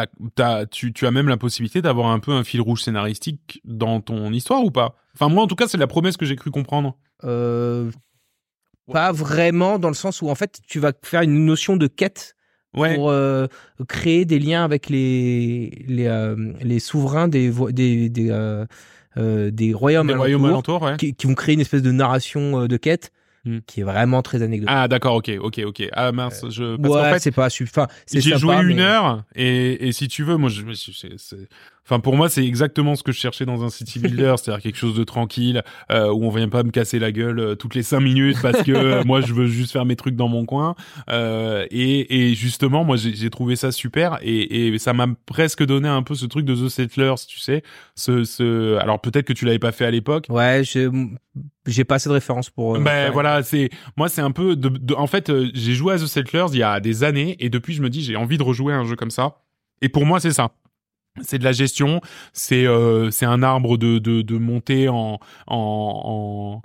tu, 0.70 0.92
tu 0.92 1.06
as 1.06 1.10
même 1.10 1.28
la 1.28 1.36
possibilité 1.36 1.82
d'avoir 1.82 2.08
un 2.08 2.18
peu 2.18 2.32
un 2.32 2.42
fil 2.42 2.60
rouge 2.60 2.82
scénaristique 2.82 3.60
dans 3.64 4.00
ton 4.00 4.32
histoire 4.32 4.64
ou 4.64 4.70
pas? 4.70 4.96
Enfin 5.14 5.28
moi 5.28 5.44
en 5.44 5.46
tout 5.46 5.54
cas 5.56 5.68
c'est 5.68 5.78
la 5.78 5.86
promesse 5.86 6.16
que 6.16 6.24
j'ai 6.26 6.36
cru 6.36 6.50
comprendre. 6.50 6.96
Euh, 7.24 7.90
pas 8.92 9.12
vraiment 9.12 9.78
dans 9.78 9.88
le 9.88 9.94
sens 9.94 10.22
où 10.22 10.28
en 10.28 10.34
fait 10.34 10.60
tu 10.66 10.78
vas 10.80 10.92
faire 11.02 11.22
une 11.22 11.44
notion 11.46 11.76
de 11.76 11.86
quête 11.86 12.34
Ouais. 12.72 12.94
pour 12.94 13.10
euh, 13.10 13.48
créer 13.88 14.24
des 14.24 14.38
liens 14.38 14.62
avec 14.64 14.88
les 14.88 15.84
les, 15.88 16.06
euh, 16.06 16.52
les 16.62 16.78
souverains 16.78 17.26
des 17.26 17.50
des 17.72 18.08
des, 18.08 18.30
euh, 18.30 18.64
euh, 19.16 19.50
des 19.50 19.74
royaumes, 19.74 20.06
Des 20.06 20.14
royaumes 20.14 20.44
alentours, 20.44 20.82
ouais. 20.82 20.96
qui, 20.96 21.14
qui 21.14 21.26
vont 21.26 21.34
créer 21.34 21.54
une 21.54 21.60
espèce 21.60 21.82
de 21.82 21.90
narration 21.90 22.60
euh, 22.62 22.68
de 22.68 22.76
quête 22.76 23.10
Hmm. 23.46 23.60
qui 23.66 23.80
est 23.80 23.84
vraiment 23.84 24.20
très 24.20 24.42
anecdotique. 24.42 24.68
Ah 24.70 24.86
d'accord, 24.86 25.14
ok, 25.14 25.30
ok, 25.40 25.60
ok. 25.64 25.88
Ah 25.94 26.12
mince, 26.12 26.44
je. 26.50 26.76
Parce 26.76 26.94
ouais, 26.94 27.00
qu'en 27.00 27.10
fait, 27.14 27.18
c'est 27.20 27.30
pas 27.30 27.46
enfin 27.62 27.86
j'ai 28.12 28.36
joué 28.36 28.54
une 28.56 28.80
heure 28.80 29.24
et, 29.34 29.88
et 29.88 29.92
si 29.92 30.08
tu 30.08 30.24
veux, 30.24 30.36
moi 30.36 30.50
je 30.50 30.60
me 30.62 30.74
suis, 30.74 30.92
c'est, 30.92 31.16
c'est- 31.16 31.48
enfin 31.90 32.00
pour 32.00 32.16
moi 32.16 32.28
c'est 32.28 32.44
exactement 32.46 32.94
ce 32.94 33.02
que 33.02 33.10
je 33.12 33.18
cherchais 33.18 33.44
dans 33.44 33.64
un 33.64 33.68
city 33.68 33.98
builder, 33.98 34.34
c'est-à-dire 34.38 34.62
quelque 34.62 34.76
chose 34.78 34.94
de 34.94 35.02
tranquille 35.04 35.62
euh, 35.90 36.10
où 36.12 36.24
on 36.24 36.30
vient 36.30 36.48
pas 36.48 36.62
me 36.62 36.70
casser 36.70 36.98
la 37.00 37.10
gueule 37.12 37.38
euh, 37.40 37.54
toutes 37.56 37.74
les 37.74 37.82
cinq 37.82 38.00
minutes 38.00 38.36
parce 38.40 38.62
que 38.62 38.70
euh, 38.72 39.02
moi 39.04 39.20
je 39.20 39.34
veux 39.34 39.46
juste 39.48 39.72
faire 39.72 39.84
mes 39.84 39.96
trucs 39.96 40.14
dans 40.16 40.28
mon 40.28 40.46
coin 40.46 40.76
euh, 41.10 41.66
et, 41.70 42.28
et 42.30 42.34
justement 42.34 42.84
moi 42.84 42.96
j'ai, 42.96 43.14
j'ai 43.14 43.28
trouvé 43.30 43.56
ça 43.56 43.72
super 43.72 44.18
et, 44.22 44.68
et 44.68 44.78
ça 44.78 44.92
m'a 44.92 45.06
presque 45.26 45.64
donné 45.66 45.88
un 45.88 46.02
peu 46.02 46.14
ce 46.14 46.26
truc 46.26 46.44
de 46.46 46.54
The 46.54 46.68
Settlers, 46.68 47.14
tu 47.28 47.40
sais, 47.40 47.62
ce, 47.96 48.22
ce, 48.24 48.76
alors 48.78 49.00
peut-être 49.00 49.26
que 49.26 49.32
tu 49.32 49.44
l'avais 49.44 49.58
pas 49.58 49.72
fait 49.72 49.84
à 49.84 49.90
l'époque. 49.90 50.26
Ouais, 50.30 50.62
je- 50.64 50.90
j'ai 51.66 51.84
pas 51.84 51.96
assez 51.96 52.08
de 52.08 52.14
références 52.14 52.50
pour. 52.50 52.76
euh, 52.76 52.78
Ben 52.78 52.84
faire- 52.84 53.12
voilà, 53.12 53.42
c'est 53.42 53.70
moi 53.96 54.08
c'est 54.08 54.20
un 54.22 54.30
peu 54.30 54.56
de, 54.56 54.68
de- 54.68 54.94
en 54.94 55.06
fait 55.06 55.30
euh, 55.30 55.48
j'ai 55.54 55.74
joué 55.74 55.94
à 55.94 55.98
The 55.98 56.06
Settlers 56.06 56.46
il 56.52 56.58
y 56.58 56.62
a 56.62 56.80
des 56.80 57.04
années 57.04 57.36
et 57.40 57.48
depuis 57.50 57.74
je 57.74 57.82
me 57.82 57.90
dis 57.90 58.02
j'ai 58.02 58.16
envie 58.16 58.38
de 58.38 58.42
rejouer 58.42 58.72
à 58.72 58.76
un 58.76 58.84
jeu 58.84 58.96
comme 58.96 59.10
ça 59.10 59.36
et 59.82 59.88
pour 59.88 60.04
moi 60.06 60.20
c'est 60.20 60.32
ça. 60.32 60.50
C'est 61.22 61.38
de 61.38 61.44
la 61.44 61.52
gestion, 61.52 62.00
c'est 62.32 62.66
euh, 62.66 63.10
c'est 63.10 63.26
un 63.26 63.42
arbre 63.42 63.76
de 63.76 63.98
de, 63.98 64.22
de 64.22 64.38
montée 64.38 64.88
en 64.88 65.18
en 65.48 66.02
en 66.04 66.62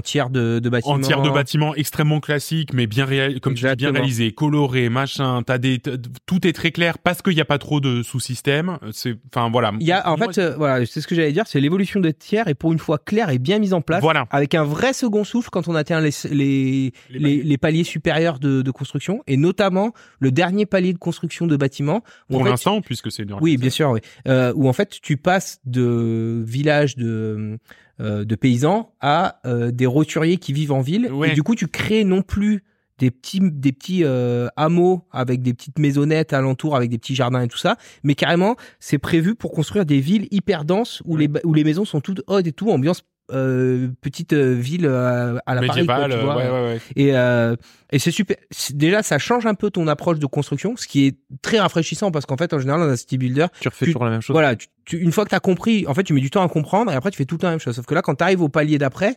tiers 0.00 0.30
de, 0.30 0.58
de 0.58 0.68
en, 0.68 0.72
bâtiments. 0.72 0.94
en 0.94 1.00
tiers 1.00 1.22
de 1.22 1.30
bâtiment 1.30 1.74
extrêmement 1.74 2.20
classique 2.20 2.72
mais 2.72 2.86
bien 2.86 3.04
réal 3.04 3.40
comme 3.40 3.54
tu 3.54 3.66
dis 3.66 3.76
bien 3.76 3.92
réalisé, 3.92 4.32
coloré, 4.32 4.88
machin, 4.88 5.42
t'as 5.44 5.58
des 5.58 5.80
tout 6.26 6.46
est 6.46 6.52
très 6.52 6.70
clair 6.70 6.98
parce 6.98 7.22
qu'il 7.22 7.34
y 7.34 7.40
a 7.40 7.44
pas 7.44 7.58
trop 7.58 7.80
de 7.80 8.02
sous-systèmes, 8.02 8.78
c'est 8.92 9.16
enfin 9.32 9.50
voilà. 9.50 9.72
Il 9.80 9.86
y 9.86 9.92
a 9.92 10.08
en 10.10 10.16
Moi, 10.16 10.32
fait, 10.32 10.40
euh, 10.40 10.54
voilà, 10.56 10.84
c'est 10.86 11.00
ce 11.00 11.06
que 11.06 11.14
j'allais 11.14 11.32
dire, 11.32 11.44
c'est 11.46 11.60
l'évolution 11.60 12.00
des 12.00 12.12
tiers 12.12 12.48
et 12.48 12.54
pour 12.54 12.72
une 12.72 12.78
fois 12.78 12.98
claire 12.98 13.30
et 13.30 13.38
bien 13.38 13.58
mise 13.58 13.74
en 13.74 13.80
place. 13.80 14.00
voilà. 14.02 14.26
avec 14.30 14.54
un 14.54 14.64
vrai 14.64 14.92
second 14.92 15.24
souffle 15.24 15.50
quand 15.50 15.68
on 15.68 15.74
atteint 15.74 16.00
les, 16.00 16.10
les, 16.30 16.92
Les 17.10 17.18
les, 17.18 17.42
les 17.42 17.58
paliers 17.58 17.84
supérieurs 17.84 18.38
de, 18.38 18.62
de 18.62 18.70
construction, 18.70 19.22
et 19.26 19.36
notamment 19.36 19.92
le 20.18 20.30
dernier 20.30 20.66
palier 20.66 20.92
de 20.92 20.98
construction 20.98 21.46
de 21.46 21.56
bâtiment. 21.56 22.02
Pour 22.30 22.40
en 22.40 22.44
fait, 22.44 22.50
l'instant 22.50 22.80
puisque 22.80 23.10
c'est 23.10 23.22
une 23.22 23.34
oui, 23.40 23.56
bien 23.56 23.70
sûr, 23.70 23.90
oui. 23.90 24.00
Euh, 24.28 24.52
où 24.56 24.68
en 24.68 24.72
fait 24.72 24.98
tu 25.00 25.16
passes 25.16 25.58
de 25.64 26.42
village 26.46 26.96
de 26.96 27.06
euh, 27.06 27.56
de 28.00 28.34
paysans 28.34 28.92
à 29.00 29.40
euh, 29.46 29.70
des 29.70 29.86
roturiers 29.86 30.36
qui 30.36 30.52
vivent 30.52 30.72
en 30.72 30.80
ville. 30.80 31.10
Ouais. 31.12 31.30
Et 31.30 31.34
du 31.34 31.42
coup, 31.42 31.54
tu 31.54 31.66
crées 31.68 32.04
non 32.04 32.22
plus 32.22 32.62
des 32.98 33.10
petits 33.10 33.40
des 33.42 33.72
petits 33.72 34.04
euh, 34.04 34.48
hameaux 34.56 35.02
avec 35.12 35.42
des 35.42 35.52
petites 35.52 35.78
maisonnettes 35.78 36.32
alentour 36.32 36.74
avec 36.76 36.88
des 36.90 36.96
petits 36.98 37.14
jardins 37.14 37.42
et 37.42 37.48
tout 37.48 37.58
ça, 37.58 37.76
mais 38.02 38.14
carrément 38.14 38.56
c'est 38.80 38.96
prévu 38.98 39.34
pour 39.34 39.52
construire 39.52 39.84
des 39.84 40.00
villes 40.00 40.28
hyper 40.30 40.64
denses 40.64 41.02
où 41.04 41.16
Ouais. 41.16 41.26
les 41.34 41.40
où 41.44 41.52
les 41.52 41.62
maisons 41.64 41.84
sont 41.84 42.00
toutes 42.00 42.22
hautes 42.26 42.46
et 42.46 42.52
tout, 42.52 42.70
ambiance 42.70 43.02
euh, 43.32 43.88
petite 44.00 44.32
euh, 44.32 44.52
ville 44.54 44.86
euh, 44.86 45.36
à 45.46 45.54
la 45.54 45.62
Paris, 45.66 45.84
quoi, 45.86 46.06
Médiéval, 46.08 46.10
tu 46.12 46.16
euh, 46.16 46.22
vois. 46.22 46.36
ouais 46.36 46.44
ouais 46.50 46.64
ouais. 46.74 46.80
Et, 46.96 47.16
euh, 47.16 47.56
et 47.90 47.98
c'est 47.98 48.10
super. 48.10 48.36
c'est- 48.50 48.76
Déjà, 48.76 49.02
ça 49.02 49.18
change 49.18 49.46
un 49.46 49.54
peu 49.54 49.70
ton 49.70 49.88
approche 49.88 50.18
de 50.18 50.26
construction, 50.26 50.76
ce 50.76 50.86
qui 50.86 51.06
est 51.06 51.16
très 51.42 51.58
rafraîchissant 51.58 52.10
parce 52.10 52.26
qu'en 52.26 52.36
fait, 52.36 52.52
en 52.54 52.58
général, 52.58 52.80
dans 52.80 52.88
un 52.88 52.96
city 52.96 53.18
builder, 53.18 53.46
Tu 53.60 53.68
refais 53.68 53.86
Tu- 53.86 53.92
toujours 53.92 54.04
la 54.04 54.10
même 54.12 54.20
chose. 54.22 54.34
voilà, 54.34 54.54
tu, 54.56 54.68
tu- 54.84 54.98
une 54.98 55.12
fois 55.12 55.24
que 55.24 55.30
tu 55.30 55.34
as 55.36 55.40
compris, 55.40 55.86
en 55.88 55.94
fait, 55.94 56.04
tu 56.04 56.12
mets 56.12 56.20
du 56.20 56.30
temps 56.30 56.42
à 56.42 56.48
comprendre 56.48 56.92
et 56.92 56.94
après, 56.94 57.10
tu 57.10 57.16
fais 57.16 57.24
tout 57.24 57.34
le 57.34 57.40
temps 57.40 57.48
la 57.48 57.52
même 57.54 57.60
chose. 57.60 57.74
Sauf 57.76 57.86
que 57.86 57.94
là, 57.94 58.02
quand 58.02 58.14
tu 58.14 58.22
arrives 58.22 58.42
au 58.42 58.48
palier 58.48 58.78
d'après, 58.78 59.16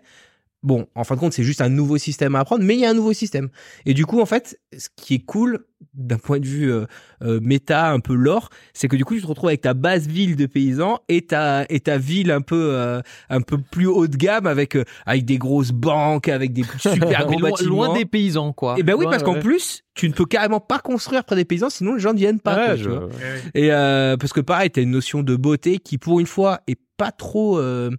bon, 0.64 0.88
en 0.96 1.04
fin 1.04 1.16
de 1.16 1.20
compte, 1.20 1.34
c'est 1.34 1.44
juste 1.44 1.62
un 1.62 1.70
nouveau 1.70 1.98
système 1.98 2.36
à 2.36 2.40
apprendre, 2.40 2.64
mais 2.64 2.76
il 2.76 2.82
y 2.82 2.86
a 2.86 2.90
un 2.90 2.94
nouveau 2.94 3.14
système. 3.14 3.50
Et 3.86 3.94
du 3.94 4.06
coup, 4.06 4.20
en 4.22 4.26
fait, 4.26 4.60
ce 4.78 4.90
qui 4.96 5.16
est 5.16 5.26
cool 5.26 5.66
d'un 5.94 6.18
point 6.18 6.40
de 6.40 6.46
vue 6.46 6.70
euh, 6.72 6.86
euh, 7.24 7.40
méta, 7.42 7.90
un 7.90 8.02
peu 8.02 8.14
lore, 8.14 8.50
c'est 8.74 8.88
que 8.90 8.98
du 8.98 9.06
coup, 9.06 9.16
tu 9.16 9.22
te 9.22 9.28
retrouves 9.28 9.48
avec 9.50 9.62
ta 9.62 9.74
base 9.74 10.08
ville 10.08 10.36
de 10.36 10.46
paysans 10.46 11.00
et 11.08 11.26
ta 11.26 11.66
et 11.70 11.80
ta 11.80 11.98
ville 11.98 12.32
un 12.32 12.42
peu 12.42 12.72
euh, 12.74 13.02
un 13.30 13.40
peu 13.42 13.58
plus 13.58 13.88
haut 13.88 14.08
de 14.08 14.18
gamme 14.18 14.46
avec 14.46 14.76
euh, 14.76 14.84
avec 15.06 15.24
des 15.26 15.38
grosses 15.38 15.72
banques, 15.72 16.28
avec 16.28 16.52
des 16.52 16.64
super 16.80 17.26
gros 17.26 17.40
loin, 17.40 17.50
bâtiments. 17.52 17.86
loin 17.86 17.98
des 17.98 18.06
paysans, 18.06 18.52
quoi. 18.52 18.76
Et 18.78 18.84
ben 18.84 18.96
oui, 18.98 19.06
parce 19.10 19.24
qu'en 19.24 19.36
ouais. 19.36 19.40
plus, 19.40 19.84
tu 19.96 20.10
ne 20.10 20.14
peux 20.14 20.26
carrément 20.26 20.60
pas 20.60 20.80
construire 20.80 21.24
près 21.24 21.38
des 21.38 21.46
paysans, 21.46 21.70
sinon 21.70 21.94
les 21.96 22.02
gens 22.02 22.12
ne 22.14 22.18
viennent 22.20 22.42
pas. 22.42 22.56
Ouais, 22.58 22.66
quoi, 22.66 22.76
je- 22.76 22.84
tu 22.84 22.90
vois. 22.90 23.10
Et 23.56 23.72
euh, 23.72 24.18
parce 24.18 24.34
que 24.34 24.42
pareil, 24.42 24.70
t'as 24.70 24.82
une 24.82 24.92
notion 24.92 25.24
de 25.24 25.36
beauté 25.38 25.78
qui, 25.80 25.98
pour 25.98 26.20
une 26.20 26.28
fois, 26.28 26.60
est 26.68 26.80
pas 26.98 27.12
trop 27.12 27.58
euh, 27.58 27.90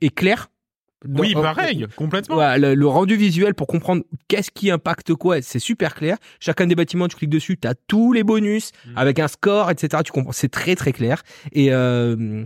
est 0.00 0.14
claire. 0.14 0.50
Dans- 1.04 1.20
Oui, 1.20 1.34
en- 1.36 1.42
pareil, 1.42 1.86
complètement. 1.96 2.36
Voilà, 2.36 2.58
le, 2.58 2.74
le 2.74 2.86
rendu 2.86 3.16
visuel 3.16 3.54
pour 3.54 3.66
comprendre 3.66 4.02
qu'est-ce 4.28 4.50
qui 4.50 4.70
impacte 4.70 5.14
quoi, 5.14 5.42
c'est 5.42 5.58
super 5.58 5.94
clair. 5.94 6.16
Chacun 6.40 6.66
des 6.66 6.74
bâtiments, 6.74 7.08
tu 7.08 7.16
cliques 7.16 7.30
dessus, 7.30 7.56
t'as 7.58 7.74
tous 7.88 8.12
les 8.12 8.24
bonus 8.24 8.70
Mm. 8.86 8.96
avec 8.98 9.18
un 9.18 9.28
score, 9.28 9.70
etc. 9.70 10.02
Tu 10.04 10.12
comprends, 10.12 10.32
c'est 10.32 10.48
très 10.50 10.74
très 10.76 10.92
clair. 10.92 11.22
Et 11.52 11.72
euh, 11.72 12.44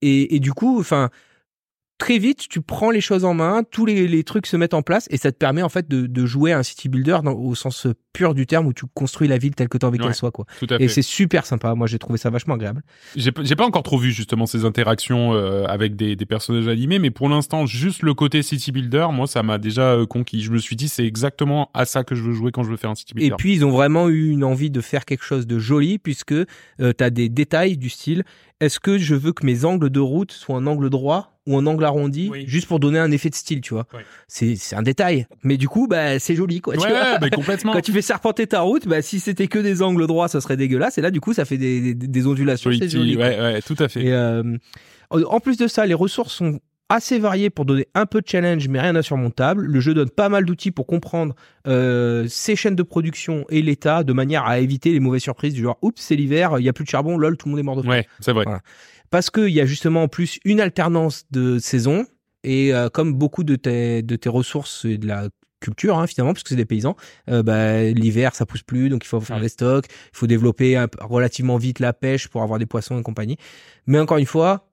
et, 0.00 0.36
et 0.36 0.40
du 0.40 0.52
coup, 0.52 0.78
enfin. 0.80 1.10
Très 2.02 2.18
vite, 2.18 2.48
tu 2.48 2.60
prends 2.60 2.90
les 2.90 3.00
choses 3.00 3.24
en 3.24 3.32
main, 3.32 3.62
tous 3.70 3.86
les, 3.86 4.08
les 4.08 4.24
trucs 4.24 4.46
se 4.48 4.56
mettent 4.56 4.74
en 4.74 4.82
place 4.82 5.06
et 5.10 5.16
ça 5.18 5.30
te 5.30 5.36
permet 5.36 5.62
en 5.62 5.68
fait 5.68 5.88
de, 5.88 6.06
de 6.08 6.26
jouer 6.26 6.50
à 6.52 6.58
un 6.58 6.62
city 6.64 6.88
builder 6.88 7.18
dans- 7.22 7.32
au 7.34 7.54
sens 7.54 7.86
pure 8.12 8.34
du 8.34 8.44
terme 8.44 8.66
où 8.66 8.72
tu 8.72 8.84
construis 8.92 9.28
la 9.28 9.38
ville 9.38 9.54
telle 9.54 9.68
que 9.68 9.78
tu 9.78 9.86
as 9.86 9.88
envie 9.88 9.98
Ouais. 10.00 10.06
qu'elle 10.06 10.14
soit 10.16 10.32
quoi. 10.32 10.44
Tout 10.58 10.66
à 10.70 10.76
Et 10.80 10.88
c'est 10.88 11.00
super 11.02 11.46
sympa. 11.46 11.74
Moi 11.76 11.86
j'ai 11.86 12.00
trouvé 12.00 12.18
ça 12.18 12.28
vachement 12.28 12.54
agréable. 12.54 12.82
J'ai 13.14 13.30
pas 13.32 13.64
encore 13.64 13.84
trop 13.84 13.98
vu 13.98 14.10
justement 14.10 14.46
ces 14.46 14.64
interactions 14.64 15.32
euh, 15.32 15.64
avec 15.66 15.94
des, 15.94 16.16
des 16.16 16.26
personnages 16.26 16.66
animés, 16.66 16.98
mais 16.98 17.10
pour 17.12 17.28
l'instant, 17.28 17.66
juste 17.66 18.02
le 18.02 18.14
côté 18.14 18.42
city 18.42 18.72
builder, 18.72 19.06
moi, 19.12 19.26
ça 19.28 19.42
m'a 19.44 19.58
déjà 19.58 19.92
euh, 19.92 20.04
conquis. 20.06 20.42
Je 20.42 20.50
me 20.50 20.58
suis 20.58 20.74
dit, 20.76 20.88
c'est 20.88 21.06
exactement 21.06 21.70
à 21.72 21.84
ça 21.84 22.02
que 22.02 22.14
je 22.16 22.22
veux 22.22 22.32
jouer 22.32 22.50
quand 22.50 22.64
je 22.64 22.70
veux 22.70 22.76
faire 22.76 22.90
un 22.90 22.94
city 22.96 23.12
Et 23.16 23.20
builder. 23.20 23.36
puis 23.38 23.52
ils 23.54 23.64
ont 23.64 23.70
vraiment 23.70 24.08
eu 24.08 24.28
une 24.30 24.42
envie 24.44 24.70
de 24.70 24.80
faire 24.80 25.04
quelque 25.04 25.24
chose 25.24 25.46
de 25.46 25.58
joli 25.60 25.98
puisque 25.98 26.32
euh, 26.32 26.44
tu 26.80 27.04
as 27.04 27.10
des 27.10 27.28
détails 27.28 27.76
du 27.76 27.88
style 27.90 28.24
est-ce 28.62 28.78
que 28.78 28.96
je 28.96 29.14
veux 29.16 29.32
que 29.32 29.44
mes 29.44 29.64
angles 29.64 29.90
de 29.90 29.98
route 30.00 30.30
soient 30.30 30.54
en 30.54 30.66
angle 30.66 30.88
droit 30.88 31.36
ou 31.46 31.56
en 31.56 31.66
angle 31.66 31.84
arrondi 31.84 32.28
Oui. 32.30 32.44
juste 32.46 32.68
pour 32.68 32.78
donner 32.78 33.00
un 33.00 33.10
effet 33.10 33.28
de 33.28 33.34
style, 33.34 33.60
tu 33.60 33.74
vois. 33.74 33.86
C'est 34.28 34.54
c'est 34.54 34.76
un 34.76 34.82
détail, 34.82 35.26
mais 35.42 35.56
du 35.56 35.68
coup 35.68 35.88
bah 35.88 36.20
c'est 36.20 36.36
joli 36.36 36.60
quoi. 36.60 36.76
tu 36.76 36.82
ouais, 36.84 36.88
vois. 36.90 37.12
ouais, 37.14 37.18
bah, 37.18 37.30
complètement. 37.34 37.72
Quand 37.72 37.80
tu 37.80 37.90
fais 37.90 38.02
serpenter 38.02 38.46
ta 38.46 38.60
route, 38.60 38.86
bah 38.86 39.02
si 39.02 39.18
c'était 39.18 39.48
que 39.48 39.58
des 39.58 39.82
angles 39.82 40.06
droits, 40.06 40.28
ça 40.28 40.40
serait 40.40 40.56
dégueulasse. 40.56 40.96
Et 40.98 41.00
là 41.00 41.10
du 41.10 41.20
coup 41.20 41.32
ça 41.32 41.44
fait 41.44 41.58
des, 41.58 41.94
des, 41.94 42.06
des 42.06 42.26
ondulations, 42.28 42.70
c'est 42.78 42.88
Joli, 42.88 43.16
ouais, 43.16 43.40
ouais, 43.40 43.62
tout 43.62 43.76
à 43.80 43.88
fait. 43.88 44.04
Et 44.04 44.12
euh, 44.12 44.56
en 45.10 45.40
plus 45.40 45.56
de 45.56 45.66
ça, 45.66 45.84
les 45.84 45.94
ressources 45.94 46.32
sont 46.34 46.60
assez 46.92 47.18
variées 47.18 47.50
pour 47.50 47.64
donner 47.64 47.86
un 47.94 48.06
peu 48.06 48.20
de 48.20 48.28
challenge, 48.28 48.68
mais 48.68 48.80
rien 48.80 48.92
d'insurmontable. 48.92 49.64
Le 49.64 49.80
jeu 49.80 49.94
donne 49.94 50.10
pas 50.10 50.28
mal 50.28 50.44
d'outils 50.44 50.70
pour 50.70 50.86
comprendre 50.86 51.34
euh, 51.66 52.26
ses 52.28 52.54
chaînes 52.54 52.76
de 52.76 52.82
production 52.82 53.44
et 53.48 53.62
l'état, 53.62 54.04
de 54.04 54.12
manière 54.12 54.44
à 54.44 54.58
éviter 54.60 54.92
les 54.92 55.00
mauvaises 55.00 55.22
surprises 55.22 55.54
du 55.54 55.62
genre 55.62 55.78
oups 55.82 56.00
c'est 56.00 56.16
l'hiver, 56.16 56.58
il 56.58 56.64
y 56.64 56.68
a 56.68 56.72
plus 56.72 56.84
de 56.84 56.90
charbon, 56.90 57.16
lol 57.16 57.36
tout 57.36 57.48
le 57.48 57.52
monde 57.52 57.60
est 57.60 57.64
mort 57.64 57.76
de 57.76 57.82
faim. 57.82 57.88
Ouais, 57.88 58.06
c'est 58.20 58.32
vrai. 58.32 58.44
Voilà. 58.44 58.60
Parce 59.10 59.30
qu'il 59.30 59.48
y 59.50 59.60
a 59.60 59.66
justement 59.66 60.04
en 60.04 60.08
plus 60.08 60.38
une 60.44 60.60
alternance 60.60 61.24
de 61.30 61.58
saisons 61.58 62.06
et 62.44 62.74
euh, 62.74 62.88
comme 62.88 63.14
beaucoup 63.14 63.44
de 63.44 63.56
tes 63.56 64.02
de 64.02 64.16
tes 64.16 64.28
ressources 64.28 64.84
et 64.84 64.98
de 64.98 65.06
la 65.06 65.28
culture 65.60 65.98
hein, 65.98 66.06
finalement 66.06 66.32
puisque 66.32 66.48
c'est 66.48 66.56
des 66.56 66.64
paysans 66.64 66.96
euh, 67.30 67.42
bah, 67.42 67.84
l'hiver 67.84 68.34
ça 68.34 68.46
pousse 68.46 68.64
plus 68.64 68.88
donc 68.88 69.04
il 69.04 69.08
faut 69.08 69.20
faire 69.20 69.38
Mm. 69.38 69.42
des 69.42 69.48
stocks 69.48 69.86
il 69.88 70.16
faut 70.18 70.26
développer 70.26 70.76
un 70.76 70.88
relativement 71.00 71.56
vite 71.56 71.78
la 71.78 71.92
pêche 71.92 72.26
pour 72.28 72.42
avoir 72.42 72.58
des 72.58 72.66
poissons 72.66 72.98
et 72.98 73.02
compagnie 73.02 73.36
mais 73.86 74.00
encore 74.00 74.18
une 74.18 74.26
fois 74.26 74.71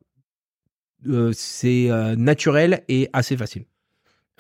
euh, 1.07 1.31
c'est 1.33 1.89
euh, 1.89 2.15
naturel 2.15 2.83
et 2.89 3.09
assez 3.13 3.37
facile 3.37 3.63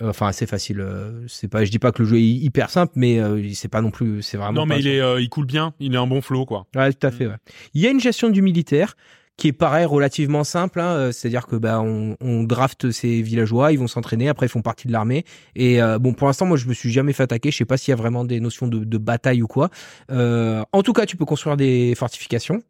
Euh, 0.01 0.09
enfin 0.09 0.27
assez 0.27 0.45
facile 0.45 0.85
c'est 1.27 1.47
pas 1.49 1.65
je 1.65 1.71
dis 1.71 1.79
pas 1.79 1.91
que 1.91 2.01
le 2.03 2.07
jeu 2.07 2.17
est 2.17 2.21
hyper 2.23 2.69
simple 2.69 2.93
mais 2.95 3.19
c'est 3.53 3.67
pas 3.67 3.81
non 3.81 3.91
plus 3.91 4.21
c'est 4.21 4.37
vraiment 4.37 4.61
Non, 4.61 4.65
mais 4.65 4.79
il 4.79 4.87
est, 4.87 5.01
il 5.21 5.29
coule 5.29 5.45
bien. 5.45 5.73
Il 5.79 5.93
est 5.93 5.97
un 5.97 6.07
bon 6.07 6.21
flow, 6.21 6.45
quoi. 6.45 6.65
Ouais, 6.75 6.93
tout 6.93 7.05
à 7.05 7.11
fait. 7.11 7.27
Ouais. 7.27 7.35
Il 7.73 7.81
y 7.81 7.87
a 7.87 7.89
une 7.91 7.99
gestion 7.99 8.29
du 8.29 8.41
militaire 8.41 8.95
qui 9.35 9.47
est 9.47 9.53
pareil 9.53 9.85
relativement 9.85 10.43
simple. 10.43 10.81
Hein, 10.81 11.11
C'est-à-dire 11.13 11.47
que 11.47 11.55
bah 11.55 11.79
on, 11.81 12.17
on 12.19 12.43
draft 12.43 12.91
ces 12.91 13.21
villageois, 13.21 13.71
ils 13.71 13.79
vont 13.79 13.87
s'entraîner, 13.87 14.27
après 14.27 14.47
ils 14.47 14.49
font 14.49 14.61
partie 14.61 14.87
de 14.87 14.91
l'armée. 14.93 15.23
Et 15.55 15.81
euh, 15.81 15.97
bon, 15.97 16.13
pour 16.13 16.27
l'instant, 16.27 16.45
moi 16.45 16.57
je 16.57 16.67
me 16.67 16.73
suis 16.73 16.91
jamais 16.91 17.13
fait 17.13 17.23
attaquer. 17.23 17.49
Je 17.51 17.57
sais 17.57 17.65
pas 17.65 17.77
s'il 17.77 17.91
y 17.91 17.93
a 17.93 17.97
vraiment 17.97 18.25
des 18.25 18.39
notions 18.41 18.67
de, 18.67 18.83
de 18.83 18.97
bataille 18.97 19.41
ou 19.41 19.47
quoi. 19.47 19.69
Euh, 20.11 20.61
en 20.73 20.81
tout 20.83 20.91
cas, 20.93 21.05
tu 21.05 21.15
peux 21.17 21.25
construire 21.25 21.55
des 21.57 21.93
fortifications. 21.95 22.61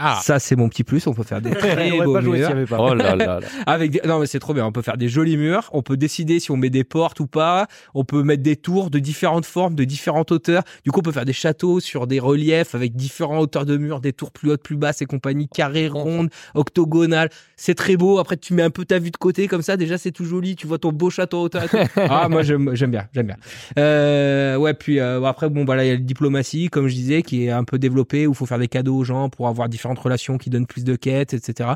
Ah, 0.00 0.20
Ça, 0.22 0.38
c'est 0.38 0.54
mon 0.54 0.68
petit 0.68 0.84
plus. 0.84 1.06
On 1.06 1.12
peut 1.12 1.24
faire 1.24 1.40
des 1.40 1.50
très 1.54 1.90
beaux 1.90 2.20
murs. 2.20 2.50
Oh 2.78 2.94
là 2.94 3.16
là 3.16 3.38
là. 3.38 3.40
Avec 3.66 3.90
des... 3.90 4.00
Non, 4.06 4.20
mais 4.20 4.26
c'est 4.26 4.38
trop 4.38 4.54
bien. 4.54 4.64
On 4.64 4.72
peut 4.72 4.82
faire 4.82 4.96
des 4.96 5.08
jolis 5.08 5.36
murs. 5.36 5.68
On 5.72 5.82
peut 5.82 5.96
décider 5.96 6.38
si 6.38 6.50
on 6.50 6.56
met 6.56 6.70
des 6.70 6.84
portes 6.84 7.20
ou 7.20 7.26
pas. 7.26 7.66
On 7.94 8.04
peut 8.04 8.22
mettre 8.22 8.42
des 8.42 8.56
tours 8.56 8.90
de 8.90 8.98
différentes 8.98 9.44
formes, 9.44 9.74
de 9.74 9.84
différentes 9.84 10.30
hauteurs. 10.30 10.62
Du 10.84 10.92
coup, 10.92 11.00
on 11.00 11.02
peut 11.02 11.12
faire 11.12 11.24
des 11.24 11.32
châteaux 11.32 11.80
sur 11.80 12.06
des 12.06 12.20
reliefs 12.20 12.74
avec 12.74 12.94
différentes 12.94 13.42
hauteurs 13.42 13.66
de 13.66 13.76
murs, 13.76 14.00
des 14.00 14.12
tours 14.12 14.30
plus 14.30 14.52
hautes, 14.52 14.62
plus 14.62 14.76
basses 14.76 15.02
et 15.02 15.06
compagnie, 15.06 15.48
carrées, 15.48 15.88
rondes, 15.88 16.30
octogonales. 16.54 17.30
C'est 17.56 17.74
très 17.74 17.96
beau. 17.96 18.18
Après, 18.18 18.36
tu 18.36 18.54
mets 18.54 18.62
un 18.62 18.70
peu 18.70 18.84
ta 18.84 19.00
vue 19.00 19.10
de 19.10 19.16
côté 19.16 19.48
comme 19.48 19.62
ça. 19.62 19.76
Déjà, 19.76 19.98
c'est 19.98 20.12
tout 20.12 20.24
joli. 20.24 20.54
Tu 20.54 20.66
vois 20.66 20.78
ton 20.78 20.92
beau 20.92 21.10
château 21.10 21.38
en 21.40 21.42
hauteur. 21.42 21.64
ah, 21.96 22.28
moi, 22.28 22.42
j'aime 22.42 22.74
j'aime 22.74 22.92
bien. 22.92 23.08
J'aime 23.12 23.26
bien. 23.26 23.36
Euh, 23.78 24.56
ouais, 24.56 24.74
puis 24.74 25.00
euh, 25.00 25.22
après, 25.24 25.48
bon, 25.48 25.64
voilà, 25.64 25.84
il 25.84 25.88
y 25.88 25.90
a 25.90 25.94
la 25.94 26.00
diplomatie, 26.00 26.68
comme 26.68 26.86
je 26.86 26.94
disais, 26.94 27.22
qui 27.22 27.46
est 27.46 27.50
un 27.50 27.64
peu 27.64 27.78
développée 27.78 28.26
où 28.26 28.32
il 28.32 28.36
faut 28.36 28.46
faire 28.46 28.58
des 28.58 28.68
cadeaux 28.68 28.96
aux 28.96 29.04
gens 29.04 29.28
pour 29.28 29.48
avoir 29.48 29.68
différentes 29.88 29.98
relations 29.98 30.38
qui 30.38 30.50
donnent 30.50 30.66
plus 30.66 30.84
de 30.84 30.96
quêtes, 30.96 31.32
etc. 31.34 31.70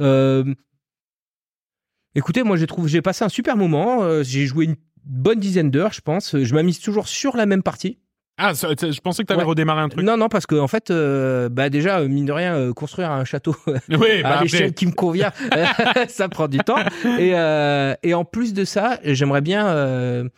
Euh, 0.00 0.44
Écoutez, 2.14 2.42
moi 2.42 2.56
j'ai 2.56 2.66
trouvé, 2.66 2.90
j'ai 2.90 3.00
passé 3.02 3.24
un 3.24 3.28
super 3.30 3.56
moment. 3.56 4.02
euh, 4.02 4.22
j'ai 4.22 4.44
joué 4.46 4.66
une 4.66 4.76
bonne 5.04 5.38
dizaine 5.40 5.70
d'heures, 5.70 5.92
je 5.94 6.00
pense. 6.02 6.36
Je 6.42 6.54
m'amuse 6.54 6.78
toujours 6.80 7.08
sur 7.08 7.36
la 7.36 7.46
même 7.46 7.62
partie. 7.62 7.98
ah 8.36 8.52
je 8.52 9.00
pensais 9.00 9.22
que 9.22 9.28
t'avais 9.28 9.40
Ouais. 9.42 9.46
redémarré 9.48 9.80
un 9.80 9.88
truc. 9.88 10.04
Non, 10.04 10.16
non, 10.18 10.28
parce 10.28 10.44
que 10.46 10.56
en 10.56 10.68
fait, 10.68 10.90
euh, 10.90 11.48
bah 11.48 11.70
déjà 11.70 12.02
mine 12.06 12.26
de 12.26 12.32
rien, 12.32 12.54
euh, 12.54 12.72
construire 12.74 13.10
un 13.10 13.24
château 13.24 13.56
Oui, 13.88 14.22
bah 14.22 14.38
à 14.40 14.42
l'échelle 14.42 14.74
qui 14.74 14.86
me 14.86 14.92
convient, 14.92 15.32
ça 16.08 16.28
prend 16.28 16.48
du 16.48 16.58
temps. 16.58 16.78
Et, 17.18 17.32
euh, 17.34 17.94
et 18.02 18.12
en 18.12 18.24
plus 18.26 18.52
de 18.52 18.64
ça, 18.66 18.98
j'aimerais 19.04 19.40
bien. 19.40 20.28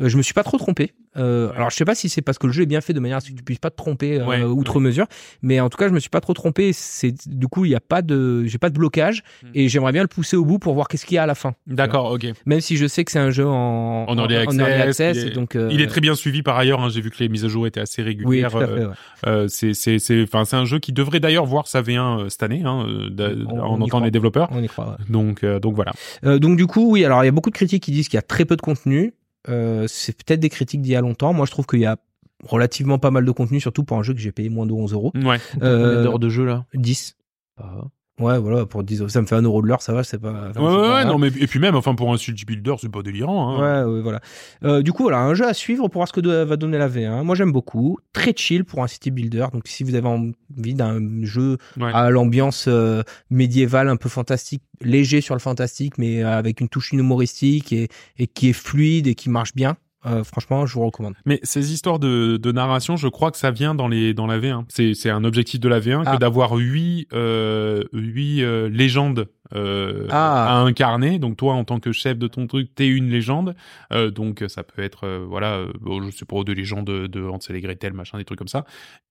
Euh, 0.00 0.08
je 0.08 0.16
me 0.16 0.22
suis 0.22 0.34
pas 0.34 0.42
trop 0.42 0.58
trompé. 0.58 0.92
Euh, 1.16 1.48
Ouais. 1.50 1.56
Alors 1.56 1.70
je 1.70 1.76
sais 1.76 1.84
pas 1.84 1.94
si 1.94 2.08
c'est 2.08 2.22
parce 2.22 2.38
que 2.38 2.48
le 2.48 2.52
jeu 2.52 2.64
est 2.64 2.66
bien 2.66 2.80
fait 2.80 2.92
de 2.92 2.98
manière 2.98 3.18
à 3.18 3.20
ce 3.20 3.30
que 3.30 3.36
tu 3.36 3.44
puisses 3.44 3.60
pas 3.60 3.70
te 3.70 3.76
tromper 3.76 4.18
euh, 4.20 4.26
Ouais, 4.26 4.42
outre 4.42 4.80
mesure, 4.80 5.06
mais 5.42 5.60
en 5.60 5.68
tout 5.70 5.78
cas 5.78 5.86
je 5.86 5.92
me 5.94 6.00
suis 6.00 6.10
pas 6.10 6.20
trop 6.20 6.32
trompé. 6.32 6.72
C'est 6.72 7.14
du 7.28 7.46
coup 7.46 7.64
il 7.64 7.70
y 7.70 7.76
a 7.76 7.80
pas 7.80 8.02
de, 8.02 8.44
j'ai 8.46 8.58
pas 8.58 8.70
de 8.70 8.74
blocage 8.74 9.22
Mm. 9.44 9.46
et 9.54 9.68
j'aimerais 9.68 9.92
bien 9.92 10.02
le 10.02 10.08
pousser 10.08 10.36
au 10.36 10.44
bout 10.44 10.58
pour 10.58 10.74
voir 10.74 10.88
qu'est-ce 10.88 11.06
qu'il 11.06 11.14
y 11.14 11.18
a 11.18 11.22
à 11.22 11.26
la 11.26 11.36
fin. 11.36 11.54
D'accord, 11.68 12.10
ok. 12.10 12.26
Même 12.46 12.60
si 12.60 12.76
je 12.76 12.86
sais 12.88 13.04
que 13.04 13.12
c'est 13.12 13.20
un 13.20 13.30
jeu 13.30 13.46
en, 13.46 14.04
En 14.08 14.16
early 14.18 14.34
access, 14.36 15.16
il 15.16 15.22
est- 15.24 15.26
et 15.28 15.30
donc 15.30 15.54
euh, 15.54 15.68
Il 15.70 15.80
est 15.80 15.86
très 15.86 16.00
bien 16.00 16.16
suivi 16.16 16.42
par 16.42 16.56
ailleurs. 16.58 16.80
hein. 16.82 16.88
J'ai 16.88 17.00
vu 17.00 17.10
que 17.10 17.18
les 17.20 17.28
mises 17.28 17.44
à 17.44 17.48
jour 17.48 17.64
étaient 17.68 17.80
assez 17.80 18.02
oui, 18.02 18.08
régulières. 18.08 18.56
à 18.56 18.60
euh. 18.62 18.88
Euh, 19.26 19.46
c'est 19.48 19.74
c'est 19.74 20.00
c'est 20.00 20.22
enfin 20.24 20.44
c'est 20.44 20.56
un 20.56 20.64
jeu 20.64 20.80
qui 20.80 20.92
devrait 20.92 21.20
d'ailleurs 21.20 21.46
voir 21.46 21.68
sa 21.68 21.82
V1 21.82 22.24
euh, 22.24 22.28
cette 22.28 22.42
année 22.42 22.62
hein, 22.64 22.84
On- 23.48 23.58
en 23.60 23.80
on 23.80 23.86
croit. 23.86 24.00
les 24.04 24.10
développeurs. 24.10 24.48
On 24.50 24.62
y 24.62 24.66
croit. 24.66 24.88
ouais. 24.98 25.04
Donc 25.08 25.44
euh, 25.44 25.60
donc 25.60 25.74
voilà. 25.76 25.92
Euh, 26.24 26.40
donc 26.40 26.56
du 26.56 26.66
coup, 26.66 26.90
oui, 26.90 27.04
alors 27.04 27.22
il 27.22 27.26
y 27.26 27.28
a 27.28 27.32
beaucoup 27.32 27.50
de 27.50 27.54
critiques 27.54 27.84
qui 27.84 27.92
disent 27.92 28.08
qu'il 28.08 28.16
y 28.16 28.18
a 28.18 28.22
très 28.22 28.44
peu 28.44 28.56
de 28.56 28.62
contenu. 28.62 29.14
Euh, 29.48 29.86
c'est 29.88 30.16
peut-être 30.16 30.40
des 30.40 30.48
critiques 30.48 30.80
d'il 30.82 30.92
y 30.92 30.96
a 30.96 31.00
longtemps. 31.00 31.32
Moi, 31.32 31.46
je 31.46 31.50
trouve 31.50 31.66
qu'il 31.66 31.80
y 31.80 31.86
a 31.86 31.96
relativement 32.44 32.98
pas 32.98 33.10
mal 33.10 33.24
de 33.24 33.30
contenu, 33.30 33.60
surtout 33.60 33.84
pour 33.84 33.96
un 33.98 34.02
jeu 34.02 34.12
que 34.14 34.20
j'ai 34.20 34.32
payé 34.32 34.48
moins 34.48 34.66
de 34.66 34.72
11 34.72 34.92
euros. 34.92 35.12
Ouais. 35.14 35.38
Combien 35.54 35.68
Euh, 35.68 36.02
d'heures 36.02 36.18
de 36.18 36.28
jeu 36.28 36.44
là? 36.44 36.66
10. 36.74 37.16
Ah. 37.58 37.84
Ouais, 38.20 38.38
voilà, 38.38 38.64
pour 38.64 38.84
10 38.84 39.00
euros. 39.00 39.08
Ça 39.08 39.20
me 39.20 39.26
fait 39.26 39.34
un 39.34 39.42
euro 39.42 39.60
de 39.60 39.66
l'heure, 39.66 39.82
ça 39.82 39.92
va, 39.92 40.04
c'est 40.04 40.18
pas... 40.20 40.52
Ouais, 40.56 40.60
ouais, 40.62 40.88
pas 40.88 41.04
non 41.04 41.18
mais 41.18 41.28
et 41.28 41.48
puis 41.48 41.58
même 41.58 41.74
enfin 41.74 41.96
pour 41.96 42.12
un 42.12 42.16
city 42.16 42.44
builder 42.44 42.74
c'est 42.80 42.88
pas 42.88 43.02
délirant. 43.02 43.58
Hein. 43.60 43.84
Ouais, 43.86 43.92
ouais, 43.94 44.02
voilà. 44.02 44.20
Euh, 44.62 44.82
du 44.82 44.92
coup, 44.92 45.02
voilà, 45.02 45.18
un 45.18 45.34
jeu 45.34 45.44
à 45.46 45.52
suivre 45.52 45.88
pour 45.88 45.98
voir 45.98 46.06
ce 46.06 46.12
que 46.12 46.44
va 46.44 46.56
donner 46.56 46.78
la 46.78 46.88
V1. 46.88 47.24
Moi, 47.24 47.34
j'aime 47.34 47.50
beaucoup. 47.50 47.98
Très 48.12 48.32
chill 48.36 48.64
pour 48.64 48.84
un 48.84 48.86
city 48.86 49.10
builder. 49.10 49.46
Donc, 49.52 49.66
si 49.66 49.82
vous 49.82 49.96
avez 49.96 50.06
envie 50.06 50.74
d'un 50.74 51.00
jeu 51.24 51.58
Ouais. 51.76 51.90
à 51.92 52.08
l'ambiance 52.10 52.66
euh, 52.68 53.02
médiévale, 53.30 53.88
un 53.88 53.96
peu 53.96 54.08
fantastique, 54.08 54.62
léger 54.80 55.20
sur 55.20 55.34
le 55.34 55.40
fantastique, 55.40 55.98
mais 55.98 56.22
avec 56.22 56.60
une 56.60 56.68
touche 56.68 56.92
humoristique 56.92 57.72
et, 57.72 57.88
et 58.18 58.26
qui 58.28 58.50
est 58.50 58.52
fluide 58.52 59.08
et 59.08 59.14
qui 59.16 59.28
marche 59.28 59.54
bien, 59.54 59.76
euh, 60.06 60.24
franchement, 60.24 60.66
je 60.66 60.74
vous 60.74 60.84
recommande. 60.84 61.14
Mais 61.24 61.40
ces 61.42 61.72
histoires 61.72 61.98
de, 61.98 62.36
de 62.36 62.52
narration, 62.52 62.96
je 62.96 63.08
crois 63.08 63.30
que 63.30 63.36
ça 63.38 63.50
vient 63.50 63.74
dans 63.74 63.88
les 63.88 64.14
dans 64.14 64.26
la 64.26 64.38
V1. 64.38 64.64
C'est 64.68 64.94
c'est 64.94 65.10
un 65.10 65.24
objectif 65.24 65.60
de 65.60 65.68
la 65.68 65.80
V1 65.80 66.02
Ah. 66.06 66.12
que 66.14 66.20
d'avoir 66.20 66.52
huit 66.52 67.06
euh, 67.12 67.82
huit 67.92 68.42
euh, 68.42 68.68
légendes 68.68 69.28
euh, 69.54 70.06
Ah. 70.10 70.58
à 70.58 70.62
incarner. 70.62 71.18
Donc 71.18 71.36
toi 71.36 71.54
en 71.54 71.64
tant 71.64 71.80
que 71.80 71.92
chef 71.92 72.18
de 72.18 72.26
ton 72.26 72.46
truc, 72.46 72.74
t'es 72.74 72.86
une 72.88 73.08
légende. 73.10 73.54
Euh, 73.92 74.10
donc 74.10 74.44
ça 74.48 74.62
peut 74.62 74.82
être 74.82 75.04
euh, 75.06 75.24
voilà, 75.28 75.60
bon, 75.80 76.02
je 76.02 76.10
sais 76.16 76.24
pas 76.24 76.42
des 76.44 76.54
légendes 76.54 76.86
de, 76.86 77.06
de 77.06 77.22
Hansel 77.22 77.56
et 77.56 77.60
Gretel, 77.60 77.92
machin, 77.92 78.18
des 78.18 78.24
trucs 78.24 78.38
comme 78.38 78.48
ça. 78.48 78.64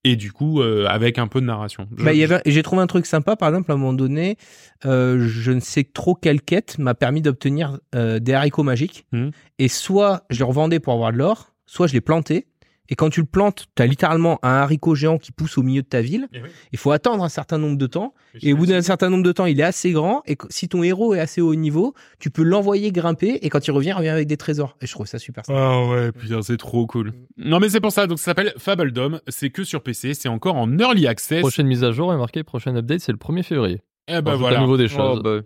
Et 0.04 0.16
du 0.16 0.32
coup 0.32 0.62
avec 0.62 1.18
un 1.18 1.28
peu 1.28 1.40
de 1.42 1.46
narration. 1.46 1.88
Bah, 1.92 2.12
j'ai 2.46 2.64
trouvé 2.64 2.82
un 2.82 2.88
truc 2.88 3.06
sympa, 3.06 3.36
par 3.36 3.50
exemple, 3.50 3.72
à 3.72 3.76
un 3.76 3.78
moment 3.78 3.94
donné, 3.94 4.38
je 4.84 5.52
ne 5.52 5.60
sais 5.62 5.84
trop 5.86 6.14
quelle 6.16 6.42
quête 6.42 6.78
m'a 6.78 6.94
permis 6.94 7.22
d'obtenir 7.22 7.80
des 7.94 8.34
haricots 8.34 8.64
magiques. 8.64 9.06
Mhm. 9.14 9.32
Et 9.60 9.68
soit 9.70 10.24
je 10.30 10.40
les 10.40 10.44
revendais 10.44 10.80
pour 10.84 10.94
avoir 10.94 11.12
de 11.12 11.18
l'or, 11.18 11.54
soit 11.66 11.88
je 11.88 11.94
les 11.94 12.02
plantais. 12.02 12.46
Et 12.90 12.96
quand 12.96 13.10
tu 13.10 13.22
le 13.22 13.26
plantes, 13.26 13.68
tu 13.76 13.82
as 13.82 13.88
littéralement 13.88 14.40
un 14.44 14.56
haricot 14.56 14.94
géant 14.94 15.18
qui 15.18 15.32
pousse 15.32 15.58
au 15.58 15.64
milieu 15.64 15.82
de 15.82 15.88
ta 15.88 16.02
ville. 16.02 16.28
Eh 16.34 16.42
oui. 16.42 16.50
Il 16.74 16.78
faut 16.78 16.92
attendre 16.92 17.24
un 17.24 17.30
certain 17.30 17.58
nombre 17.58 17.78
de 17.78 17.88
temps. 17.88 18.14
Et 18.42 18.52
au 18.52 18.58
bout 18.58 18.66
d'un 18.66 18.82
certain 18.82 19.10
nombre 19.10 19.24
de 19.24 19.32
temps, 19.32 19.46
il 19.46 19.58
est 19.62 19.64
assez 19.64 19.94
grand. 19.94 20.22
Et 20.28 20.38
si 20.50 20.68
ton 20.68 20.84
héros 20.84 21.16
est 21.16 21.20
assez 21.22 21.40
haut 21.40 21.56
niveau, 21.56 21.94
tu 22.20 22.30
peux 22.30 22.44
l'envoyer 22.44 22.92
grimper. 22.92 23.40
Et 23.42 23.50
quand 23.50 23.66
il 23.66 23.72
revient, 23.72 23.90
il 23.90 23.94
revient 23.94 24.10
avec 24.10 24.28
des 24.28 24.36
trésors. 24.36 24.76
Et 24.82 24.86
je 24.86 24.92
trouve 24.92 25.08
ça 25.08 25.18
super 25.18 25.46
sympa. 25.46 25.58
Ah 25.58 25.88
ouais, 25.88 26.12
putain, 26.12 26.42
c'est 26.42 26.58
trop 26.58 26.86
cool. 26.86 27.14
Non 27.38 27.60
mais 27.62 27.70
c'est 27.70 27.80
pour 27.80 27.94
ça, 27.94 28.06
donc 28.06 28.20
ça 28.20 28.26
s'appelle 28.26 28.54
Fable 28.58 28.92
Dome, 28.92 29.22
c'est 29.30 29.50
que 29.50 29.64
sur 29.64 29.82
PC, 29.82 30.14
c'est 30.14 30.30
encore 30.30 30.58
en 30.58 30.78
early 30.78 31.08
access. 31.08 31.40
Prochaine 31.40 31.68
mise 31.68 31.86
à 31.86 31.94
jour 31.94 32.14
est 32.14 32.18
marquée, 32.18 32.44
prochaine 32.44 32.76
update, 32.76 33.00
c'est 33.00 33.14
le 33.14 33.18
1er 33.18 33.44
février. 33.44 33.82
Eh 34.10 34.22
ben 34.22 34.34
On 34.34 34.38
voilà. 34.38 34.58
à 34.58 34.62
nouveau 34.62 34.76
des 34.78 34.90
choses. 34.90 35.20
Oh, 35.20 35.24
bah, 35.24 35.40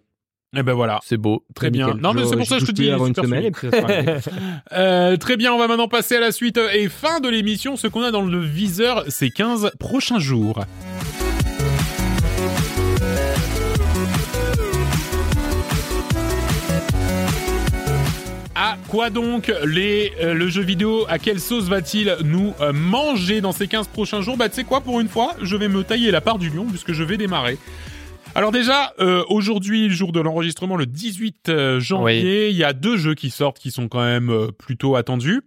Eh 0.59 0.63
ben 0.63 0.73
voilà. 0.73 0.99
C'est 1.05 1.17
beau. 1.17 1.43
Très 1.53 1.69
bien. 1.69 1.85
Nickel. 1.85 2.01
Non 2.01 2.13
mais 2.13 2.25
c'est 2.25 2.35
pour 2.35 2.47
ça 2.47 2.55
que 2.55 2.61
je 2.61 2.65
te 2.65 2.71
dis 2.71 2.89
une 2.89 3.13
semaine. 3.13 3.43
Et 3.43 3.51
puis 3.51 3.69
ça. 3.69 3.77
Euh, 4.73 5.17
très 5.17 5.37
bien, 5.37 5.53
on 5.53 5.57
va 5.57 5.67
maintenant 5.67 5.87
passer 5.87 6.15
à 6.15 6.19
la 6.19 6.31
suite 6.31 6.59
et 6.73 6.89
fin 6.89 7.19
de 7.19 7.29
l'émission. 7.29 7.75
Ce 7.75 7.87
qu'on 7.87 8.01
a 8.03 8.11
dans 8.11 8.21
le 8.21 8.39
viseur 8.39 9.03
ces 9.07 9.29
15 9.29 9.71
prochains 9.79 10.19
jours. 10.19 10.65
À 18.55 18.77
quoi 18.87 19.09
donc 19.11 19.53
les, 19.65 20.11
euh, 20.19 20.33
le 20.33 20.49
jeu 20.49 20.63
vidéo 20.63 21.05
À 21.07 21.19
quelle 21.19 21.39
sauce 21.39 21.65
va-t-il 21.65 22.17
nous 22.23 22.53
euh, 22.59 22.73
manger 22.73 23.39
dans 23.39 23.51
ces 23.51 23.67
15 23.67 23.87
prochains 23.87 24.21
jours? 24.21 24.35
Bah 24.35 24.49
tu 24.49 24.55
sais 24.55 24.63
quoi, 24.63 24.81
pour 24.81 24.99
une 24.99 25.07
fois, 25.07 25.35
je 25.41 25.55
vais 25.55 25.67
me 25.67 25.83
tailler 25.83 26.09
la 26.09 26.21
part 26.21 26.39
du 26.39 26.49
lion 26.49 26.65
puisque 26.65 26.91
je 26.93 27.03
vais 27.03 27.17
démarrer. 27.17 27.57
Alors 28.37 28.51
déjà, 28.51 28.93
euh, 28.99 29.23
aujourd'hui, 29.29 29.87
le 29.87 29.93
jour 29.95 30.11
de 30.11 30.19
l'enregistrement, 30.19 30.75
le 30.75 30.85
18 30.85 31.49
euh, 31.49 31.79
janvier, 31.79 32.51
il 32.51 32.55
y 32.55 32.63
a 32.63 32.71
deux 32.71 32.95
jeux 32.95 33.15
qui 33.15 33.31
sortent 33.31 33.57
qui 33.57 33.71
sont 33.71 33.87
quand 33.87 34.03
même 34.03 34.29
euh, 34.29 34.51
plutôt 34.51 34.95
attendus. 34.95 35.41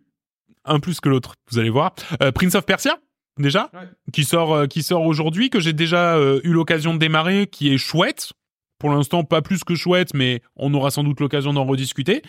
un 0.64 0.80
plus 0.80 0.98
que 0.98 1.08
l'autre, 1.08 1.36
vous 1.52 1.60
allez 1.60 1.70
voir. 1.70 1.94
Euh, 2.20 2.32
Prince 2.32 2.56
of 2.56 2.66
Persia 2.66 2.98
déjà, 3.38 3.70
qui 4.12 4.24
sort 4.24 4.52
euh, 4.54 4.66
qui 4.66 4.82
sort 4.82 5.02
aujourd'hui, 5.02 5.50
que 5.50 5.60
j'ai 5.60 5.72
déjà 5.72 6.16
euh, 6.16 6.40
eu 6.42 6.50
l'occasion 6.50 6.92
de 6.92 6.98
démarrer, 6.98 7.46
qui 7.46 7.72
est 7.72 7.78
chouette. 7.78 8.32
Pour 8.80 8.90
l'instant, 8.90 9.22
pas 9.22 9.42
plus 9.42 9.62
que 9.62 9.76
chouette, 9.76 10.08
mais 10.14 10.42
on 10.56 10.74
aura 10.74 10.90
sans 10.90 11.04
doute 11.04 11.20
l'occasion 11.20 11.52
d'en 11.52 11.64
rediscuter. 11.64 12.22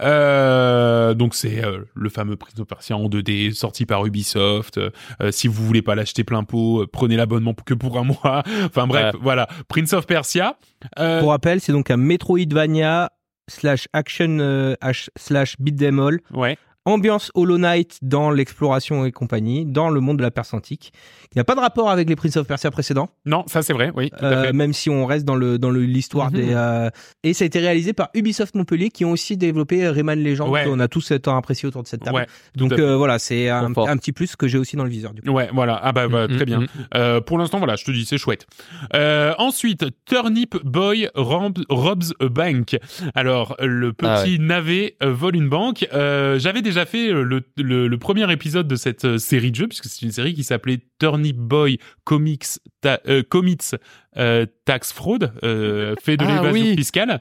Euh, 0.00 1.14
donc 1.14 1.34
c'est 1.34 1.64
euh, 1.64 1.80
le 1.94 2.08
fameux 2.10 2.36
Prince 2.36 2.58
of 2.60 2.66
Persia 2.66 2.96
en 2.96 3.08
2D 3.08 3.54
sorti 3.54 3.86
par 3.86 4.04
Ubisoft. 4.04 4.78
Euh, 4.78 4.90
si 5.30 5.48
vous 5.48 5.64
voulez 5.64 5.82
pas 5.82 5.94
l'acheter 5.94 6.24
plein 6.24 6.44
pot, 6.44 6.82
euh, 6.82 6.86
prenez 6.92 7.16
l'abonnement 7.16 7.54
que 7.54 7.74
pour 7.74 7.98
un 7.98 8.04
mois. 8.04 8.42
enfin 8.64 8.86
bref, 8.86 9.14
Ouais. 9.14 9.20
voilà, 9.22 9.48
Prince 9.68 9.92
of 9.94 10.06
Persia. 10.06 10.56
Euh, 10.98 11.20
Pour 11.20 11.30
rappel, 11.30 11.60
c'est 11.60 11.72
donc 11.72 11.90
un 11.90 11.96
Metroidvania 11.96 13.10
slash 13.48 13.86
action 13.92 14.38
euh, 14.40 14.74
slash 15.16 15.54
beat 15.58 15.76
them 15.78 15.98
all. 15.98 16.18
ouais. 16.32 16.56
Ambiance 16.84 17.30
Hollow 17.34 17.58
Knight 17.58 17.98
dans 18.02 18.30
l'exploration 18.30 19.04
et 19.04 19.12
compagnie, 19.12 19.64
dans 19.64 19.88
le 19.88 20.00
monde 20.00 20.16
de 20.18 20.22
la 20.22 20.30
Perse 20.32 20.52
antique. 20.52 20.92
Il 21.32 21.38
n'y 21.38 21.40
a 21.40 21.44
pas 21.44 21.54
de 21.54 21.60
rapport 21.60 21.90
avec 21.90 22.08
les 22.08 22.16
Prince 22.16 22.36
of 22.36 22.46
Persia 22.46 22.70
précédents, 22.70 23.08
Non, 23.24 23.44
ça 23.46 23.62
c'est 23.62 23.72
vrai, 23.72 23.92
oui, 23.94 24.10
tout 24.10 24.24
à 24.24 24.28
euh, 24.28 24.52
même 24.52 24.72
si 24.72 24.90
on 24.90 25.06
reste 25.06 25.24
dans 25.24 25.36
le 25.36 25.58
dans 25.58 25.70
le- 25.70 25.82
l'histoire 25.84 26.30
Mhm. 26.32 26.36
des. 26.36 26.52
euh, 26.54 26.90
Et 27.22 27.34
ça 27.34 27.44
a 27.44 27.46
été 27.46 27.60
réalisé 27.60 27.92
par 27.92 28.08
Ubisoft 28.14 28.54
Montpellier, 28.56 28.90
qui 28.90 29.04
ont 29.04 29.12
aussi 29.12 29.36
développé 29.36 29.84
euh, 29.86 29.92
Rayman 29.92 30.22
Legends, 30.22 30.48
Ouais. 30.50 30.64
qu'on 30.64 30.80
a 30.80 30.88
tous 30.88 31.12
tant 31.22 31.36
apprécié 31.36 31.68
autour 31.68 31.82
de 31.84 31.88
cette 31.88 32.02
table. 32.02 32.16
Ouais, 32.16 32.26
Donc 32.56 32.72
euh, 32.72 32.96
voilà, 32.96 33.18
c'est 33.18 33.48
un, 33.48 33.72
petit 33.72 34.12
plus 34.12 34.34
que 34.36 34.48
j'ai 34.48 34.58
aussi 34.58 34.76
dans 34.76 34.84
le 34.84 34.90
viseur 34.90 35.14
du 35.14 35.22
coup. 35.22 35.30
Ouais, 35.30 35.48
voilà. 35.52 35.78
Ah 35.82 35.92
bah, 35.92 36.08
bah, 36.08 36.26
Mm, 36.26 36.36
très 36.36 36.44
bien. 36.44 36.60
mm. 36.60 36.66
Euh, 36.96 37.20
pour 37.20 37.38
l'instant, 37.38 37.58
voilà, 37.58 37.76
je 37.76 37.84
te 37.84 37.90
dis, 37.92 38.04
c'est 38.04 38.18
chouette. 38.18 38.46
Euh, 38.94 39.34
ensuite, 39.38 39.84
Turnip 40.04 40.56
Boy 40.64 41.08
Robs, 41.14 41.60
Robs 41.68 42.12
a 42.20 42.28
Bank. 42.28 42.76
Alors, 43.14 43.56
le 43.60 43.92
Ah 44.02 44.22
petit 44.22 44.38
navet 44.38 44.96
vole 45.00 45.36
une 45.36 45.48
banque. 45.48 45.86
Euh, 45.94 46.38
J'avais 46.38 46.62
déjà 46.62 46.71
fait 46.86 47.08
euh, 47.12 47.22
le, 47.22 47.42
le, 47.56 47.88
le 47.88 47.98
premier 47.98 48.30
épisode 48.32 48.66
de 48.68 48.76
cette 48.76 49.04
euh, 49.04 49.18
série 49.18 49.50
de 49.50 49.56
jeux, 49.56 49.68
puisque 49.68 49.86
c'est 49.86 50.02
une 50.04 50.12
série 50.12 50.34
qui 50.34 50.44
s'appelait 50.44 50.80
Turnip 50.98 51.36
Boy 51.36 51.78
Comics 52.04 52.44
ta, 52.80 53.00
euh, 53.08 53.22
Commits 53.28 53.72
euh, 54.16 54.46
Tax 54.64 54.92
Fraud, 54.92 55.18
euh, 55.42 55.94
fait 56.02 56.16
de 56.16 56.24
Ah 56.24 56.36
l'évasion 56.42 56.66
oui. 56.66 56.76
fiscale. 56.76 57.20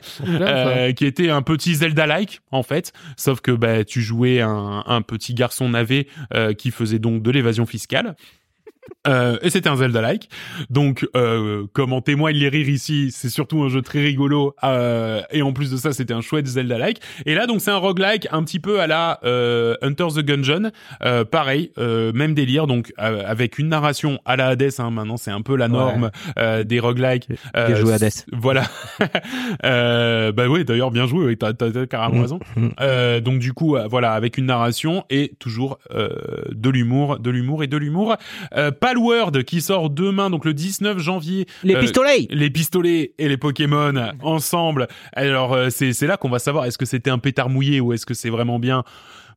Qui 0.95 1.05
était 1.05 1.29
un 1.29 1.41
petit 1.41 1.75
Zelda-like 1.75 2.41
en 2.51 2.63
fait, 2.63 2.91
sauf 3.17 3.41
que 3.41 3.51
bah, 3.51 3.83
tu 3.85 4.01
jouais 4.01 4.41
un, 4.41 4.83
un 4.85 5.01
petit 5.01 5.33
garçon 5.33 5.69
navet 5.69 6.07
qui 6.57 6.71
faisait 6.71 6.99
donc 6.99 7.21
de 7.23 7.31
l'évasion 7.31 7.65
fiscale. 7.65 8.15
Euh, 9.07 9.37
et 9.41 9.49
c'était 9.49 9.69
un 9.69 9.75
Zelda-like. 9.75 10.29
Donc, 10.69 11.07
euh, 11.15 11.65
comme 11.73 11.93
en 11.93 12.01
témoignent 12.01 12.37
les 12.37 12.49
rires 12.49 12.69
ici, 12.69 13.09
c'est 13.11 13.29
surtout 13.29 13.61
un 13.63 13.69
jeu 13.69 13.81
très 13.81 13.99
rigolo. 14.01 14.55
euh, 14.63 15.21
et 15.31 15.41
en 15.41 15.53
plus 15.53 15.71
de 15.71 15.77
ça, 15.77 15.91
c'était 15.93 16.13
un 16.13 16.21
chouette 16.21 16.45
Zelda-like. 16.47 16.99
Et 17.25 17.33
là, 17.35 17.47
donc, 17.47 17.61
c'est 17.61 17.71
un 17.71 17.77
roguelike 17.77 18.27
un 18.31 18.43
petit 18.43 18.59
peu 18.59 18.79
à 18.79 18.87
la 18.87 19.19
euh, 19.23 19.75
Hunter 19.81 20.07
the 20.15 20.19
Gungeon. 20.25 20.71
Euh, 21.03 21.25
pareil, 21.25 21.71
euh, 21.77 22.11
même 22.13 22.33
délire. 22.33 22.67
Donc, 22.67 22.93
avec 22.97 23.57
une 23.59 23.69
narration 23.69 24.19
à 24.25 24.35
la 24.35 24.47
Hades. 24.47 24.71
Hein, 24.79 24.89
maintenant, 24.91 25.17
c'est 25.17 25.31
un 25.31 25.41
peu 25.41 25.55
la 25.55 25.67
norme 25.67 26.11
euh, 26.37 26.63
des 26.63 26.79
roguelikes. 26.79 27.27
Joué 27.55 27.91
à 27.93 27.95
Hades. 27.95 28.11
Voilà. 28.33 28.63
euh, 29.65 30.31
bah 30.31 30.47
oui, 30.47 30.65
d'ailleurs, 30.65 30.91
bien 30.91 31.07
joué. 31.07 31.25
Oui, 31.25 31.37
t'as, 31.37 31.53
t'as, 31.53 31.71
t'as 31.71 31.85
carrément 31.85 32.11
Mm. 32.11 32.21
raison. 32.21 32.39
Mm. 32.55 32.67
Euh, 32.81 33.19
donc 33.21 33.39
du 33.39 33.53
coup, 33.53 33.77
voilà, 33.89 34.13
avec 34.13 34.37
une 34.37 34.45
narration 34.47 35.05
et 35.09 35.33
toujours 35.39 35.79
euh, 35.93 36.09
de 36.51 36.69
l'humour, 36.69 37.19
de 37.19 37.29
l'humour 37.29 37.63
et 37.63 37.67
de 37.67 37.77
l'humour. 37.77 38.15
Euh, 38.55 38.70
Palworld 38.71 39.43
qui 39.43 39.61
sort 39.61 39.89
demain, 39.89 40.29
donc 40.29 40.45
le 40.45 40.53
19 40.53 40.97
janvier. 40.99 41.45
Les 41.63 41.75
Euh, 41.75 41.79
pistolets 41.79 42.27
Les 42.29 42.49
pistolets 42.49 43.13
et 43.17 43.27
les 43.29 43.37
Pokémon 43.37 44.11
ensemble. 44.21 44.87
Alors 45.13 45.53
euh, 45.53 45.69
c'est 45.69 45.93
c'est 45.93 46.07
là 46.07 46.17
qu'on 46.17 46.29
va 46.29 46.39
savoir 46.39 46.65
est-ce 46.65 46.77
que 46.77 46.85
c'était 46.85 47.09
un 47.11 47.19
pétard 47.19 47.49
mouillé 47.49 47.79
ou 47.79 47.93
est-ce 47.93 48.05
que 48.05 48.13
c'est 48.13 48.29
vraiment 48.29 48.59
bien? 48.59 48.83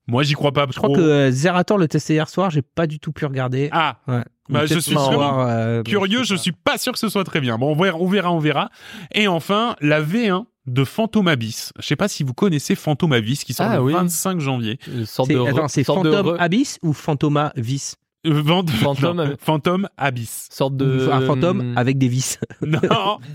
Moi, 0.07 0.23
j'y 0.23 0.35
crois 0.35 0.53
pas 0.53 0.67
Je 0.69 0.73
trop. 0.75 0.89
crois 0.89 0.99
que 0.99 1.03
euh, 1.03 1.31
Zerator 1.31 1.79
le 1.79 1.89
testé 1.89 2.13
hier 2.15 2.29
soir, 2.29 2.51
j'ai 2.51 2.61
pas 2.61 2.87
du 2.87 2.99
tout 2.99 3.11
pu 3.13 3.25
regarder. 3.25 3.71
ah, 3.73 3.97
Ouais. 4.07 4.23
bah, 4.51 4.67
je 4.67 4.79
suis 4.79 4.95
avoir, 4.95 5.49
euh, 5.49 5.83
curieux. 5.83 6.25
Je 6.25 6.37
sais 6.37 6.43
suis 6.43 6.53
pas 6.53 6.77
sûr 6.77 6.93
que 6.93 6.99
ce 6.99 7.09
soit 7.09 7.25
très 7.25 7.41
bien. 7.41 7.57
Bon, 7.57 7.73
on 7.73 7.83
verra, 7.83 7.97
on 7.99 8.07
verra, 8.07 8.31
on 8.31 8.39
verra. 8.39 8.69
Et 9.15 9.29
enfin, 9.29 9.77
la 9.81 10.03
V1 10.03 10.45
de 10.67 10.85
Phantom 10.85 11.27
Abyss. 11.27 11.73
Je 11.81 11.87
sais 11.87 11.97
pas 11.97 12.09
si 12.09 12.23
vous 12.23 12.35
connaissez 12.35 12.75
Phantom 12.75 13.13
Abyss 13.15 13.45
qui 13.45 13.55
sort 13.55 13.67
Ah 13.71 13.77
le 13.77 13.83
oui. 13.83 13.93
25 13.95 14.41
janvier. 14.41 14.79
Une 14.93 15.07
sorte 15.07 15.29
C'est, 15.29 15.35
de 15.35 15.39
re- 15.41 15.49
attends, 15.49 15.69
c'est 15.69 15.81
de 15.81 15.87
Phantom 15.87 16.27
re- 16.27 16.37
Abyss 16.39 16.79
ou 16.83 16.93
Phantoma 16.93 17.53
Vis 17.57 17.97
Euh, 18.27 18.41
Vent- 18.43 18.65
Phantom 18.67 19.17
non, 19.17 19.23
Ab- 19.25 19.37
Phantom 19.39 19.89
Abyss. 19.99 20.49
sorte 20.51 20.77
de 20.77 21.09
Un 21.11 21.21
fantôme 21.21 21.61
hum, 21.61 21.73
avec 21.79 21.99
des 21.99 22.09
vis. 22.09 22.39
Non, 22.67 22.79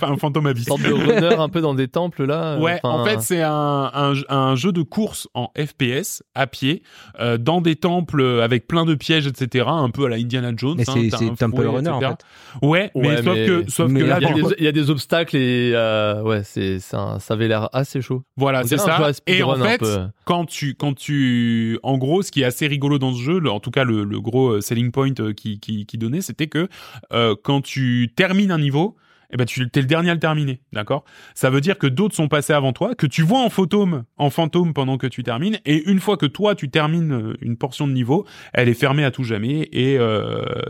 enfin 0.01 0.15
Phantom 0.17 0.47
Abyss. 0.47 0.65
sorte 0.65 0.81
de 0.81 0.91
runner 0.93 1.35
un 1.35 1.49
peu 1.49 1.61
dans 1.61 1.73
des 1.75 1.87
temples 1.87 2.25
là. 2.25 2.57
Ouais, 2.59 2.79
enfin, 2.83 3.01
en 3.01 3.05
fait, 3.05 3.21
c'est 3.21 3.41
un, 3.43 3.91
un, 3.93 4.13
un 4.29 4.55
jeu 4.55 4.71
de 4.71 4.81
course 4.81 5.27
en 5.33 5.51
FPS 5.57 6.23
à 6.35 6.47
pied 6.47 6.81
euh, 7.19 7.37
dans 7.37 7.61
des 7.61 7.75
temples 7.75 8.23
avec 8.41 8.67
plein 8.67 8.85
de 8.85 8.95
pièges, 8.95 9.27
etc. 9.27 9.65
Un 9.67 9.89
peu 9.91 10.05
à 10.05 10.09
la 10.09 10.15
Indiana 10.15 10.51
Jones. 10.55 10.75
Mais 10.77 10.89
hein, 10.89 10.93
c'est, 11.11 11.23
un 11.25 11.35
Temple 11.35 11.67
Runner 11.67 11.89
en 11.89 11.99
fait. 12.01 12.25
Ouais, 12.61 12.91
mais 12.95 13.07
Ouais, 13.09 13.17
sauf 13.23 13.25
mais- 13.35 13.45
que, 13.45 13.63
sauf 13.71 13.91
mais 13.91 13.99
que 13.99 14.05
il 14.05 14.07
y, 14.07 14.09
là, 14.09 14.15
a, 14.15 14.19
il 14.19 14.23
y 14.23 14.27
a 14.29 14.33
des, 14.33 14.41
contre- 14.41 14.55
il 14.57 14.63
y 14.65 14.67
a 14.67 14.71
des 14.71 14.89
obstacles 14.89 15.37
et 15.37 15.71
euh, 15.75 16.21
ouais, 16.23 16.41
c'est 16.43 16.79
ça, 16.79 17.17
ça 17.19 17.33
avait 17.35 17.47
l'air 17.47 17.69
assez 17.73 18.01
chaud. 18.01 18.23
voilà, 18.37 18.63
c'est 18.63 18.75
un 18.75 18.77
ça. 18.79 19.11
Et 19.27 19.43
en 19.43 19.51
un 19.51 19.63
fait, 19.63 19.77
peu. 19.77 19.97
Quand 20.29 20.45
tu, 20.45 20.75
quand 20.75 20.93
tu, 20.93 21.79
en 21.81 21.97
gros, 21.97 22.21
ce 22.21 22.31
qui 22.31 22.41
est 22.41 22.45
assez 22.45 22.67
rigolo 22.67 22.99
dans 22.99 23.13
ce 23.13 23.19
jeu, 23.19 23.49
en 23.49 23.59
tout 23.59 23.71
cas 23.71 23.83
le, 23.83 24.05
gros 24.21 24.49
euh, 24.49 24.61
selling 24.61 24.91
point 24.91 25.11
euh, 25.19 25.33
qui, 25.33 25.59
qui, 25.59 25.97
donnait, 25.97 26.21
c'était 26.21 26.45
que 26.45 26.69
euh, 27.11 27.35
quand 27.43 27.61
tu 27.61 28.13
termines 28.15 28.51
un 28.51 28.59
niveau, 28.59 28.95
eh 29.33 29.37
ben 29.37 29.45
tu 29.45 29.67
t'es 29.71 29.81
le 29.81 29.87
dernier 29.87 30.11
à 30.11 30.13
le 30.13 30.19
terminer, 30.19 30.61
d'accord? 30.71 31.03
Ça 31.33 31.49
veut 31.49 31.61
dire 31.61 31.79
que 31.79 31.87
d'autres 31.87 32.15
sont 32.15 32.27
passés 32.27 32.53
avant 32.53 32.73
toi, 32.73 32.93
que 32.93 33.07
tu 33.07 33.23
vois 33.23 33.39
en 33.39 33.49
fantôme, 33.49 34.03
en 34.17 34.29
fantôme 34.29 34.75
pendant 34.75 34.99
que 34.99 35.07
tu 35.07 35.23
termines, 35.23 35.57
et 35.65 35.89
une 35.89 35.99
fois 35.99 36.15
que 36.15 36.27
toi 36.27 36.53
tu 36.53 36.69
termines 36.69 37.33
une 37.41 37.57
portion 37.57 37.87
de 37.87 37.93
niveau, 37.93 38.27
elle 38.53 38.69
est 38.69 38.75
fermée 38.75 39.05
à 39.05 39.09
tout 39.09 39.23
jamais, 39.23 39.67
et 39.71 39.97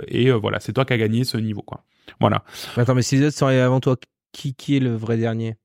et 0.07 0.31
voilà, 0.31 0.61
c'est 0.61 0.71
toi 0.71 0.85
qui 0.85 0.93
as 0.93 0.97
gagné 0.97 1.25
ce 1.25 1.37
niveau, 1.37 1.63
quoi. 1.63 1.83
Voilà. 2.21 2.45
Attends, 2.77 2.95
mais 2.95 3.01
si 3.01 3.17
les 3.17 3.27
autres 3.27 3.35
sont 3.35 3.47
arrivés 3.47 3.61
avant 3.61 3.81
toi, 3.81 3.97
qui, 4.31 4.55
qui 4.55 4.77
est 4.77 4.79
le 4.79 4.95
vrai 4.95 5.17
dernier? 5.17 5.57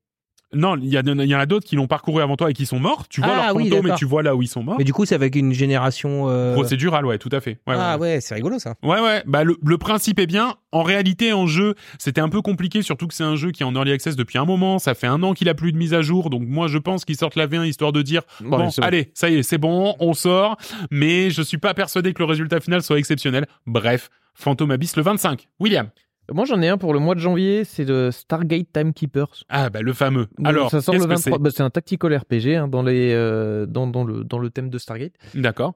Non, 0.55 0.77
il 0.77 0.87
y, 0.91 0.97
en 0.97 1.39
a 1.39 1.45
d'autres 1.45 1.65
qui 1.67 1.75
l'ont 1.75 1.87
parcouru 1.87 2.21
avant 2.21 2.35
toi 2.37 2.49
et 2.49 2.53
qui 2.53 2.65
sont 2.65 2.79
morts. 2.79 3.07
Tu 3.09 3.21
vois 3.21 3.29
Ah 3.33 3.45
leur 3.47 3.55
oui, 3.55 3.69
fantôme 3.69 3.87
et 3.91 3.95
tu 3.95 4.05
vois 4.05 4.23
là 4.23 4.35
où 4.35 4.41
ils 4.41 4.47
sont 4.47 4.63
morts. 4.63 4.75
Mais 4.77 4.83
du 4.83 4.93
coup, 4.93 5.05
c'est 5.05 5.15
avec 5.15 5.35
une 5.35 5.53
génération. 5.53 6.29
euh, 6.29 6.53
Procédural, 6.53 7.05
ouais, 7.05 7.17
tout 7.17 7.29
à 7.31 7.41
fait. 7.41 7.59
Ouais, 7.67 7.75
ah 7.77 7.97
ouais. 7.97 8.01
ouais, 8.15 8.21
c'est 8.21 8.35
rigolo 8.35 8.57
ça. 8.59 8.75
Ouais, 8.81 8.99
ouais. 9.01 9.21
Bah, 9.25 9.43
le, 9.43 9.57
le 9.63 9.77
principe 9.77 10.19
est 10.19 10.25
bien. 10.27 10.55
En 10.71 10.83
réalité, 10.83 11.33
en 11.33 11.47
jeu, 11.47 11.75
c'était 11.99 12.21
un 12.21 12.29
peu 12.29 12.41
compliqué, 12.41 12.81
surtout 12.81 13.07
que 13.07 13.13
c'est 13.13 13.23
un 13.23 13.35
jeu 13.35 13.51
qui 13.51 13.63
est 13.63 13.65
en 13.65 13.73
early 13.75 13.91
access 13.91 14.15
depuis 14.15 14.37
un 14.37 14.45
moment. 14.45 14.79
Ça 14.79 14.93
fait 14.93 15.07
un 15.07 15.21
an 15.23 15.33
qu'il 15.33 15.47
a 15.49 15.53
plus 15.53 15.71
de 15.71 15.77
mise 15.77 15.93
à 15.93 16.01
jour. 16.01 16.29
Donc, 16.29 16.43
moi, 16.45 16.67
je 16.67 16.77
pense 16.77 17.05
qu'ils 17.05 17.17
sortent 17.17 17.35
la 17.35 17.47
V1 17.47 17.65
histoire 17.67 17.91
de 17.91 18.01
dire, 18.01 18.21
bon, 18.41 18.57
bon. 18.57 18.69
allez, 18.81 19.11
ça 19.13 19.29
y 19.29 19.35
est, 19.35 19.43
c'est 19.43 19.57
bon, 19.57 19.95
on 19.99 20.13
sort. 20.13 20.57
Mais 20.91 21.29
je 21.29 21.41
suis 21.41 21.57
pas 21.57 21.73
persuadé 21.73 22.13
que 22.13 22.19
le 22.19 22.25
résultat 22.25 22.59
final 22.59 22.81
soit 22.81 22.97
exceptionnel. 22.99 23.45
Bref, 23.65 24.09
Phantom 24.33 24.71
Abyss 24.71 24.95
le 24.97 25.03
25. 25.03 25.47
William. 25.59 25.89
Moi, 26.31 26.45
j'en 26.45 26.61
ai 26.61 26.67
un 26.69 26.77
pour 26.77 26.93
le 26.93 26.99
mois 26.99 27.13
de 27.15 27.19
janvier, 27.19 27.63
c'est 27.65 27.85
le 27.85 28.09
Stargate 28.11 28.67
Timekeepers. 28.73 29.43
Ah, 29.49 29.69
bah, 29.69 29.81
le 29.81 29.93
fameux. 29.93 30.27
Donc, 30.37 30.47
Alors, 30.47 30.71
ça 30.71 30.81
sort 30.81 30.95
le 30.95 31.01
qu'est-ce 31.01 31.25
que 31.25 31.29
23. 31.29 31.37
c'est 31.37 31.43
bah, 31.43 31.49
c'est 31.55 31.63
un 31.63 31.69
tactical 31.69 32.15
RPG 32.15 32.55
hein, 32.55 32.67
dans, 32.67 32.81
les, 32.81 33.11
euh, 33.13 33.65
dans, 33.65 33.85
dans, 33.87 34.03
le, 34.03 34.23
dans 34.23 34.39
le 34.39 34.49
thème 34.49 34.69
de 34.69 34.77
Stargate. 34.77 35.13
D'accord. 35.35 35.75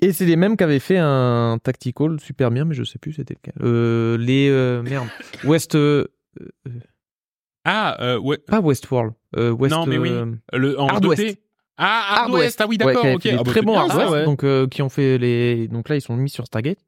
Et 0.00 0.12
c'est 0.12 0.24
les 0.26 0.36
mêmes 0.36 0.56
qui 0.56 0.64
avaient 0.64 0.78
fait 0.78 0.98
un 0.98 1.58
tactical 1.62 2.18
super 2.20 2.50
bien, 2.50 2.64
mais 2.64 2.74
je 2.74 2.82
sais 2.84 2.98
plus 2.98 3.12
c'était 3.12 3.34
lequel. 3.34 3.54
Euh, 3.62 4.16
les 4.18 4.48
euh, 4.50 4.82
merde. 4.82 5.06
West 5.44 5.74
euh, 5.74 6.06
Ah, 7.64 7.96
euh, 8.02 8.18
ouais. 8.18 8.38
pas 8.38 8.60
Westworld. 8.60 9.12
West, 9.36 9.74
Non, 9.74 9.86
mais 9.86 9.98
oui. 9.98 10.10
Le, 10.52 10.78
en 10.78 10.88
Hard 10.88 11.04
2T. 11.04 11.08
West. 11.08 11.38
Ah, 11.78 12.02
Hard, 12.08 12.18
Hard 12.18 12.32
West. 12.32 12.44
West. 12.44 12.60
Ah 12.60 12.66
oui, 12.68 12.76
ouais, 12.80 12.92
d'accord, 12.94 13.18
des 13.18 13.30
Ah, 13.30 13.36
bah, 13.38 13.42
très 13.44 13.62
bien, 13.62 13.74
Hard 13.74 13.96
West, 13.96 14.10
ouais. 14.10 14.24
donc 14.24 14.68
qui 14.70 14.82
ont 14.82 14.88
fait 14.88 15.18
les 15.18 15.68
donc 15.68 15.88
là 15.88 15.96
ils 15.96 16.00
sont 16.02 16.16
mis 16.16 16.30
sur 16.30 16.46
Stargate. 16.46 16.78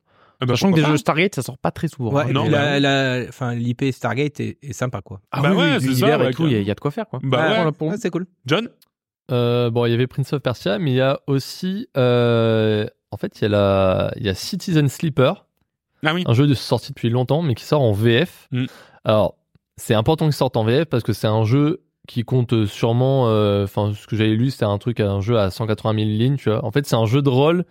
Ah, 0.41 0.47
bah, 0.47 0.55
Sachant 0.55 0.71
que 0.71 0.77
des 0.77 0.83
pas. 0.83 0.89
jeux 0.89 0.97
Stargate 0.97 1.35
ça 1.35 1.43
sort 1.43 1.59
pas 1.59 1.71
très 1.71 1.89
souvent. 1.89 2.13
Ouais, 2.13 2.25
hein. 2.25 2.33
non, 2.33 2.51
bah 2.51 2.79
la, 2.81 3.19
la- 3.21 3.29
enfin, 3.29 3.55
l'IP 3.55 3.85
Stargate 3.93 4.41
est, 4.41 4.59
est 4.63 4.73
sympa 4.73 5.01
quoi. 5.01 5.21
Ah 5.31 5.41
Bah 5.43 5.51
oui, 5.53 5.57
ouais, 5.59 5.77
oui, 5.79 5.81
c'est 5.81 5.95
ça, 6.01 6.19
ouais, 6.19 6.31
et 6.31 6.35
tout, 6.35 6.47
il 6.47 6.53
y, 6.53 6.57
a- 6.57 6.61
il 6.61 6.67
y 6.67 6.71
a 6.71 6.75
de 6.75 6.81
quoi 6.81 6.91
faire 6.91 7.07
quoi. 7.09 7.21
Bah 7.23 7.39
Ouais, 7.39 7.43
ouais. 7.49 7.55
Voilà, 7.57 7.73
pour 7.73 7.87
ouais, 7.87 7.93
moi. 7.95 7.99
c'est 8.01 8.11
cool. 8.11 8.27
John? 8.47 8.69
Euh, 9.31 9.71
bon, 9.71 9.87
il 9.87 9.91
y 9.91 9.95
avait 9.95 10.07
Prince 10.07 10.33
of 10.33 10.43
Persia, 10.43 10.79
mais 10.79 10.91
il 10.93 10.97
y 10.97 11.01
a 11.01 11.21
aussi, 11.27 11.89
euh, 11.97 12.87
en 13.11 13.17
fait, 13.17 13.39
il 13.41 13.43
y 13.43 13.45
a 13.47 13.49
la, 13.49 14.13
il 14.17 14.25
y 14.27 14.29
a 14.29 14.35
Citizen 14.35 14.89
Sleeper, 14.89 15.47
Ah 16.05 16.13
oui. 16.15 16.25
un 16.27 16.35
jeu 16.35 16.47
de 16.47 16.55
sorti 16.55 16.89
depuis 16.93 17.09
longtemps, 17.11 17.41
mais 17.43 17.55
qui 17.55 17.65
sort 17.65 17.81
en 17.81 17.93
VF. 17.93 18.49
Mm. 18.53 18.67
Alors, 19.05 19.37
c'est 19.77 19.95
important 19.95 20.27
qu'il 20.27 20.35
sorte 20.35 20.57
en 20.59 20.65
VF 20.65 20.85
parce 20.87 21.03
que 21.05 21.13
c'est 21.15 21.27
un 21.27 21.45
jeu 21.45 21.83
qui 22.07 22.23
compte 22.25 22.67
sûrement, 22.67 23.29
euh, 23.29 23.65
enfin, 23.65 23.93
ce 23.95 24.07
que 24.07 24.15
j'avais 24.15 24.35
lu, 24.35 24.51
c'était 24.51 24.65
un 24.67 24.77
truc, 24.77 25.01
un 25.01 25.23
jeu 25.23 25.39
à 25.39 25.51
180 25.51 25.95
000 25.95 26.05
lignes, 26.07 26.37
tu 26.37 26.51
vois. 26.51 26.63
En 26.63 26.71
fait, 26.71 26.85
c'est 26.87 26.97
un 26.97 27.07
jeu 27.07 27.23
de 27.23 27.31
rôle, 27.31 27.65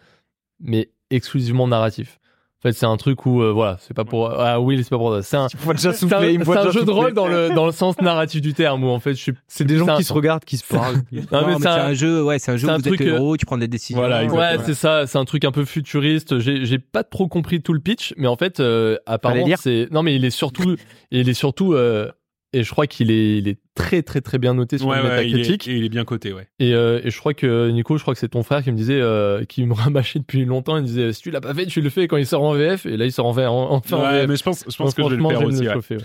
mais 0.59 0.89
exclusivement 1.11 1.67
narratif. 1.67 2.19
En 2.65 2.69
fait, 2.69 2.73
c'est 2.73 2.85
un 2.85 2.95
truc 2.95 3.25
où, 3.25 3.41
euh, 3.41 3.51
voilà, 3.51 3.75
c'est 3.81 3.93
pas 3.93 4.05
pour, 4.05 4.29
ah 4.31 4.61
oui, 4.61 4.77
c'est 4.83 4.89
pas 4.89 4.97
pour, 4.97 5.21
c'est 5.21 5.35
un, 5.35 5.47
déjà 5.73 5.89
un, 5.89 5.93
souffler, 5.93 6.31
il 6.31 6.39
me 6.39 6.45
voit 6.45 6.55
c'est 6.55 6.61
un 6.61 6.65
déjà 6.67 6.79
jeu 6.79 6.85
de 6.85 6.91
rôle 6.91 7.13
dans 7.13 7.27
le, 7.27 7.49
dans 7.53 7.65
le 7.65 7.73
sens 7.73 7.99
narratif 7.99 8.39
du 8.39 8.53
terme 8.53 8.85
où, 8.85 8.87
en 8.87 8.99
fait, 9.01 9.15
je 9.15 9.21
suis, 9.21 9.33
C'est 9.49 9.65
des 9.65 9.77
gens 9.77 9.83
c'est 9.85 9.91
un- 9.91 9.97
qui 9.97 10.05
se 10.05 10.13
regardent, 10.13 10.45
qui 10.45 10.55
se 10.55 10.63
parlent. 10.65 10.95
Non, 11.11 11.21
Non, 11.31 11.41
mais 11.41 11.47
mais 11.47 11.53
c'est 11.55 11.61
c'est 11.63 11.67
un- 11.67 11.85
un 11.87 11.93
jeu, 11.93 12.23
ouais, 12.23 12.39
c'est 12.39 12.51
un 12.53 12.55
jeu 12.55 12.67
c'est 12.67 12.71
où 12.71 12.75
un 12.75 12.77
vous 12.77 12.87
êtes 12.87 12.93
truc, 12.95 12.99
le 13.01 13.11
euh, 13.11 13.15
héros, 13.17 13.35
tu 13.35 13.45
prends 13.45 13.57
des 13.57 13.67
décisions. 13.67 13.99
Voilà, 13.99 14.19
Ouais. 14.19 14.23
exactement. 14.23 14.51
Ouais, 14.59 14.63
c'est 14.65 14.73
ça, 14.75 15.05
c'est 15.07 15.17
un 15.17 15.25
truc 15.25 15.43
un 15.43 15.51
peu 15.51 15.65
futuriste. 15.65 16.39
J'ai 16.39 16.63
j'ai 16.65 16.79
pas 16.79 17.03
trop 17.03 17.27
compris 17.27 17.61
tout 17.61 17.73
le 17.73 17.81
pitch, 17.81 18.13
mais 18.15 18.27
en 18.27 18.37
fait, 18.37 18.61
euh, 18.61 18.97
apparemment, 19.05 19.45
c'est 19.59 19.89
non, 19.91 20.01
mais 20.01 20.15
il 20.15 20.23
est 20.23 20.29
surtout, 20.29 20.77
il 21.11 21.27
est 21.27 21.33
surtout, 21.33 21.73
euh, 21.73 22.09
et 22.53 22.63
je 22.63 22.69
crois 22.71 22.87
qu'il 22.87 23.11
est, 23.11 23.37
il 23.39 23.47
est 23.47 23.57
très 23.75 24.01
très 24.03 24.21
très 24.21 24.37
bien 24.37 24.53
noté 24.53 24.77
sur 24.77 24.87
Ouais, 24.87 25.01
le 25.01 25.09
ouais, 25.09 25.29
il 25.29 25.39
est, 25.39 25.65
il 25.67 25.83
est 25.85 25.89
bien 25.89 26.05
coté, 26.05 26.31
ouais. 26.33 26.47
Et, 26.59 26.73
euh, 26.73 27.01
et 27.03 27.09
je 27.11 27.17
crois 27.19 27.33
que 27.33 27.69
Nico, 27.71 27.97
je 27.97 28.01
crois 28.03 28.13
que 28.13 28.19
c'est 28.19 28.29
ton 28.29 28.43
frère 28.43 28.63
qui 28.63 28.71
me 28.71 28.77
disait, 28.77 28.99
euh, 29.01 29.43
qui 29.45 29.65
me 29.65 29.73
rabâchait 29.73 30.19
depuis 30.19 30.45
longtemps. 30.45 30.77
Il 30.77 30.83
me 30.83 30.87
disait, 30.87 31.11
si 31.13 31.21
tu 31.21 31.31
l'as 31.31 31.41
pas 31.41 31.53
fait, 31.53 31.65
tu 31.65 31.81
le 31.81 31.89
fais 31.89 32.07
quand 32.07 32.17
il 32.17 32.25
sort 32.27 32.43
en 32.43 32.53
VF. 32.53 32.85
Et 32.85 32.95
là, 32.97 33.05
il 33.05 33.11
sort 33.11 33.25
en 33.25 33.31
VF. 33.31 33.47
En, 33.49 33.71
enfin 33.73 33.97
en 33.97 34.01
Ouais, 34.03 34.19
VF. 34.21 34.29
mais 34.29 34.35
je 34.35 34.43
pense, 34.43 34.59
je 34.69 34.75
pense 34.77 34.95
Donc, 34.95 34.95
que 34.95 35.03
je 35.03 35.15
vais 35.15 35.21
le 35.21 35.29
faire 35.29 35.47
aussi. 35.47 35.65
chauffer. 35.65 35.97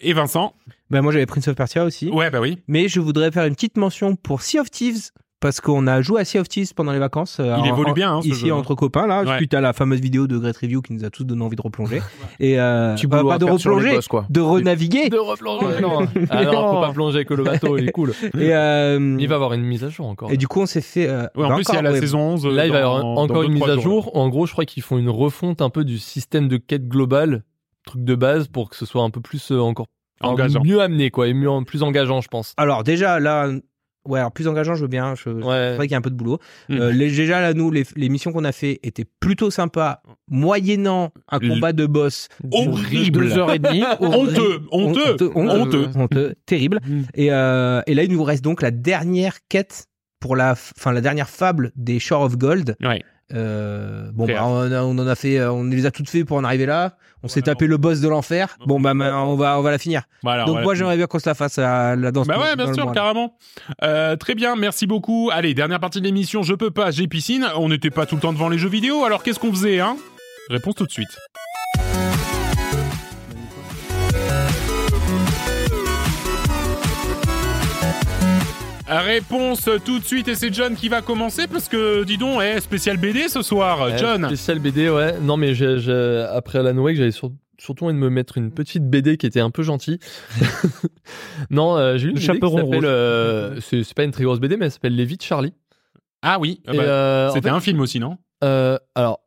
Et 0.00 0.12
Vincent? 0.12 0.54
Bah, 0.90 1.00
moi, 1.02 1.10
j'avais 1.12 1.26
Prince 1.26 1.48
of 1.48 1.56
Persia 1.56 1.84
aussi. 1.84 2.10
Ouais, 2.10 2.30
bah 2.30 2.40
oui. 2.40 2.58
Mais 2.68 2.86
je 2.88 3.00
voudrais 3.00 3.30
faire 3.32 3.44
une 3.46 3.54
petite 3.54 3.76
mention 3.78 4.14
pour 4.14 4.42
Sea 4.42 4.60
of 4.60 4.70
Thieves. 4.70 5.10
Parce 5.46 5.60
qu'on 5.60 5.86
a 5.86 6.02
joué 6.02 6.20
à 6.20 6.24
Sea 6.24 6.40
of 6.40 6.48
Thieves 6.48 6.74
pendant 6.74 6.90
les 6.90 6.98
vacances. 6.98 7.38
euh, 7.38 7.54
Il 7.58 7.62
en- 7.62 7.64
évolue 7.66 7.90
en- 7.92 7.94
bien, 7.94 8.12
hein, 8.16 8.20
ce 8.22 8.26
ici 8.26 8.46
jeu, 8.48 8.52
hein. 8.52 8.56
entre 8.56 8.74
copains, 8.74 9.06
là, 9.06 9.22
Ouais. 9.22 9.36
suite 9.36 9.54
à 9.54 9.60
la 9.60 9.72
fameuse 9.72 10.00
vidéo 10.00 10.26
de 10.26 10.36
Great 10.38 10.56
Review 10.56 10.82
qui 10.82 10.92
nous 10.92 11.04
a 11.04 11.10
tous 11.10 11.22
donné 11.22 11.44
envie 11.44 11.54
de 11.54 11.62
replonger. 11.62 12.00
Et 12.40 12.58
euh, 12.58 12.94
Petit 12.96 13.06
bah, 13.06 13.18
boulot 13.18 13.28
pas 13.28 13.38
de 13.38 13.44
replonger, 13.44 13.94
boss, 13.94 14.08
quoi. 14.08 14.26
de 14.28 14.40
renaviguer. 14.40 15.08
De 15.08 15.18
replonger. 15.18 15.80
non. 15.80 16.00
Ah 16.30 16.44
non, 16.44 16.72
faut 16.74 16.80
pas 16.80 16.92
plonger 16.92 17.16
avec 17.18 17.30
le 17.30 17.44
bateau. 17.44 17.78
Il 17.78 17.88
est 17.88 17.92
cool. 17.92 18.10
Et, 18.38 18.52
euh, 18.54 19.16
Il 19.20 19.28
va 19.28 19.36
avoir 19.36 19.52
une 19.52 19.62
mise 19.62 19.84
à 19.84 19.88
jour 19.88 20.06
encore. 20.08 20.32
et 20.32 20.36
du 20.36 20.48
coup, 20.48 20.60
on 20.62 20.66
s'est 20.66 20.80
fait. 20.80 21.08
euh, 21.08 21.26
Ouais, 21.36 21.44
en 21.44 21.48
bah, 21.50 21.54
plus, 21.54 21.64
il 21.68 21.74
y 21.74 21.78
a 21.78 21.82
la 21.82 21.92
ouais. 21.92 22.00
saison 22.00 22.18
11. 22.18 22.44
Là, 22.46 22.66
il 22.66 22.72
va 22.72 22.78
y 22.78 22.82
avoir 22.82 23.04
encore 23.04 23.44
une 23.44 23.52
mise 23.52 23.62
à 23.68 23.78
jour. 23.78 24.16
En 24.16 24.28
gros, 24.28 24.46
je 24.46 24.52
crois 24.52 24.64
qu'ils 24.64 24.82
font 24.82 24.98
une 24.98 25.10
refonte 25.10 25.62
un 25.62 25.70
peu 25.70 25.84
du 25.84 25.98
système 25.98 26.48
de 26.48 26.56
quête 26.56 26.88
globale, 26.88 27.44
truc 27.86 28.02
de 28.02 28.14
base, 28.16 28.48
pour 28.48 28.68
que 28.68 28.74
ce 28.74 28.84
soit 28.84 29.02
un 29.04 29.10
peu 29.10 29.20
plus 29.20 29.52
euh, 29.52 29.60
encore 29.60 29.86
Engageant. 30.22 30.62
mieux 30.64 30.80
amené, 30.80 31.10
quoi, 31.10 31.28
et 31.28 31.34
mieux, 31.34 31.50
plus 31.64 31.82
engageant, 31.84 32.20
je 32.20 32.28
pense. 32.28 32.52
Alors, 32.56 32.82
déjà, 32.82 33.20
là. 33.20 33.48
Ouais, 34.06 34.18
alors 34.20 34.32
plus 34.32 34.48
engageant, 34.48 34.74
je 34.74 34.82
veux 34.82 34.88
bien. 34.88 35.14
Je... 35.14 35.22
C'est 35.24 35.30
Ouais. 35.30 35.76
vrai 35.76 35.86
qu'il 35.86 35.92
y 35.92 35.94
a 35.94 35.98
un 35.98 36.02
peu 36.02 36.10
de 36.10 36.14
boulot. 36.16 36.38
Mhm. 36.68 36.80
Euh, 36.80 36.92
les, 36.92 37.10
déjà, 37.10 37.40
là, 37.40 37.54
nous, 37.54 37.70
les, 37.70 37.84
les 37.96 38.08
missions 38.08 38.32
qu'on 38.32 38.44
a 38.44 38.52
fait 38.52 38.80
étaient 38.82 39.06
plutôt 39.20 39.50
sympas, 39.50 40.00
moyennant 40.30 41.12
un 41.28 41.38
combat 41.38 41.72
de 41.72 41.86
boss 41.86 42.28
Horrible. 42.52 43.28
Deux 43.28 43.38
heures 43.38 43.52
et 43.52 43.58
demie. 43.58 43.82
Honteux, 44.00 44.62
honteux, 44.70 45.30
honteux. 45.34 45.88
honteux, 45.94 46.34
terrible. 46.46 46.80
Mm. 46.86 47.00
Et, 47.14 47.32
euh, 47.32 47.80
et 47.86 47.94
là, 47.94 48.02
il 48.04 48.12
nous 48.12 48.22
reste 48.24 48.44
donc 48.44 48.62
la 48.62 48.70
dernière 48.70 49.36
quête 49.48 49.86
pour 50.20 50.36
la, 50.36 50.54
f- 50.54 50.72
enfin 50.78 50.92
la 50.92 51.00
dernière 51.00 51.28
fable 51.28 51.72
des 51.76 51.98
Shore 51.98 52.22
of 52.22 52.36
Gold. 52.36 52.76
Ouais. 52.82 53.02
Euh, 53.34 54.08
bon, 54.12 54.26
bah, 54.26 54.44
on, 54.46 54.70
a- 54.72 54.82
on 54.82 54.96
en 54.98 55.06
a 55.06 55.14
fait, 55.16 55.38
euh, 55.38 55.50
on 55.50 55.64
les 55.64 55.84
a 55.84 55.90
toutes 55.90 56.08
fait 56.08 56.24
pour 56.24 56.36
en 56.36 56.44
arriver 56.44 56.66
là. 56.66 56.96
On 57.22 57.28
s'est 57.28 57.42
tapé 57.42 57.66
le 57.66 57.76
boss 57.76 58.00
de 58.00 58.08
l'enfer. 58.08 58.56
Bon, 58.66 58.78
bah, 58.78 58.92
on 58.94 59.34
va, 59.34 59.58
on 59.58 59.62
va 59.62 59.70
la 59.72 59.78
finir. 59.78 60.02
Voilà, 60.22 60.44
donc 60.44 60.62
moi, 60.62 60.74
j'aimerais 60.76 60.96
bien 60.96 61.06
qu'on 61.08 61.18
se 61.18 61.28
la 61.28 61.34
fasse 61.34 61.58
à 61.58 61.96
la 61.96 62.12
danse. 62.12 62.28
Bah 62.28 62.38
ouais, 62.38 62.54
bien 62.54 62.72
sûr, 62.72 62.92
carrément. 62.92 63.36
Euh, 63.82 64.14
très 64.14 64.36
bien, 64.36 64.54
merci 64.54 64.86
beaucoup. 64.86 65.30
Allez, 65.32 65.52
dernière 65.54 65.80
partie 65.80 66.00
de 66.00 66.04
l'émission, 66.04 66.44
je 66.44 66.54
peux 66.54 66.70
pas, 66.70 66.92
j'ai 66.92 67.08
piscine. 67.08 67.46
On 67.56 67.68
n'était 67.68 67.90
pas 67.90 68.06
tout 68.06 68.14
le 68.14 68.20
temps 68.20 68.32
devant 68.32 68.48
les 68.48 68.58
jeux 68.58 68.68
vidéo, 68.68 69.04
alors 69.04 69.24
qu'est-ce 69.24 69.40
qu'on 69.40 69.50
faisait, 69.50 69.80
hein? 69.80 69.96
Réponse 70.48 70.76
tout 70.76 70.86
de 70.86 70.92
suite. 70.92 71.08
Réponse 78.88 79.68
tout 79.84 79.98
de 79.98 80.04
suite, 80.04 80.28
et 80.28 80.34
c'est 80.36 80.52
John 80.54 80.74
qui 80.76 80.88
va 80.88 81.02
commencer 81.02 81.46
parce 81.48 81.68
que, 81.68 82.04
dis 82.04 82.18
donc, 82.18 82.40
eh, 82.42 82.60
spécial 82.60 82.96
BD 82.98 83.28
ce 83.28 83.42
soir, 83.42 83.80
Ouais, 83.80 83.98
John. 83.98 84.26
Spécial 84.26 84.58
BD, 84.60 84.88
ouais. 84.88 85.18
Non, 85.20 85.36
mais 85.36 85.54
j'ai, 85.54 85.78
j'ai- 85.78 86.26
après 86.32 86.58
Alan 86.60 86.76
Wake, 86.78 86.96
j'avais 86.96 87.10
sur- 87.10 87.32
surtout 87.58 87.86
envie 87.86 87.94
de 87.94 87.98
me 87.98 88.10
mettre 88.10 88.38
une 88.38 88.52
petite 88.52 88.88
BD 88.88 89.16
qui 89.16 89.26
était 89.26 89.40
un 89.40 89.50
peu 89.50 89.62
gentille. 89.64 89.98
non, 91.50 91.76
euh, 91.76 91.96
j'ai 91.98 92.06
lu 92.08 92.10
une 92.12 92.18
BD 92.18 92.40
qui 92.40 92.54
s'appelle, 92.56 92.84
euh, 92.84 93.60
c'est, 93.60 93.82
c'est 93.82 93.94
pas 93.94 94.04
une 94.04 94.12
très 94.12 94.24
grosse 94.24 94.38
BD, 94.40 94.56
mais 94.56 94.66
elle 94.66 94.70
s'appelle 94.72 94.94
Les 94.94 95.04
Vies 95.04 95.16
de 95.16 95.22
Charlie. 95.22 95.52
Ah 96.22 96.38
oui, 96.38 96.60
Et, 96.72 96.76
bah, 96.76 96.82
euh, 96.84 97.28
en 97.30 97.34
c'était 97.34 97.48
fait, 97.48 97.54
un 97.54 97.60
film 97.60 97.80
aussi, 97.80 97.98
non? 98.00 98.18
euh, 98.44 98.78
alors, 98.94 99.20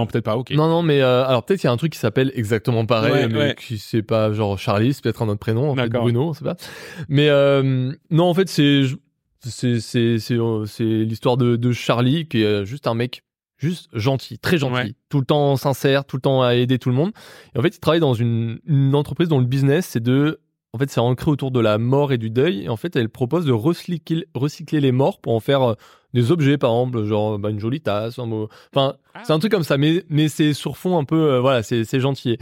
non. 0.00 0.06
Peut-être 0.06 0.24
pas, 0.24 0.36
ok. 0.36 0.50
Non, 0.50 0.68
non, 0.68 0.82
mais 0.82 1.00
euh, 1.00 1.24
alors 1.26 1.44
peut-être 1.44 1.60
qu'il 1.60 1.68
y 1.68 1.70
a 1.70 1.72
un 1.72 1.76
truc 1.76 1.92
qui 1.92 1.98
s'appelle 1.98 2.32
exactement 2.34 2.86
pareil, 2.86 3.12
Ouais, 3.12 3.28
mais 3.28 3.38
ouais. 3.38 3.54
qui 3.58 3.78
c'est 3.78 4.02
pas 4.02 4.32
genre 4.32 4.58
Charlie, 4.58 4.92
c'est 4.94 5.02
peut-être 5.02 5.22
un 5.22 5.28
autre 5.28 5.40
prénom, 5.40 5.70
en 5.70 5.74
fait, 5.74 5.82
D'accord. 5.82 6.02
Bruno, 6.02 6.28
on 6.28 6.32
sait 6.32 6.44
pas. 6.44 6.56
Mais 7.08 7.28
euh, 7.28 7.92
non, 8.10 8.24
en 8.24 8.34
fait, 8.34 8.48
c'est 8.48 8.82
c'est 9.40 9.80
c'est 9.80 10.18
c'est 10.18 10.34
euh, 10.34 10.64
l'histoire 10.78 11.36
de, 11.36 11.56
de 11.56 11.72
Charlie 11.72 12.26
qui 12.28 12.42
est 12.42 12.64
juste 12.66 12.86
un 12.86 12.94
mec 12.94 13.22
juste 13.58 13.88
gentil, 13.92 14.38
très 14.38 14.56
gentil, 14.58 14.74
Ouais. 14.74 14.94
tout 15.10 15.18
le 15.20 15.26
temps 15.26 15.56
sincère, 15.56 16.04
tout 16.06 16.16
le 16.16 16.22
temps 16.22 16.42
à 16.42 16.54
aider 16.54 16.78
tout 16.78 16.88
le 16.88 16.94
monde. 16.94 17.12
Et 17.54 17.58
en 17.58 17.62
fait, 17.62 17.76
il 17.76 17.78
travaille 17.78 18.00
dans 18.00 18.14
une, 18.14 18.58
une 18.66 18.94
entreprise 18.94 19.28
dont 19.28 19.38
le 19.38 19.44
business 19.44 19.86
c'est 19.86 20.02
de 20.02 20.40
en 20.72 20.78
fait, 20.78 20.90
c'est 20.90 21.00
ancré 21.00 21.30
autour 21.30 21.50
de 21.50 21.60
la 21.60 21.78
mort 21.78 22.12
et 22.12 22.18
du 22.18 22.30
deuil. 22.30 22.64
Et 22.64 22.68
en 22.68 22.76
fait, 22.76 22.94
elle 22.96 23.08
propose 23.08 23.44
de 23.44 23.52
recycler, 23.52 24.26
recycler 24.34 24.80
les 24.80 24.92
morts 24.92 25.20
pour 25.20 25.34
en 25.34 25.40
faire 25.40 25.62
euh, 25.62 25.74
des 26.14 26.30
objets, 26.32 26.58
par 26.58 26.70
exemple, 26.70 27.04
genre 27.04 27.38
bah, 27.38 27.50
une 27.50 27.58
jolie 27.60 27.80
tasse, 27.80 28.18
un 28.18 28.26
mot. 28.26 28.48
Enfin, 28.74 28.94
Ah. 29.14 29.22
c'est 29.24 29.32
un 29.32 29.38
truc 29.38 29.52
comme 29.52 29.62
ça, 29.64 29.76
mais, 29.78 30.04
mais 30.08 30.28
c'est 30.28 30.52
sur 30.54 30.76
fond 30.76 30.98
un 30.98 31.04
peu, 31.04 31.32
euh, 31.34 31.40
voilà, 31.40 31.62
c'est 31.62 32.00
gentil. 32.00 32.38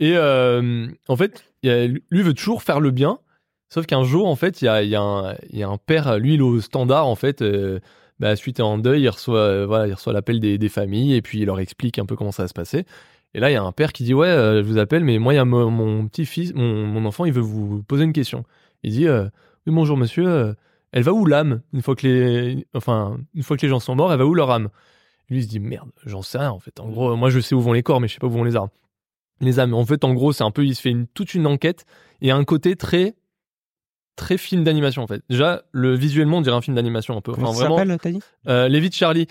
Et 0.00 0.16
euh, 0.16 0.86
en 1.08 1.16
fait, 1.16 1.44
lui 1.62 2.22
veut 2.22 2.34
toujours 2.34 2.62
faire 2.62 2.80
le 2.80 2.90
bien, 2.90 3.18
sauf 3.72 3.86
qu'un 3.86 4.04
jour, 4.04 4.26
en 4.26 4.36
fait, 4.36 4.60
il 4.62 4.66
y 4.66 4.68
a, 4.68 4.82
il 4.82 4.88
y, 4.90 4.96
a 4.96 5.00
un- 5.02 5.34
il 5.50 5.58
y 5.58 5.62
a 5.62 5.68
un 5.68 5.78
père, 5.78 6.18
lui, 6.18 6.34
il 6.34 6.40
est 6.40 6.42
au 6.42 6.60
standard, 6.60 7.06
en 7.06 7.14
fait, 7.14 7.40
euh, 7.42 7.78
bah, 8.18 8.36
suite 8.36 8.60
à 8.60 8.64
un 8.64 8.78
deuil, 8.78 9.02
il 9.02 9.08
reçoit, 9.08 9.38
euh, 9.38 9.66
voilà, 9.66 9.86
il 9.88 9.94
reçoit 9.94 10.12
l'appel 10.12 10.40
des, 10.40 10.58
des 10.58 10.68
familles 10.68 11.14
et 11.14 11.22
puis 11.22 11.40
il 11.40 11.46
leur 11.46 11.60
explique 11.60 11.98
un 11.98 12.06
peu 12.06 12.16
comment 12.16 12.32
ça 12.32 12.42
va 12.44 12.48
se 12.48 12.54
passer. 12.54 12.84
Et 13.34 13.40
là, 13.40 13.50
il 13.50 13.54
y 13.54 13.56
a 13.56 13.62
un 13.62 13.72
père 13.72 13.92
qui 13.92 14.04
dit 14.04 14.14
ouais, 14.14 14.28
euh, 14.28 14.62
je 14.62 14.68
vous 14.68 14.78
appelle, 14.78 15.04
mais 15.04 15.18
moi, 15.18 15.32
il 15.32 15.36
y 15.36 15.38
a 15.40 15.44
mon, 15.44 15.70
mon 15.70 16.06
petit-fils, 16.08 16.52
mon, 16.54 16.86
mon 16.86 17.04
enfant, 17.06 17.24
il 17.24 17.32
veut 17.32 17.40
vous 17.40 17.82
poser 17.82 18.04
une 18.04 18.12
question. 18.12 18.44
Il 18.82 18.92
dit 18.92 19.08
euh, 19.08 19.24
oui 19.66 19.72
bonjour 19.72 19.96
monsieur, 19.96 20.28
euh, 20.28 20.54
elle 20.92 21.02
va 21.02 21.12
où 21.12 21.24
l'âme 21.24 21.62
une 21.72 21.82
fois 21.82 21.94
que 21.96 22.06
les, 22.06 22.66
enfin 22.74 23.16
une 23.34 23.42
fois 23.42 23.56
que 23.56 23.62
les 23.62 23.68
gens 23.68 23.80
sont 23.80 23.94
morts, 23.94 24.12
elle 24.12 24.18
va 24.18 24.26
où 24.26 24.34
leur 24.34 24.50
âme? 24.50 24.68
Lui 25.30 25.38
il 25.38 25.42
se 25.44 25.48
dit 25.48 25.60
merde, 25.60 25.88
j'en 26.04 26.20
sais 26.20 26.38
rien 26.38 26.50
en 26.50 26.58
fait. 26.58 26.78
En 26.80 26.88
gros, 26.90 27.16
moi 27.16 27.30
je 27.30 27.40
sais 27.40 27.54
où 27.54 27.60
vont 27.60 27.72
les 27.72 27.82
corps, 27.82 28.00
mais 28.00 28.08
je 28.08 28.14
sais 28.14 28.18
pas 28.20 28.26
où 28.26 28.30
vont 28.30 28.44
les 28.44 28.56
âmes. 28.56 28.68
Les 29.40 29.58
âmes. 29.60 29.72
En 29.74 29.84
fait, 29.86 30.04
en 30.04 30.12
gros, 30.14 30.32
c'est 30.32 30.44
un 30.44 30.50
peu, 30.50 30.64
il 30.64 30.74
se 30.74 30.82
fait 30.82 30.90
une, 30.90 31.06
toute 31.06 31.34
une 31.34 31.46
enquête 31.46 31.84
et 32.20 32.30
un 32.30 32.44
côté 32.44 32.76
très 32.76 33.14
très 34.14 34.36
film 34.36 34.62
d'animation 34.62 35.02
en 35.02 35.06
fait. 35.06 35.22
Déjà, 35.30 35.62
le 35.72 35.94
visuellement, 35.94 36.38
on 36.38 36.40
dirait 36.42 36.54
un 36.56 36.60
film 36.60 36.76
d'animation 36.76 37.16
un 37.16 37.22
peu. 37.22 37.32
Comment 37.32 37.50
Enfin, 37.50 37.62
ça 37.62 37.68
s'appelle, 37.68 37.98
t'as 38.00 38.10
dit? 38.10 38.20
euh, 38.48 38.68
Lévi 38.68 38.90
de 38.90 38.94
Charlie. 38.94 39.26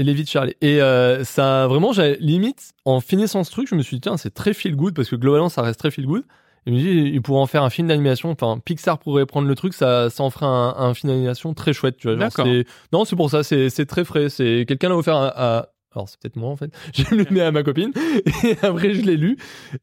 Et 0.00 0.04
Lévi 0.04 0.24
de 0.24 0.28
Charlie. 0.28 0.54
Et 0.62 0.80
euh, 0.80 1.24
ça, 1.24 1.66
vraiment, 1.66 1.92
j'avais 1.92 2.16
limite, 2.20 2.70
en 2.86 3.00
finissant 3.00 3.44
ce 3.44 3.50
truc, 3.50 3.68
je 3.68 3.74
me 3.74 3.82
suis 3.82 3.96
dit, 3.96 4.00
tiens, 4.00 4.16
c'est 4.16 4.32
très 4.32 4.54
feel 4.54 4.74
good 4.74 4.94
parce 4.94 5.10
que 5.10 5.16
globalement, 5.16 5.48
ça 5.50 5.60
reste 5.60 5.78
très 5.78 5.90
feel 5.90 6.06
good. 6.06 6.22
Et 6.66 6.70
je 6.70 6.74
me 6.74 6.78
dis, 6.78 7.10
il 7.14 7.20
pourrait 7.22 7.40
en 7.40 7.46
faire 7.46 7.62
un 7.62 7.70
film 7.70 7.88
d'animation. 7.88 8.30
Enfin, 8.30 8.58
Pixar 8.64 8.98
pourrait 8.98 9.26
prendre 9.26 9.46
le 9.48 9.54
truc, 9.54 9.74
ça, 9.74 10.08
ça 10.08 10.22
en 10.22 10.30
ferait 10.30 10.46
un, 10.46 10.74
un 10.78 10.94
film 10.94 11.12
d'animation 11.12 11.52
très 11.54 11.72
chouette, 11.74 11.96
tu 11.98 12.08
vois. 12.08 12.16
genre, 12.36 12.46
Non, 12.92 13.04
c'est 13.04 13.16
pour 13.16 13.30
ça, 13.30 13.42
c'est 13.42 13.68
c'est 13.70 13.86
très 13.86 14.04
frais. 14.04 14.28
C'est 14.30 14.64
quelqu'un 14.66 14.88
l'a 14.88 14.96
offert 14.96 15.16
à. 15.16 15.28
à- 15.58 15.68
Alors, 15.94 16.08
c'est 16.08 16.18
peut-être 16.20 16.36
moi 16.36 16.50
en 16.50 16.56
fait. 16.56 16.70
J'ai 16.94 17.04
le 17.16 17.26
mis 17.30 17.40
à 17.40 17.50
ma 17.50 17.62
copine. 17.62 17.92
Et 18.44 18.56
après, 18.62 18.94
je 18.94 19.02
l'ai 19.02 19.16
lu. 19.16 19.36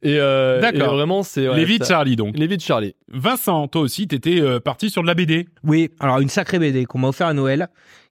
Et, 0.03 0.17
euh, 0.19 0.61
et 0.71 0.77
vraiment, 0.79 1.21
c'est. 1.23 1.47
ouais, 1.49 1.55
Les 1.57 1.65
vies 1.65 1.79
de 1.79 1.83
Charlie, 1.85 2.15
donc. 2.15 2.37
Lévi 2.37 2.57
de 2.57 2.61
Charlie. 2.61 2.95
Vincent, 3.07 3.67
toi 3.67 3.81
aussi, 3.81 4.07
t'étais 4.07 4.39
euh, 4.41 4.59
parti 4.59 4.89
sur 4.89 5.01
de 5.03 5.07
la 5.07 5.13
BD. 5.15 5.47
Oui, 5.63 5.89
alors 5.99 6.19
une 6.19 6.29
sacrée 6.29 6.59
BD 6.59 6.85
qu'on 6.85 6.99
m'a 6.99 7.09
offert 7.09 7.27
à 7.27 7.33
Noël, 7.33 7.67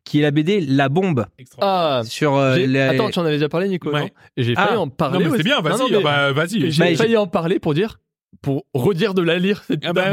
qui 0.06 0.20
est 0.20 0.22
la 0.22 0.30
BD 0.30 0.60
La 0.60 0.88
Bombe. 0.88 1.26
Ah, 1.60 2.00
Sur 2.06 2.36
euh, 2.36 2.56
Attends, 2.90 3.10
tu 3.10 3.18
en 3.18 3.24
avais 3.24 3.34
déjà 3.34 3.50
parlé, 3.50 3.68
Nico 3.68 3.90
Ouais. 3.92 4.00
non 4.00 4.08
j'ai 4.38 4.54
Ah. 4.56 4.66
failli 4.68 4.76
en 4.78 4.86
Non, 4.86 4.90
parler. 4.90 5.24
mais 5.28 5.36
c'est 5.36 5.42
bien, 5.42 5.56
Non, 5.60 5.68
non, 5.70 5.76
vas-y, 5.76 5.90
mais- 5.92 6.02
bah. 6.02 6.46
J'ai- 6.48 6.70
J'ai 6.70 6.96
failli 6.96 7.16
en 7.18 7.26
parler 7.26 7.58
pour 7.58 7.74
dire, 7.74 7.98
pour 8.42 8.64
redire 8.74 9.14
de 9.14 9.22
la 9.22 9.38
lire. 9.38 9.64
cette 9.66 9.80
Ah 9.84 9.92
bah, 9.92 10.04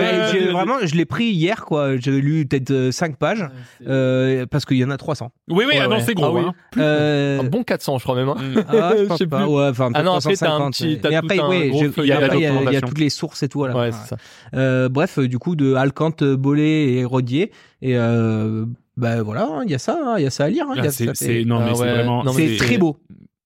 vraiment, 0.51 0.77
je 0.81 0.95
l'ai 0.95 1.05
pris 1.05 1.25
hier, 1.25 1.65
quoi. 1.65 1.97
J'ai 1.97 2.11
lu 2.19 2.45
peut-être 2.47 2.89
5 2.91 3.17
pages, 3.17 3.45
euh, 3.85 4.45
parce 4.47 4.65
qu'il 4.65 4.77
y 4.77 4.83
en 4.85 4.89
a 4.89 4.97
300. 4.97 5.31
Oui, 5.49 5.57
oui, 5.59 5.65
Ouais, 5.75 5.79
ah 5.83 5.87
non, 5.87 5.97
ouais. 5.97 6.01
c'est 6.01 6.13
gros. 6.15 6.25
Ah 6.25 6.31
oui. 6.33 6.41
hein. 6.47 6.53
Euh, 6.79 7.39
Un 7.41 7.43
bon 7.43 7.63
400, 7.63 7.97
je 7.99 8.03
crois 8.03 8.15
même. 8.15 8.29
hein. 8.29 8.35
Mm. 8.39 8.55
ah, 8.69 8.93
je 9.09 9.15
sais 9.17 9.27
pas. 9.27 9.43
plus. 9.43 9.45
Ouais, 9.53 9.67
enfin, 9.67 9.91
Ah 9.93 10.01
non, 10.03 10.13
après, 10.13 10.35
t'as 10.35 10.45
un 10.47 10.69
350, 10.71 10.73
petit- 10.73 10.99
mais- 11.03 11.15
après, 11.15 11.39
ouais, 11.39 11.69
il 11.69 12.73
y 12.73 12.75
a- 12.77 12.81
toutes 12.81 12.97
les 12.99 13.09
sources 13.09 13.43
et 13.43 13.49
tout. 13.49 13.63
à 13.65 13.67
la 13.67 13.75
Ouais, 13.75 13.91
fin. 13.91 13.97
c'est 14.03 14.09
ça. 14.09 14.17
Euh, 14.55 14.89
bref, 14.89 15.19
euh, 15.19 15.27
du 15.27 15.37
coup, 15.37 15.55
de 15.55 15.75
Alcante, 15.75 16.23
Bolé 16.23 16.95
et 16.97 17.05
Rodier. 17.05 17.51
Et 17.81 17.97
euh, 17.97 18.65
bah 18.97 19.21
voilà, 19.23 19.45
hein, 19.47 19.61
il 19.65 19.71
y 19.71 19.75
a 19.75 19.79
ça, 19.79 19.97
hein, 20.03 20.15
il 20.17 20.23
y 20.23 20.27
a 20.27 20.29
ça 20.29 20.45
à 20.45 20.49
lire. 20.49 20.65
hein, 20.69 20.75
Ah, 20.77 20.89
c'est, 20.91 21.15
fait- 21.15 21.45
non, 21.45 21.59
mais 21.59 21.71
Ah 21.71 21.75
c'est 21.75 21.89
vraiment, 21.91 22.23
C'est 22.33 22.55
très 22.57 22.77
beau. 22.77 22.97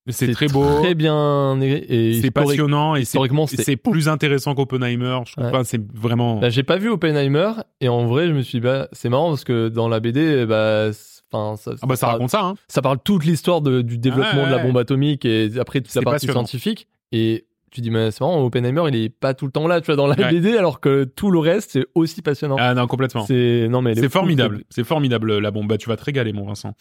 c'est 0.09 0.31
très 0.31 0.47
beau. 0.47 0.65
Très 0.81 0.95
bien. 0.95 1.59
Et 1.61 2.19
C'est 2.21 2.31
passionnant 2.31 2.95
et 2.95 3.05
c'est, 3.05 3.75
plus 3.77 4.07
intéressant 4.09 4.55
qu'Oppenheimer. 4.55 5.19
Je 5.25 5.31
trouve 5.33 5.45
Ouais. 5.45 5.51
pas, 5.51 5.63
c'est 5.63 5.81
vraiment. 5.93 6.39
Bah, 6.39 6.49
j'ai 6.49 6.63
pas 6.63 6.77
vu 6.77 6.89
Oppenheimer 6.89 7.51
et 7.81 7.89
en 7.89 8.05
vrai, 8.07 8.27
je 8.27 8.33
me 8.33 8.41
suis 8.41 8.59
dit, 8.59 8.63
bah, 8.63 8.87
c'est 8.91 9.09
marrant 9.09 9.29
parce 9.29 9.43
que 9.43 9.69
dans 9.69 9.87
la 9.89 9.99
BD, 9.99 10.45
bah, 10.45 10.89
enfin, 11.31 11.55
ça, 11.57 11.71
Ah 11.81 11.85
bah, 11.87 11.95
ça 11.95 12.07
parle- 12.07 12.13
raconte 12.17 12.29
ça, 12.31 12.43
hein. 12.43 12.55
ça 12.67 12.81
parle 12.81 12.97
toute 13.03 13.25
l'histoire 13.25 13.61
de- 13.61 13.81
du 13.81 13.97
développement 13.97 14.43
ouais, 14.43 14.49
de 14.49 14.55
la 14.55 14.63
bombe 14.63 14.77
atomique 14.77 15.25
et 15.25 15.49
après 15.59 15.81
toute 15.81 15.93
la 15.95 16.01
partie 16.01 16.27
scientifique. 16.27 16.87
Et 17.11 17.45
tu 17.77 17.81
dis, 17.81 17.91
mais 17.91 18.11
c'est 18.11 18.21
marrant, 18.21 18.43
Oppenheimer, 18.43 18.83
il 18.89 18.95
est 18.95 19.09
pas 19.09 19.33
tout 19.33 19.45
le 19.45 19.51
temps 19.51 19.67
là, 19.67 19.79
tu 19.81 19.85
vois, 19.87 19.95
dans 19.95 20.07
la 20.07 20.15
Ouais. 20.17 20.31
BD, 20.31 20.57
alors 20.57 20.79
que 20.79 21.03
tout 21.03 21.29
le 21.31 21.39
reste, 21.39 21.71
c'est 21.73 21.85
aussi 21.95 22.21
passionnant. 22.21 22.55
Ah 22.59 22.73
non, 22.73 22.87
complètement. 22.87 23.25
C'est 23.25 23.67
non 23.69 23.81
mais 23.81 23.93
C'est 23.95 24.09
formidable, 24.09 24.63
c'est 24.69 24.83
formidable 24.83 25.37
la 25.37 25.51
bombe. 25.51 25.67
Bah, 25.67 25.77
tu 25.77 25.87
vas 25.89 25.95
te 25.97 26.03
régaler, 26.03 26.33
mon 26.33 26.45
Vincent. 26.45 26.73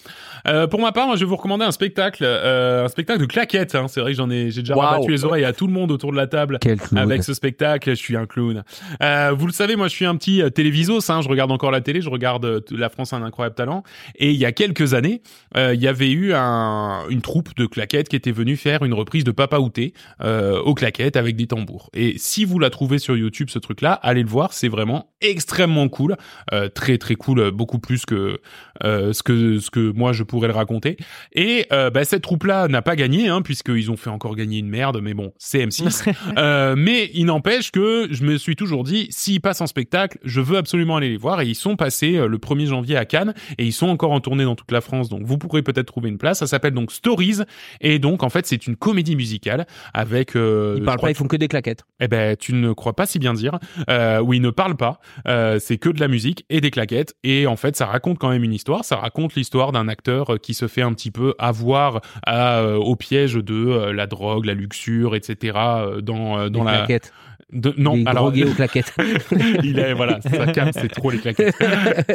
Euh, 0.48 0.66
pour 0.66 0.80
ma 0.80 0.92
part, 0.92 1.06
moi, 1.06 1.16
je 1.16 1.20
vais 1.20 1.26
vous 1.26 1.36
recommander 1.36 1.64
un 1.64 1.70
spectacle, 1.72 2.22
euh, 2.24 2.84
un 2.84 2.88
spectacle 2.88 3.20
de 3.20 3.26
claquettes. 3.26 3.74
Hein. 3.74 3.86
C'est 3.88 4.00
vrai 4.00 4.12
que 4.12 4.16
j'en 4.16 4.30
ai, 4.30 4.50
j'ai 4.50 4.62
déjà 4.62 4.74
Waouh. 4.76 4.88
rabattu 4.88 5.10
les 5.10 5.24
oreilles 5.24 5.44
à 5.44 5.52
tout 5.52 5.66
le 5.66 5.72
monde 5.72 5.90
autour 5.92 6.12
de 6.12 6.16
la 6.16 6.26
table. 6.26 6.58
Quel 6.60 6.78
clown. 6.78 6.98
Avec 7.02 7.22
ce 7.24 7.34
spectacle, 7.34 7.90
je 7.90 7.94
suis 7.94 8.16
un 8.16 8.26
clown. 8.26 8.62
Euh, 9.02 9.32
vous 9.36 9.46
le 9.46 9.52
savez, 9.52 9.76
moi, 9.76 9.88
je 9.88 9.92
suis 9.94 10.06
un 10.06 10.16
petit 10.16 10.42
télévisos. 10.54 11.10
Hein, 11.10 11.20
je 11.20 11.28
regarde 11.28 11.50
encore 11.52 11.70
la 11.70 11.80
télé, 11.80 12.00
je 12.00 12.08
regarde 12.10 12.64
La 12.70 12.88
France 12.88 13.12
a 13.12 13.16
un 13.16 13.22
incroyable 13.22 13.54
talent. 13.56 13.82
Et 14.16 14.30
il 14.30 14.36
y 14.36 14.44
a 14.46 14.52
quelques 14.52 14.94
années, 14.94 15.22
euh, 15.56 15.74
il 15.74 15.80
y 15.82 15.88
avait 15.88 16.10
eu 16.10 16.32
un, 16.32 17.02
une 17.10 17.20
troupe 17.22 17.54
de 17.56 17.66
claquettes 17.66 18.08
qui 18.08 18.16
était 18.16 18.32
venue 18.32 18.56
faire 18.56 18.82
une 18.84 18.94
reprise 18.94 19.24
de 19.24 19.30
Papa 19.32 19.58
Outé 19.58 19.92
euh, 20.22 20.58
aux 20.60 20.74
claquettes. 20.74 20.85
Claquettes 20.86 21.16
avec 21.16 21.36
des 21.36 21.46
tambours. 21.46 21.90
Et 21.94 22.14
si 22.18 22.44
vous 22.44 22.58
la 22.58 22.70
trouvez 22.70 22.98
sur 22.98 23.16
YouTube, 23.16 23.48
ce 23.50 23.58
truc-là, 23.58 23.92
allez 23.92 24.22
le 24.22 24.28
voir, 24.28 24.52
c'est 24.52 24.68
vraiment 24.68 25.10
extrêmement 25.20 25.88
cool, 25.88 26.16
euh, 26.52 26.68
très 26.68 26.98
très 26.98 27.16
cool, 27.16 27.40
euh, 27.40 27.50
beaucoup 27.50 27.78
plus 27.78 28.06
que 28.06 28.40
euh, 28.84 29.12
ce 29.12 29.22
que 29.22 29.58
ce 29.58 29.70
que 29.70 29.90
moi 29.90 30.12
je 30.12 30.22
pourrais 30.22 30.48
le 30.48 30.54
raconter. 30.54 30.96
Et 31.32 31.66
euh, 31.72 31.90
bah, 31.90 32.04
cette 32.04 32.22
troupe-là 32.22 32.68
n'a 32.68 32.82
pas 32.82 32.94
gagné, 32.94 33.28
hein, 33.28 33.42
puisqu'ils 33.42 33.90
ont 33.90 33.96
fait 33.96 34.10
encore 34.10 34.36
gagner 34.36 34.58
une 34.58 34.68
merde, 34.68 35.00
mais 35.02 35.14
bon, 35.14 35.32
c'est 35.38 35.64
M6. 35.64 36.12
Euh, 36.36 36.74
mais 36.76 37.10
il 37.14 37.26
n'empêche 37.26 37.70
que 37.70 38.08
je 38.10 38.22
me 38.22 38.36
suis 38.36 38.56
toujours 38.56 38.84
dit, 38.84 39.06
s'ils 39.10 39.40
passent 39.40 39.60
en 39.60 39.66
spectacle, 39.66 40.18
je 40.24 40.40
veux 40.40 40.56
absolument 40.56 40.96
aller 40.96 41.08
les 41.08 41.16
voir. 41.16 41.40
Et 41.40 41.46
ils 41.46 41.54
sont 41.54 41.76
passés 41.76 42.12
le 42.12 42.38
1er 42.38 42.66
janvier 42.66 42.96
à 42.96 43.04
Cannes, 43.04 43.32
et 43.58 43.64
ils 43.64 43.72
sont 43.72 43.86
encore 43.86 44.12
en 44.12 44.20
tournée 44.20 44.44
dans 44.44 44.54
toute 44.54 44.70
la 44.72 44.80
France, 44.80 45.08
donc 45.08 45.22
vous 45.24 45.38
pourrez 45.38 45.62
peut-être 45.62 45.86
trouver 45.86 46.08
une 46.08 46.18
place. 46.18 46.40
Ça 46.40 46.46
s'appelle 46.46 46.74
donc 46.74 46.92
Stories, 46.92 47.38
et 47.80 47.98
donc 47.98 48.22
en 48.22 48.28
fait 48.28 48.46
c'est 48.46 48.66
une 48.66 48.76
comédie 48.76 49.16
musicale 49.16 49.66
avec. 49.94 50.36
Euh, 50.36 50.65
Ils 50.74 50.80
je 50.80 50.84
parlent 50.84 50.98
pas, 51.00 51.10
ils 51.10 51.14
font 51.16 51.26
que 51.28 51.36
des 51.36 51.48
claquettes. 51.48 51.84
eh 52.00 52.08
ben, 52.08 52.36
tu 52.36 52.52
ne 52.52 52.72
crois 52.72 52.94
pas 52.94 53.06
si 53.06 53.18
bien 53.18 53.34
dire. 53.34 53.58
Euh, 53.88 54.20
où 54.20 54.32
il 54.32 54.42
ne 54.42 54.50
parle 54.50 54.76
pas. 54.76 54.98
Euh, 55.28 55.58
c'est 55.60 55.78
que 55.78 55.88
de 55.88 56.00
la 56.00 56.08
musique 56.08 56.44
et 56.50 56.60
des 56.60 56.70
claquettes. 56.70 57.14
Et 57.24 57.46
en 57.46 57.56
fait, 57.56 57.76
ça 57.76 57.86
raconte 57.86 58.18
quand 58.18 58.30
même 58.30 58.44
une 58.44 58.52
histoire. 58.52 58.84
Ça 58.84 58.96
raconte 58.96 59.34
l'histoire 59.34 59.72
d'un 59.72 59.88
acteur 59.88 60.34
euh, 60.34 60.36
qui 60.38 60.54
se 60.54 60.66
fait 60.68 60.82
un 60.82 60.92
petit 60.92 61.10
peu 61.10 61.34
avoir 61.38 62.00
à, 62.24 62.58
euh, 62.58 62.76
au 62.76 62.96
piège 62.96 63.34
de 63.34 63.54
euh, 63.54 63.92
la 63.92 64.06
drogue, 64.06 64.44
la 64.46 64.54
luxure, 64.54 65.14
etc. 65.14 65.56
euh, 65.56 66.00
dans 66.00 66.38
euh, 66.38 66.48
dans 66.48 66.64
la. 66.64 66.78
claquettes. 66.78 67.12
De- 67.52 67.74
non, 67.78 67.96
des 67.96 68.06
alors 68.06 68.26
aux 68.26 68.54
claquettes. 68.54 68.92
il 69.62 69.78
est 69.78 69.94
voilà, 69.94 70.20
sa 70.20 70.46
cam, 70.48 70.70
c'est 70.72 70.88
trop 70.88 71.10
les 71.10 71.18
claquettes. 71.18 71.54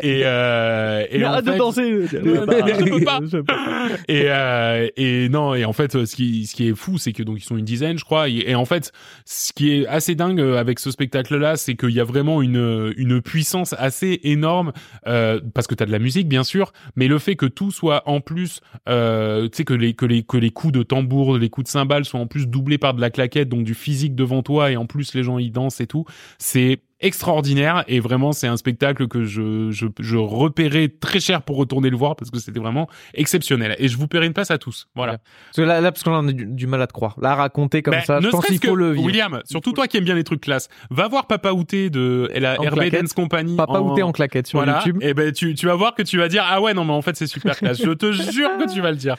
Et 0.04 0.22
euh, 0.26 1.06
et 1.10 1.24
en 1.26 1.30
arrête 1.30 1.46
de 1.46 1.52
fait- 1.52 1.58
danser. 1.58 2.06
je 2.12 3.38
peux 3.38 3.44
pas. 3.44 3.88
Et, 4.08 4.24
euh, 4.28 4.88
et 4.98 5.30
non, 5.30 5.56
et 5.56 5.66
en 5.66 5.74
fait, 5.74 6.06
ce 6.06 6.16
qui, 6.16 6.46
ce 6.48 6.56
qui 6.56 6.68
est 6.68 6.76
fou, 6.76 6.98
c'est 6.98 7.14
que 7.14 7.24
donc 7.24 7.40
ils 7.40 7.46
sont 7.46 7.58
une 7.58 7.66
dizaine, 7.66 7.98
je 7.98 8.04
crois. 8.04 8.28
Et, 8.30 8.44
et 8.52 8.56
en 8.56 8.66
fait, 8.66 8.92
ce 9.26 9.54
qui 9.54 9.72
est 9.72 9.88
assez 9.88 10.16
dingue 10.16 10.40
euh, 10.42 10.58
avec 10.58 10.80
ce 10.80 10.92
spectacle-là, 10.92 11.56
c'est 11.56 11.76
qu'il 11.76 11.92
y 11.92 12.00
a 12.00 12.04
vraiment 12.04 12.42
une, 12.42 12.94
une 12.98 13.22
puissance 13.22 13.74
assez 13.78 14.20
énorme, 14.24 14.74
euh, 15.08 15.40
parce 15.54 15.68
que 15.68 15.76
t'as 15.76 15.86
de 15.86 15.92
la 15.92 16.00
musique, 16.00 16.28
bien 16.28 16.44
sûr, 16.44 16.74
mais 16.96 17.08
le 17.08 17.18
fait 17.20 17.36
que 17.36 17.46
tout 17.46 17.72
soit 17.72 18.04
en 18.06 18.20
plus, 18.20 18.60
euh, 18.90 19.44
tu 19.50 19.58
sais 19.58 19.64
que 19.64 19.74
les 19.74 19.94
que 19.94 20.06
les 20.06 20.24
que 20.24 20.38
les 20.38 20.50
coups 20.52 20.74
de 20.74 20.84
tambour, 20.84 21.38
les 21.38 21.50
coups 21.50 21.66
de 21.66 21.72
cymbales 21.72 22.06
soient 22.06 22.20
en 22.20 22.28
plus 22.28 22.48
doublés 22.48 22.78
par 22.78 22.94
de 22.94 23.02
la 23.02 23.10
claquette, 23.10 23.50
donc 23.50 23.64
du 23.64 23.74
physique 23.74 24.16
devant 24.16 24.44
toi, 24.44 24.72
et 24.72 24.78
en 24.78 24.86
plus 24.86 25.14
les 25.14 25.21
gens 25.24 25.40
y 25.40 25.50
dansent 25.52 25.82
et 25.82 25.88
tout, 25.88 26.06
c'est 26.38 26.82
extraordinaire 27.04 27.84
et 27.88 28.00
vraiment 28.00 28.32
c'est 28.32 28.46
un 28.48 28.58
spectacle 28.58 29.08
que 29.08 29.24
je, 29.24 29.72
je, 29.72 29.88
je 30.00 30.18
repérais 30.18 30.88
très 30.88 31.20
cher 31.20 31.42
pour 31.42 31.58
retourner 31.58 31.90
le 31.90 31.98
voir 31.98 32.16
parce 32.16 32.30
que 32.30 32.38
c'était 32.40 32.60
vraiment 32.60 32.88
exceptionnel 33.16 33.76
et 33.80 33.88
je 33.88 33.98
vous 33.98 34.08
paierai 34.08 34.28
une 34.28 34.34
place 34.34 34.52
à 34.52 34.60
tous 34.60 34.88
voilà 34.96 35.18
Parce 35.46 35.58
que 35.58 35.62
là, 35.64 35.82
là 35.82 35.92
parce 35.92 36.04
qu'on 36.04 36.28
a 36.28 36.32
du, 36.32 36.46
du 36.46 36.68
mal 36.68 36.80
à 36.80 36.86
te 36.86 36.94
croire. 36.94 37.16
Là, 37.20 37.34
raconter 37.34 37.82
comme 37.82 37.96
Ben, 37.96 38.04
ça, 38.04 38.18
ne 38.20 38.22
je 38.26 38.30
pense 38.30 38.46
qu'il 38.46 38.64
faut 38.64 38.76
le 38.76 38.92
vivre. 38.92 39.06
William 39.06 39.42
surtout 39.46 39.72
toi 39.72 39.88
qui 39.88 39.98
aimes 39.98 40.04
bien 40.04 40.14
les 40.14 40.24
trucs 40.24 40.42
classe 40.42 40.70
va 40.92 41.08
voir 41.08 41.26
Papa 41.26 41.52
Outé 41.54 41.90
de 41.90 42.30
la 42.36 42.60
En 42.60 42.66
RB 42.66 42.74
claquette. 42.74 43.02
Dance 43.02 43.14
Company 43.14 43.56
Papa 43.56 43.82
t'es 43.96 44.04
en 44.04 44.12
claquette 44.12 44.46
sur 44.48 44.60
voilà 44.60 44.78
YouTube. 44.78 45.00
et 45.02 45.14
ben 45.16 45.32
tu, 45.32 45.56
tu 45.56 45.66
vas 45.66 45.76
voir 45.76 45.96
que 45.96 46.04
tu 46.04 46.20
vas 46.20 46.28
dire 46.28 46.46
ah 46.48 46.62
ouais 46.62 46.76
non 46.76 46.86
mais 46.86 46.94
en 46.94 47.02
fait 47.02 47.16
c'est 47.16 47.26
super 47.28 47.58
classe 47.58 47.82
je 47.84 47.92
te 47.92 48.12
jure 48.32 48.50
que 48.60 48.72
tu 48.72 48.80
vas 48.80 48.92
le 48.92 48.98
dire 48.98 49.16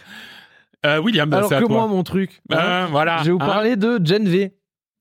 euh, 0.87 0.99
William 1.01 1.29
bah, 1.29 1.39
Alors 1.39 1.53
à 1.53 1.61
que 1.61 1.67
toi 1.67 1.77
moi, 1.79 1.87
mon 1.89 2.03
truc, 2.03 2.41
hein, 2.51 2.57
Euh, 2.59 2.87
voilà 2.91 3.19
je 3.19 3.25
vais 3.25 3.31
vous 3.33 3.39
Hein 3.41 3.47
parler 3.47 3.77
de 3.77 4.01
Gen 4.05 4.29
V. 4.29 4.53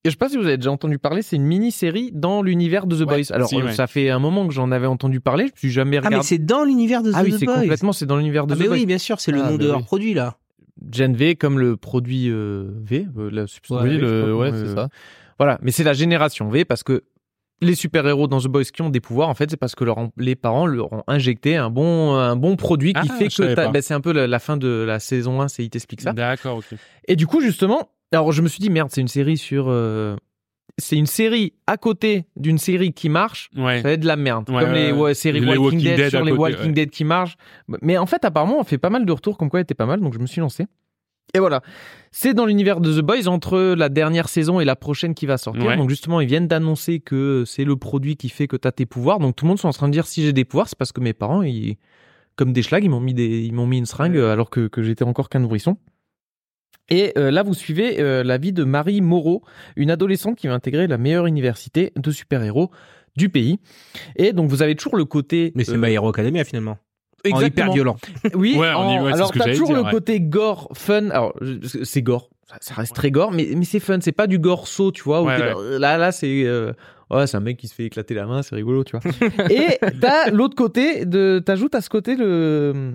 Je 0.04 0.10
sais 0.10 0.16
pas 0.16 0.30
si 0.30 0.38
vous 0.38 0.46
avez 0.48 0.58
déjà 0.58 0.72
entendu 0.72 0.98
parler, 0.98 1.22
c'est 1.22 1.36
une 1.36 1.44
mini-série 1.46 2.10
dans 2.14 2.42
l'univers 2.42 2.88
de 2.88 2.96
The 2.96 3.00
Ouais, 3.02 3.06
Boys. 3.24 3.32
Alors, 3.36 3.50
si, 3.50 3.56
euh, 3.62 3.66
ouais. 3.66 3.74
ça 3.74 3.86
fait 3.86 4.10
un 4.10 4.18
moment 4.18 4.48
que 4.48 4.54
j'en 4.54 4.72
avais 4.72 4.88
entendu 4.88 5.20
parler, 5.20 5.46
je 5.46 5.52
me 5.52 5.58
suis 5.58 5.70
jamais 5.72 5.98
Ah, 5.98 6.02
mais 6.02 6.08
regardé. 6.08 6.26
c'est 6.28 6.40
dans 6.44 6.64
l'univers 6.64 7.04
de 7.04 7.12
The 7.12 7.16
Ah 7.18 7.22
oui, 7.24 7.34
The 7.34 7.38
c'est 7.38 7.46
Boys. 7.46 7.60
complètement, 7.62 7.94
c'est 7.94 8.06
dans 8.08 8.18
l'univers 8.18 8.48
de 8.48 8.54
Ah, 8.54 8.56
The 8.56 8.60
mais 8.62 8.68
Boys. 8.68 8.78
oui, 8.78 8.86
bien 8.88 8.98
sûr, 8.98 9.20
c'est 9.20 9.32
le 9.32 9.40
Ah, 9.42 9.52
nom 9.52 9.58
bah 9.58 9.64
de 9.64 9.68
leur 9.68 9.78
oui. 9.78 9.84
produit, 9.84 10.14
là. 10.16 10.38
Gen 10.92 11.14
V 11.16 11.36
comme 11.36 11.60
le 11.60 11.78
produit 11.78 12.30
euh, 12.32 12.72
V, 12.82 13.06
euh, 13.16 13.30
la 13.32 13.46
substance 13.46 13.84
Oui, 13.84 13.98
le, 13.98 14.34
ouais, 14.36 14.50
comment, 14.50 14.64
c'est 14.66 14.72
euh, 14.72 14.76
ça. 14.76 14.90
Voilà, 15.38 15.60
mais 15.62 15.70
c'est 15.72 15.84
la 15.84 15.94
génération 15.94 16.50
V 16.50 16.66
parce 16.66 16.82
que 16.82 17.04
les 17.62 17.76
super-héros 17.76 18.28
dans 18.28 18.40
The 18.40 18.48
Boys 18.48 18.64
qui 18.64 18.82
ont 18.82 18.90
des 18.90 19.02
pouvoirs, 19.02 19.30
en 19.30 19.36
fait, 19.36 19.52
c'est 19.52 19.58
parce 19.58 19.76
que 19.76 19.84
leur, 19.84 19.98
les 20.18 20.36
parents 20.36 20.66
leur 20.66 20.92
ont 20.94 21.04
injecté 21.06 21.58
un 21.58 21.70
bon, 21.70 22.16
un 22.16 22.36
bon 22.36 22.56
produit 22.56 22.94
qui 22.94 23.08
Ah, 23.08 23.14
fait 23.14 23.28
que 23.28 23.54
ben, 23.72 23.82
c'est 23.84 23.94
un 23.94 24.02
peu 24.02 24.14
la, 24.14 24.26
la 24.26 24.40
fin 24.40 24.58
de 24.58 24.68
la 24.68 25.00
saison 25.00 25.42
1, 25.42 25.48
c'est 25.48 25.64
il 25.64 25.70
t'explique 25.70 26.02
ça. 26.02 26.12
d'accord 26.14 26.58
ok 26.58 26.66
Et 27.08 27.16
du 27.16 27.28
coup, 27.28 27.40
justement, 27.42 27.90
alors 28.12 28.32
je 28.32 28.42
me 28.42 28.48
suis 28.48 28.60
dit, 28.60 28.70
merde, 28.70 28.90
c'est 28.92 29.02
une 29.02 29.08
série 29.08 29.38
sur. 29.38 29.66
euh, 29.68 30.16
c'est 30.78 30.96
une 30.96 31.06
série 31.06 31.54
à 31.68 31.78
côté 31.78 32.26
d'une 32.38 32.58
série 32.58 32.94
qui 32.94 33.10
marche. 33.10 33.50
ouais 33.56 33.78
Ça 33.78 33.84
va 33.84 33.92
être 33.92 34.00
de 34.00 34.08
la 34.08 34.16
merde. 34.16 34.50
Ouais, 34.50 34.62
comme 34.64 34.74
les 34.74 34.92
ouais, 34.92 35.14
séries 35.14 35.42
Les 35.42 35.48
Walking, 35.48 35.64
Walking 35.64 35.80
Dead, 35.84 35.98
Dead 35.98 36.10
sur 36.10 36.24
les 36.24 36.32
Walking. 36.32 36.74
Dead 36.74 36.90
qui 36.90 37.04
marchent. 37.04 37.36
Mais 37.82 37.98
en 37.98 38.06
fait, 38.06 38.24
apparemment, 38.26 38.60
on 38.60 38.64
fait 38.64 38.78
pas 38.78 38.90
mal 38.90 39.06
de 39.06 39.12
retours 39.12 39.38
comme 39.38 39.50
quoi 39.50 39.60
elle 39.60 39.66
était 39.66 39.74
pas 39.74 39.86
mal, 39.86 40.00
donc 40.00 40.14
je 40.14 40.20
me 40.20 40.26
suis 40.26 40.40
lancé. 40.42 40.66
Et 41.34 41.40
voilà. 41.40 41.62
C'est 42.12 42.34
dans 42.34 42.46
l'univers 42.46 42.82
de 42.82 43.00
The 43.00 43.04
Boys 43.04 43.28
entre 43.28 43.58
la 43.76 43.90
dernière 43.90 44.28
saison 44.28 44.60
et 44.60 44.66
la 44.66 44.76
prochaine 44.76 45.14
qui 45.14 45.26
va 45.26 45.38
sortir. 45.38 45.66
Ouais. 45.66 45.78
Donc 45.78 45.90
justement, 45.90 46.20
ils 46.20 46.28
viennent 46.28 46.48
d'annoncer 46.48 47.00
que 47.00 47.44
c'est 47.46 47.64
le 47.64 47.76
produit 47.78 48.18
qui 48.18 48.28
fait 48.30 48.48
que 48.48 48.58
tu 48.58 48.68
as 48.68 48.72
tes 48.72 48.86
pouvoirs. 48.86 49.20
Donc 49.20 49.36
tout 49.36 49.46
le 49.46 49.50
monde 49.50 49.60
sont 49.60 49.68
en 49.70 49.74
train 49.74 49.88
de 49.88 49.94
dire 49.94 50.08
si 50.08 50.24
j'ai 50.24 50.34
des 50.34 50.44
pouvoirs, 50.46 50.68
c'est 50.68 50.78
parce 50.78 50.92
que 50.92 51.00
mes 51.00 51.14
parents, 51.14 51.42
ils, 51.42 51.78
comme 52.36 52.52
des 52.54 52.64
schlags, 52.64 52.84
ils 52.84 52.90
m'ont 52.90 53.00
mis 53.00 53.14
des, 53.14 53.42
ils 53.44 53.54
m'ont 53.54 53.68
mis 53.68 53.78
une 53.78 53.86
seringue 53.86 54.18
alors 54.18 54.50
que, 54.50 54.68
que 54.68 54.82
j'étais 54.84 55.04
encore 55.04 55.30
qu'un 55.30 55.40
nourrisson. 55.40 55.78
Et 56.90 57.14
euh, 57.18 57.32
là, 57.32 57.44
vous 57.44 57.54
suivez 57.54 58.00
euh, 58.02 58.24
la 58.24 58.38
vie 58.38 58.52
de 58.54 58.64
Marie 58.64 59.02
Moreau, 59.02 59.44
une 59.76 59.92
adolescente 59.92 60.38
qui 60.38 60.48
va 60.48 60.54
intégrer 60.54 60.88
la 60.88 60.98
meilleure 60.98 61.26
université 61.26 61.94
de 61.96 62.12
super-héros 62.12 62.70
du 63.16 63.30
pays. 63.30 63.60
Et 64.16 64.34
donc, 64.34 64.50
vous 64.50 64.62
avez 64.62 64.76
toujours 64.76 64.98
le 64.98 65.06
côté. 65.06 65.52
Mais 65.56 65.64
c'est 65.64 65.74
euh, 65.74 65.78
My 65.78 65.92
Hero 65.94 66.10
Academia, 66.10 66.44
finalement. 66.44 66.78
En 67.24 67.30
hyper 67.30 67.42
exactement. 67.42 67.74
violent. 67.74 67.98
Oui, 68.34 68.56
Ouais, 68.58 68.72
on 68.76 68.90
y- 68.90 69.00
en- 69.00 69.04
ouais, 69.04 69.12
c'est 69.12 69.16
alors 69.18 69.32
t'as 69.32 69.52
toujours 69.52 69.68
dire, 69.68 69.76
le 69.78 69.84
ouais. 69.84 69.92
côté 69.92 70.20
gore, 70.20 70.70
fun. 70.74 71.10
Alors, 71.12 71.34
c'est 71.84 72.02
gore. 72.02 72.30
Ça, 72.50 72.58
ça 72.60 72.74
reste 72.74 72.96
très 72.96 73.12
gore, 73.12 73.32
mais, 73.32 73.48
mais 73.56 73.64
c'est 73.64 73.80
fun. 73.80 74.00
C'est 74.02 74.12
pas 74.12 74.28
du 74.28 74.40
gore 74.40 74.68
saut, 74.68 74.92
tu 74.92 75.04
vois. 75.04 75.22
Ouais, 75.22 75.38
ouais. 75.38 75.80
là, 75.80 75.98
là, 75.98 76.12
c'est. 76.12 76.44
euh, 76.46 76.74
Ouais, 77.12 77.28
c'est 77.28 77.36
un 77.36 77.42
mec 77.42 77.58
qui 77.58 77.68
se 77.68 77.76
fait 77.76 77.84
éclater 77.84 78.14
la 78.14 78.26
main, 78.26 78.42
c'est 78.42 78.56
rigolo, 78.56 78.86
tu 78.86 78.96
vois. 78.98 79.02
Et 79.52 79.78
t'as 80.00 80.30
l'autre 80.32 80.56
côté, 80.56 81.06
de, 81.06 81.44
t'ajoutes 81.46 81.76
à 81.76 81.82
ce 81.82 81.90
côté 81.90 82.16
le, 82.16 82.94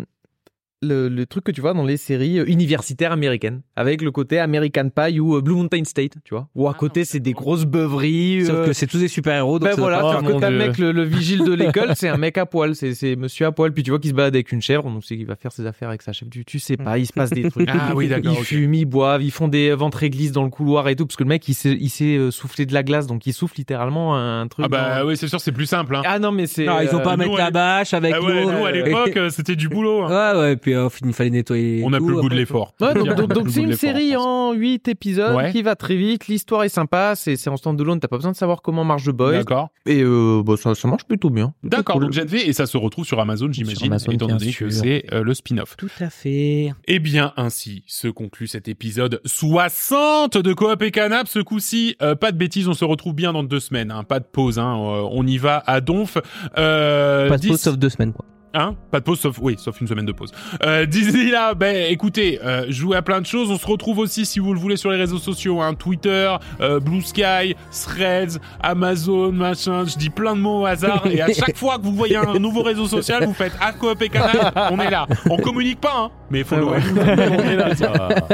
le, 0.87 1.09
le 1.09 1.27
truc 1.27 1.45
que 1.45 1.53
tu 1.53 1.61
vois 1.61 1.75
dans 1.75 1.85
les 1.85 1.97
séries 1.97 2.39
euh, 2.39 2.45
universitaires 2.49 3.13
américaines, 3.13 3.63
avec 3.77 4.03
le 4.03 4.11
côté 4.11 4.39
American 4.39 4.89
Pie 4.89 5.21
ou 5.21 5.37
euh, 5.37 5.41
Blue 5.41 5.55
Mountain 5.55 5.85
State, 5.85 6.13
tu 6.25 6.35
vois. 6.35 6.49
Où 6.55 6.69
à 6.69 6.73
Ah, 6.75 6.79
côté, 6.79 7.05
c'est 7.05 7.21
des 7.21 7.33
grosses 7.33 7.65
beuveries. 7.65 8.45
Sauf 8.47 8.57
euh, 8.57 8.67
que 8.67 8.73
c'est 8.73 8.87
tous 8.87 8.99
des 8.99 9.09
super-héros. 9.09 9.59
donc 9.59 9.69
ben 9.71 9.77
voilà, 9.77 10.01
sauf 10.01 10.23
que 10.25 10.39
t'as 10.41 10.51
le 10.51 10.59
mec, 10.59 10.79
le, 10.79 10.93
le 10.93 11.03
vigile 11.05 11.45
de 11.45 11.53
l'école, 11.55 11.93
c'est 11.95 12.09
un 12.09 12.17
mec 12.17 12.39
à 12.39 12.47
poil, 12.47 12.75
c'est, 12.75 12.95
c'est 12.95 13.17
monsieur 13.17 13.47
à 13.47 13.53
poil, 13.53 13.73
puis 13.73 13.83
tu 13.83 13.91
vois 13.91 13.99
qu'il 14.01 14.11
se 14.11 14.15
balade 14.15 14.35
avec 14.35 14.53
une 14.53 14.63
chèvre, 14.63 14.85
donc 14.91 15.05
c'est 15.05 15.17
qu'il 15.17 15.27
va 15.27 15.37
faire 15.37 15.53
ses 15.53 15.67
affaires 15.67 15.89
avec 15.89 16.03
sa 16.03 16.13
chèvre. 16.13 16.31
Tu, 16.31 16.45
tu 16.45 16.59
sais 16.59 16.77
pas, 16.77 16.99
il 16.99 17.07
se 17.07 17.13
passe 17.13 17.31
des 17.31 17.49
trucs. 17.51 17.69
Ah 17.79 17.93
oui, 17.95 18.09
d'accord, 18.09 18.33
Ils 18.35 18.39
ok. 18.39 18.45
fument, 18.45 18.75
ils 18.75 18.85
boivent, 18.85 19.23
ils 19.23 19.31
font 19.31 19.49
des 19.49 19.73
ventres 19.75 20.03
églises 20.03 20.33
dans 20.33 20.45
le 20.45 20.51
couloir 20.51 20.89
et 20.89 20.97
tout, 20.97 21.07
parce 21.07 21.17
que 21.17 21.25
le 21.25 21.29
mec, 21.29 21.47
il 21.49 21.55
sait, 21.55 21.77
il 21.79 21.89
sait 21.91 22.17
euh, 22.17 22.31
souffler 22.31 22.65
de 22.67 22.73
la 22.75 22.83
glace, 22.83 23.07
donc 23.07 23.27
il 23.27 23.33
souffle 23.33 23.55
littéralement 23.59 24.17
un 24.17 24.47
truc. 24.49 24.65
ah 24.65 24.69
bah 24.69 25.01
dans- 25.03 25.09
oui 25.09 25.17
c'est 25.17 25.29
sûr 25.29 25.41
c'est 25.41 25.53
plus 25.53 25.67
simple 25.67 25.95
hein. 25.97 26.03
Ah 26.05 26.19
non, 26.19 26.33
mais 26.33 26.47
c'est. 26.47 26.65
Non, 26.65 26.81
il 26.81 26.89
faut 26.89 26.99
euh, 26.99 27.03
pas 27.03 27.17
nous, 27.17 27.25
mettre 27.25 27.37
la 27.37 27.51
bâche 27.51 27.93
avec 27.95 28.15
Ah 28.15 28.23
ouais, 28.23 28.43
l'eau. 28.45 28.51
nous 28.53 28.65
à 28.65 28.69
euh, 28.69 28.73
l'époque 28.73 29.17
euh, 29.17 29.31
c'était 29.31 29.57
du 29.57 29.69
boulot 29.69 30.03
hein. 30.05 30.35
Ouais, 30.35 30.41
ouais, 30.41 30.57
puis 30.57 30.75
euh, 30.77 30.89
il 31.05 31.13
fallait 31.13 31.31
nettoyer. 31.31 31.83
on 31.85 31.91
n'a 31.91 31.99
plus 31.99 32.09
le 32.11 32.21
goût 32.21 32.29
de 32.29 32.35
l'effort 32.35 32.75
Ouais, 32.81 32.95
donc, 32.95 33.49
c'est 33.51 33.63
une 33.63 33.73
série 33.75 34.15
en 34.17 34.53
8 34.53 34.89
épisodes 34.89 35.35
Ouais. 35.37 35.51
qui 35.53 35.63
va 35.63 35.75
très 35.77 35.97
vite, 35.97 36.29
l'histoire 36.29 36.63
est 36.65 36.69
sympa, 36.69 37.15
c'est, 37.17 37.37
c'est 37.37 37.51
en 37.51 37.57
stand-alone, 37.57 37.99
t'as 38.01 38.09
pas 38.09 38.17
besoin 38.17 38.33
de 38.33 38.37
savoir 38.37 38.63
comment 38.63 38.85
marche 38.85 39.05
The 39.05 39.11
Boys, 39.11 39.33
d'accord 39.39 39.71
et 39.87 40.03
euh, 40.03 40.43
bah, 40.45 40.55
ça, 40.57 40.75
ça 40.75 40.89
marche 40.89 41.05
plutôt 41.05 41.31
bien. 41.31 41.55
D'accord, 41.63 41.95
Cool. 41.97 42.05
donc 42.05 42.13
Gen 42.13 42.27
V, 42.27 42.49
et 42.49 42.53
ça 42.53 42.67
se 42.67 42.77
retrouve 42.77 43.05
sur 43.05 43.19
Amazon, 43.21 43.49
j'imagine, 43.53 43.87
Amazon, 43.87 44.13
étant 44.13 44.27
donné 44.27 44.53
que 44.53 44.69
c'est 44.71 45.05
euh, 45.13 45.23
le 45.23 45.33
spin-off. 45.35 45.77
Tout 45.77 45.89
à 46.01 46.11
fait. 46.11 46.73
Et 46.87 46.99
bien 46.99 47.33
ainsi 47.37 47.83
se 47.87 48.09
conclut 48.09 48.47
cet 48.49 48.69
épisode 48.69 49.21
60 49.25 50.39
de 50.39 50.53
Coop 50.53 50.83
et 50.83 50.91
Canap. 50.91 51.29
Ce 51.29 51.39
coup-ci, 51.39 51.97
euh, 52.03 52.15
pas 52.15 52.33
de 52.33 52.37
bêtises, 52.37 52.69
on 52.69 52.75
se 52.75 52.85
retrouve 52.85 53.15
bien 53.15 53.33
dans 53.33 53.43
deux 53.45 53.61
semaines. 53.61 53.91
Hein, 53.91 54.03
pas 54.05 54.21
de 54.21 54.25
pause, 54.25 54.59
hein, 54.59 54.75
on 54.77 55.27
y 55.27 55.39
va 55.39 55.63
à 55.67 55.81
donf. 55.81 56.19
Euh, 56.59 57.29
Pas 57.29 57.37
de 57.37 57.43
pause 57.43 57.51
d'ici- 57.53 57.63
sauf 57.65 57.77
deux 57.79 57.89
semaines, 57.89 58.13
quoi. 58.13 58.25
Hein? 58.57 58.75
Pas 58.91 59.01
de 59.01 59.05
pause, 59.05 59.21
sauf 59.21 59.37
oui, 59.41 59.57
sauf 59.59 59.79
une 59.83 59.87
semaine 59.87 60.07
de 60.07 60.13
pause. 60.13 60.33
Euh, 60.65 60.87
D'ici 60.87 61.31
là, 61.31 61.53
ben 61.53 61.91
écoutez, 61.91 62.41
euh, 62.43 62.65
jouez 62.71 62.97
à 62.97 63.03
plein 63.03 63.21
de 63.21 63.27
choses. 63.27 63.51
On 63.51 63.59
se 63.59 63.67
retrouve 63.67 63.99
aussi, 63.99 64.25
si 64.25 64.39
vous 64.39 64.55
le 64.55 64.59
voulez, 64.59 64.77
sur 64.77 64.91
les 64.91 64.97
réseaux 64.97 65.19
sociaux, 65.19 65.61
hein, 65.61 65.75
Twitter, 65.75 66.35
euh, 66.63 66.81
Blue 66.81 67.03
Sky, 67.03 67.55
Threads, 67.71 68.39
Amazon, 68.63 69.33
machin. 69.33 69.85
Je 69.85 69.99
dis 69.99 70.09
plein 70.09 70.35
de 70.35 70.41
mots 70.41 70.63
au 70.63 70.67
hasard 70.67 71.07
et 71.07 71.21
à 71.21 71.27
chaque 71.35 71.57
fois 71.57 71.77
que 71.77 71.83
vous 71.83 71.93
voyez 71.93 72.17
un 72.17 72.39
nouveau 72.39 72.63
réseau 72.63 72.87
social, 72.87 73.27
vous 73.27 73.35
faites 73.35 73.53
à 73.61 73.73
Coop 73.73 74.01
et 74.01 74.09
Canal. 74.09 74.53
On 74.71 74.81
est 74.81 74.91
là. 74.91 75.07
On 75.29 75.37
communique 75.37 75.81
pas, 75.81 75.95
hein, 75.99 76.11
mais 76.31 76.43
follow. 76.43 76.71
Ouais, 76.71 76.79
on 76.97 77.51
est 77.51 77.57
là. 77.57 77.69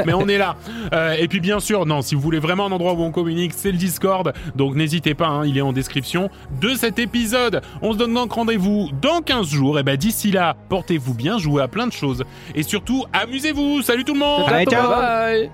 mais 0.05 0.13
on 0.13 0.27
est 0.29 0.37
là. 0.37 0.55
Euh, 0.93 1.15
et 1.19 1.27
puis 1.27 1.41
bien 1.41 1.59
sûr, 1.59 1.85
non, 1.85 2.01
si 2.01 2.15
vous 2.15 2.21
voulez 2.21 2.39
vraiment 2.39 2.67
un 2.67 2.71
endroit 2.71 2.93
où 2.93 3.01
on 3.03 3.11
communique, 3.11 3.51
c'est 3.53 3.71
le 3.71 3.77
Discord. 3.77 4.31
Donc 4.55 4.75
n'hésitez 4.75 5.15
pas, 5.15 5.27
hein, 5.27 5.45
il 5.45 5.57
est 5.57 5.61
en 5.61 5.73
description 5.73 6.29
de 6.61 6.69
cet 6.75 6.97
épisode. 6.97 7.61
On 7.81 7.91
se 7.91 7.97
donne 7.97 8.13
donc 8.13 8.31
rendez-vous 8.31 8.89
dans 9.01 9.21
15 9.21 9.47
jours. 9.49 9.79
Et 9.79 9.83
ben 9.83 9.97
d'ici 10.13 10.31
là, 10.31 10.55
portez-vous 10.69 11.15
bien, 11.15 11.39
jouez 11.39 11.63
à 11.63 11.67
plein 11.67 11.87
de 11.87 11.91
choses. 11.91 12.23
Et 12.53 12.63
surtout, 12.63 13.05
amusez-vous. 13.13 13.81
Salut 13.81 14.05
tout 14.05 14.13
le 14.13 14.19
monde 14.19 14.43
Allez, 14.47 14.65
ciao. 14.65 14.89
Bye. 14.89 15.49